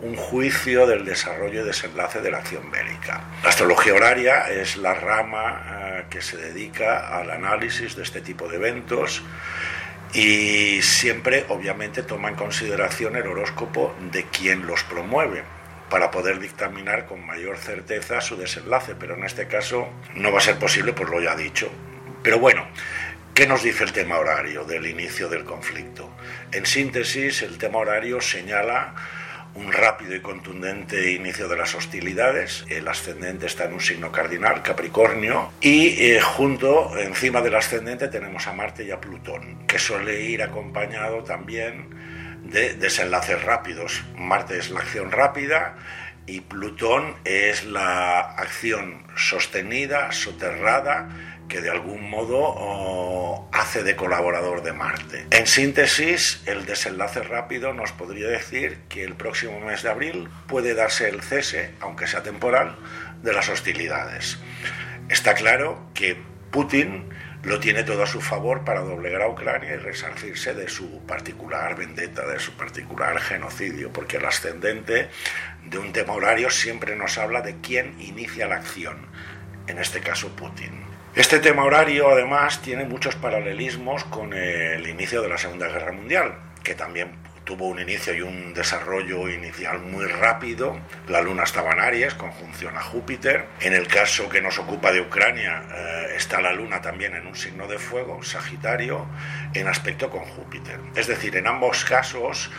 un 0.03 0.15
juicio 0.15 0.87
del 0.87 1.05
desarrollo 1.05 1.63
y 1.63 1.65
desenlace 1.65 2.21
de 2.21 2.31
la 2.31 2.39
acción 2.39 2.71
bélica. 2.71 3.23
La 3.43 3.49
astrología 3.49 3.95
horaria 3.95 4.51
es 4.51 4.77
la 4.77 4.95
rama 4.95 5.63
eh, 5.69 6.05
que 6.11 6.21
se 6.21 6.37
dedica 6.37 7.17
al 7.19 7.31
análisis 7.31 7.97
de 7.97 8.03
este 8.03 8.21
tipo 8.21 8.49
de 8.49 8.57
eventos 8.57 9.23
y 10.13 10.83
siempre 10.83 11.47
obviamente 11.49 12.03
toma 12.03 12.29
en 12.29 12.37
consideración 12.37 13.17
el 13.17 13.27
horóscopo 13.27 13.95
de 14.13 14.25
quien 14.25 14.67
los 14.67 14.83
promueve 14.85 15.56
para 15.91 16.11
poder 16.11 16.41
dictaminar 16.41 17.07
con 17.07 17.25
mayor 17.25 17.59
certeza 17.59 18.21
su 18.21 18.37
desenlace, 18.37 18.95
pero 18.99 19.15
en 19.15 19.25
este 19.25 19.47
caso 19.47 19.89
no 20.15 20.33
va 20.33 20.39
a 20.39 20.43
ser 20.43 20.57
posible, 20.57 20.93
por 20.93 21.11
lo 21.11 21.21
ya 21.21 21.37
dicho. 21.37 21.71
Pero 22.23 22.39
bueno, 22.39 22.67
¿qué 23.35 23.47
nos 23.47 23.63
dice 23.63 23.85
el 23.85 23.93
tema 23.93 24.19
horario 24.19 24.65
del 24.65 24.87
inicio 24.87 25.29
del 25.29 25.45
conflicto? 25.45 26.11
En 26.53 26.67
síntesis, 26.67 27.43
el 27.43 27.59
tema 27.59 27.79
horario 27.79 28.21
señala 28.21 28.95
un 29.57 29.73
rápido 29.73 30.15
y 30.15 30.21
contundente 30.21 31.13
inicio 31.13 31.49
de 31.49 31.57
las 31.57 31.75
hostilidades. 31.75 32.65
El 32.69 32.87
ascendente 32.89 33.47
está 33.47 33.65
en 33.65 33.75
un 33.75 33.81
signo 33.81 34.13
cardinal, 34.13 34.63
Capricornio, 34.63 35.53
y 35.61 36.11
eh, 36.11 36.21
junto, 36.21 36.99
encima 36.99 37.41
del 37.41 37.55
ascendente, 37.55 38.09
tenemos 38.09 38.47
a 38.47 38.53
Marte 38.53 38.85
y 38.85 38.91
a 38.91 39.01
Plutón, 39.01 39.67
que 39.67 39.79
suele 39.79 40.21
ir 40.21 40.43
acompañado 40.43 41.23
también 41.23 41.89
de 42.51 42.75
desenlaces 42.75 43.43
rápidos. 43.43 44.03
Marte 44.17 44.59
es 44.59 44.71
la 44.71 44.81
acción 44.81 45.11
rápida 45.11 45.77
y 46.27 46.41
Plutón 46.41 47.17
es 47.25 47.65
la 47.65 48.21
acción 48.21 49.07
sostenida, 49.17 50.13
soterrada, 50.13 51.09
que 51.49 51.61
de 51.61 51.71
algún 51.71 52.11
modo 52.11 52.39
oh, 52.39 53.49
hace 53.53 53.85
de 53.85 53.95
colaborador 53.95 54.63
de 54.63 54.73
Marte. 54.73 55.27
En 55.31 55.47
síntesis, 55.47 56.43
el 56.47 56.67
desenlace 56.67 57.23
rápido 57.23 57.73
nos 57.73 57.93
podría 57.93 58.29
decir 58.29 58.81
que 58.89 59.05
el 59.05 59.15
próximo 59.15 59.61
mes 59.61 59.83
de 59.83 59.91
abril 59.91 60.29
puede 60.49 60.75
darse 60.75 61.09
el 61.09 61.23
cese, 61.23 61.75
aunque 61.81 62.09
sea 62.09 62.23
temporal, 62.23 62.77
de 63.23 63.33
las 63.33 63.49
hostilidades. 63.49 64.39
Está 65.09 65.35
claro 65.35 65.91
que 65.95 66.17
Putin 66.51 67.09
lo 67.47 67.61
tiene 67.61 67.85
todo 67.85 68.03
a 68.03 68.07
su 68.09 68.21
favor 68.21 68.65
para 68.65 68.81
doblegar 68.81 69.23
a 69.23 69.29
Ucrania 69.29 69.75
y 69.75 69.77
resarcirse 69.77 70.53
de 70.53 70.69
su 70.69 71.07
particular 71.07 71.77
vendetta, 71.77 72.27
de 72.27 72.41
su 72.41 72.57
particular 72.57 73.21
genocidio, 73.21 73.93
porque 73.93 74.17
el 74.17 74.25
ascendente 74.25 75.09
de 75.65 75.79
un 75.79 75.93
tema 75.93 76.15
horario 76.15 76.51
siempre 76.51 76.97
nos 76.97 77.19
habla 77.19 77.43
de 77.43 77.55
quién 77.61 77.95
inicia 78.01 78.49
la 78.49 78.57
acción, 78.57 79.07
en 79.69 79.79
este 79.79 80.01
caso 80.01 80.35
Putin. 80.35 80.73
Este 81.15 81.39
tema 81.39 81.63
horario 81.63 82.11
además 82.11 82.61
tiene 82.63 82.85
muchos 82.85 83.15
paralelismos 83.15 84.03
con 84.05 84.35
el 84.35 84.85
inicio 84.85 85.23
de 85.23 85.29
la 85.29 85.39
Segunda 85.39 85.69
Guerra 85.69 85.93
Mundial, 85.93 86.35
que 86.65 86.75
también 86.75 87.13
tuvo 87.47 87.69
un 87.69 87.81
inicio 87.81 88.13
y 88.13 88.21
un 88.23 88.53
desarrollo 88.53 89.29
inicial 89.29 89.79
muy 89.79 90.05
rápido. 90.05 90.77
La 91.09 91.23
Luna 91.23 91.45
estaba 91.45 91.73
en 91.73 91.81
Aries, 91.81 92.15
conjunción 92.15 92.77
a 92.77 92.83
Júpiter. 92.83 93.47
En 93.61 93.73
el 93.73 93.87
caso 93.87 94.29
que 94.29 94.43
nos 94.43 94.59
ocupa 94.59 94.91
de 94.91 95.01
Ucrania, 95.01 95.63
eh, 95.73 96.15
está 96.17 96.41
la 96.41 96.53
Luna 96.53 96.83
también 96.83 97.15
en 97.15 97.25
un 97.25 97.37
signo 97.37 97.69
de 97.69 97.79
fuego, 97.79 98.23
Sagitario, 98.25 99.07
en 99.55 99.69
aspecto 99.69 100.11
con 100.11 100.25
Júpiter. 100.25 100.81
Es 100.97 101.07
decir, 101.07 101.37
en 101.37 101.47
ambos 101.47 101.85
casos 101.85 102.51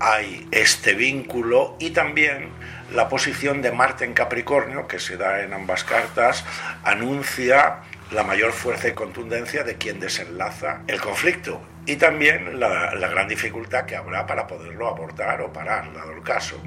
hay 0.00 0.48
este 0.50 0.94
vínculo 0.94 1.76
y 1.78 1.90
también 1.90 2.48
la 2.94 3.10
posición 3.10 3.60
de 3.60 3.72
Marte 3.72 4.06
en 4.06 4.14
Capricornio, 4.14 4.88
que 4.88 4.98
se 4.98 5.18
da 5.18 5.42
en 5.42 5.52
ambas 5.52 5.84
cartas, 5.84 6.46
anuncia 6.82 7.80
la 8.10 8.24
mayor 8.24 8.52
fuerza 8.52 8.88
y 8.88 8.92
contundencia 8.92 9.62
de 9.62 9.76
quien 9.76 10.00
desenlaza 10.00 10.82
el 10.88 11.00
conflicto 11.00 11.60
y 11.86 11.96
también 11.96 12.58
la, 12.58 12.90
gran 12.94 13.28
dificultad 13.28 13.84
que 13.84 13.96
habrá 13.96 14.26
para 14.26 14.46
poderlo 14.46 14.88
abortar 14.88 15.40
o 15.42 15.52
parar, 15.52 15.92
dado 15.92 16.12
el 16.12 16.22
caso. 16.22 16.60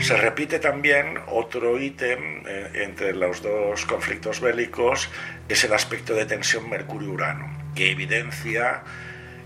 Se 0.00 0.16
repite 0.16 0.58
también 0.58 1.18
otro 1.28 1.78
ítem 1.78 2.42
eh, 2.46 2.70
entre 2.74 3.14
los 3.14 3.42
dos 3.42 3.86
conflictos 3.86 4.40
bélicos, 4.40 5.08
es 5.48 5.64
el 5.64 5.72
aspecto 5.72 6.14
de 6.14 6.26
tensión 6.26 6.68
Mercurio-Urano, 6.68 7.46
que 7.74 7.90
evidencia 7.90 8.82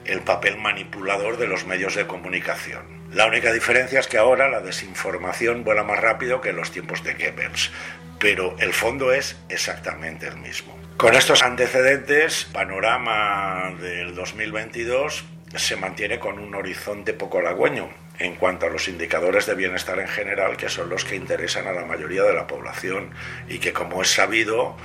el 0.05 0.23
papel 0.23 0.57
manipulador 0.59 1.37
de 1.37 1.47
los 1.47 1.67
medios 1.67 1.95
de 1.95 2.07
comunicación. 2.07 2.99
La 3.13 3.27
única 3.27 3.53
diferencia 3.53 4.01
es 4.01 4.07
que 4.07 4.19
ahora 4.19 4.49
la 4.49 4.61
desinformación 4.61 5.65
vuela 5.65 5.83
más 5.83 5.99
rápido 6.01 6.41
que 6.41 6.51
en 6.51 6.57
los 6.57 6.71
tiempos 6.71 7.03
de 7.05 7.15
Goebbels, 7.15 7.71
pero 8.19 8.57
el 8.59 8.73
fondo 8.73 9.13
es 9.13 9.37
exactamente 9.49 10.27
el 10.27 10.37
mismo. 10.37 10.77
Con 10.97 11.15
estos 11.15 11.43
antecedentes, 11.43 12.45
panorama 12.53 13.73
del 13.81 14.15
2022 14.15 15.25
se 15.55 15.77
mantiene 15.77 16.19
con 16.19 16.39
un 16.39 16.55
horizonte 16.55 17.15
poco 17.15 17.39
halagüeño 17.39 17.89
en 18.19 18.35
cuanto 18.35 18.67
a 18.67 18.71
los 18.71 18.89
indicadores 18.89 19.47
de 19.47 19.55
bienestar 19.55 19.99
en 20.01 20.09
general, 20.09 20.57
que 20.57 20.69
son 20.69 20.89
los 20.89 21.05
que 21.05 21.15
interesan 21.15 21.69
a 21.69 21.73
la 21.73 21.85
mayoría 21.85 22.25
de 22.25 22.35
la 22.35 22.47
población 22.47 23.13
y 23.49 23.59
que, 23.59 23.73
como 23.73 24.03
es 24.03 24.11
sabido, 24.11 24.77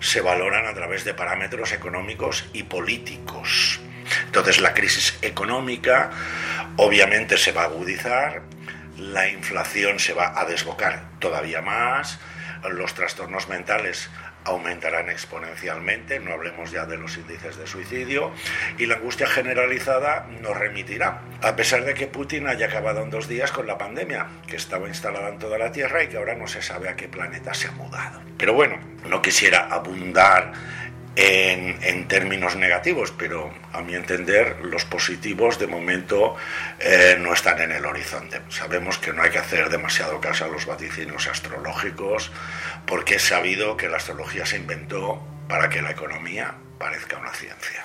se 0.00 0.20
valoran 0.20 0.66
a 0.66 0.74
través 0.74 1.04
de 1.04 1.14
parámetros 1.14 1.72
económicos 1.72 2.48
y 2.52 2.62
políticos. 2.62 3.80
Entonces 4.26 4.60
la 4.60 4.72
crisis 4.72 5.18
económica 5.22 6.10
obviamente 6.76 7.36
se 7.36 7.52
va 7.52 7.62
a 7.62 7.66
agudizar, 7.66 8.42
la 8.96 9.28
inflación 9.28 9.98
se 9.98 10.14
va 10.14 10.38
a 10.38 10.44
desbocar 10.44 11.10
todavía 11.18 11.60
más, 11.60 12.20
los 12.70 12.94
trastornos 12.94 13.48
mentales 13.48 14.10
aumentarán 14.44 15.10
exponencialmente, 15.10 16.20
no 16.20 16.32
hablemos 16.32 16.70
ya 16.70 16.86
de 16.86 16.96
los 16.96 17.16
índices 17.16 17.56
de 17.56 17.66
suicidio, 17.66 18.32
y 18.78 18.86
la 18.86 18.96
angustia 18.96 19.26
generalizada 19.26 20.26
nos 20.40 20.56
remitirá, 20.56 21.22
a 21.42 21.56
pesar 21.56 21.84
de 21.84 21.94
que 21.94 22.06
Putin 22.06 22.46
haya 22.46 22.66
acabado 22.66 23.02
en 23.02 23.10
dos 23.10 23.28
días 23.28 23.50
con 23.50 23.66
la 23.66 23.76
pandemia, 23.76 24.26
que 24.46 24.56
estaba 24.56 24.88
instalada 24.88 25.28
en 25.28 25.38
toda 25.38 25.58
la 25.58 25.72
Tierra 25.72 26.02
y 26.02 26.08
que 26.08 26.16
ahora 26.16 26.34
no 26.34 26.46
se 26.46 26.62
sabe 26.62 26.88
a 26.88 26.96
qué 26.96 27.08
planeta 27.08 27.54
se 27.54 27.68
ha 27.68 27.72
mudado. 27.72 28.20
Pero 28.38 28.52
bueno, 28.54 28.78
no 29.08 29.20
quisiera 29.20 29.66
abundar 29.66 30.52
en, 31.16 32.06
términos 32.08 32.56
negativos, 32.56 33.12
pero 33.16 33.52
a 33.72 33.80
mi 33.80 33.94
entender 33.94 34.58
los 34.62 34.84
positivos 34.84 35.58
de 35.58 35.66
momento 35.66 36.36
eh, 36.78 37.16
no 37.18 37.32
están 37.32 37.60
en 37.60 37.72
el 37.72 37.84
horizonte. 37.84 38.40
Sabemos 38.48 38.98
que 38.98 39.12
no 39.12 39.22
hay 39.22 39.30
que 39.30 39.38
hacer 39.38 39.70
demasiado 39.70 40.20
caso 40.20 40.44
a 40.44 40.48
los 40.48 40.66
vaticinios 40.66 41.26
astrológicos 41.26 42.30
porque 42.86 43.16
es 43.16 43.22
sabido 43.22 43.76
que 43.76 43.88
la 43.88 43.96
astrología 43.96 44.46
se 44.46 44.58
inventó 44.58 45.20
para 45.48 45.68
que 45.68 45.82
la 45.82 45.90
economía 45.90 46.54
parezca 46.78 47.18
una 47.18 47.32
ciencia. 47.32 47.84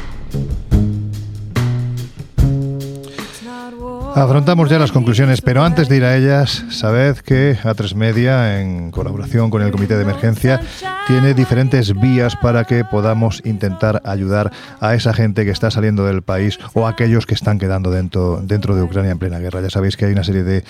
Afrontamos 4.13 4.69
ya 4.69 4.77
las 4.77 4.91
conclusiones, 4.91 5.41
pero 5.41 5.63
antes 5.63 5.87
de 5.87 5.95
ir 5.97 6.03
a 6.03 6.17
ellas, 6.17 6.65
sabed 6.69 7.17
que 7.17 7.57
A3 7.63 7.95
Media, 7.95 8.59
en 8.59 8.91
colaboración 8.91 9.49
con 9.49 9.61
el 9.61 9.71
Comité 9.71 9.95
de 9.95 10.03
Emergencia, 10.03 10.59
tiene 11.07 11.33
diferentes 11.33 11.97
vías 11.99 12.35
para 12.35 12.65
que 12.65 12.83
podamos 12.83 13.41
intentar 13.45 14.01
ayudar 14.03 14.51
a 14.81 14.95
esa 14.95 15.13
gente 15.13 15.45
que 15.45 15.51
está 15.51 15.71
saliendo 15.71 16.05
del 16.05 16.23
país 16.23 16.59
o 16.73 16.85
a 16.85 16.89
aquellos 16.89 17.25
que 17.25 17.33
están 17.33 17.57
quedando 17.57 17.89
dentro, 17.89 18.41
dentro 18.43 18.75
de 18.75 18.83
Ucrania 18.83 19.11
en 19.11 19.17
plena 19.17 19.39
guerra. 19.39 19.61
Ya 19.61 19.69
sabéis 19.69 19.95
que 19.95 20.05
hay 20.05 20.11
una 20.11 20.25
serie 20.25 20.43
de 20.43 20.63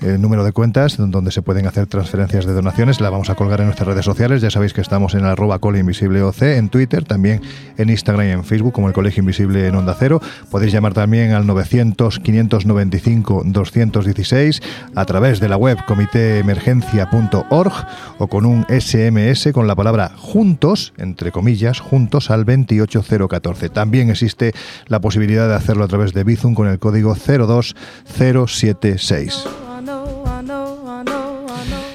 eh, 0.00 0.18
número 0.18 0.44
de 0.44 0.52
cuentas 0.52 0.96
donde 0.98 1.30
se 1.30 1.40
pueden 1.42 1.66
hacer 1.66 1.86
transferencias 1.86 2.46
de 2.46 2.52
donaciones. 2.52 3.00
La 3.00 3.10
vamos 3.10 3.30
a 3.30 3.36
colgar 3.36 3.60
en 3.60 3.66
nuestras 3.66 3.88
redes 3.88 4.04
sociales. 4.04 4.42
Ya 4.42 4.50
sabéis 4.50 4.72
que 4.72 4.80
estamos 4.80 5.14
en 5.14 5.24
arroba 5.24 5.60
OC, 5.62 6.42
en 6.42 6.68
Twitter, 6.68 7.04
también 7.04 7.40
en 7.76 7.90
Instagram 7.90 8.26
y 8.26 8.30
en 8.30 8.44
Facebook, 8.44 8.72
como 8.72 8.88
el 8.88 8.94
Colegio 8.94 9.20
Invisible 9.20 9.68
en 9.68 9.76
Onda 9.76 9.96
Cero. 9.98 10.20
Podéis 10.50 10.72
llamar 10.72 10.94
también 10.94 11.32
al 11.32 11.46
900 11.46 12.18
590 12.18 12.87
216 12.90 14.62
a 14.94 15.04
través 15.04 15.40
de 15.40 15.48
la 15.48 15.56
web 15.56 15.78
comitéemergencia.org 15.86 17.72
o 18.18 18.26
con 18.26 18.46
un 18.46 18.64
SMS 18.68 19.52
con 19.52 19.66
la 19.66 19.74
palabra 19.74 20.12
juntos, 20.16 20.92
entre 20.98 21.32
comillas, 21.32 21.80
juntos 21.80 22.30
al 22.30 22.44
28014. 22.44 23.68
También 23.68 24.10
existe 24.10 24.52
la 24.86 25.00
posibilidad 25.00 25.48
de 25.48 25.54
hacerlo 25.54 25.84
a 25.84 25.88
través 25.88 26.12
de 26.12 26.24
Bizum 26.24 26.54
con 26.54 26.68
el 26.68 26.78
código 26.78 27.14
02076. 27.14 29.44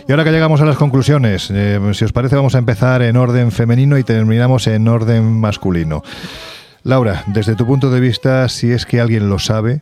Y 0.06 0.12
ahora 0.12 0.26
que 0.26 0.32
llegamos 0.32 0.60
a 0.60 0.66
las 0.66 0.76
conclusiones, 0.76 1.50
eh, 1.50 1.80
si 1.94 2.04
os 2.04 2.12
parece 2.12 2.36
vamos 2.36 2.56
a 2.56 2.58
empezar 2.58 3.02
en 3.04 3.16
orden 3.16 3.52
femenino 3.52 3.98
y 3.98 4.04
terminamos 4.04 4.68
en 4.68 4.90
orden 4.90 5.40
masculino. 5.40 6.04
Laura, 6.84 7.24
desde 7.28 7.56
tu 7.56 7.66
punto 7.66 7.90
de 7.90 8.02
vista, 8.02 8.50
si 8.50 8.72
es 8.72 8.86
que 8.86 9.00
alguien 9.00 9.30
lo 9.30 9.40
sabe, 9.40 9.80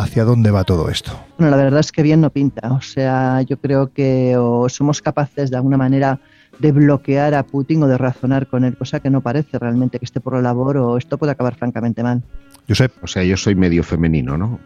hacia 0.00 0.24
dónde 0.24 0.50
va 0.50 0.64
todo 0.64 0.90
esto. 0.90 1.12
Bueno, 1.38 1.56
la 1.56 1.62
verdad 1.62 1.80
es 1.80 1.92
que 1.92 2.02
bien 2.02 2.20
no 2.20 2.30
pinta. 2.30 2.72
O 2.72 2.80
sea, 2.80 3.42
yo 3.42 3.58
creo 3.58 3.92
que 3.92 4.36
o 4.36 4.68
somos 4.68 5.02
capaces 5.02 5.50
de 5.50 5.56
alguna 5.56 5.76
manera 5.76 6.20
de 6.58 6.72
bloquear 6.72 7.34
a 7.34 7.42
Putin 7.42 7.82
o 7.82 7.88
de 7.88 7.98
razonar 7.98 8.46
con 8.46 8.64
él, 8.64 8.76
cosa 8.76 9.00
que 9.00 9.10
no 9.10 9.20
parece 9.20 9.58
realmente 9.58 9.98
que 9.98 10.04
esté 10.04 10.20
por 10.20 10.34
la 10.34 10.42
labor 10.42 10.78
o 10.78 10.96
esto 10.96 11.18
puede 11.18 11.32
acabar 11.32 11.54
francamente 11.54 12.02
mal. 12.02 12.22
Josep. 12.68 12.92
O 13.02 13.06
sea, 13.06 13.22
yo 13.22 13.36
soy 13.36 13.54
medio 13.54 13.82
femenino, 13.82 14.36
¿no? 14.36 14.58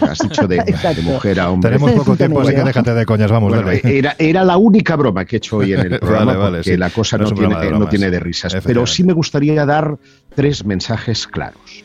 Has 0.00 0.18
dicho 0.18 0.46
de, 0.46 0.62
mujer 1.02 1.40
a 1.40 1.50
hombre. 1.50 1.72
Tenemos 1.72 1.92
poco 1.92 2.16
tiempo, 2.16 2.40
así 2.40 2.54
que 2.54 2.62
déjate 2.62 2.94
de 2.94 3.04
coñas, 3.04 3.30
vamos. 3.30 3.52
era, 3.82 4.14
era, 4.18 4.44
la 4.44 4.56
única 4.58 4.94
broma 4.94 5.24
que 5.24 5.36
he 5.36 5.38
hecho 5.38 5.56
hoy 5.56 5.72
en 5.72 5.80
el 5.80 5.98
programa, 6.00 6.50
porque 6.50 6.78
la 6.78 6.90
cosa 6.90 7.18
no, 7.18 7.32
tiene, 7.32 7.70
no 7.72 7.88
tiene 7.88 8.10
de 8.10 8.20
risas. 8.20 8.56
Pero 8.64 8.86
sí 8.86 9.02
me 9.02 9.12
gustaría 9.12 9.66
dar 9.66 9.98
tres 10.34 10.64
mensajes 10.64 11.26
claros. 11.26 11.84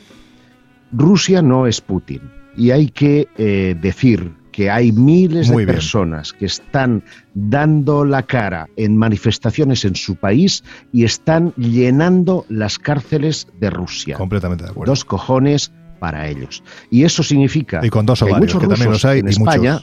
Rusia 0.91 1.41
no 1.41 1.65
es 1.65 1.81
Putin 1.81 2.40
y 2.56 2.72
hay 2.72 2.90
que 2.90 3.28
eh, 3.38 3.76
decir 3.82 4.34
que 4.52 4.69
hay 4.69 4.91
miles 4.91 5.49
de 5.49 5.65
personas 5.65 6.34
que 6.34 6.45
están 6.45 7.03
dando 7.34 8.03
la 8.06 8.23
cara 8.23 8.68
en 8.76 8.98
manifestaciones 8.98 9.86
en 9.86 9.95
su 9.95 10.15
país 10.15 10.64
y 10.91 11.06
están 11.06 11.53
llenando 11.56 12.45
las 12.49 12.78
cárceles 12.78 13.48
de 13.60 13.69
Rusia. 13.69 14.18
Completamente 14.18 14.65
de 14.65 14.72
acuerdo. 14.72 14.91
Dos 14.91 15.06
cojones 15.06 15.72
para 15.99 16.28
ellos. 16.28 16.64
Y 16.90 17.03
eso 17.03 17.23
significa 17.23 17.80
y 17.84 17.90
con 17.90 18.06
dos 18.06 18.23
que, 18.23 18.34
muchos 18.34 18.60
que 18.60 18.68
también 18.68 18.91
los 18.91 19.06
hay 19.06 19.19
en 19.19 19.30
España, 19.30 19.82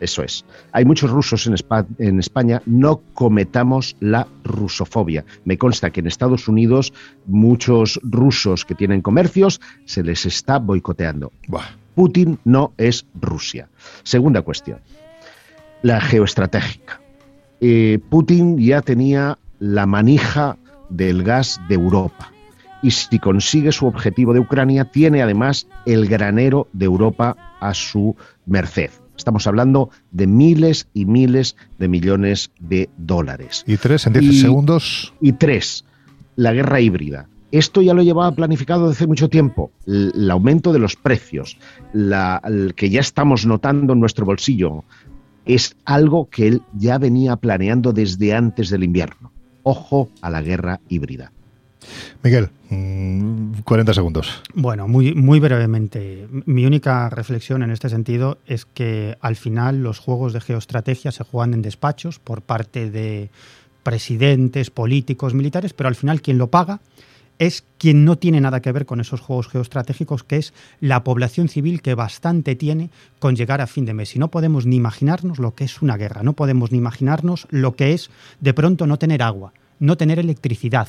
eso 0.00 0.22
es. 0.22 0.44
Hay 0.72 0.84
muchos 0.84 1.10
rusos 1.10 1.46
en, 1.46 1.54
en, 1.98 2.18
España, 2.18 2.62
no 2.66 3.02
cometamos 3.14 3.96
la 4.00 4.26
rusofobia. 4.44 5.24
Me 5.44 5.58
consta 5.58 5.90
que 5.90 6.00
en 6.00 6.06
Estados 6.06 6.48
Unidos 6.48 6.92
muchos 7.26 8.00
rusos 8.02 8.64
que 8.64 8.74
tienen 8.74 9.02
comercios 9.02 9.60
se 9.84 10.02
les 10.02 10.26
está 10.26 10.58
boicoteando. 10.58 11.32
Putin 11.94 12.38
no 12.44 12.72
es 12.76 13.06
Rusia. 13.20 13.68
Segunda 14.02 14.42
cuestión, 14.42 14.80
la 15.82 16.00
geoestratégica. 16.00 17.00
Eh, 17.60 17.98
Putin 18.08 18.58
ya 18.58 18.80
tenía 18.82 19.38
la 19.58 19.86
manija 19.86 20.56
del 20.88 21.22
gas 21.22 21.60
de 21.68 21.74
Europa. 21.74 22.32
Y 22.82 22.92
si 22.92 23.18
consigue 23.18 23.72
su 23.72 23.86
objetivo 23.86 24.32
de 24.32 24.40
Ucrania, 24.40 24.86
tiene 24.86 25.22
además 25.22 25.66
el 25.84 26.08
granero 26.08 26.66
de 26.72 26.86
Europa 26.86 27.36
a 27.60 27.74
su 27.74 28.16
merced. 28.46 28.90
Estamos 29.16 29.46
hablando 29.46 29.90
de 30.12 30.26
miles 30.26 30.88
y 30.94 31.04
miles 31.04 31.54
de 31.78 31.88
millones 31.88 32.52
de 32.58 32.88
dólares. 32.96 33.64
¿Y 33.66 33.76
tres 33.76 34.06
en 34.06 34.14
diez 34.14 34.40
segundos? 34.40 35.12
Y 35.20 35.32
tres, 35.32 35.84
la 36.36 36.54
guerra 36.54 36.80
híbrida. 36.80 37.28
Esto 37.52 37.82
ya 37.82 37.94
lo 37.94 38.02
llevaba 38.02 38.30
planificado 38.32 38.88
desde 38.88 38.98
hace 38.98 39.06
mucho 39.06 39.28
tiempo. 39.28 39.72
El, 39.86 40.30
aumento 40.30 40.72
de 40.72 40.78
los 40.78 40.94
precios, 40.96 41.58
la, 41.92 42.40
que 42.76 42.90
ya 42.90 43.00
estamos 43.00 43.44
notando 43.44 43.92
en 43.92 44.00
nuestro 44.00 44.24
bolsillo, 44.24 44.84
es 45.44 45.76
algo 45.84 46.28
que 46.30 46.46
él 46.46 46.62
ya 46.74 46.98
venía 46.98 47.36
planeando 47.36 47.92
desde 47.92 48.34
antes 48.34 48.70
del 48.70 48.84
invierno. 48.84 49.32
Ojo 49.64 50.10
a 50.22 50.30
la 50.30 50.42
guerra 50.42 50.80
híbrida. 50.88 51.32
Miguel, 52.22 52.50
40 53.64 53.90
mm, 53.90 53.94
segundos. 53.94 54.42
Bueno, 54.54 54.86
muy, 54.86 55.14
muy 55.14 55.40
brevemente. 55.40 56.28
Mi 56.44 56.66
única 56.66 57.08
reflexión 57.08 57.62
en 57.62 57.70
este 57.70 57.88
sentido 57.88 58.38
es 58.46 58.64
que 58.64 59.16
al 59.20 59.34
final 59.34 59.82
los 59.82 59.98
juegos 59.98 60.32
de 60.32 60.40
geoestrategia 60.40 61.10
se 61.10 61.24
juegan 61.24 61.54
en 61.54 61.62
despachos 61.62 62.18
por 62.18 62.42
parte 62.42 62.90
de 62.90 63.30
presidentes, 63.82 64.70
políticos, 64.70 65.34
militares, 65.34 65.72
pero 65.72 65.88
al 65.88 65.94
final 65.94 66.20
quien 66.20 66.38
lo 66.38 66.48
paga 66.48 66.80
es 67.40 67.64
quien 67.78 68.04
no 68.04 68.18
tiene 68.18 68.40
nada 68.40 68.60
que 68.60 68.70
ver 68.70 68.84
con 68.84 69.00
esos 69.00 69.20
juegos 69.20 69.48
geoestratégicos, 69.48 70.22
que 70.22 70.36
es 70.36 70.52
la 70.78 71.02
población 71.02 71.48
civil 71.48 71.80
que 71.80 71.94
bastante 71.94 72.54
tiene 72.54 72.90
con 73.18 73.34
llegar 73.34 73.62
a 73.62 73.66
fin 73.66 73.86
de 73.86 73.94
mes. 73.94 74.14
Y 74.14 74.18
no 74.18 74.30
podemos 74.30 74.66
ni 74.66 74.76
imaginarnos 74.76 75.38
lo 75.38 75.54
que 75.54 75.64
es 75.64 75.80
una 75.80 75.96
guerra, 75.96 76.22
no 76.22 76.34
podemos 76.34 76.70
ni 76.70 76.76
imaginarnos 76.76 77.48
lo 77.48 77.74
que 77.74 77.94
es 77.94 78.10
de 78.40 78.52
pronto 78.52 78.86
no 78.86 78.98
tener 78.98 79.22
agua, 79.22 79.54
no 79.80 79.96
tener 79.96 80.20
electricidad, 80.20 80.86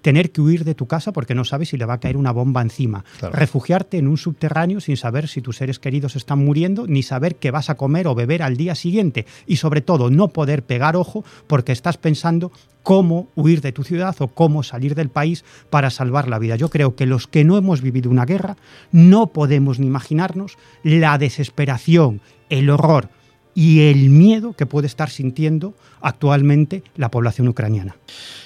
tener 0.00 0.32
que 0.32 0.40
huir 0.40 0.64
de 0.64 0.74
tu 0.74 0.86
casa 0.86 1.12
porque 1.12 1.34
no 1.34 1.44
sabes 1.44 1.68
si 1.68 1.76
le 1.76 1.84
va 1.84 1.94
a 1.94 2.00
caer 2.00 2.16
una 2.16 2.32
bomba 2.32 2.62
encima, 2.62 3.04
refugiarte 3.32 3.98
en 3.98 4.08
un 4.08 4.16
subterráneo 4.16 4.80
sin 4.80 4.96
saber 4.96 5.28
si 5.28 5.42
tus 5.42 5.56
seres 5.56 5.78
queridos 5.78 6.16
están 6.16 6.38
muriendo, 6.38 6.86
ni 6.86 7.02
saber 7.02 7.36
qué 7.36 7.50
vas 7.50 7.68
a 7.68 7.76
comer 7.76 8.06
o 8.06 8.14
beber 8.14 8.42
al 8.42 8.56
día 8.56 8.74
siguiente 8.74 9.26
y 9.46 9.56
sobre 9.56 9.82
todo 9.82 10.08
no 10.08 10.28
poder 10.28 10.62
pegar 10.62 10.96
ojo 10.96 11.24
porque 11.46 11.72
estás 11.72 11.98
pensando 11.98 12.52
cómo 12.82 13.28
huir 13.34 13.60
de 13.60 13.72
tu 13.72 13.84
ciudad 13.84 14.16
o 14.20 14.28
cómo 14.28 14.62
salir 14.62 14.94
del 14.94 15.10
país 15.10 15.44
para 15.68 15.90
salvar 15.90 16.28
la 16.28 16.38
vida. 16.38 16.56
Yo 16.56 16.70
creo 16.70 16.96
que 16.96 17.04
los 17.04 17.26
que 17.26 17.44
no 17.44 17.58
hemos 17.58 17.82
vivido 17.82 18.10
una 18.10 18.24
guerra 18.24 18.56
no 18.92 19.32
podemos 19.32 19.78
ni 19.78 19.86
imaginarnos 19.86 20.56
la 20.82 21.18
desesperación, 21.18 22.22
el 22.48 22.70
horror, 22.70 23.10
y 23.58 23.88
el 23.88 24.08
miedo 24.08 24.52
que 24.52 24.66
puede 24.66 24.86
estar 24.86 25.10
sintiendo 25.10 25.74
actualmente 26.00 26.84
la 26.94 27.10
población 27.10 27.48
ucraniana. 27.48 27.96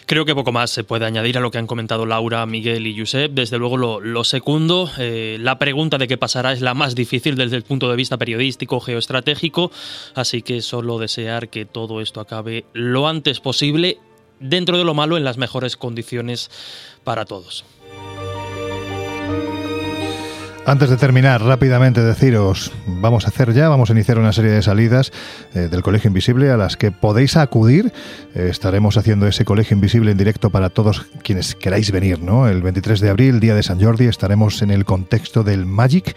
Creo 0.06 0.24
que 0.24 0.34
poco 0.34 0.52
más 0.52 0.70
se 0.70 0.84
puede 0.84 1.04
añadir 1.04 1.36
a 1.36 1.40
lo 1.42 1.50
que 1.50 1.58
han 1.58 1.66
comentado 1.66 2.06
Laura, 2.06 2.46
Miguel 2.46 2.86
y 2.86 2.98
Josep. 2.98 3.30
Desde 3.30 3.58
luego 3.58 3.76
lo, 3.76 4.00
lo 4.00 4.24
segundo, 4.24 4.90
eh, 4.96 5.36
la 5.38 5.58
pregunta 5.58 5.98
de 5.98 6.08
qué 6.08 6.16
pasará 6.16 6.54
es 6.54 6.62
la 6.62 6.72
más 6.72 6.94
difícil 6.94 7.36
desde 7.36 7.56
el 7.56 7.62
punto 7.62 7.90
de 7.90 7.96
vista 7.96 8.16
periodístico, 8.16 8.80
geoestratégico, 8.80 9.70
así 10.14 10.40
que 10.40 10.62
solo 10.62 10.98
desear 10.98 11.50
que 11.50 11.66
todo 11.66 12.00
esto 12.00 12.22
acabe 12.22 12.64
lo 12.72 13.06
antes 13.06 13.40
posible, 13.40 13.98
dentro 14.40 14.78
de 14.78 14.84
lo 14.84 14.94
malo, 14.94 15.18
en 15.18 15.24
las 15.24 15.36
mejores 15.36 15.76
condiciones 15.76 16.50
para 17.04 17.26
todos. 17.26 17.66
Antes 20.64 20.90
de 20.90 20.96
terminar, 20.96 21.42
rápidamente 21.42 22.02
deciros, 22.02 22.70
vamos 22.86 23.24
a 23.24 23.28
hacer 23.28 23.52
ya, 23.52 23.68
vamos 23.68 23.90
a 23.90 23.94
iniciar 23.94 24.20
una 24.20 24.32
serie 24.32 24.52
de 24.52 24.62
salidas 24.62 25.10
eh, 25.54 25.68
del 25.68 25.82
Colegio 25.82 26.06
Invisible 26.06 26.52
a 26.52 26.56
las 26.56 26.76
que 26.76 26.92
podéis 26.92 27.36
acudir. 27.36 27.92
Eh, 28.36 28.46
estaremos 28.48 28.96
haciendo 28.96 29.26
ese 29.26 29.44
Colegio 29.44 29.74
Invisible 29.74 30.12
en 30.12 30.18
directo 30.18 30.50
para 30.50 30.70
todos 30.70 31.04
quienes 31.24 31.56
queráis 31.56 31.90
venir, 31.90 32.20
¿no? 32.20 32.46
El 32.46 32.62
23 32.62 33.00
de 33.00 33.10
abril, 33.10 33.40
día 33.40 33.56
de 33.56 33.64
San 33.64 33.82
Jordi, 33.82 34.06
estaremos 34.06 34.62
en 34.62 34.70
el 34.70 34.84
contexto 34.84 35.42
del 35.42 35.66
Magic 35.66 36.16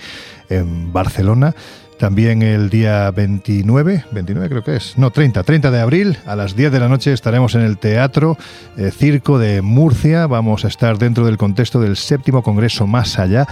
en 0.50 0.94
Barcelona. 0.94 1.56
También 1.98 2.44
el 2.44 2.70
día 2.70 3.10
29, 3.10 4.06
29 4.12 4.50
creo 4.50 4.64
que 4.64 4.76
es, 4.76 4.96
no, 4.96 5.10
30, 5.10 5.42
30 5.42 5.72
de 5.72 5.80
abril, 5.80 6.18
a 6.28 6.36
las 6.36 6.56
10 6.56 6.72
de 6.72 6.80
la 6.80 6.90
noche 6.90 7.14
estaremos 7.14 7.56
en 7.56 7.62
el 7.62 7.80
Teatro 7.80 8.38
eh, 8.78 8.92
Circo 8.92 9.40
de 9.40 9.64
Murcia. 9.64 10.28
Vamos 10.28 10.66
a 10.66 10.68
estar 10.68 11.00
dentro 11.00 11.26
del 11.26 11.38
contexto 11.38 11.82
del 11.82 11.96
séptimo 11.96 12.44
Congreso 12.44 12.86
Más 12.86 13.18
Allá 13.18 13.48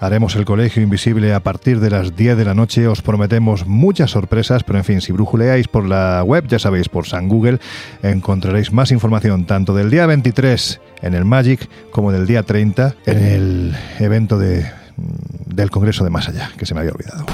Haremos 0.00 0.36
el 0.36 0.44
colegio 0.44 0.82
invisible 0.82 1.34
a 1.34 1.40
partir 1.40 1.80
de 1.80 1.90
las 1.90 2.14
10 2.14 2.36
de 2.36 2.44
la 2.44 2.54
noche. 2.54 2.86
Os 2.86 3.02
prometemos 3.02 3.66
muchas 3.66 4.12
sorpresas, 4.12 4.62
pero 4.62 4.78
en 4.78 4.84
fin, 4.84 5.00
si 5.00 5.10
brujuleáis 5.12 5.66
por 5.66 5.84
la 5.86 6.22
web, 6.22 6.46
ya 6.46 6.58
sabéis, 6.58 6.88
por 6.88 7.06
San 7.06 7.28
Google, 7.28 7.58
encontraréis 8.02 8.72
más 8.72 8.92
información 8.92 9.44
tanto 9.44 9.74
del 9.74 9.90
día 9.90 10.06
23 10.06 10.80
en 11.02 11.14
el 11.14 11.24
Magic 11.24 11.68
como 11.90 12.12
del 12.12 12.26
día 12.26 12.44
30 12.44 12.94
en 13.06 13.18
el 13.18 13.76
evento 13.98 14.38
de, 14.38 14.70
del 15.46 15.70
Congreso 15.70 16.04
de 16.04 16.10
Más 16.10 16.28
Allá, 16.28 16.50
que 16.56 16.64
se 16.64 16.74
me 16.74 16.80
había 16.80 16.92
olvidado. 16.92 17.26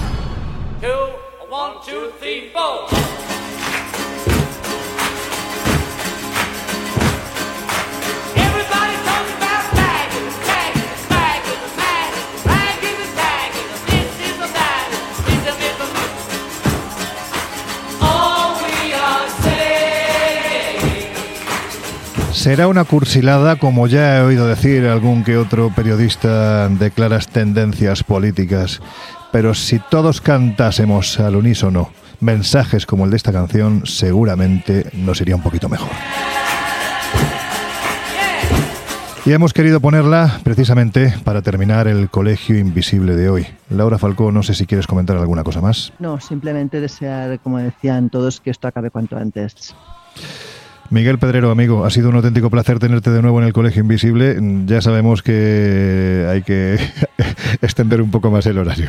Será 22.44 22.68
una 22.68 22.84
cursilada, 22.84 23.56
como 23.56 23.86
ya 23.86 24.18
he 24.18 24.20
oído 24.20 24.46
decir 24.46 24.84
algún 24.84 25.24
que 25.24 25.38
otro 25.38 25.72
periodista 25.74 26.68
de 26.68 26.90
claras 26.90 27.28
tendencias 27.28 28.04
políticas, 28.04 28.82
pero 29.32 29.54
si 29.54 29.78
todos 29.78 30.20
cantásemos 30.20 31.18
al 31.20 31.36
unísono 31.36 31.88
mensajes 32.20 32.84
como 32.84 33.06
el 33.06 33.12
de 33.12 33.16
esta 33.16 33.32
canción, 33.32 33.86
seguramente 33.86 34.90
nos 34.92 35.22
iría 35.22 35.36
un 35.36 35.42
poquito 35.42 35.70
mejor. 35.70 35.88
Y 39.24 39.32
hemos 39.32 39.54
querido 39.54 39.80
ponerla 39.80 40.38
precisamente 40.44 41.14
para 41.24 41.40
terminar 41.40 41.88
el 41.88 42.10
Colegio 42.10 42.58
Invisible 42.58 43.16
de 43.16 43.30
hoy. 43.30 43.46
Laura 43.70 43.96
Falcó, 43.96 44.32
no 44.32 44.42
sé 44.42 44.52
si 44.52 44.66
quieres 44.66 44.86
comentar 44.86 45.16
alguna 45.16 45.44
cosa 45.44 45.62
más. 45.62 45.94
No, 45.98 46.20
simplemente 46.20 46.82
desear, 46.82 47.40
como 47.40 47.56
decían 47.56 48.10
todos, 48.10 48.42
que 48.42 48.50
esto 48.50 48.68
acabe 48.68 48.90
cuanto 48.90 49.16
antes. 49.16 49.74
Miguel 50.90 51.18
Pedrero, 51.18 51.50
amigo, 51.50 51.84
ha 51.84 51.90
sido 51.90 52.08
un 52.08 52.16
auténtico 52.16 52.50
placer 52.50 52.78
tenerte 52.78 53.10
de 53.10 53.22
nuevo 53.22 53.40
en 53.40 53.46
el 53.46 53.52
Colegio 53.52 53.82
Invisible. 53.82 54.36
Ya 54.66 54.80
sabemos 54.80 55.22
que 55.22 56.26
hay 56.30 56.42
que 56.42 56.78
extender 57.62 58.00
un 58.02 58.10
poco 58.10 58.30
más 58.30 58.46
el 58.46 58.58
horario. 58.58 58.88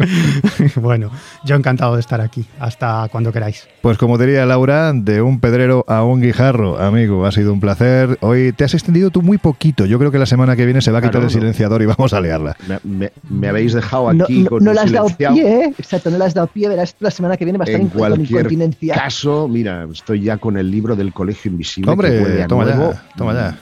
bueno, 0.76 1.10
yo 1.44 1.56
encantado 1.56 1.94
de 1.94 2.00
estar 2.00 2.20
aquí. 2.20 2.46
Hasta 2.60 3.08
cuando 3.10 3.32
queráis. 3.32 3.66
Pues 3.80 3.98
como 3.98 4.18
diría 4.18 4.44
Laura, 4.46 4.92
de 4.92 5.22
un 5.22 5.40
pedrero 5.40 5.84
a 5.88 6.04
un 6.04 6.20
guijarro, 6.20 6.78
amigo, 6.78 7.26
ha 7.26 7.32
sido 7.32 7.52
un 7.52 7.60
placer. 7.60 8.18
Hoy 8.20 8.52
te 8.52 8.64
has 8.64 8.74
extendido 8.74 9.10
tú 9.10 9.22
muy 9.22 9.38
poquito. 9.38 9.86
Yo 9.86 9.98
creo 9.98 10.10
que 10.10 10.18
la 10.18 10.26
semana 10.26 10.54
que 10.54 10.64
viene 10.64 10.82
se 10.82 10.92
va 10.92 10.98
a 10.98 11.02
quitar 11.02 11.22
el 11.22 11.30
silenciador 11.30 11.82
y 11.82 11.86
vamos 11.86 12.12
a 12.12 12.20
liarla. 12.20 12.56
Me, 12.84 13.48
habéis 13.48 13.72
dejado 13.72 14.10
aquí 14.10 14.42
no, 14.42 14.50
con 14.50 14.64
no, 14.64 14.72
le 14.72 14.80
has 14.80 14.92
dado 14.92 15.08
pie, 15.08 15.30
¿eh? 15.30 15.74
exacto, 15.78 16.10
no 16.10 16.18
le 16.18 16.24
has 16.24 16.34
dado 16.34 16.46
pie. 16.48 16.68
Verás, 16.68 16.94
la 17.00 17.10
semana 17.10 17.36
que 17.36 17.44
viene 17.44 17.58
va 17.58 17.64
a 17.64 17.66
estar 17.66 17.80
en 17.80 17.88
cualquier 17.88 18.46
caso, 18.94 19.48
mira, 19.48 19.86
estoy 19.90 20.22
ya 20.22 20.36
con 20.38 20.56
el 20.56 20.70
libro 20.70 20.94
del 21.06 21.14
Colegio 21.14 21.50
Invisible. 21.50 21.92
Hombre, 21.92 22.46
toma 22.48 22.66
ya, 22.66 23.02
toma 23.16 23.34
ya. 23.34 23.58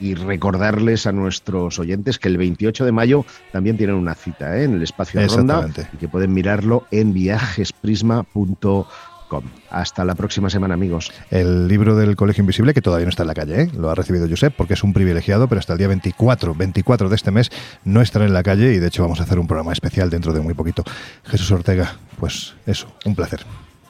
Y 0.00 0.14
recordarles 0.14 1.06
a 1.06 1.12
nuestros 1.12 1.78
oyentes 1.78 2.18
que 2.18 2.28
el 2.28 2.38
28 2.38 2.86
de 2.86 2.92
mayo 2.92 3.26
también 3.52 3.76
tienen 3.76 3.96
una 3.96 4.14
cita 4.14 4.56
¿eh? 4.56 4.64
en 4.64 4.74
el 4.74 4.82
espacio 4.82 5.20
Ronda 5.28 5.68
y 5.92 5.98
que 5.98 6.08
pueden 6.08 6.32
mirarlo 6.32 6.86
en 6.90 7.12
viajesprisma.com. 7.12 9.44
Hasta 9.70 10.04
la 10.04 10.16
próxima 10.16 10.50
semana, 10.50 10.74
amigos. 10.74 11.12
El 11.30 11.68
libro 11.68 11.94
del 11.94 12.16
Colegio 12.16 12.40
Invisible, 12.40 12.74
que 12.74 12.82
todavía 12.82 13.04
no 13.04 13.10
está 13.10 13.22
en 13.22 13.28
la 13.28 13.34
calle, 13.34 13.62
¿eh? 13.62 13.70
lo 13.76 13.90
ha 13.90 13.94
recibido 13.94 14.28
Josep 14.28 14.54
porque 14.56 14.74
es 14.74 14.82
un 14.82 14.92
privilegiado, 14.92 15.48
pero 15.48 15.60
hasta 15.60 15.74
el 15.74 15.78
día 15.78 15.88
24, 15.88 16.54
24 16.54 17.08
de 17.08 17.16
este 17.16 17.30
mes 17.30 17.50
no 17.84 18.00
estará 18.00 18.24
en 18.24 18.32
la 18.32 18.42
calle 18.42 18.72
y 18.72 18.78
de 18.78 18.88
hecho 18.88 19.02
vamos 19.02 19.20
a 19.20 19.24
hacer 19.24 19.38
un 19.38 19.46
programa 19.46 19.72
especial 19.72 20.10
dentro 20.10 20.32
de 20.32 20.40
muy 20.40 20.54
poquito. 20.54 20.82
Jesús 21.24 21.52
Ortega, 21.52 21.96
pues 22.18 22.54
eso, 22.66 22.92
un 23.04 23.14
placer. 23.14 23.40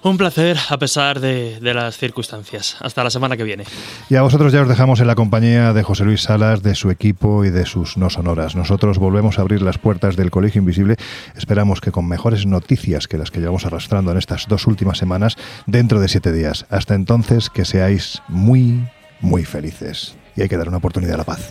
Un 0.03 0.17
placer 0.17 0.57
a 0.71 0.79
pesar 0.79 1.21
de, 1.21 1.59
las 1.61 1.99
circunstancias. 1.99 2.77
Hasta 2.81 3.05
la 3.05 3.11
semana 3.11 3.37
que 3.37 3.45
viene. 3.45 3.65
Y 4.09 4.17
a 4.17 4.23
vosotros 4.23 4.51
ya 4.51 4.63
os 4.63 4.69
dejamos 4.69 5.01
en 5.01 5.07
la 5.07 5.15
compañía 5.15 5.75
de 5.75 5.83
José 5.83 6.05
Luis 6.05 6.23
Salas, 6.23 6.63
de 6.63 6.75
su 6.75 6.91
equipo 6.91 7.45
y 7.45 7.51
de 7.51 7.67
sus 7.67 7.99
no 7.99 8.09
sonoras. 8.09 8.57
Nosotros 8.57 8.99
volvemos 8.99 9.39
a 9.39 9.43
abrir 9.43 9.61
las 9.61 9.77
puertas 9.77 10.17
del 10.17 10.31
Colegio 10.31 10.61
Invisible. 10.61 10.97
Esperamos 11.37 11.83
que 11.83 11.93
con 11.93 12.09
mejores 12.09 12.47
noticias 12.47 13.09
que 13.09 13.19
las 13.19 13.31
que 13.31 13.41
llevamos 13.41 13.67
arrastrando 13.67 14.11
en 14.13 14.19
estas 14.19 14.49
dos 14.49 14.67
últimas 14.67 14.97
semanas 14.97 15.37
dentro 15.67 16.01
de 16.01 16.09
siete 16.09 16.33
días. 16.33 16.65
Hasta 16.71 16.95
entonces, 16.95 17.51
que 17.51 17.67
seáis 17.67 18.23
muy, 18.27 18.89
muy 19.21 19.45
felices. 19.45 20.17
Y 20.35 20.41
hay 20.41 20.49
que 20.49 20.57
dar 20.57 20.69
una 20.69 20.79
oportunidad 20.79 21.17
a 21.17 21.19
la 21.19 21.25
paz. 21.25 21.51